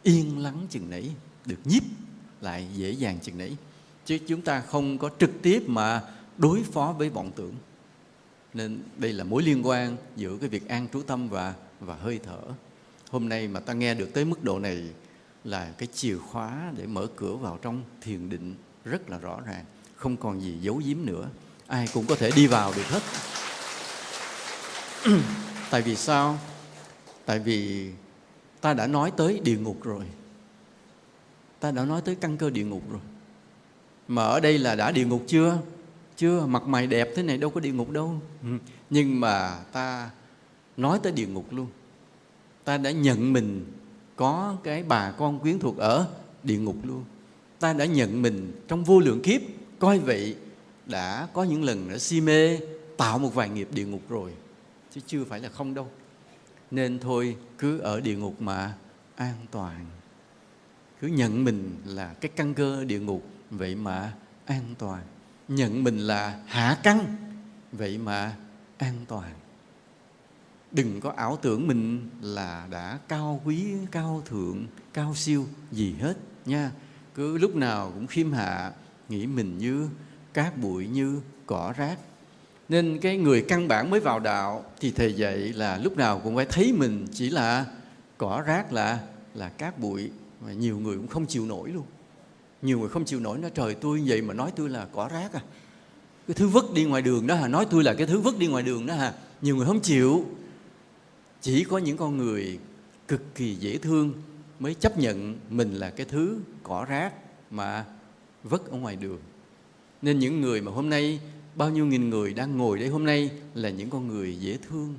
yên 0.02 0.38
lắng 0.38 0.66
chừng 0.70 0.90
nấy, 0.90 1.10
được 1.46 1.58
nhiếp 1.64 1.82
lại 2.40 2.66
dễ 2.74 2.90
dàng 2.90 3.18
chừng 3.22 3.38
nấy. 3.38 3.56
Chứ 4.06 4.18
chúng 4.28 4.42
ta 4.42 4.60
không 4.60 4.98
có 4.98 5.10
trực 5.18 5.42
tiếp 5.42 5.62
mà 5.66 6.02
đối 6.36 6.62
phó 6.62 6.94
với 6.98 7.10
vọng 7.10 7.30
tưởng. 7.36 7.54
Nên 8.54 8.78
đây 8.96 9.12
là 9.12 9.24
mối 9.24 9.42
liên 9.42 9.66
quan 9.66 9.96
giữa 10.16 10.36
cái 10.36 10.48
việc 10.48 10.68
an 10.68 10.86
trú 10.92 11.02
tâm 11.02 11.28
và 11.28 11.54
và 11.80 11.94
hơi 11.94 12.20
thở. 12.24 12.40
Hôm 13.10 13.28
nay 13.28 13.48
mà 13.48 13.60
ta 13.60 13.72
nghe 13.72 13.94
được 13.94 14.14
tới 14.14 14.24
mức 14.24 14.44
độ 14.44 14.58
này 14.58 14.82
là 15.48 15.72
cái 15.78 15.88
chìa 15.94 16.16
khóa 16.18 16.72
để 16.76 16.86
mở 16.86 17.06
cửa 17.16 17.36
vào 17.36 17.58
trong 17.62 17.82
thiền 18.00 18.28
định 18.28 18.54
rất 18.84 19.10
là 19.10 19.18
rõ 19.18 19.40
ràng 19.46 19.64
không 19.98 20.16
còn 20.16 20.40
gì 20.40 20.58
giấu 20.60 20.80
giếm 20.84 20.96
nữa. 21.04 21.28
Ai 21.66 21.88
cũng 21.94 22.06
có 22.06 22.14
thể 22.16 22.30
đi 22.36 22.46
vào 22.46 22.72
được 22.76 22.86
hết. 22.86 23.02
Tại 25.70 25.82
vì 25.82 25.96
sao? 25.96 26.38
Tại 27.26 27.38
vì 27.38 27.90
ta 28.60 28.74
đã 28.74 28.86
nói 28.86 29.12
tới 29.16 29.40
địa 29.44 29.58
ngục 29.58 29.84
rồi. 29.84 30.04
Ta 31.60 31.70
đã 31.70 31.84
nói 31.84 32.00
tới 32.04 32.14
căn 32.14 32.36
cơ 32.36 32.50
địa 32.50 32.64
ngục 32.64 32.82
rồi. 32.90 33.00
Mà 34.08 34.22
ở 34.22 34.40
đây 34.40 34.58
là 34.58 34.74
đã 34.74 34.90
địa 34.90 35.04
ngục 35.04 35.24
chưa? 35.26 35.58
Chưa 36.16 36.46
mặt 36.46 36.62
mày 36.62 36.86
đẹp 36.86 37.08
thế 37.16 37.22
này 37.22 37.38
đâu 37.38 37.50
có 37.50 37.60
địa 37.60 37.72
ngục 37.72 37.90
đâu. 37.90 38.20
Nhưng 38.90 39.20
mà 39.20 39.58
ta 39.72 40.10
nói 40.76 41.00
tới 41.02 41.12
địa 41.12 41.26
ngục 41.26 41.52
luôn. 41.52 41.66
Ta 42.64 42.78
đã 42.78 42.90
nhận 42.90 43.32
mình 43.32 43.66
có 44.18 44.56
cái 44.64 44.82
bà 44.82 45.10
con 45.10 45.38
quyến 45.38 45.58
thuộc 45.58 45.76
ở 45.76 46.08
địa 46.42 46.58
ngục 46.58 46.76
luôn. 46.82 47.04
Ta 47.60 47.72
đã 47.72 47.84
nhận 47.84 48.22
mình 48.22 48.62
trong 48.68 48.84
vô 48.84 49.00
lượng 49.00 49.22
kiếp, 49.22 49.40
coi 49.78 49.98
vậy 49.98 50.36
đã 50.86 51.28
có 51.32 51.44
những 51.44 51.62
lần 51.62 51.88
đã 51.90 51.98
si 51.98 52.20
mê, 52.20 52.58
tạo 52.96 53.18
một 53.18 53.34
vài 53.34 53.48
nghiệp 53.48 53.68
địa 53.72 53.86
ngục 53.86 54.02
rồi, 54.08 54.32
chứ 54.94 55.00
chưa 55.06 55.24
phải 55.24 55.40
là 55.40 55.48
không 55.48 55.74
đâu. 55.74 55.88
Nên 56.70 56.98
thôi, 56.98 57.36
cứ 57.58 57.78
ở 57.78 58.00
địa 58.00 58.16
ngục 58.16 58.42
mà 58.42 58.74
an 59.16 59.34
toàn. 59.50 59.86
Cứ 61.00 61.06
nhận 61.06 61.44
mình 61.44 61.76
là 61.84 62.14
cái 62.20 62.30
căn 62.36 62.54
cơ 62.54 62.84
địa 62.84 63.00
ngục, 63.00 63.26
vậy 63.50 63.74
mà 63.74 64.12
an 64.46 64.74
toàn. 64.78 65.02
Nhận 65.48 65.84
mình 65.84 65.98
là 65.98 66.42
hạ 66.46 66.78
căn, 66.82 67.16
vậy 67.72 67.98
mà 67.98 68.36
an 68.78 68.94
toàn 69.08 69.32
đừng 70.72 71.00
có 71.00 71.12
ảo 71.16 71.38
tưởng 71.42 71.66
mình 71.66 72.08
là 72.22 72.66
đã 72.70 72.98
cao 73.08 73.40
quý, 73.44 73.64
cao 73.90 74.22
thượng, 74.26 74.66
cao 74.92 75.14
siêu, 75.14 75.46
gì 75.72 75.94
hết 76.00 76.16
nha. 76.46 76.72
Cứ 77.14 77.38
lúc 77.38 77.56
nào 77.56 77.90
cũng 77.94 78.06
khiêm 78.06 78.32
hạ, 78.32 78.72
nghĩ 79.08 79.26
mình 79.26 79.58
như 79.58 79.88
cát 80.34 80.58
bụi, 80.58 80.86
như 80.86 81.20
cỏ 81.46 81.74
rác. 81.76 81.98
Nên 82.68 82.98
cái 82.98 83.16
người 83.16 83.44
căn 83.48 83.68
bản 83.68 83.90
mới 83.90 84.00
vào 84.00 84.20
đạo 84.20 84.64
thì 84.80 84.90
thầy 84.90 85.12
dạy 85.12 85.36
là 85.36 85.78
lúc 85.78 85.96
nào 85.96 86.20
cũng 86.24 86.36
phải 86.36 86.46
thấy 86.46 86.72
mình 86.72 87.06
chỉ 87.12 87.30
là 87.30 87.66
cỏ 88.18 88.42
rác, 88.46 88.72
là 88.72 89.00
là 89.34 89.48
cát 89.48 89.78
bụi. 89.78 90.10
Mà 90.40 90.52
nhiều 90.52 90.78
người 90.78 90.96
cũng 90.96 91.08
không 91.08 91.26
chịu 91.26 91.46
nổi 91.46 91.70
luôn. 91.70 91.84
Nhiều 92.62 92.78
người 92.78 92.88
không 92.88 93.04
chịu 93.04 93.20
nổi, 93.20 93.38
nói, 93.38 93.50
trời, 93.54 93.74
tôi 93.74 94.02
vậy 94.06 94.22
mà 94.22 94.34
nói 94.34 94.52
tôi 94.56 94.68
là 94.68 94.86
cỏ 94.92 95.08
rác 95.12 95.32
à. 95.32 95.40
Cái 96.26 96.34
thứ 96.34 96.48
vứt 96.48 96.72
đi 96.74 96.84
ngoài 96.84 97.02
đường 97.02 97.26
đó 97.26 97.34
hả? 97.34 97.48
Nói 97.48 97.66
tôi 97.70 97.84
là 97.84 97.94
cái 97.94 98.06
thứ 98.06 98.20
vứt 98.20 98.38
đi 98.38 98.46
ngoài 98.46 98.62
đường 98.62 98.86
đó 98.86 98.94
hả? 98.94 99.12
Nhiều 99.42 99.56
người 99.56 99.66
không 99.66 99.80
chịu 99.80 100.24
chỉ 101.40 101.64
có 101.64 101.78
những 101.78 101.96
con 101.96 102.16
người 102.16 102.58
cực 103.08 103.34
kỳ 103.34 103.54
dễ 103.54 103.78
thương 103.78 104.12
mới 104.58 104.74
chấp 104.74 104.98
nhận 104.98 105.38
mình 105.50 105.74
là 105.74 105.90
cái 105.90 106.06
thứ 106.06 106.40
cỏ 106.62 106.84
rác 106.84 107.12
mà 107.50 107.84
vứt 108.44 108.70
ở 108.70 108.78
ngoài 108.78 108.96
đường. 108.96 109.18
Nên 110.02 110.18
những 110.18 110.40
người 110.40 110.60
mà 110.60 110.72
hôm 110.72 110.90
nay 110.90 111.20
bao 111.54 111.70
nhiêu 111.70 111.86
nghìn 111.86 112.10
người 112.10 112.34
đang 112.34 112.56
ngồi 112.56 112.78
đây 112.78 112.88
hôm 112.88 113.04
nay 113.04 113.30
là 113.54 113.70
những 113.70 113.90
con 113.90 114.08
người 114.08 114.36
dễ 114.36 114.58
thương. 114.68 114.94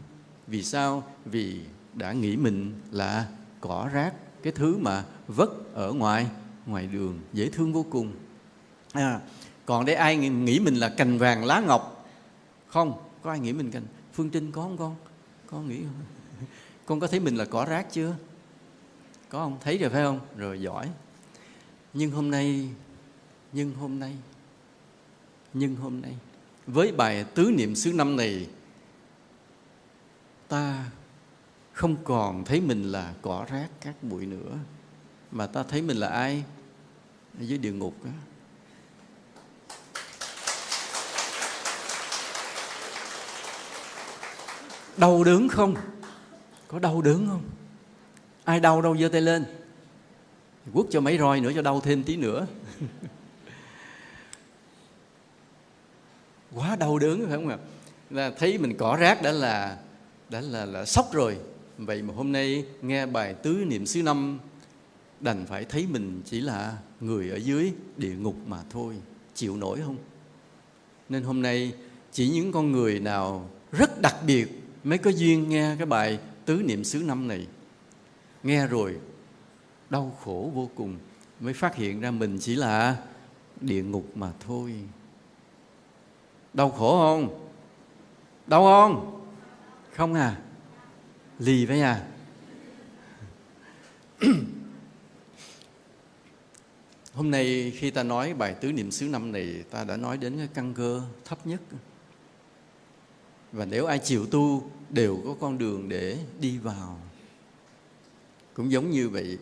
Vì 0.47 0.63
sao? 0.63 1.03
Vì 1.25 1.59
đã 1.93 2.11
nghĩ 2.13 2.37
mình 2.37 2.73
là 2.91 3.27
cỏ 3.61 3.89
rác 3.93 4.13
cái 4.43 4.53
thứ 4.53 4.77
mà 4.77 5.05
vất 5.27 5.73
ở 5.73 5.93
ngoài 5.93 6.27
ngoài 6.65 6.87
đường 6.87 7.19
dễ 7.33 7.49
thương 7.49 7.73
vô 7.73 7.85
cùng. 7.89 8.11
À, 8.91 9.19
còn 9.65 9.85
đây 9.85 9.95
ai 9.95 10.17
nghĩ 10.17 10.59
mình 10.59 10.75
là 10.75 10.89
cành 10.89 11.17
vàng 11.17 11.45
lá 11.45 11.59
ngọc? 11.59 12.09
Không 12.67 12.93
có 13.21 13.29
ai 13.31 13.39
nghĩ 13.39 13.53
mình 13.53 13.71
cành 13.71 13.83
phương 14.13 14.29
trinh 14.29 14.51
có 14.51 14.61
không 14.61 14.77
con? 14.77 14.95
Con 15.47 15.67
nghĩ 15.67 15.77
không? 15.77 16.18
con 16.89 16.99
có 16.99 17.07
thấy 17.07 17.19
mình 17.19 17.35
là 17.35 17.45
cỏ 17.45 17.65
rác 17.65 17.87
chưa? 17.91 18.15
Có 19.29 19.39
không? 19.39 19.57
Thấy 19.61 19.77
rồi 19.77 19.89
phải 19.89 20.03
không? 20.03 20.19
Rồi 20.37 20.61
giỏi. 20.61 20.89
Nhưng 21.93 22.11
hôm 22.11 22.31
nay, 22.31 22.69
nhưng 23.51 23.73
hôm 23.73 23.99
nay, 23.99 24.15
nhưng 25.53 25.75
hôm 25.75 26.01
nay, 26.01 26.15
với 26.67 26.91
bài 26.91 27.25
tứ 27.35 27.51
niệm 27.57 27.75
xứ 27.75 27.93
năm 27.93 28.15
này, 28.15 28.49
ta 30.47 30.85
không 31.73 31.95
còn 32.03 32.45
thấy 32.45 32.61
mình 32.61 32.91
là 32.91 33.13
cỏ 33.21 33.45
rác 33.49 33.67
các 33.81 34.03
bụi 34.03 34.25
nữa, 34.25 34.57
mà 35.31 35.47
ta 35.47 35.63
thấy 35.63 35.81
mình 35.81 35.97
là 35.97 36.07
ai? 36.07 36.43
Ở 37.39 37.43
dưới 37.43 37.57
địa 37.57 37.71
ngục 37.71 38.03
đó. 38.03 38.11
đau 44.97 45.23
đớn 45.23 45.47
không? 45.47 45.75
Có 46.71 46.79
đau 46.79 47.01
đớn 47.01 47.27
không? 47.29 47.41
Ai 48.43 48.59
đau 48.59 48.81
đâu 48.81 48.97
giơ 48.97 49.09
tay 49.09 49.21
lên. 49.21 49.45
Quất 50.73 50.85
cho 50.89 51.01
mấy 51.01 51.17
roi 51.17 51.41
nữa 51.41 51.51
cho 51.55 51.61
đau 51.61 51.81
thêm 51.81 52.03
tí 52.03 52.15
nữa. 52.15 52.47
Quá 56.55 56.75
đau 56.75 56.99
đớn, 56.99 57.25
phải 57.27 57.35
không 57.35 57.47
ạ? 57.47 57.57
Là 58.09 58.31
thấy 58.37 58.57
mình 58.57 58.77
cỏ 58.77 58.95
rác 58.95 59.21
đã 59.21 59.31
là 59.31 59.77
đã 60.29 60.41
là 60.41 60.65
là 60.65 60.85
sốc 60.85 61.13
rồi. 61.13 61.37
Vậy 61.77 62.01
mà 62.01 62.13
hôm 62.13 62.31
nay 62.31 62.65
nghe 62.81 63.05
bài 63.05 63.33
tứ 63.33 63.63
niệm 63.67 63.85
xứ 63.85 64.03
năm 64.03 64.39
đành 65.19 65.45
phải 65.45 65.65
thấy 65.65 65.87
mình 65.89 66.21
chỉ 66.25 66.41
là 66.41 66.77
người 66.99 67.29
ở 67.29 67.35
dưới 67.35 67.73
địa 67.97 68.15
ngục 68.15 68.35
mà 68.47 68.57
thôi. 68.69 68.95
Chịu 69.35 69.57
nổi 69.57 69.79
không? 69.85 69.97
Nên 71.09 71.23
hôm 71.23 71.41
nay 71.41 71.73
chỉ 72.11 72.29
những 72.29 72.51
con 72.51 72.71
người 72.71 72.99
nào 72.99 73.49
rất 73.71 74.01
đặc 74.01 74.15
biệt 74.25 74.47
mới 74.83 74.97
có 74.97 75.09
duyên 75.09 75.49
nghe 75.49 75.75
cái 75.77 75.85
bài 75.85 76.19
tứ 76.49 76.61
niệm 76.65 76.83
xứ 76.83 77.03
năm 77.03 77.27
này. 77.27 77.47
Nghe 78.43 78.67
rồi, 78.67 78.99
đau 79.89 80.17
khổ 80.23 80.51
vô 80.53 80.69
cùng, 80.75 80.97
mới 81.39 81.53
phát 81.53 81.75
hiện 81.75 82.01
ra 82.01 82.11
mình 82.11 82.37
chỉ 82.41 82.55
là 82.55 82.97
địa 83.61 83.83
ngục 83.83 84.05
mà 84.15 84.31
thôi. 84.39 84.75
Đau 86.53 86.69
khổ 86.71 86.99
không? 86.99 87.49
Đau 88.47 88.63
không? 88.63 89.21
Không 89.95 90.13
à. 90.13 90.37
Lì 91.39 91.65
với 91.65 91.81
à? 91.81 92.07
Hôm 97.13 97.31
nay 97.31 97.73
khi 97.75 97.91
ta 97.91 98.03
nói 98.03 98.33
bài 98.33 98.55
tứ 98.61 98.71
niệm 98.71 98.91
xứ 98.91 99.07
năm 99.07 99.31
này, 99.31 99.63
ta 99.71 99.83
đã 99.83 99.97
nói 99.97 100.17
đến 100.17 100.37
cái 100.37 100.47
căn 100.53 100.73
cơ 100.73 101.01
thấp 101.25 101.47
nhất 101.47 101.61
và 103.51 103.65
nếu 103.65 103.85
ai 103.85 103.99
chịu 103.99 104.25
tu, 104.25 104.71
đều 104.89 105.21
có 105.25 105.35
con 105.39 105.57
đường 105.57 105.89
để 105.89 106.17
đi 106.39 106.57
vào. 106.57 106.99
Cũng 108.53 108.71
giống 108.71 108.91
như 108.91 109.09
vậy, 109.09 109.37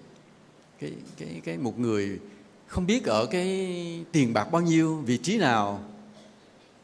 cái 0.80 0.94
cái 1.18 1.42
cái 1.44 1.58
một 1.58 1.80
người 1.80 2.20
không 2.68 2.86
biết 2.86 3.06
ở 3.06 3.26
cái 3.26 4.06
tiền 4.12 4.34
bạc 4.34 4.52
bao 4.52 4.62
nhiêu, 4.62 4.96
vị 4.96 5.18
trí 5.18 5.38
nào, 5.38 5.84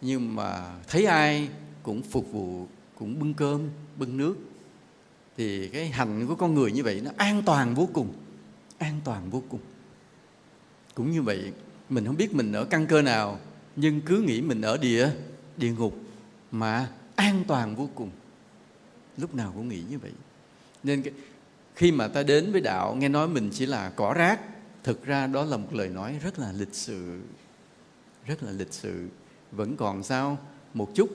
nhưng 0.01 0.35
mà 0.35 0.75
thấy 0.87 1.05
ai 1.05 1.49
cũng 1.83 2.01
phục 2.01 2.31
vụ, 2.31 2.67
cũng 2.95 3.19
bưng 3.19 3.33
cơm, 3.33 3.69
bưng 3.97 4.17
nước, 4.17 4.35
thì 5.37 5.67
cái 5.67 5.87
hành 5.87 6.27
của 6.27 6.35
con 6.35 6.53
người 6.53 6.71
như 6.71 6.83
vậy 6.83 7.01
nó 7.03 7.11
an 7.17 7.43
toàn 7.45 7.75
vô 7.75 7.89
cùng, 7.93 8.13
an 8.77 8.99
toàn 9.03 9.29
vô 9.29 9.43
cùng. 9.49 9.59
Cũng 10.95 11.11
như 11.11 11.21
vậy, 11.21 11.51
mình 11.89 12.05
không 12.05 12.17
biết 12.17 12.35
mình 12.35 12.51
ở 12.51 12.65
căn 12.65 12.87
cơ 12.87 13.01
nào, 13.01 13.39
nhưng 13.75 14.01
cứ 14.01 14.21
nghĩ 14.21 14.41
mình 14.41 14.61
ở 14.61 14.77
địa 14.77 15.09
địa 15.57 15.71
ngục 15.71 15.97
mà 16.51 16.87
an 17.15 17.43
toàn 17.47 17.75
vô 17.75 17.89
cùng. 17.95 18.09
Lúc 19.17 19.35
nào 19.35 19.51
cũng 19.55 19.69
nghĩ 19.69 19.83
như 19.89 19.99
vậy. 19.99 20.11
Nên 20.83 21.03
khi 21.75 21.91
mà 21.91 22.07
ta 22.07 22.23
đến 22.23 22.51
với 22.51 22.61
đạo, 22.61 22.95
nghe 22.95 23.09
nói 23.09 23.27
mình 23.27 23.49
chỉ 23.53 23.65
là 23.65 23.89
cỏ 23.95 24.13
rác, 24.13 24.39
thực 24.83 25.05
ra 25.05 25.27
đó 25.27 25.45
là 25.45 25.57
một 25.57 25.73
lời 25.73 25.89
nói 25.89 26.19
rất 26.23 26.39
là 26.39 26.51
lịch 26.51 26.73
sự, 26.73 27.21
rất 28.25 28.43
là 28.43 28.51
lịch 28.51 28.73
sự. 28.73 29.07
Vẫn 29.51 29.75
còn 29.75 30.03
sao, 30.03 30.37
một 30.73 30.89
chút 30.95 31.09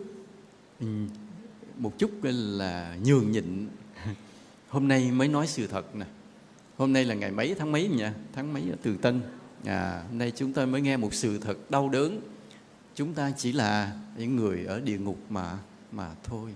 một 1.78 1.98
chút 1.98 2.10
là 2.22 2.96
nhường 3.04 3.30
nhịn. 3.30 3.68
Hôm 4.68 4.88
nay 4.88 5.10
mới 5.10 5.28
nói 5.28 5.46
sự 5.46 5.66
thật 5.66 5.96
nè. 5.96 6.06
Hôm 6.76 6.92
nay 6.92 7.04
là 7.04 7.14
ngày 7.14 7.30
mấy? 7.30 7.54
Tháng 7.58 7.72
mấy 7.72 7.88
nhỉ? 7.88 8.04
Tháng 8.32 8.52
mấy 8.52 8.62
ở 8.70 8.76
từ 8.82 8.96
tân. 8.96 9.20
À 9.64 10.02
hôm 10.08 10.18
nay 10.18 10.32
chúng 10.36 10.52
ta 10.52 10.66
mới 10.66 10.80
nghe 10.80 10.96
một 10.96 11.14
sự 11.14 11.38
thật 11.38 11.70
đau 11.70 11.88
đớn. 11.88 12.20
Chúng 12.94 13.14
ta 13.14 13.32
chỉ 13.36 13.52
là 13.52 13.92
những 14.16 14.36
người 14.36 14.64
ở 14.64 14.80
địa 14.80 14.98
ngục 14.98 15.18
mà 15.28 15.58
mà 15.92 16.10
thôi 16.24 16.54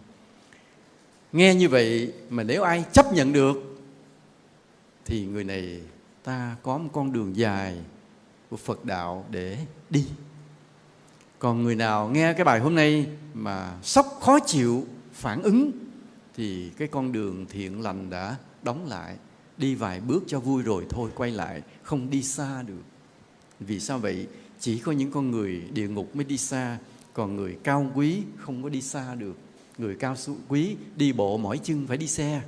nghe 1.33 1.55
như 1.55 1.69
vậy 1.69 2.13
mà 2.31 2.43
nếu 2.43 2.63
ai 2.63 2.85
chấp 2.93 3.13
nhận 3.13 3.33
được 3.33 3.57
thì 5.05 5.27
người 5.27 5.45
này 5.45 5.81
ta 6.25 6.57
có 6.63 6.79
một 6.79 6.91
con 6.93 7.13
đường 7.13 7.37
dài 7.37 7.79
của 8.51 8.57
Phật 8.57 8.85
đạo 8.85 9.27
để 9.31 9.59
đi. 9.91 10.07
Còn 11.39 11.63
người 11.63 11.75
nào 11.75 12.09
nghe 12.09 12.33
cái 12.33 12.45
bài 12.45 12.61
hôm 12.61 12.75
nay 12.75 13.07
mà 13.35 13.79
sốc 13.83 14.19
khó 14.21 14.39
chịu, 14.47 14.87
phản 15.13 15.43
ứng 15.43 15.71
thì 16.37 16.71
cái 16.79 16.89
con 16.89 17.13
đường 17.13 17.47
thiện 17.49 17.83
lành 17.83 18.11
đã 18.11 18.37
đóng 18.63 18.89
lại, 18.89 19.17
đi 19.57 19.75
vài 19.75 20.01
bước 20.01 20.23
cho 20.27 20.41
vui 20.41 20.63
rồi 20.63 20.87
thôi 20.91 21.11
quay 21.15 21.31
lại, 21.31 21.63
không 21.83 22.11
đi 22.11 22.23
xa 22.23 22.63
được. 22.63 22.83
Vì 23.61 23.81
sao 23.81 23.99
vậy? 23.99 24.27
Chỉ 24.61 24.79
có 24.79 24.93
những 24.93 25.11
con 25.11 25.31
người 25.31 25.63
địa 25.73 25.89
ngục 25.89 26.17
mới 26.17 26.25
đi 26.25 26.39
xa, 26.39 26.79
còn 27.13 27.37
người 27.37 27.57
cao 27.63 27.91
quý 27.95 28.23
không 28.37 28.63
có 28.63 28.69
đi 28.69 28.83
xa 28.83 29.15
được. 29.15 29.37
Người 29.79 29.95
cao 29.95 30.15
quý 30.49 30.77
đi 30.97 31.13
bộ 31.13 31.37
mỏi 31.37 31.61
chân 31.63 31.87
phải 31.87 31.97
đi 31.97 32.07
xe. 32.07 32.43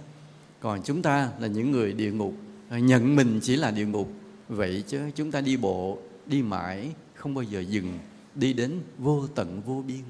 Còn 0.60 0.82
chúng 0.82 1.02
ta 1.02 1.30
là 1.38 1.46
những 1.46 1.70
người 1.70 1.92
địa 1.92 2.12
ngục 2.12 2.34
à, 2.68 2.78
nhận 2.78 3.16
mình 3.16 3.40
chỉ 3.42 3.56
là 3.56 3.70
địa 3.70 3.86
ngục 3.86 4.12
vậy 4.48 4.84
chứ 4.86 5.10
chúng 5.14 5.30
ta 5.30 5.40
đi 5.40 5.56
bộ, 5.56 5.98
đi 6.26 6.42
mãi 6.42 6.94
không 7.14 7.34
bao 7.34 7.42
giờ 7.42 7.60
dừng 7.60 7.98
đi 8.34 8.52
đến 8.52 8.80
vô 8.98 9.26
tận 9.34 9.62
vô 9.66 9.84
biên 9.86 10.02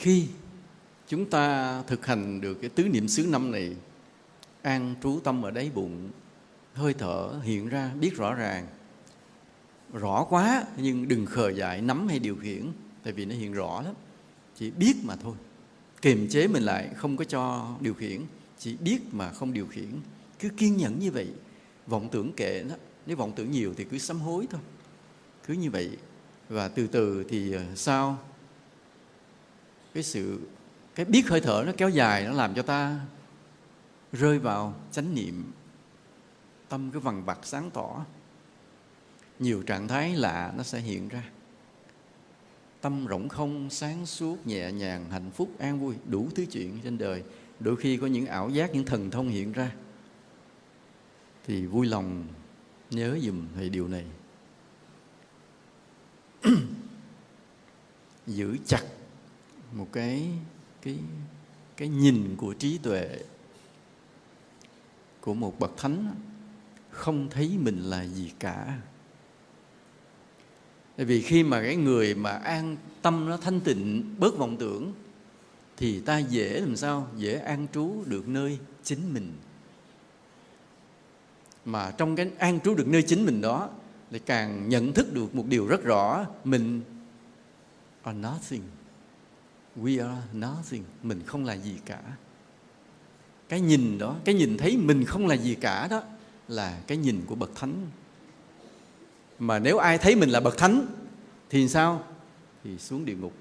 khi 0.00 0.26
chúng 1.08 1.30
ta 1.30 1.82
thực 1.82 2.06
hành 2.06 2.40
được 2.40 2.54
cái 2.54 2.70
tứ 2.70 2.88
niệm 2.88 3.08
xứ 3.08 3.26
năm 3.26 3.50
này, 3.50 3.76
an 4.62 4.94
trú 5.02 5.20
tâm 5.24 5.42
ở 5.42 5.50
đáy 5.50 5.70
bụng, 5.74 6.10
hơi 6.74 6.94
thở 6.94 7.40
hiện 7.42 7.68
ra, 7.68 7.90
biết 8.00 8.16
rõ 8.16 8.34
ràng. 8.34 8.66
Rõ 9.92 10.26
quá, 10.30 10.64
nhưng 10.76 11.08
đừng 11.08 11.26
khờ 11.26 11.48
dại, 11.48 11.82
nắm 11.82 12.08
hay 12.08 12.18
điều 12.18 12.36
khiển, 12.36 12.66
tại 13.02 13.12
vì 13.12 13.24
nó 13.24 13.34
hiện 13.34 13.52
rõ 13.52 13.82
lắm. 13.82 13.94
Chỉ 14.56 14.70
biết 14.70 14.96
mà 15.04 15.16
thôi. 15.16 15.34
Kiềm 16.02 16.28
chế 16.28 16.48
mình 16.48 16.62
lại, 16.62 16.88
không 16.96 17.16
có 17.16 17.24
cho 17.24 17.74
điều 17.80 17.94
khiển. 17.94 18.20
Chỉ 18.58 18.76
biết 18.76 18.98
mà 19.12 19.32
không 19.32 19.52
điều 19.52 19.66
khiển. 19.66 19.90
Cứ 20.38 20.48
kiên 20.48 20.76
nhẫn 20.76 20.98
như 20.98 21.10
vậy. 21.10 21.28
Vọng 21.86 22.08
tưởng 22.12 22.32
kệ 22.32 22.64
nó. 22.68 22.74
Nếu 23.06 23.16
vọng 23.16 23.32
tưởng 23.36 23.50
nhiều 23.50 23.74
thì 23.76 23.84
cứ 23.84 23.98
sám 23.98 24.20
hối 24.20 24.46
thôi. 24.50 24.60
Cứ 25.46 25.54
như 25.54 25.70
vậy. 25.70 25.90
Và 26.48 26.68
từ 26.68 26.86
từ 26.86 27.24
thì 27.28 27.52
ờ, 27.52 27.62
sao 27.74 28.18
cái 29.94 30.02
sự, 30.02 30.40
cái 30.94 31.06
biết 31.06 31.28
hơi 31.28 31.40
thở 31.40 31.64
nó 31.66 31.72
kéo 31.76 31.88
dài, 31.88 32.24
nó 32.24 32.32
làm 32.32 32.54
cho 32.54 32.62
ta 32.62 33.00
rơi 34.12 34.38
vào 34.38 34.74
chánh 34.92 35.14
niệm. 35.14 35.52
Tâm 36.68 36.90
cái 36.90 37.00
vằn 37.00 37.22
vặt, 37.24 37.38
sáng 37.42 37.70
tỏ. 37.70 38.04
Nhiều 39.38 39.62
trạng 39.62 39.88
thái 39.88 40.16
lạ 40.16 40.52
nó 40.56 40.62
sẽ 40.62 40.78
hiện 40.80 41.08
ra. 41.08 41.30
Tâm 42.80 43.06
rỗng 43.08 43.28
không, 43.28 43.70
sáng 43.70 44.06
suốt, 44.06 44.46
nhẹ 44.46 44.72
nhàng, 44.72 45.10
hạnh 45.10 45.30
phúc, 45.30 45.50
an 45.58 45.80
vui, 45.80 45.94
đủ 46.06 46.28
thứ 46.34 46.46
chuyện 46.46 46.78
trên 46.84 46.98
đời. 46.98 47.22
Đôi 47.60 47.76
khi 47.76 47.96
có 47.96 48.06
những 48.06 48.26
ảo 48.26 48.50
giác, 48.50 48.74
những 48.74 48.84
thần 48.84 49.10
thông 49.10 49.28
hiện 49.28 49.52
ra. 49.52 49.72
Thì 51.46 51.66
vui 51.66 51.86
lòng 51.86 52.24
nhớ 52.90 53.18
dùm 53.22 53.46
thầy 53.54 53.68
điều 53.68 53.88
này. 53.88 54.04
Giữ 58.26 58.56
chặt 58.66 58.82
một 59.72 59.88
cái 59.92 60.28
cái 60.82 60.98
cái 61.76 61.88
nhìn 61.88 62.34
của 62.36 62.52
trí 62.52 62.78
tuệ 62.78 63.18
của 65.20 65.34
một 65.34 65.58
bậc 65.58 65.76
thánh 65.76 66.14
không 66.90 67.28
thấy 67.30 67.58
mình 67.58 67.78
là 67.78 68.06
gì 68.06 68.32
cả. 68.38 68.78
Tại 70.96 71.06
vì 71.06 71.22
khi 71.22 71.42
mà 71.42 71.62
cái 71.62 71.76
người 71.76 72.14
mà 72.14 72.30
an 72.30 72.76
tâm 73.02 73.28
nó 73.28 73.36
thanh 73.36 73.60
tịnh, 73.60 74.14
bớt 74.18 74.38
vọng 74.38 74.56
tưởng, 74.56 74.92
thì 75.76 76.00
ta 76.00 76.18
dễ 76.18 76.60
làm 76.60 76.76
sao? 76.76 77.08
Dễ 77.16 77.34
an 77.34 77.66
trú 77.72 78.04
được 78.06 78.28
nơi 78.28 78.58
chính 78.82 79.14
mình. 79.14 79.32
Mà 81.64 81.90
trong 81.90 82.16
cái 82.16 82.30
an 82.38 82.60
trú 82.60 82.74
được 82.74 82.88
nơi 82.88 83.02
chính 83.02 83.26
mình 83.26 83.40
đó, 83.40 83.70
lại 84.10 84.20
càng 84.26 84.68
nhận 84.68 84.92
thức 84.92 85.14
được 85.14 85.34
một 85.34 85.46
điều 85.46 85.66
rất 85.66 85.84
rõ, 85.84 86.26
mình 86.44 86.80
are 88.02 88.18
nothing 88.18 88.62
we 89.76 90.08
are 90.08 90.22
nothing, 90.32 90.84
mình 91.02 91.22
không 91.26 91.44
là 91.44 91.54
gì 91.54 91.74
cả. 91.84 92.00
Cái 93.48 93.60
nhìn 93.60 93.98
đó, 93.98 94.16
cái 94.24 94.34
nhìn 94.34 94.56
thấy 94.58 94.76
mình 94.76 95.04
không 95.04 95.26
là 95.26 95.34
gì 95.34 95.54
cả 95.54 95.88
đó 95.90 96.02
là 96.48 96.80
cái 96.86 96.96
nhìn 96.96 97.22
của 97.26 97.34
bậc 97.34 97.50
thánh. 97.54 97.86
Mà 99.38 99.58
nếu 99.58 99.78
ai 99.78 99.98
thấy 99.98 100.16
mình 100.16 100.30
là 100.30 100.40
bậc 100.40 100.58
thánh 100.58 100.86
thì 101.50 101.68
sao? 101.68 102.04
Thì 102.64 102.78
xuống 102.78 103.04
địa 103.04 103.14
ngục. 103.14 103.32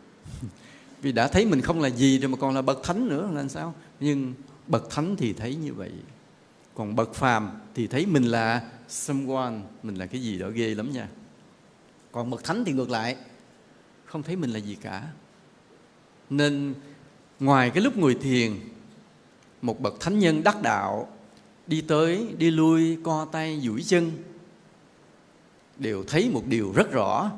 Vì 1.01 1.11
đã 1.11 1.27
thấy 1.27 1.45
mình 1.45 1.61
không 1.61 1.81
là 1.81 1.89
gì 1.89 2.19
rồi 2.19 2.29
mà 2.29 2.37
còn 2.37 2.55
là 2.55 2.61
bậc 2.61 2.83
thánh 2.83 3.07
nữa 3.07 3.29
là 3.33 3.47
sao? 3.47 3.73
Nhưng 3.99 4.33
bậc 4.67 4.89
thánh 4.89 5.15
thì 5.15 5.33
thấy 5.33 5.55
như 5.55 5.73
vậy. 5.73 5.91
Còn 6.75 6.95
bậc 6.95 7.13
phàm 7.13 7.49
thì 7.75 7.87
thấy 7.87 8.05
mình 8.05 8.23
là 8.23 8.69
someone, 8.87 9.53
mình 9.83 9.95
là 9.95 10.05
cái 10.05 10.21
gì 10.21 10.39
đó 10.39 10.49
ghê 10.49 10.75
lắm 10.75 10.91
nha. 10.91 11.07
Còn 12.11 12.29
bậc 12.29 12.43
thánh 12.43 12.65
thì 12.65 12.71
ngược 12.71 12.89
lại, 12.89 13.15
không 14.05 14.23
thấy 14.23 14.35
mình 14.35 14.49
là 14.49 14.59
gì 14.59 14.75
cả 14.81 15.07
nên 16.29 16.73
ngoài 17.39 17.69
cái 17.69 17.83
lúc 17.83 17.97
ngồi 17.97 18.15
thiền, 18.21 18.59
một 19.61 19.79
bậc 19.81 19.99
thánh 19.99 20.19
nhân 20.19 20.43
đắc 20.43 20.61
đạo 20.61 21.07
đi 21.67 21.81
tới, 21.81 22.27
đi 22.37 22.51
lui, 22.51 22.97
co 23.03 23.25
tay, 23.31 23.61
duỗi 23.63 23.83
chân, 23.83 24.11
đều 25.77 26.03
thấy 26.07 26.29
một 26.29 26.43
điều 26.47 26.71
rất 26.75 26.91
rõ. 26.91 27.31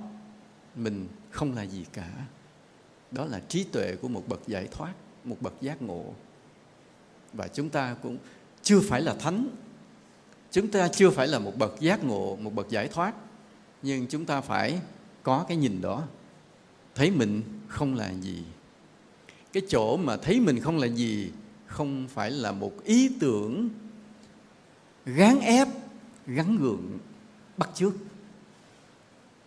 Mình 0.75 1.07
không 1.31 1.55
là 1.55 1.63
gì 1.63 1.85
cả. 1.93 2.09
Đó 3.11 3.25
là 3.25 3.41
trí 3.47 3.63
tuệ 3.63 3.95
của 4.01 4.07
một 4.07 4.23
bậc 4.27 4.47
giải 4.47 4.67
thoát, 4.71 4.93
một 5.23 5.37
bậc 5.41 5.53
giác 5.61 5.81
ngộ. 5.81 6.03
Và 7.33 7.47
chúng 7.47 7.69
ta 7.69 7.95
cũng 8.03 8.17
chưa 8.63 8.79
phải 8.79 9.01
là 9.01 9.13
thánh. 9.13 9.47
Chúng 10.51 10.71
ta 10.71 10.87
chưa 10.87 11.09
phải 11.09 11.27
là 11.27 11.39
một 11.39 11.57
bậc 11.57 11.79
giác 11.79 12.03
ngộ, 12.03 12.35
một 12.35 12.53
bậc 12.55 12.69
giải 12.69 12.87
thoát. 12.87 13.15
Nhưng 13.81 14.07
chúng 14.07 14.25
ta 14.25 14.41
phải 14.41 14.79
có 15.23 15.45
cái 15.47 15.57
nhìn 15.57 15.81
đó. 15.81 16.03
Thấy 16.95 17.11
mình 17.11 17.41
không 17.67 17.95
là 17.95 18.13
gì 18.21 18.43
cái 19.53 19.63
chỗ 19.69 19.97
mà 19.97 20.17
thấy 20.17 20.39
mình 20.39 20.59
không 20.59 20.77
là 20.77 20.87
gì, 20.87 21.31
không 21.67 22.07
phải 22.13 22.31
là 22.31 22.51
một 22.51 22.83
ý 22.83 23.09
tưởng 23.19 23.69
gán 25.05 25.39
ép, 25.39 25.67
gắn 26.27 26.57
gượng, 26.57 26.97
bắt 27.57 27.69
chước. 27.75 27.93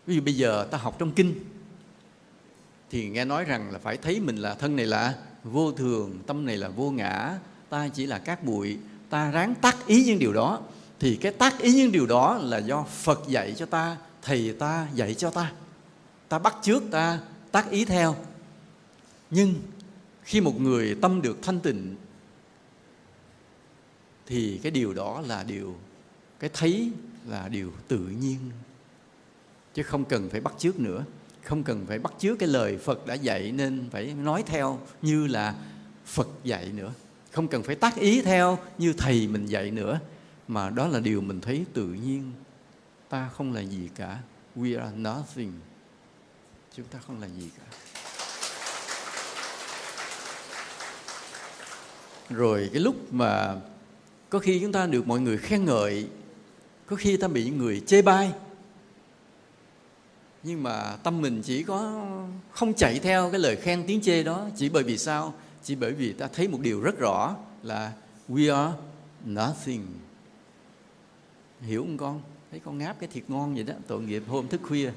Ví 0.06 0.14
dụ 0.14 0.20
bây 0.20 0.35
giờ 0.35 0.68
ta 0.70 0.78
học 0.78 0.97
trong 0.98 1.12
kinh, 1.12 1.35
thì 2.90 3.09
nghe 3.09 3.24
nói 3.24 3.44
rằng 3.44 3.70
là 3.70 3.78
phải 3.78 3.97
thấy 3.97 4.20
mình 4.20 4.36
là 4.36 4.55
thân 4.55 4.76
này 4.76 4.86
là 4.86 5.14
vô 5.44 5.72
thường, 5.72 6.18
tâm 6.26 6.47
này 6.47 6.56
là 6.56 6.68
vô 6.68 6.90
ngã, 6.90 7.39
ta 7.68 7.89
chỉ 7.89 8.06
là 8.06 8.18
cát 8.18 8.44
bụi, 8.44 8.78
ta 9.10 9.31
ráng 9.31 9.55
tác 9.55 9.86
ý 9.86 10.05
những 10.05 10.18
điều 10.18 10.32
đó. 10.32 10.60
Thì 11.01 11.16
cái 11.16 11.32
tác 11.32 11.59
ý 11.59 11.74
những 11.74 11.93
điều 11.93 12.06
đó 12.06 12.39
là 12.43 12.59
do 12.59 12.82
phật 12.82 13.22
dạy 13.28 13.55
cho 13.56 13.66
ta, 13.66 13.97
thầy 14.22 14.55
ta 14.59 14.89
dạy 14.94 15.14
cho 15.14 15.31
ta. 15.31 15.52
Ta 16.28 16.39
bắt 16.39 16.56
chước, 16.62 16.82
ta 16.90 17.18
tác 17.52 17.70
ý 17.70 17.85
theo. 17.85 18.16
Nhưng 19.31 19.55
khi 20.24 20.40
một 20.40 20.60
người 20.60 20.96
tâm 21.02 21.22
được 21.22 21.38
thanh 21.42 21.60
tịnh, 21.60 21.96
thì 24.26 24.60
cái 24.62 24.72
điều 24.72 24.94
đó 24.94 25.20
là 25.20 25.42
điều, 25.42 25.76
cái 26.38 26.51
thấy 26.52 26.90
là 27.26 27.48
điều 27.48 27.72
tự 27.88 27.98
nhiên. 27.98 28.38
Chứ 29.74 29.82
không 29.82 30.05
cần 30.05 30.28
phải 30.30 30.40
bắt 30.40 30.55
chước 30.59 30.80
nữa, 30.80 31.05
không 31.42 31.62
cần 31.62 31.86
phải 31.86 31.98
bắt 31.98 32.12
chước 32.18 32.38
cái 32.38 32.48
lời 32.48 32.78
phật 32.78 33.06
đã 33.06 33.14
dạy 33.14 33.52
nên 33.52 33.88
phải 33.90 34.14
nói 34.14 34.42
theo 34.46 34.80
như 35.02 35.26
là 35.26 35.55
phật 36.06 36.28
dạy 36.44 36.72
nữa. 36.72 36.92
Không 37.32 37.48
cần 37.48 37.62
phải 37.62 37.74
tác 37.74 37.96
ý 37.96 38.22
theo 38.22 38.59
như 38.78 38.92
thầy 38.92 39.28
mình 39.28 39.46
dạy 39.46 39.70
nữa, 39.70 40.01
mà 40.48 40.70
đó 40.70 40.88
là 40.88 41.01
điều 41.01 41.20
mình 41.20 41.40
thấy 41.40 41.64
tự 41.72 41.86
nhiên. 41.86 42.32
Ta 43.09 43.28
không 43.28 43.52
là 43.52 43.60
gì 43.60 43.90
cả. 43.94 44.18
We 44.56 44.80
are 44.80 44.96
nothing. 44.96 45.52
Chúng 46.76 46.86
ta 46.86 46.98
không 46.98 47.20
là 47.20 47.28
gì 47.28 47.51
cả. 47.59 47.64
Rồi 52.30 52.70
cái 52.72 52.82
lúc 52.82 53.12
mà 53.12 53.60
có 54.30 54.38
khi 54.38 54.60
chúng 54.60 54.72
ta 54.72 54.86
được 54.86 55.06
mọi 55.06 55.20
người 55.20 55.38
khen 55.38 55.64
ngợi, 55.64 56.09
có 56.86 56.96
khi 56.96 57.16
ta 57.16 57.28
bị 57.28 57.44
những 57.44 57.59
người 57.59 57.80
chê 57.80 58.02
bai. 58.02 58.32
Nhưng 60.42 60.62
mà 60.62 60.96
tâm 61.02 61.20
mình 61.20 61.42
chỉ 61.42 61.62
có 61.62 62.06
không 62.51 62.74
chạy 62.74 62.98
theo 62.98 63.30
cái 63.30 63.40
lời 63.40 63.56
khen 63.56 63.84
tiếng 63.86 64.01
chê 64.01 64.22
đó, 64.22 64.46
chỉ 64.56 64.68
bởi 64.68 64.82
vì 64.82 64.98
sao? 64.98 65.34
Chỉ 65.62 65.74
bởi 65.74 65.92
vì 65.92 66.12
ta 66.12 66.28
thấy 66.32 66.48
một 66.48 66.60
điều 66.60 66.80
rất 66.80 66.98
rõ 66.98 67.36
là 67.62 67.92
we 68.28 68.55
are 68.55 68.76
nothing. 69.26 69.86
Hiểu 71.60 71.82
không 71.82 71.96
con? 71.96 72.20
Thấy 72.51 72.60
con 72.64 72.78
ngáp 72.78 73.01
cái 73.01 73.09
thịt 73.12 73.24
ngon 73.28 73.55
vậy 73.55 73.64
đó, 73.64 73.74
tội 73.86 74.02
nghiệp 74.02 74.22
hôm 74.28 74.48
thức 74.48 74.60
khuya. 74.64 74.90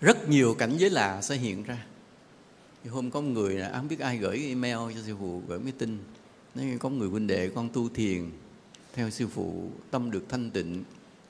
Rất 0.00 0.28
nhiều 0.28 0.54
cảnh 0.54 0.76
giới 0.76 0.90
lạ 0.90 1.22
sẽ 1.22 1.36
hiện 1.36 1.62
ra. 1.62 1.86
Thì 2.84 2.90
hôm 2.90 3.10
có 3.10 3.20
người 3.20 3.54
là 3.54 3.72
không 3.76 3.88
biết 3.88 3.98
ai 4.00 4.16
gửi 4.16 4.44
email 4.48 4.94
cho 4.94 5.02
sư 5.06 5.16
phụ, 5.20 5.42
gửi 5.48 5.60
cái 5.64 5.72
tin 5.78 5.98
nói 6.54 6.66
có 6.80 6.88
người 6.88 7.08
huynh 7.08 7.26
đệ, 7.26 7.48
con 7.48 7.68
tu 7.68 7.88
thiền, 7.88 8.30
theo 8.94 9.10
sư 9.10 9.26
phụ, 9.26 9.70
tâm 9.90 10.10
được 10.10 10.24
thanh 10.28 10.50
tịnh, 10.50 10.84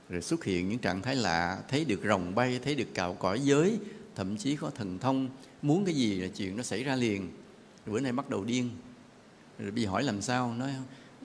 rồi 0.08 0.22
xuất 0.22 0.44
hiện 0.44 0.68
những 0.68 0.78
trạng 0.78 1.02
thái 1.02 1.16
lạ, 1.16 1.58
thấy 1.68 1.84
được 1.84 2.00
rồng 2.04 2.34
bay, 2.34 2.60
thấy 2.64 2.74
được 2.74 2.94
cạo 2.94 3.14
cõi 3.14 3.40
giới, 3.40 3.78
thậm 4.14 4.36
chí 4.36 4.56
có 4.56 4.70
thần 4.70 4.98
thông, 4.98 5.28
muốn 5.62 5.84
cái 5.84 5.94
gì 5.94 6.20
là 6.20 6.28
chuyện 6.28 6.56
nó 6.56 6.62
xảy 6.62 6.84
ra 6.84 6.96
liền. 6.96 7.20
Rồi 7.86 7.94
bữa 7.94 8.00
nay 8.00 8.12
bắt 8.12 8.30
đầu 8.30 8.44
điên. 8.44 8.70
Rồi 9.58 9.70
bị 9.70 9.84
hỏi 9.84 10.02
làm 10.02 10.22
sao, 10.22 10.54
nói 10.54 10.70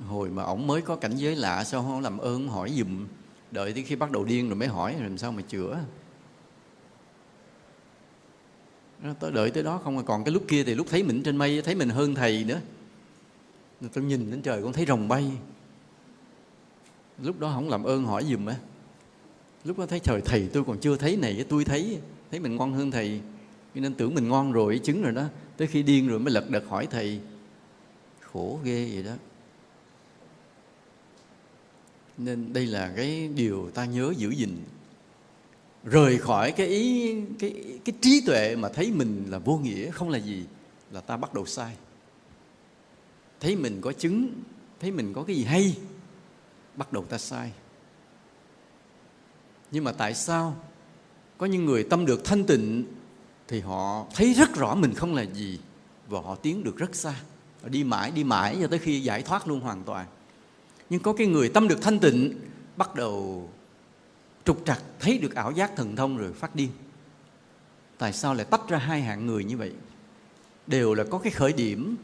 hồi 0.07 0.29
mà 0.29 0.43
ổng 0.43 0.67
mới 0.67 0.81
có 0.81 0.95
cảnh 0.95 1.15
giới 1.15 1.35
lạ, 1.35 1.63
sao 1.63 1.81
không 1.81 2.01
làm 2.01 2.17
ơn 2.17 2.47
hỏi 2.47 2.71
dùm 2.77 3.07
đợi 3.51 3.73
tới 3.73 3.83
khi 3.83 3.95
bắt 3.95 4.11
đầu 4.11 4.23
điên 4.23 4.49
rồi 4.49 4.55
mới 4.55 4.67
hỏi 4.67 4.95
rồi 4.99 5.09
làm 5.09 5.17
sao 5.17 5.31
mà 5.31 5.41
chữa? 5.41 5.79
Tôi 9.13 9.31
đợi 9.31 9.51
tới 9.51 9.63
đó 9.63 9.81
không 9.83 9.97
à. 9.97 10.03
còn 10.05 10.23
cái 10.23 10.33
lúc 10.33 10.43
kia 10.47 10.63
thì 10.63 10.75
lúc 10.75 10.87
thấy 10.89 11.03
mình 11.03 11.23
trên 11.23 11.37
mây, 11.37 11.61
thấy 11.61 11.75
mình 11.75 11.89
hơn 11.89 12.15
thầy 12.15 12.43
nữa. 12.43 12.61
Tôi 13.93 14.03
nhìn 14.03 14.31
đến 14.31 14.41
trời 14.41 14.61
con 14.63 14.73
thấy 14.73 14.85
rồng 14.85 15.07
bay. 15.07 15.31
Lúc 17.21 17.39
đó 17.39 17.51
không 17.55 17.69
làm 17.69 17.83
ơn 17.83 18.05
hỏi 18.05 18.25
giùm 18.29 18.45
á. 18.45 18.55
Lúc 19.63 19.79
đó 19.79 19.85
thấy 19.85 19.99
trời, 19.99 20.21
thầy 20.25 20.49
tôi 20.53 20.63
còn 20.63 20.79
chưa 20.79 20.97
thấy 20.97 21.17
này, 21.17 21.45
tôi 21.49 21.65
thấy 21.65 21.99
thấy 22.31 22.39
mình 22.39 22.55
ngon 22.55 22.73
hơn 22.73 22.91
thầy. 22.91 23.21
Cho 23.75 23.81
nên 23.81 23.93
tưởng 23.93 24.15
mình 24.15 24.29
ngon 24.29 24.51
rồi, 24.51 24.79
chứng 24.83 25.01
rồi 25.01 25.11
đó. 25.11 25.23
Tới 25.57 25.67
khi 25.67 25.83
điên 25.83 26.07
rồi 26.07 26.19
mới 26.19 26.33
lật 26.33 26.49
đật 26.49 26.63
hỏi 26.67 26.87
thầy. 26.91 27.19
Khổ 28.21 28.59
ghê 28.63 28.89
vậy 28.93 29.03
đó. 29.03 29.13
Nên 32.17 32.53
đây 32.53 32.65
là 32.65 32.93
cái 32.95 33.29
điều 33.35 33.69
ta 33.73 33.85
nhớ 33.85 34.13
giữ 34.17 34.29
gìn 34.29 34.57
rời 35.85 36.17
khỏi 36.17 36.51
cái 36.51 36.67
ý, 36.67 37.15
cái 37.39 37.79
cái 37.85 37.95
trí 38.01 38.21
tuệ 38.25 38.55
mà 38.55 38.69
thấy 38.69 38.91
mình 38.91 39.25
là 39.29 39.39
vô 39.39 39.57
nghĩa 39.57 39.91
không 39.91 40.09
là 40.09 40.17
gì, 40.17 40.45
là 40.91 41.01
ta 41.01 41.17
bắt 41.17 41.33
đầu 41.33 41.45
sai. 41.45 41.75
Thấy 43.39 43.55
mình 43.55 43.81
có 43.81 43.91
chứng, 43.91 44.29
thấy 44.79 44.91
mình 44.91 45.13
có 45.13 45.23
cái 45.23 45.35
gì 45.35 45.43
hay, 45.43 45.77
bắt 46.75 46.93
đầu 46.93 47.03
ta 47.03 47.17
sai. 47.17 47.51
Nhưng 49.71 49.83
mà 49.83 49.91
tại 49.91 50.13
sao 50.13 50.55
có 51.37 51.45
những 51.45 51.65
người 51.65 51.83
tâm 51.83 52.05
được 52.05 52.25
thanh 52.25 52.43
tịnh 52.43 52.85
thì 53.47 53.59
họ 53.59 54.05
thấy 54.15 54.33
rất 54.33 54.55
rõ 54.55 54.75
mình 54.75 54.93
không 54.93 55.15
là 55.15 55.21
gì 55.21 55.59
và 56.07 56.21
họ 56.21 56.35
tiến 56.35 56.63
được 56.63 56.77
rất 56.77 56.95
xa. 56.95 57.15
Họ 57.61 57.69
đi 57.69 57.83
mãi 57.83 58.11
đi 58.11 58.23
mãi 58.23 58.57
cho 58.61 58.67
tới 58.67 58.79
khi 58.79 59.01
giải 59.01 59.21
thoát 59.21 59.47
luôn 59.47 59.59
hoàn 59.59 59.83
toàn. 59.83 60.05
Nhưng 60.89 61.01
có 61.01 61.13
cái 61.13 61.27
người 61.27 61.49
tâm 61.49 61.67
được 61.67 61.81
thanh 61.81 61.99
tịnh 61.99 62.39
bắt 62.77 62.95
đầu 62.95 63.49
trục 64.45 64.65
trặc, 64.65 64.81
thấy 64.99 65.17
được 65.17 65.35
ảo 65.35 65.51
giác 65.51 65.71
thần 65.75 65.95
thông 65.95 66.17
rồi 66.17 66.33
phát 66.33 66.55
điên. 66.55 66.69
Tại 67.97 68.13
sao 68.13 68.33
lại 68.33 68.45
tách 68.45 68.69
ra 68.69 68.77
hai 68.77 69.01
hạng 69.01 69.25
người 69.25 69.43
như 69.43 69.57
vậy? 69.57 69.73
Đều 70.67 70.93
là 70.93 71.03
có 71.03 71.17
cái 71.17 71.31
khởi 71.31 71.53
điểm. 71.53 71.95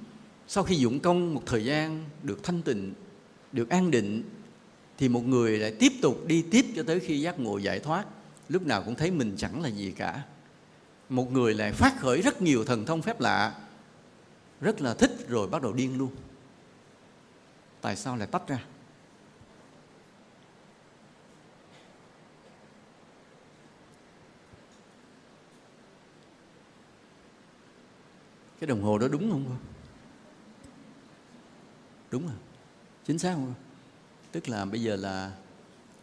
Sau 0.48 0.64
khi 0.64 0.76
dụng 0.76 1.00
công 1.00 1.34
một 1.34 1.44
thời 1.46 1.66
gian 1.66 2.06
được 2.24 2.44
thanh 2.44 2.62
tịnh, 2.62 2.94
được 3.52 3.70
an 3.70 3.92
định, 3.92 4.24
thì 4.98 5.10
một 5.10 5.26
người 5.26 5.58
lại 5.58 5.76
tiếp 5.80 5.92
tục 6.02 6.28
đi 6.28 6.46
tiếp 6.52 6.66
cho 6.76 6.84
tới 6.84 7.00
khi 7.00 7.22
giác 7.22 7.40
ngộ 7.40 7.58
giải 7.58 7.80
thoát. 7.80 8.06
Lúc 8.50 8.66
nào 8.66 8.84
cũng 8.84 8.96
thấy 8.96 9.12
mình 9.12 9.34
chẳng 9.38 9.62
là 9.62 9.70
gì 9.70 9.92
cả. 9.92 10.24
Một 11.10 11.32
người 11.32 11.54
lại 11.54 11.74
phát 11.74 12.00
khởi 12.00 12.22
rất 12.22 12.42
nhiều 12.42 12.66
thần 12.66 12.86
thông 12.86 13.02
phép 13.02 13.20
lạ. 13.20 13.56
Rất 14.62 14.82
là 14.82 14.94
thích 14.94 15.12
rồi 15.28 15.48
bắt 15.48 15.62
đầu 15.62 15.74
điên 15.74 15.98
luôn. 15.98 16.12
Tại 17.82 17.96
sao 17.96 18.18
lại 18.18 18.28
tách 18.32 18.48
ra? 18.48 18.64
Cái 28.62 28.68
đồng 28.68 28.82
hồ 28.84 28.98
đó 28.98 29.08
đúng 29.08 29.32
không 29.32 29.58
đúng 32.12 32.28
à? 32.28 32.36
Chính 33.06 33.20
xác 33.20 33.34
không 33.34 33.54
tức 34.32 34.50
là 34.50 34.66
bây 34.66 34.82
giờ 34.82 34.96
là 34.96 35.38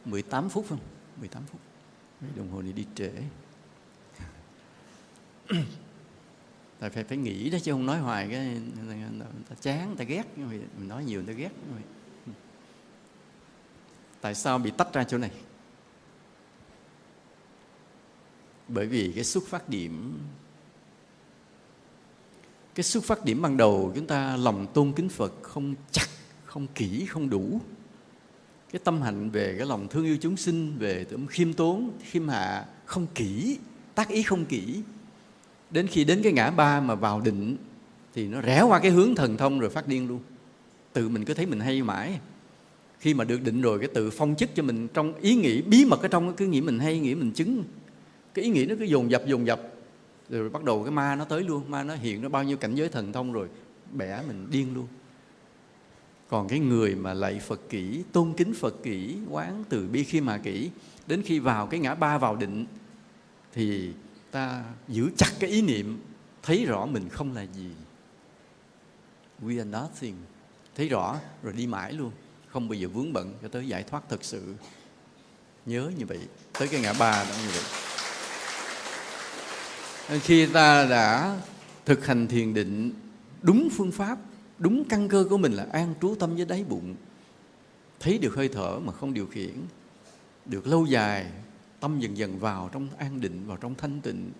18 0.04 0.48
phút 0.48 0.66
không? 0.68 0.78
18 1.20 1.42
phút. 1.46 1.60
Cái 2.20 2.30
đồng 2.36 2.50
hồ 2.50 2.62
này 2.62 2.72
đi 2.72 2.86
trễ. 2.94 3.12
Tại 6.78 6.90
phải 6.90 7.04
phải 7.04 7.18
nghĩ 7.18 7.50
đó 7.50 7.58
chứ 7.62 7.72
không 7.72 7.86
nói 7.86 7.98
hoài 7.98 8.28
cái 8.30 8.60
người 8.86 8.96
ta 9.48 9.54
chán 9.60 9.86
người 9.86 9.96
ta 9.96 10.04
ghét. 10.04 10.38
Mình 10.38 10.88
nói 10.88 11.04
nhiều 11.04 11.22
người 11.22 11.34
ta 11.34 11.38
ghét. 11.38 11.50
Tại 14.20 14.34
sao 14.34 14.58
bị 14.58 14.70
tách 14.70 14.92
ra 14.92 15.04
chỗ 15.04 15.18
này? 15.18 15.30
Bởi 18.68 18.86
vì 18.86 19.12
cái 19.14 19.24
xuất 19.24 19.44
phát 19.46 19.68
điểm 19.68 20.18
cái 22.78 22.84
xuất 22.84 23.04
phát 23.04 23.24
điểm 23.24 23.42
ban 23.42 23.56
đầu 23.56 23.92
chúng 23.94 24.06
ta 24.06 24.36
lòng 24.36 24.66
tôn 24.74 24.92
kính 24.92 25.08
phật 25.08 25.32
không 25.42 25.74
chặt 25.92 26.06
không 26.44 26.66
kỹ, 26.74 27.06
không 27.08 27.30
đủ. 27.30 27.60
Cái 28.72 28.80
tâm 28.84 29.02
hạnh 29.02 29.30
về 29.30 29.54
cái 29.58 29.66
lòng 29.66 29.88
thương 29.88 30.04
yêu 30.04 30.16
chúng 30.20 30.36
sinh, 30.36 30.78
về 30.78 31.04
tấm 31.04 31.26
khiêm 31.26 31.52
tốn, 31.52 31.90
khiêm 32.10 32.28
hạ, 32.28 32.66
không 32.84 33.06
kỹ, 33.14 33.58
tác 33.94 34.08
ý 34.08 34.22
không 34.22 34.44
kỹ. 34.44 34.82
Đến 35.70 35.86
khi 35.86 36.04
đến 36.04 36.20
cái 36.22 36.32
ngã 36.32 36.50
ba 36.50 36.80
mà 36.80 36.94
vào 36.94 37.20
định 37.20 37.56
thì 38.14 38.28
nó 38.28 38.40
rẽ 38.40 38.62
qua 38.62 38.78
cái 38.78 38.90
hướng 38.90 39.14
thần 39.14 39.36
thông 39.36 39.58
rồi 39.58 39.70
phát 39.70 39.88
điên 39.88 40.08
luôn. 40.08 40.20
Tự 40.92 41.08
mình 41.08 41.24
cứ 41.24 41.34
thấy 41.34 41.46
mình 41.46 41.60
hay 41.60 41.82
mãi. 41.82 42.20
Khi 42.98 43.14
mà 43.14 43.24
được 43.24 43.42
định 43.42 43.62
rồi, 43.62 43.78
cái 43.78 43.88
tự 43.94 44.10
phong 44.10 44.34
chức 44.36 44.50
cho 44.54 44.62
mình 44.62 44.88
trong 44.88 45.14
ý 45.20 45.34
nghĩ, 45.34 45.62
bí 45.62 45.84
mật 45.84 46.02
ở 46.02 46.08
trong 46.08 46.34
cứ 46.36 46.46
nghĩ 46.46 46.60
mình 46.60 46.78
hay, 46.78 46.98
nghĩ 46.98 47.14
mình 47.14 47.32
chứng. 47.32 47.64
Cái 48.34 48.44
ý 48.44 48.50
nghĩ 48.50 48.66
nó 48.66 48.74
cứ 48.78 48.84
dồn 48.84 49.10
dập 49.10 49.22
dồn 49.26 49.46
dập 49.46 49.60
rồi 50.28 50.48
bắt 50.48 50.64
đầu 50.64 50.82
cái 50.82 50.90
ma 50.90 51.14
nó 51.14 51.24
tới 51.24 51.42
luôn. 51.42 51.70
Ma 51.70 51.82
nó 51.82 51.94
hiện 51.94 52.22
nó 52.22 52.28
bao 52.28 52.44
nhiêu 52.44 52.56
cảnh 52.56 52.74
giới 52.74 52.88
thần 52.88 53.12
thông 53.12 53.32
rồi, 53.32 53.48
bẻ 53.92 54.22
mình 54.26 54.46
điên 54.50 54.74
luôn. 54.74 54.86
Còn 56.28 56.48
cái 56.48 56.58
người 56.58 56.94
mà 56.94 57.14
lạy 57.14 57.40
Phật 57.46 57.60
kỹ, 57.68 58.02
tôn 58.12 58.32
kính 58.36 58.54
Phật 58.54 58.74
kỹ, 58.82 59.16
quán 59.30 59.64
từ 59.68 59.88
bi 59.88 60.04
khi 60.04 60.20
mà 60.20 60.38
kỹ, 60.38 60.70
đến 61.06 61.22
khi 61.24 61.38
vào 61.38 61.66
cái 61.66 61.80
ngã 61.80 61.94
ba 61.94 62.18
vào 62.18 62.36
định, 62.36 62.66
thì 63.52 63.90
ta 64.30 64.64
giữ 64.88 65.10
chặt 65.16 65.30
cái 65.40 65.50
ý 65.50 65.62
niệm, 65.62 66.00
thấy 66.42 66.64
rõ 66.64 66.86
mình 66.86 67.08
không 67.08 67.34
là 67.34 67.42
gì. 67.42 67.70
We 69.42 69.58
are 69.58 69.70
nothing. 69.70 70.14
Thấy 70.74 70.88
rõ, 70.88 71.18
rồi 71.42 71.52
đi 71.52 71.66
mãi 71.66 71.92
luôn. 71.92 72.10
Không 72.48 72.68
bao 72.68 72.74
giờ 72.74 72.88
vướng 72.88 73.12
bận 73.12 73.34
cho 73.42 73.48
tới 73.48 73.68
giải 73.68 73.82
thoát 73.82 74.02
thật 74.08 74.24
sự. 74.24 74.54
Nhớ 75.66 75.90
như 75.98 76.06
vậy, 76.06 76.18
tới 76.58 76.68
cái 76.68 76.80
ngã 76.80 76.92
ba 76.92 77.24
đó 77.24 77.34
như 77.42 77.50
vậy 77.52 77.87
khi 80.08 80.46
ta 80.46 80.86
đã 80.86 81.40
thực 81.84 82.06
hành 82.06 82.28
thiền 82.28 82.54
định, 82.54 82.92
đúng 83.42 83.68
phương 83.72 83.92
pháp, 83.92 84.18
đúng 84.58 84.84
căn 84.84 85.08
cơ 85.08 85.26
của 85.30 85.38
mình 85.38 85.52
là 85.52 85.66
an 85.72 85.94
trú 86.00 86.14
tâm 86.14 86.36
với 86.36 86.44
đáy 86.44 86.64
bụng. 86.68 86.94
Thấy 88.00 88.18
được 88.18 88.34
hơi 88.34 88.48
thở 88.48 88.78
mà 88.78 88.92
không 88.92 89.14
điều 89.14 89.26
khiển, 89.26 89.52
được 90.46 90.66
lâu 90.66 90.86
dài 90.86 91.26
tâm 91.80 92.00
dần 92.00 92.16
dần 92.16 92.38
vào 92.38 92.70
trong 92.72 92.88
an 92.98 93.20
định, 93.20 93.46
vào 93.46 93.56
trong 93.56 93.74
thanh 93.74 94.00
tịnh, 94.00 94.30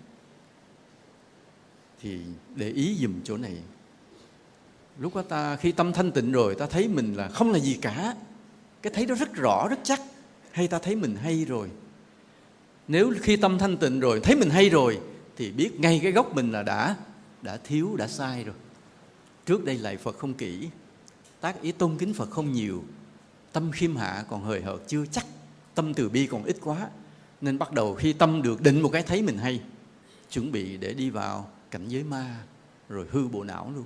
thì 2.01 2.19
để 2.55 2.71
ý 2.71 2.97
dùm 3.01 3.15
chỗ 3.25 3.37
này. 3.37 3.57
Lúc 4.99 5.15
đó 5.15 5.23
ta, 5.23 5.57
khi 5.57 5.73
tâm 5.73 5.93
thanh 5.93 6.13
tịnh 6.13 6.33
rồi, 6.33 6.55
ta 6.55 6.67
thấy 6.67 6.89
mình 6.89 7.15
là 7.15 7.29
không 7.29 7.53
là 7.53 7.59
gì 7.59 7.79
cả. 7.83 8.15
Cái 8.83 8.93
thấy 8.97 9.07
đó 9.07 9.15
rất 9.15 9.35
rõ, 9.35 9.69
rất 9.69 9.79
chắc. 9.83 10.01
Hay 10.51 10.69
ta 10.69 10.79
thấy 10.79 10.97
mình 10.97 11.17
hay 11.17 11.45
rồi. 11.45 11.69
Nếu 12.89 13.13
khi 13.21 13.37
tâm 13.37 13.59
thanh 13.59 13.77
tịnh 13.77 14.01
rồi, 14.01 14.21
thấy 14.21 14.37
mình 14.37 14.51
hay 14.51 14.71
rồi 14.71 15.01
thì 15.39 15.53
biết 15.53 15.81
ngay 15.81 16.01
cái 16.03 16.13
gốc 16.13 16.35
mình 16.35 16.53
là 16.53 16.63
đã 16.63 16.97
đã 17.43 17.57
thiếu, 17.57 17.97
đã 17.97 18.07
sai 18.07 18.45
rồi. 18.45 18.55
Trước 19.47 19.65
đây 19.65 19.79
lại 19.79 19.97
phật 19.97 20.19
không 20.19 20.35
kỹ, 20.35 20.69
tác 21.41 21.63
ý 21.63 21.73
tôn 21.73 21.99
kính 21.99 22.15
phật 22.15 22.31
không 22.31 22.53
nhiều, 22.53 22.85
tâm 23.53 23.73
khiêm 23.73 23.97
hạ 23.97 24.25
còn 24.29 24.45
hời 24.45 24.63
hợt, 24.63 24.81
chưa 24.87 25.07
chắc 25.07 25.27
tâm 25.75 25.95
từ 25.95 26.09
bi 26.09 26.27
còn 26.27 26.45
ít 26.45 26.57
quá. 26.65 26.89
Nên 27.41 27.59
bắt 27.59 27.73
đầu 27.73 27.95
khi 27.95 28.13
tâm 28.13 28.43
được 28.43 28.63
định 28.63 28.83
một 28.83 28.89
cái 28.93 29.03
thấy 29.03 29.23
mình 29.23 29.39
hay, 29.39 29.63
chuẩn 30.31 30.53
bị 30.53 30.77
để 30.77 30.95
đi 30.95 31.11
vào 31.11 31.51
cảnh 31.71 31.89
giới 31.89 32.05
ma, 32.05 32.37
rồi 32.89 33.07
hư 33.11 33.29
bộ 33.29 33.45
não 33.45 33.73
luôn. 33.75 33.85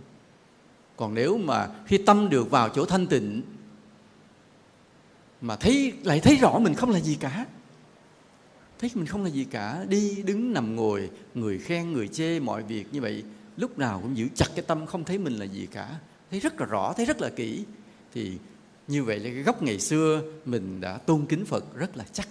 Còn 0.96 1.14
nếu 1.14 1.38
mà 1.38 1.68
khi 1.86 1.98
tâm 1.98 2.28
được 2.28 2.50
vào 2.50 2.68
chỗ 2.68 2.84
thanh 2.84 3.06
tịnh, 3.06 3.42
mà 5.40 5.56
thấy, 5.56 5.92
lại 6.02 6.20
thấy 6.20 6.36
rõ 6.36 6.58
mình 6.58 6.74
không 6.74 6.90
là 6.90 7.00
gì 7.00 7.14
cả 7.14 7.46
thấy 8.82 8.90
mình 8.94 9.06
không 9.06 9.22
là 9.22 9.30
gì 9.30 9.44
cả. 9.44 9.84
Đi, 9.88 10.22
đứng, 10.22 10.52
nằm, 10.52 10.76
ngồi, 10.76 11.10
người 11.34 11.58
khen, 11.58 11.92
người 11.92 12.08
chê, 12.08 12.40
mọi 12.40 12.62
việc 12.62 12.86
như 12.92 13.00
vậy, 13.00 13.24
lúc 13.56 13.78
nào 13.78 14.00
cũng 14.02 14.16
giữ 14.16 14.28
chặt 14.34 14.46
cái 14.54 14.64
tâm, 14.68 14.86
không 14.86 15.04
thấy 15.04 15.18
mình 15.18 15.32
là 15.32 15.44
gì 15.44 15.66
cả. 15.66 15.98
Thấy 16.30 16.40
rất 16.40 16.60
là 16.60 16.66
rõ, 16.66 16.92
thấy 16.96 17.06
rất 17.06 17.20
là 17.20 17.30
kỹ. 17.30 17.64
Thì 18.14 18.38
như 18.88 19.04
vậy 19.04 19.18
là 19.18 19.24
cái 19.24 19.42
gốc 19.42 19.62
ngày 19.62 19.80
xưa 19.80 20.22
mình 20.44 20.80
đã 20.80 20.98
tôn 20.98 21.26
kính 21.26 21.44
phật 21.44 21.76
rất 21.76 21.96
là 21.96 22.04
chắc. 22.12 22.28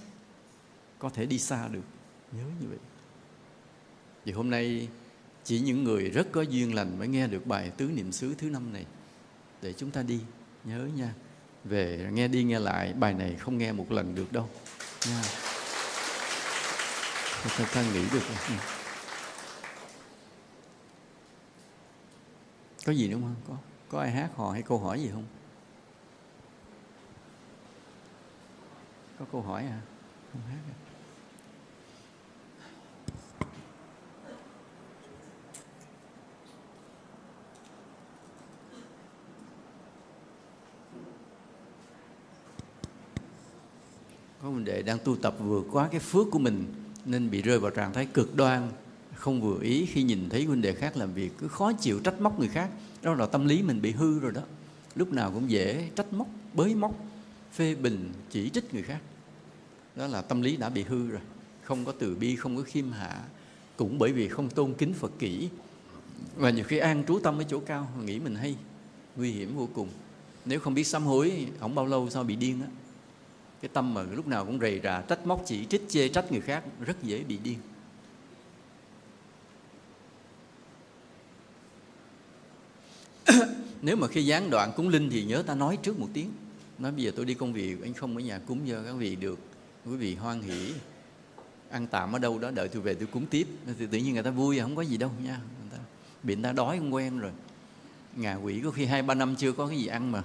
Có 1.00 1.10
thể 1.10 1.26
đi 1.26 1.40
xa 1.40 1.68
được. 1.68 1.84
Nhớ 2.32 2.44
như 2.62 2.68
vậy. 2.70 2.80
Vì 4.26 4.32
hôm 4.32 4.50
nay 4.50 4.88
chỉ 5.44 5.60
những 5.60 5.84
người 5.84 6.10
rất 6.10 6.32
có 6.32 6.42
duyên 6.42 6.76
lành 6.76 7.00
mới 7.00 7.08
nghe 7.08 7.28
được 7.28 7.48
bài 7.48 7.72
tứ 7.78 7.86
niệm 7.86 8.12
xứ 8.12 8.36
thứ 8.38 8.50
năm 8.50 8.74
này. 8.74 8.86
Để 9.62 9.74
chúng 9.74 9.92
ta 9.92 10.04
đi. 10.04 10.20
Nhớ 10.64 10.88
nha. 10.96 11.14
Về, 11.64 12.10
nghe 12.14 12.28
đi 12.28 12.44
nghe 12.44 12.60
lại, 12.60 12.94
bài 12.94 13.14
này 13.14 13.36
không 13.36 13.58
nghe 13.58 13.72
một 13.72 13.92
lần 13.92 14.16
được 14.16 14.32
đâu. 14.32 14.50
Nha 15.08 15.22
ta, 17.44 17.66
ta 17.74 17.82
nghĩ 17.94 18.02
được 18.14 18.22
ừ. 18.48 18.54
có 22.86 22.92
gì 22.92 23.08
đúng 23.08 23.22
không? 23.22 23.36
Có 23.48 23.56
có 23.90 24.00
ai 24.00 24.12
hát 24.12 24.30
hò 24.36 24.52
hay 24.52 24.62
câu 24.62 24.80
hỏi 24.80 25.02
gì 25.02 25.10
không? 25.14 25.26
Có 29.20 29.26
câu 29.32 29.42
hỏi 29.42 29.66
à? 29.66 29.82
Không 30.34 30.42
hát 30.50 30.60
à? 30.70 30.76
có 44.44 44.50
mình 44.50 44.66
đệ 44.66 44.82
đang 44.82 44.98
tu 45.00 45.16
tập 45.16 45.36
vừa 45.40 45.62
quá 45.72 45.88
cái 45.92 46.00
phước 46.00 46.28
của 46.32 46.40
mình 46.40 46.81
nên 47.06 47.30
bị 47.30 47.42
rơi 47.42 47.60
vào 47.60 47.72
trạng 47.72 47.94
thái 47.94 48.06
cực 48.06 48.36
đoan, 48.36 48.70
không 49.16 49.42
vừa 49.42 49.62
ý 49.62 49.86
khi 49.86 50.04
nhìn 50.04 50.30
thấy 50.30 50.46
huynh 50.46 50.62
đệ 50.62 50.74
khác 50.74 50.98
làm 50.98 51.14
việc, 51.14 51.32
cứ 51.38 51.48
khó 51.48 51.74
chịu 51.74 52.00
trách 52.00 52.22
móc 52.22 52.40
người 52.40 52.48
khác. 52.48 52.70
Đó 53.02 53.14
là 53.14 53.26
tâm 53.26 53.48
lý 53.48 53.62
mình 53.62 53.82
bị 53.82 53.92
hư 53.92 54.20
rồi 54.20 54.32
đó. 54.32 54.42
Lúc 54.96 55.14
nào 55.14 55.32
cũng 55.32 55.52
dễ 55.52 55.90
trách 55.96 56.14
móc, 56.14 56.28
bới 56.54 56.76
móc, 56.76 56.96
phê 57.54 57.76
bình, 57.76 58.12
chỉ 58.30 58.50
trích 58.50 58.74
người 58.74 58.84
khác. 58.84 59.00
Đó 59.96 60.08
là 60.08 60.22
tâm 60.22 60.42
lý 60.42 60.58
đã 60.58 60.70
bị 60.70 60.84
hư 60.84 61.08
rồi. 61.08 61.22
Không 61.64 61.86
có 61.86 61.92
từ 62.00 62.16
bi, 62.16 62.36
không 62.36 62.58
có 62.58 62.64
khiêm 62.64 62.92
hạ, 62.92 63.24
cũng 63.76 64.00
bởi 64.00 64.12
vì 64.12 64.28
không 64.28 64.50
tôn 64.50 64.74
kính 64.74 64.94
phật 64.94 65.12
kỹ. 65.20 65.50
Và 66.36 66.50
nhiều 66.50 66.64
khi 66.64 66.78
an 66.78 67.04
trú 67.08 67.20
tâm 67.20 67.38
ở 67.38 67.44
chỗ 67.44 67.60
cao, 67.60 67.92
nghĩ 68.06 68.20
mình 68.20 68.36
hay, 68.36 68.56
nguy 69.16 69.32
hiểm 69.32 69.56
vô 69.56 69.70
cùng. 69.74 69.88
Nếu 70.46 70.60
không 70.60 70.74
biết 70.74 70.84
sám 70.84 71.04
hối 71.04 71.48
không 71.60 71.76
bao 71.76 71.86
lâu 71.86 72.10
sao 72.10 72.24
bị 72.24 72.36
điên 72.36 72.62
á 72.62 72.68
cái 73.62 73.70
tâm 73.74 73.94
mà 73.94 74.04
lúc 74.04 74.28
nào 74.28 74.46
cũng 74.46 74.60
rầy 74.60 74.80
rà, 74.84 75.02
trách 75.02 75.26
móc 75.26 75.44
chỉ 75.46 75.66
trích, 75.66 75.82
chê 75.90 76.08
trách 76.08 76.32
người 76.32 76.42
khác, 76.42 76.64
rất 76.86 77.04
dễ 77.04 77.24
bị 77.24 77.38
điên. 77.38 77.58
Nếu 83.82 83.96
mà 83.96 84.08
khi 84.08 84.26
gián 84.26 84.50
đoạn 84.50 84.72
cúng 84.76 84.90
linh 84.90 85.10
thì 85.10 85.24
nhớ 85.24 85.44
ta 85.48 85.56
nói 85.56 85.78
trước 85.82 86.00
một 86.00 86.08
tiếng. 86.14 86.32
Nói 86.80 86.92
bây 86.92 87.04
giờ 87.04 87.12
tôi 87.16 87.26
đi 87.26 87.34
công 87.34 87.54
việc, 87.54 87.84
anh 87.84 87.94
không 87.94 88.18
ở 88.18 88.22
nhà 88.22 88.40
cúng 88.40 88.60
cho 88.70 88.84
các 88.86 88.94
vị 88.94 89.16
được. 89.16 89.40
Quý 89.86 89.96
vị 89.96 90.16
hoan 90.16 90.42
hỷ. 90.42 90.74
Ăn 91.70 91.88
tạm 91.88 92.14
ở 92.14 92.20
đâu 92.20 92.40
đó, 92.40 92.52
đợi 92.52 92.68
tôi 92.68 92.82
về 92.82 92.94
tôi 92.94 93.08
cúng 93.08 93.26
tiếp. 93.26 93.48
Thì 93.80 93.88
tự 93.92 93.98
nhiên 93.98 94.14
người 94.14 94.24
ta 94.24 94.32
vui, 94.32 94.60
không 94.60 94.76
có 94.76 94.82
gì 94.82 94.98
đâu 94.98 95.12
nha. 95.24 95.40
Người 95.62 95.70
ta 95.72 95.78
bị 96.24 96.36
người 96.36 96.44
ta 96.44 96.52
đói, 96.52 96.78
không 96.78 96.94
quen 96.94 97.20
rồi. 97.20 97.32
Ngà 98.16 98.36
quỷ 98.36 98.62
có 98.64 98.72
khi 98.72 98.86
hai 98.86 99.02
ba 99.02 99.14
năm 99.14 99.36
chưa 99.36 99.52
có 99.52 99.68
cái 99.68 99.78
gì 99.78 99.88
ăn 99.88 100.12
mà 100.12 100.24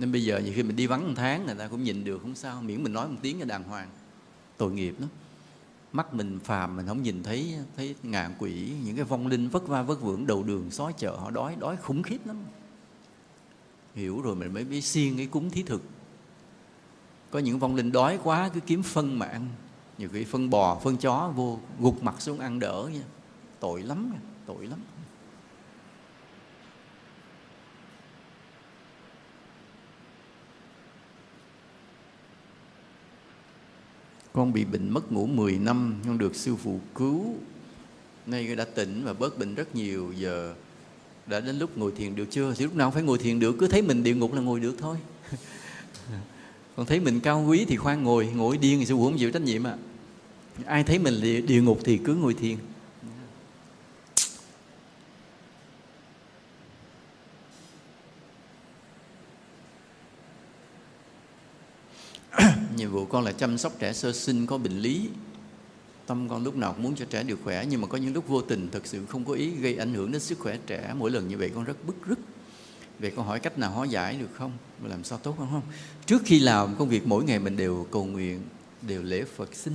nên 0.00 0.12
bây 0.12 0.24
giờ 0.24 0.38
nhiều 0.38 0.52
khi 0.56 0.62
mình 0.62 0.76
đi 0.76 0.86
vắng 0.86 1.08
một 1.08 1.14
tháng, 1.16 1.46
người 1.46 1.54
ta 1.54 1.68
cũng 1.68 1.84
nhìn 1.84 2.04
được, 2.04 2.18
không 2.22 2.34
sao, 2.34 2.62
miễn 2.62 2.82
mình 2.82 2.92
nói 2.92 3.08
một 3.08 3.16
tiếng 3.22 3.38
cho 3.38 3.44
đàng 3.44 3.62
hoàng. 3.62 3.88
Tội 4.56 4.72
nghiệp 4.72 4.94
đó 5.00 5.06
mắt 5.92 6.14
mình 6.14 6.38
phàm, 6.44 6.76
mình 6.76 6.86
không 6.86 7.02
nhìn 7.02 7.22
thấy 7.22 7.54
thấy 7.76 7.94
ngạ 8.02 8.30
quỷ, 8.38 8.72
những 8.84 8.96
cái 8.96 9.04
vong 9.04 9.26
linh 9.26 9.48
vất 9.48 9.68
va 9.68 9.82
vất 9.82 10.02
vưởng 10.02 10.26
đầu 10.26 10.42
đường 10.42 10.70
xó 10.70 10.92
chợ, 10.92 11.16
họ 11.16 11.30
đói 11.30 11.56
đói 11.58 11.76
khủng 11.76 12.02
khiếp 12.02 12.26
lắm. 12.26 12.36
Hiểu 13.94 14.20
rồi 14.20 14.36
mình 14.36 14.54
mới 14.54 14.64
biết 14.64 14.80
xiên 14.80 15.16
cái 15.16 15.26
cúng 15.26 15.50
thí 15.50 15.62
thực. 15.62 15.82
Có 17.30 17.38
những 17.38 17.58
vong 17.58 17.74
linh 17.74 17.92
đói 17.92 18.18
quá, 18.22 18.50
cứ 18.54 18.60
kiếm 18.60 18.82
phân 18.82 19.18
mà 19.18 19.26
ăn 19.26 19.48
nhiều 19.98 20.08
khi 20.12 20.24
phân 20.24 20.50
bò, 20.50 20.80
phân 20.84 20.96
chó, 20.96 21.32
vô 21.36 21.58
gục 21.80 22.02
mặt 22.02 22.22
xuống 22.22 22.38
ăn 22.38 22.58
đỡ 22.58 22.90
nha. 22.94 23.02
Tội 23.60 23.82
lắm 23.82 24.12
tội 24.46 24.66
lắm. 24.66 24.78
Con 34.32 34.52
bị 34.52 34.64
bệnh 34.64 34.90
mất 34.90 35.12
ngủ 35.12 35.26
10 35.26 35.58
năm 35.58 35.94
con 36.06 36.18
được 36.18 36.36
sư 36.36 36.56
phụ 36.56 36.80
cứu. 36.94 37.34
Nay 38.26 38.56
đã 38.56 38.64
tỉnh 38.64 39.04
và 39.04 39.12
bớt 39.12 39.38
bệnh 39.38 39.54
rất 39.54 39.74
nhiều. 39.74 40.12
Giờ 40.16 40.54
đã 41.26 41.40
đến 41.40 41.58
lúc 41.58 41.78
ngồi 41.78 41.92
thiền 41.96 42.16
được 42.16 42.26
chưa? 42.30 42.54
Thì 42.56 42.64
lúc 42.64 42.76
nào 42.76 42.90
phải 42.90 43.02
ngồi 43.02 43.18
thiền 43.18 43.40
được 43.40 43.56
cứ 43.58 43.68
thấy 43.68 43.82
mình 43.82 44.02
địa 44.02 44.14
ngục 44.14 44.34
là 44.34 44.40
ngồi 44.40 44.60
được 44.60 44.74
thôi. 44.78 44.96
Còn 46.76 46.86
thấy 46.86 47.00
mình 47.00 47.20
cao 47.20 47.44
quý 47.48 47.64
thì 47.68 47.76
khoan 47.76 48.02
ngồi 48.02 48.26
ngồi 48.26 48.58
điên 48.58 48.78
thì 48.78 48.86
sư 48.86 48.96
phụ 48.96 49.04
không 49.04 49.18
chịu 49.18 49.30
trách 49.30 49.42
nhiệm 49.42 49.66
à 49.66 49.76
ai 50.66 50.84
thấy 50.84 50.98
mình 50.98 51.20
địa, 51.22 51.40
địa 51.40 51.62
ngục 51.62 51.80
thì 51.84 51.98
cứ 51.98 52.14
ngồi 52.14 52.34
thiền 52.34 52.56
nhiệm 62.38 62.78
vụ 62.90 63.04
con 63.04 63.24
là 63.24 63.32
chăm 63.32 63.58
sóc 63.58 63.72
trẻ 63.78 63.92
sơ 63.92 64.12
sinh 64.12 64.46
có 64.46 64.58
bệnh 64.58 64.78
lý. 64.78 65.08
Tâm 66.06 66.28
con 66.28 66.44
lúc 66.44 66.56
nào 66.56 66.72
cũng 66.72 66.82
muốn 66.82 66.94
cho 66.96 67.04
trẻ 67.10 67.22
được 67.22 67.38
khỏe, 67.44 67.64
nhưng 67.70 67.80
mà 67.80 67.86
có 67.86 67.98
những 67.98 68.14
lúc 68.14 68.28
vô 68.28 68.42
tình 68.42 68.68
thật 68.72 68.86
sự 68.86 69.06
không 69.06 69.24
có 69.24 69.32
ý 69.32 69.50
gây 69.50 69.76
ảnh 69.76 69.94
hưởng 69.94 70.12
đến 70.12 70.20
sức 70.20 70.38
khỏe 70.38 70.58
trẻ. 70.66 70.94
Mỗi 70.98 71.10
lần 71.10 71.28
như 71.28 71.38
vậy 71.38 71.50
con 71.54 71.64
rất 71.64 71.86
bức 71.86 72.06
rứt. 72.06 72.18
Về 72.98 73.10
con 73.10 73.26
hỏi 73.26 73.40
cách 73.40 73.58
nào 73.58 73.70
hóa 73.70 73.86
giải 73.86 74.16
được 74.16 74.30
không? 74.32 74.52
Làm 74.84 75.04
sao 75.04 75.18
tốt 75.18 75.34
không? 75.38 75.62
Trước 76.06 76.22
khi 76.24 76.38
làm, 76.38 76.76
công 76.78 76.88
việc 76.88 77.06
mỗi 77.06 77.24
ngày 77.24 77.38
mình 77.38 77.56
đều 77.56 77.86
cầu 77.90 78.04
nguyện, 78.04 78.42
đều 78.82 79.02
lễ 79.02 79.24
phật 79.36 79.54
xin. 79.54 79.74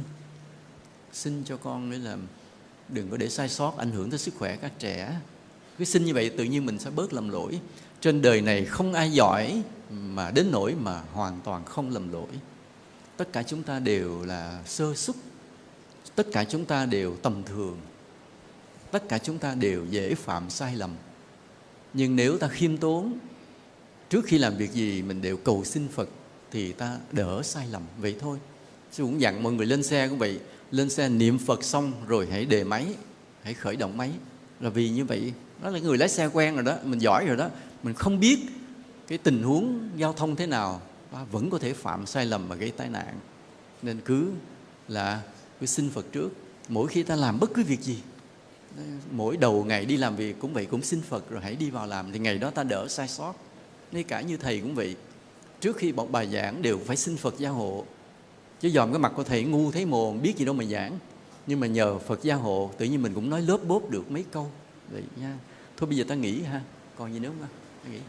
Xin 1.14 1.44
cho 1.44 1.58
con 1.58 1.92
để 1.92 1.98
làm, 1.98 2.20
đừng 2.90 3.10
có 3.10 3.18
để 3.18 3.30
sai 3.30 3.50
sót 3.50 3.78
ảnh 3.78 3.92
hưởng 3.92 4.10
tới 4.10 4.20
sức 4.20 4.34
khỏe 4.38 4.56
các 4.56 4.72
trẻ. 4.80 5.20
Cứ 5.78 5.86
xin 5.86 6.06
như 6.06 6.14
vậy 6.14 6.30
tự 6.30 6.44
nhiên 6.44 6.66
mình 6.66 6.80
sẽ 6.80 6.90
bớt 6.90 7.14
lầm 7.14 7.30
lỗi. 7.30 7.60
Trên 8.02 8.22
đời 8.22 8.42
này 8.42 8.66
không 8.66 8.94
ai 8.94 9.12
giỏi 9.12 9.62
mà 9.90 10.32
đến 10.32 10.48
nỗi 10.52 10.76
mà 10.82 11.02
hoàn 11.14 11.40
toàn 11.44 11.66
không 11.66 11.90
lầm 11.90 12.12
lỗi 12.12 12.28
tất 13.18 13.34
cả 13.34 13.44
chúng 13.44 13.64
ta 13.64 13.80
đều 13.80 14.24
là 14.26 14.62
sơ 14.66 14.94
xuất. 14.94 15.16
Tất 16.16 16.28
cả 16.32 16.44
chúng 16.44 16.66
ta 16.66 16.86
đều 16.86 17.16
tầm 17.16 17.44
thường. 17.44 17.78
Tất 18.92 19.10
cả 19.10 19.18
chúng 19.18 19.38
ta 19.38 19.56
đều 19.56 19.86
dễ 19.90 20.16
phạm 20.16 20.50
sai 20.50 20.76
lầm. 20.76 20.92
Nhưng 21.94 22.16
nếu 22.16 22.38
ta 22.38 22.48
khiêm 22.48 22.78
tốn, 22.78 23.18
trước 24.10 24.26
khi 24.26 24.38
làm 24.38 24.58
việc 24.58 24.72
gì 24.72 25.02
mình 25.02 25.22
đều 25.22 25.38
cầu 25.38 25.64
xin 25.64 25.88
phật 25.88 26.10
thì 26.52 26.72
ta 26.72 26.98
đỡ 27.12 27.42
sai 27.44 27.68
lầm. 27.72 27.82
Vậy 27.98 28.16
thôi. 28.20 28.38
Sư 28.92 29.04
cũng 29.04 29.22
dặn 29.22 29.44
mọi 29.44 29.54
người 29.54 29.66
lên 29.66 29.84
xe 29.84 30.08
cũng 30.08 30.18
vậy. 30.18 30.40
Lên 30.72 30.90
xe 30.90 31.10
niệm 31.10 31.38
phật 31.38 31.64
xong 31.64 31.94
rồi 32.08 32.28
hãy 32.32 32.46
đề 32.46 32.64
máy, 32.64 32.86
hãy 33.44 33.54
khởi 33.54 33.76
động 33.76 33.98
máy. 33.98 34.12
Là 34.60 34.70
vì 34.70 34.90
như 34.90 35.06
vậy, 35.06 35.34
đó 35.62 35.70
là 35.70 35.80
người 35.80 35.98
lái 35.98 36.10
xe 36.10 36.26
quen 36.34 36.56
rồi 36.56 36.64
đó, 36.64 36.78
mình 36.84 37.00
giỏi 37.00 37.26
rồi 37.26 37.38
đó. 37.38 37.50
Mình 37.84 37.94
không 37.94 38.20
biết 38.20 38.40
cái 39.08 39.18
tình 39.18 39.44
huống 39.44 39.90
giao 39.98 40.14
thông 40.14 40.36
thế 40.36 40.48
nào 40.48 40.82
ta 41.16 41.24
vẫn 41.24 41.50
có 41.50 41.58
thể 41.60 41.74
phạm 41.74 42.06
sai 42.06 42.26
lầm 42.26 42.50
mà 42.50 42.56
gây 42.56 42.72
tai 42.72 42.90
nạn. 42.90 43.20
Nên 43.82 44.02
cứ 44.06 44.32
là 44.88 45.22
cứ 45.60 45.66
xin 45.66 45.90
phật 45.90 46.06
trước. 46.12 46.30
Mỗi 46.70 46.88
khi 46.88 47.04
ta 47.04 47.16
làm 47.16 47.40
bất 47.40 47.54
cứ 47.54 47.64
việc 47.64 47.82
gì, 47.82 48.00
mỗi 49.12 49.38
đầu 49.38 49.64
ngày 49.64 49.86
đi 49.86 49.98
làm 49.98 50.16
việc 50.16 50.36
cũng 50.40 50.54
vậy, 50.54 50.66
cũng 50.66 50.82
xin 50.82 51.02
phật 51.02 51.30
rồi 51.30 51.42
hãy 51.42 51.56
đi 51.56 51.70
vào 51.70 51.88
làm, 51.88 52.12
thì 52.12 52.20
ngày 52.20 52.38
đó 52.38 52.50
ta 52.50 52.64
đỡ 52.64 52.88
sai 52.88 53.08
sót. 53.08 53.34
Ngay 53.92 54.04
cả 54.04 54.22
như 54.22 54.38
thầy 54.38 54.60
cũng 54.60 54.76
vậy. 54.76 54.96
Trước 55.60 55.78
khi 55.78 55.92
bọc 55.92 56.12
bài 56.12 56.30
giảng 56.34 56.62
đều 56.62 56.80
phải 56.86 56.96
xin 56.96 57.18
phật 57.18 57.38
gia 57.38 57.50
hộ. 57.50 57.86
Chứ 58.60 58.70
dòm 58.70 58.92
cái 58.92 59.00
mặt 59.00 59.12
của 59.16 59.24
thầy 59.24 59.44
ngu 59.44 59.72
thấy 59.72 59.86
mồm, 59.86 60.22
biết 60.22 60.38
gì 60.38 60.46
đâu 60.46 60.56
mà 60.56 60.64
giảng. 60.64 61.00
Nhưng 61.48 61.60
mà 61.60 61.68
nhờ 61.68 62.00
phật 62.00 62.24
gia 62.24 62.36
hộ, 62.36 62.72
tự 62.78 62.86
nhiên 62.86 63.02
mình 63.02 63.14
cũng 63.14 63.30
nói 63.30 63.42
lớp 63.42 63.58
bốp 63.68 63.90
được 63.90 64.12
mấy 64.12 64.26
câu. 64.32 64.52
Vậy 64.92 65.04
nha. 65.16 65.38
Thôi 65.78 65.88
bây 65.88 65.98
giờ 65.98 66.04
ta 66.08 66.16
nghỉ 66.16 66.42
ha. 66.42 66.62
Còn 66.98 67.14
gì 67.14 67.20
nữa 67.20 67.32
không 67.40 67.48
nghỉ. 67.92 68.00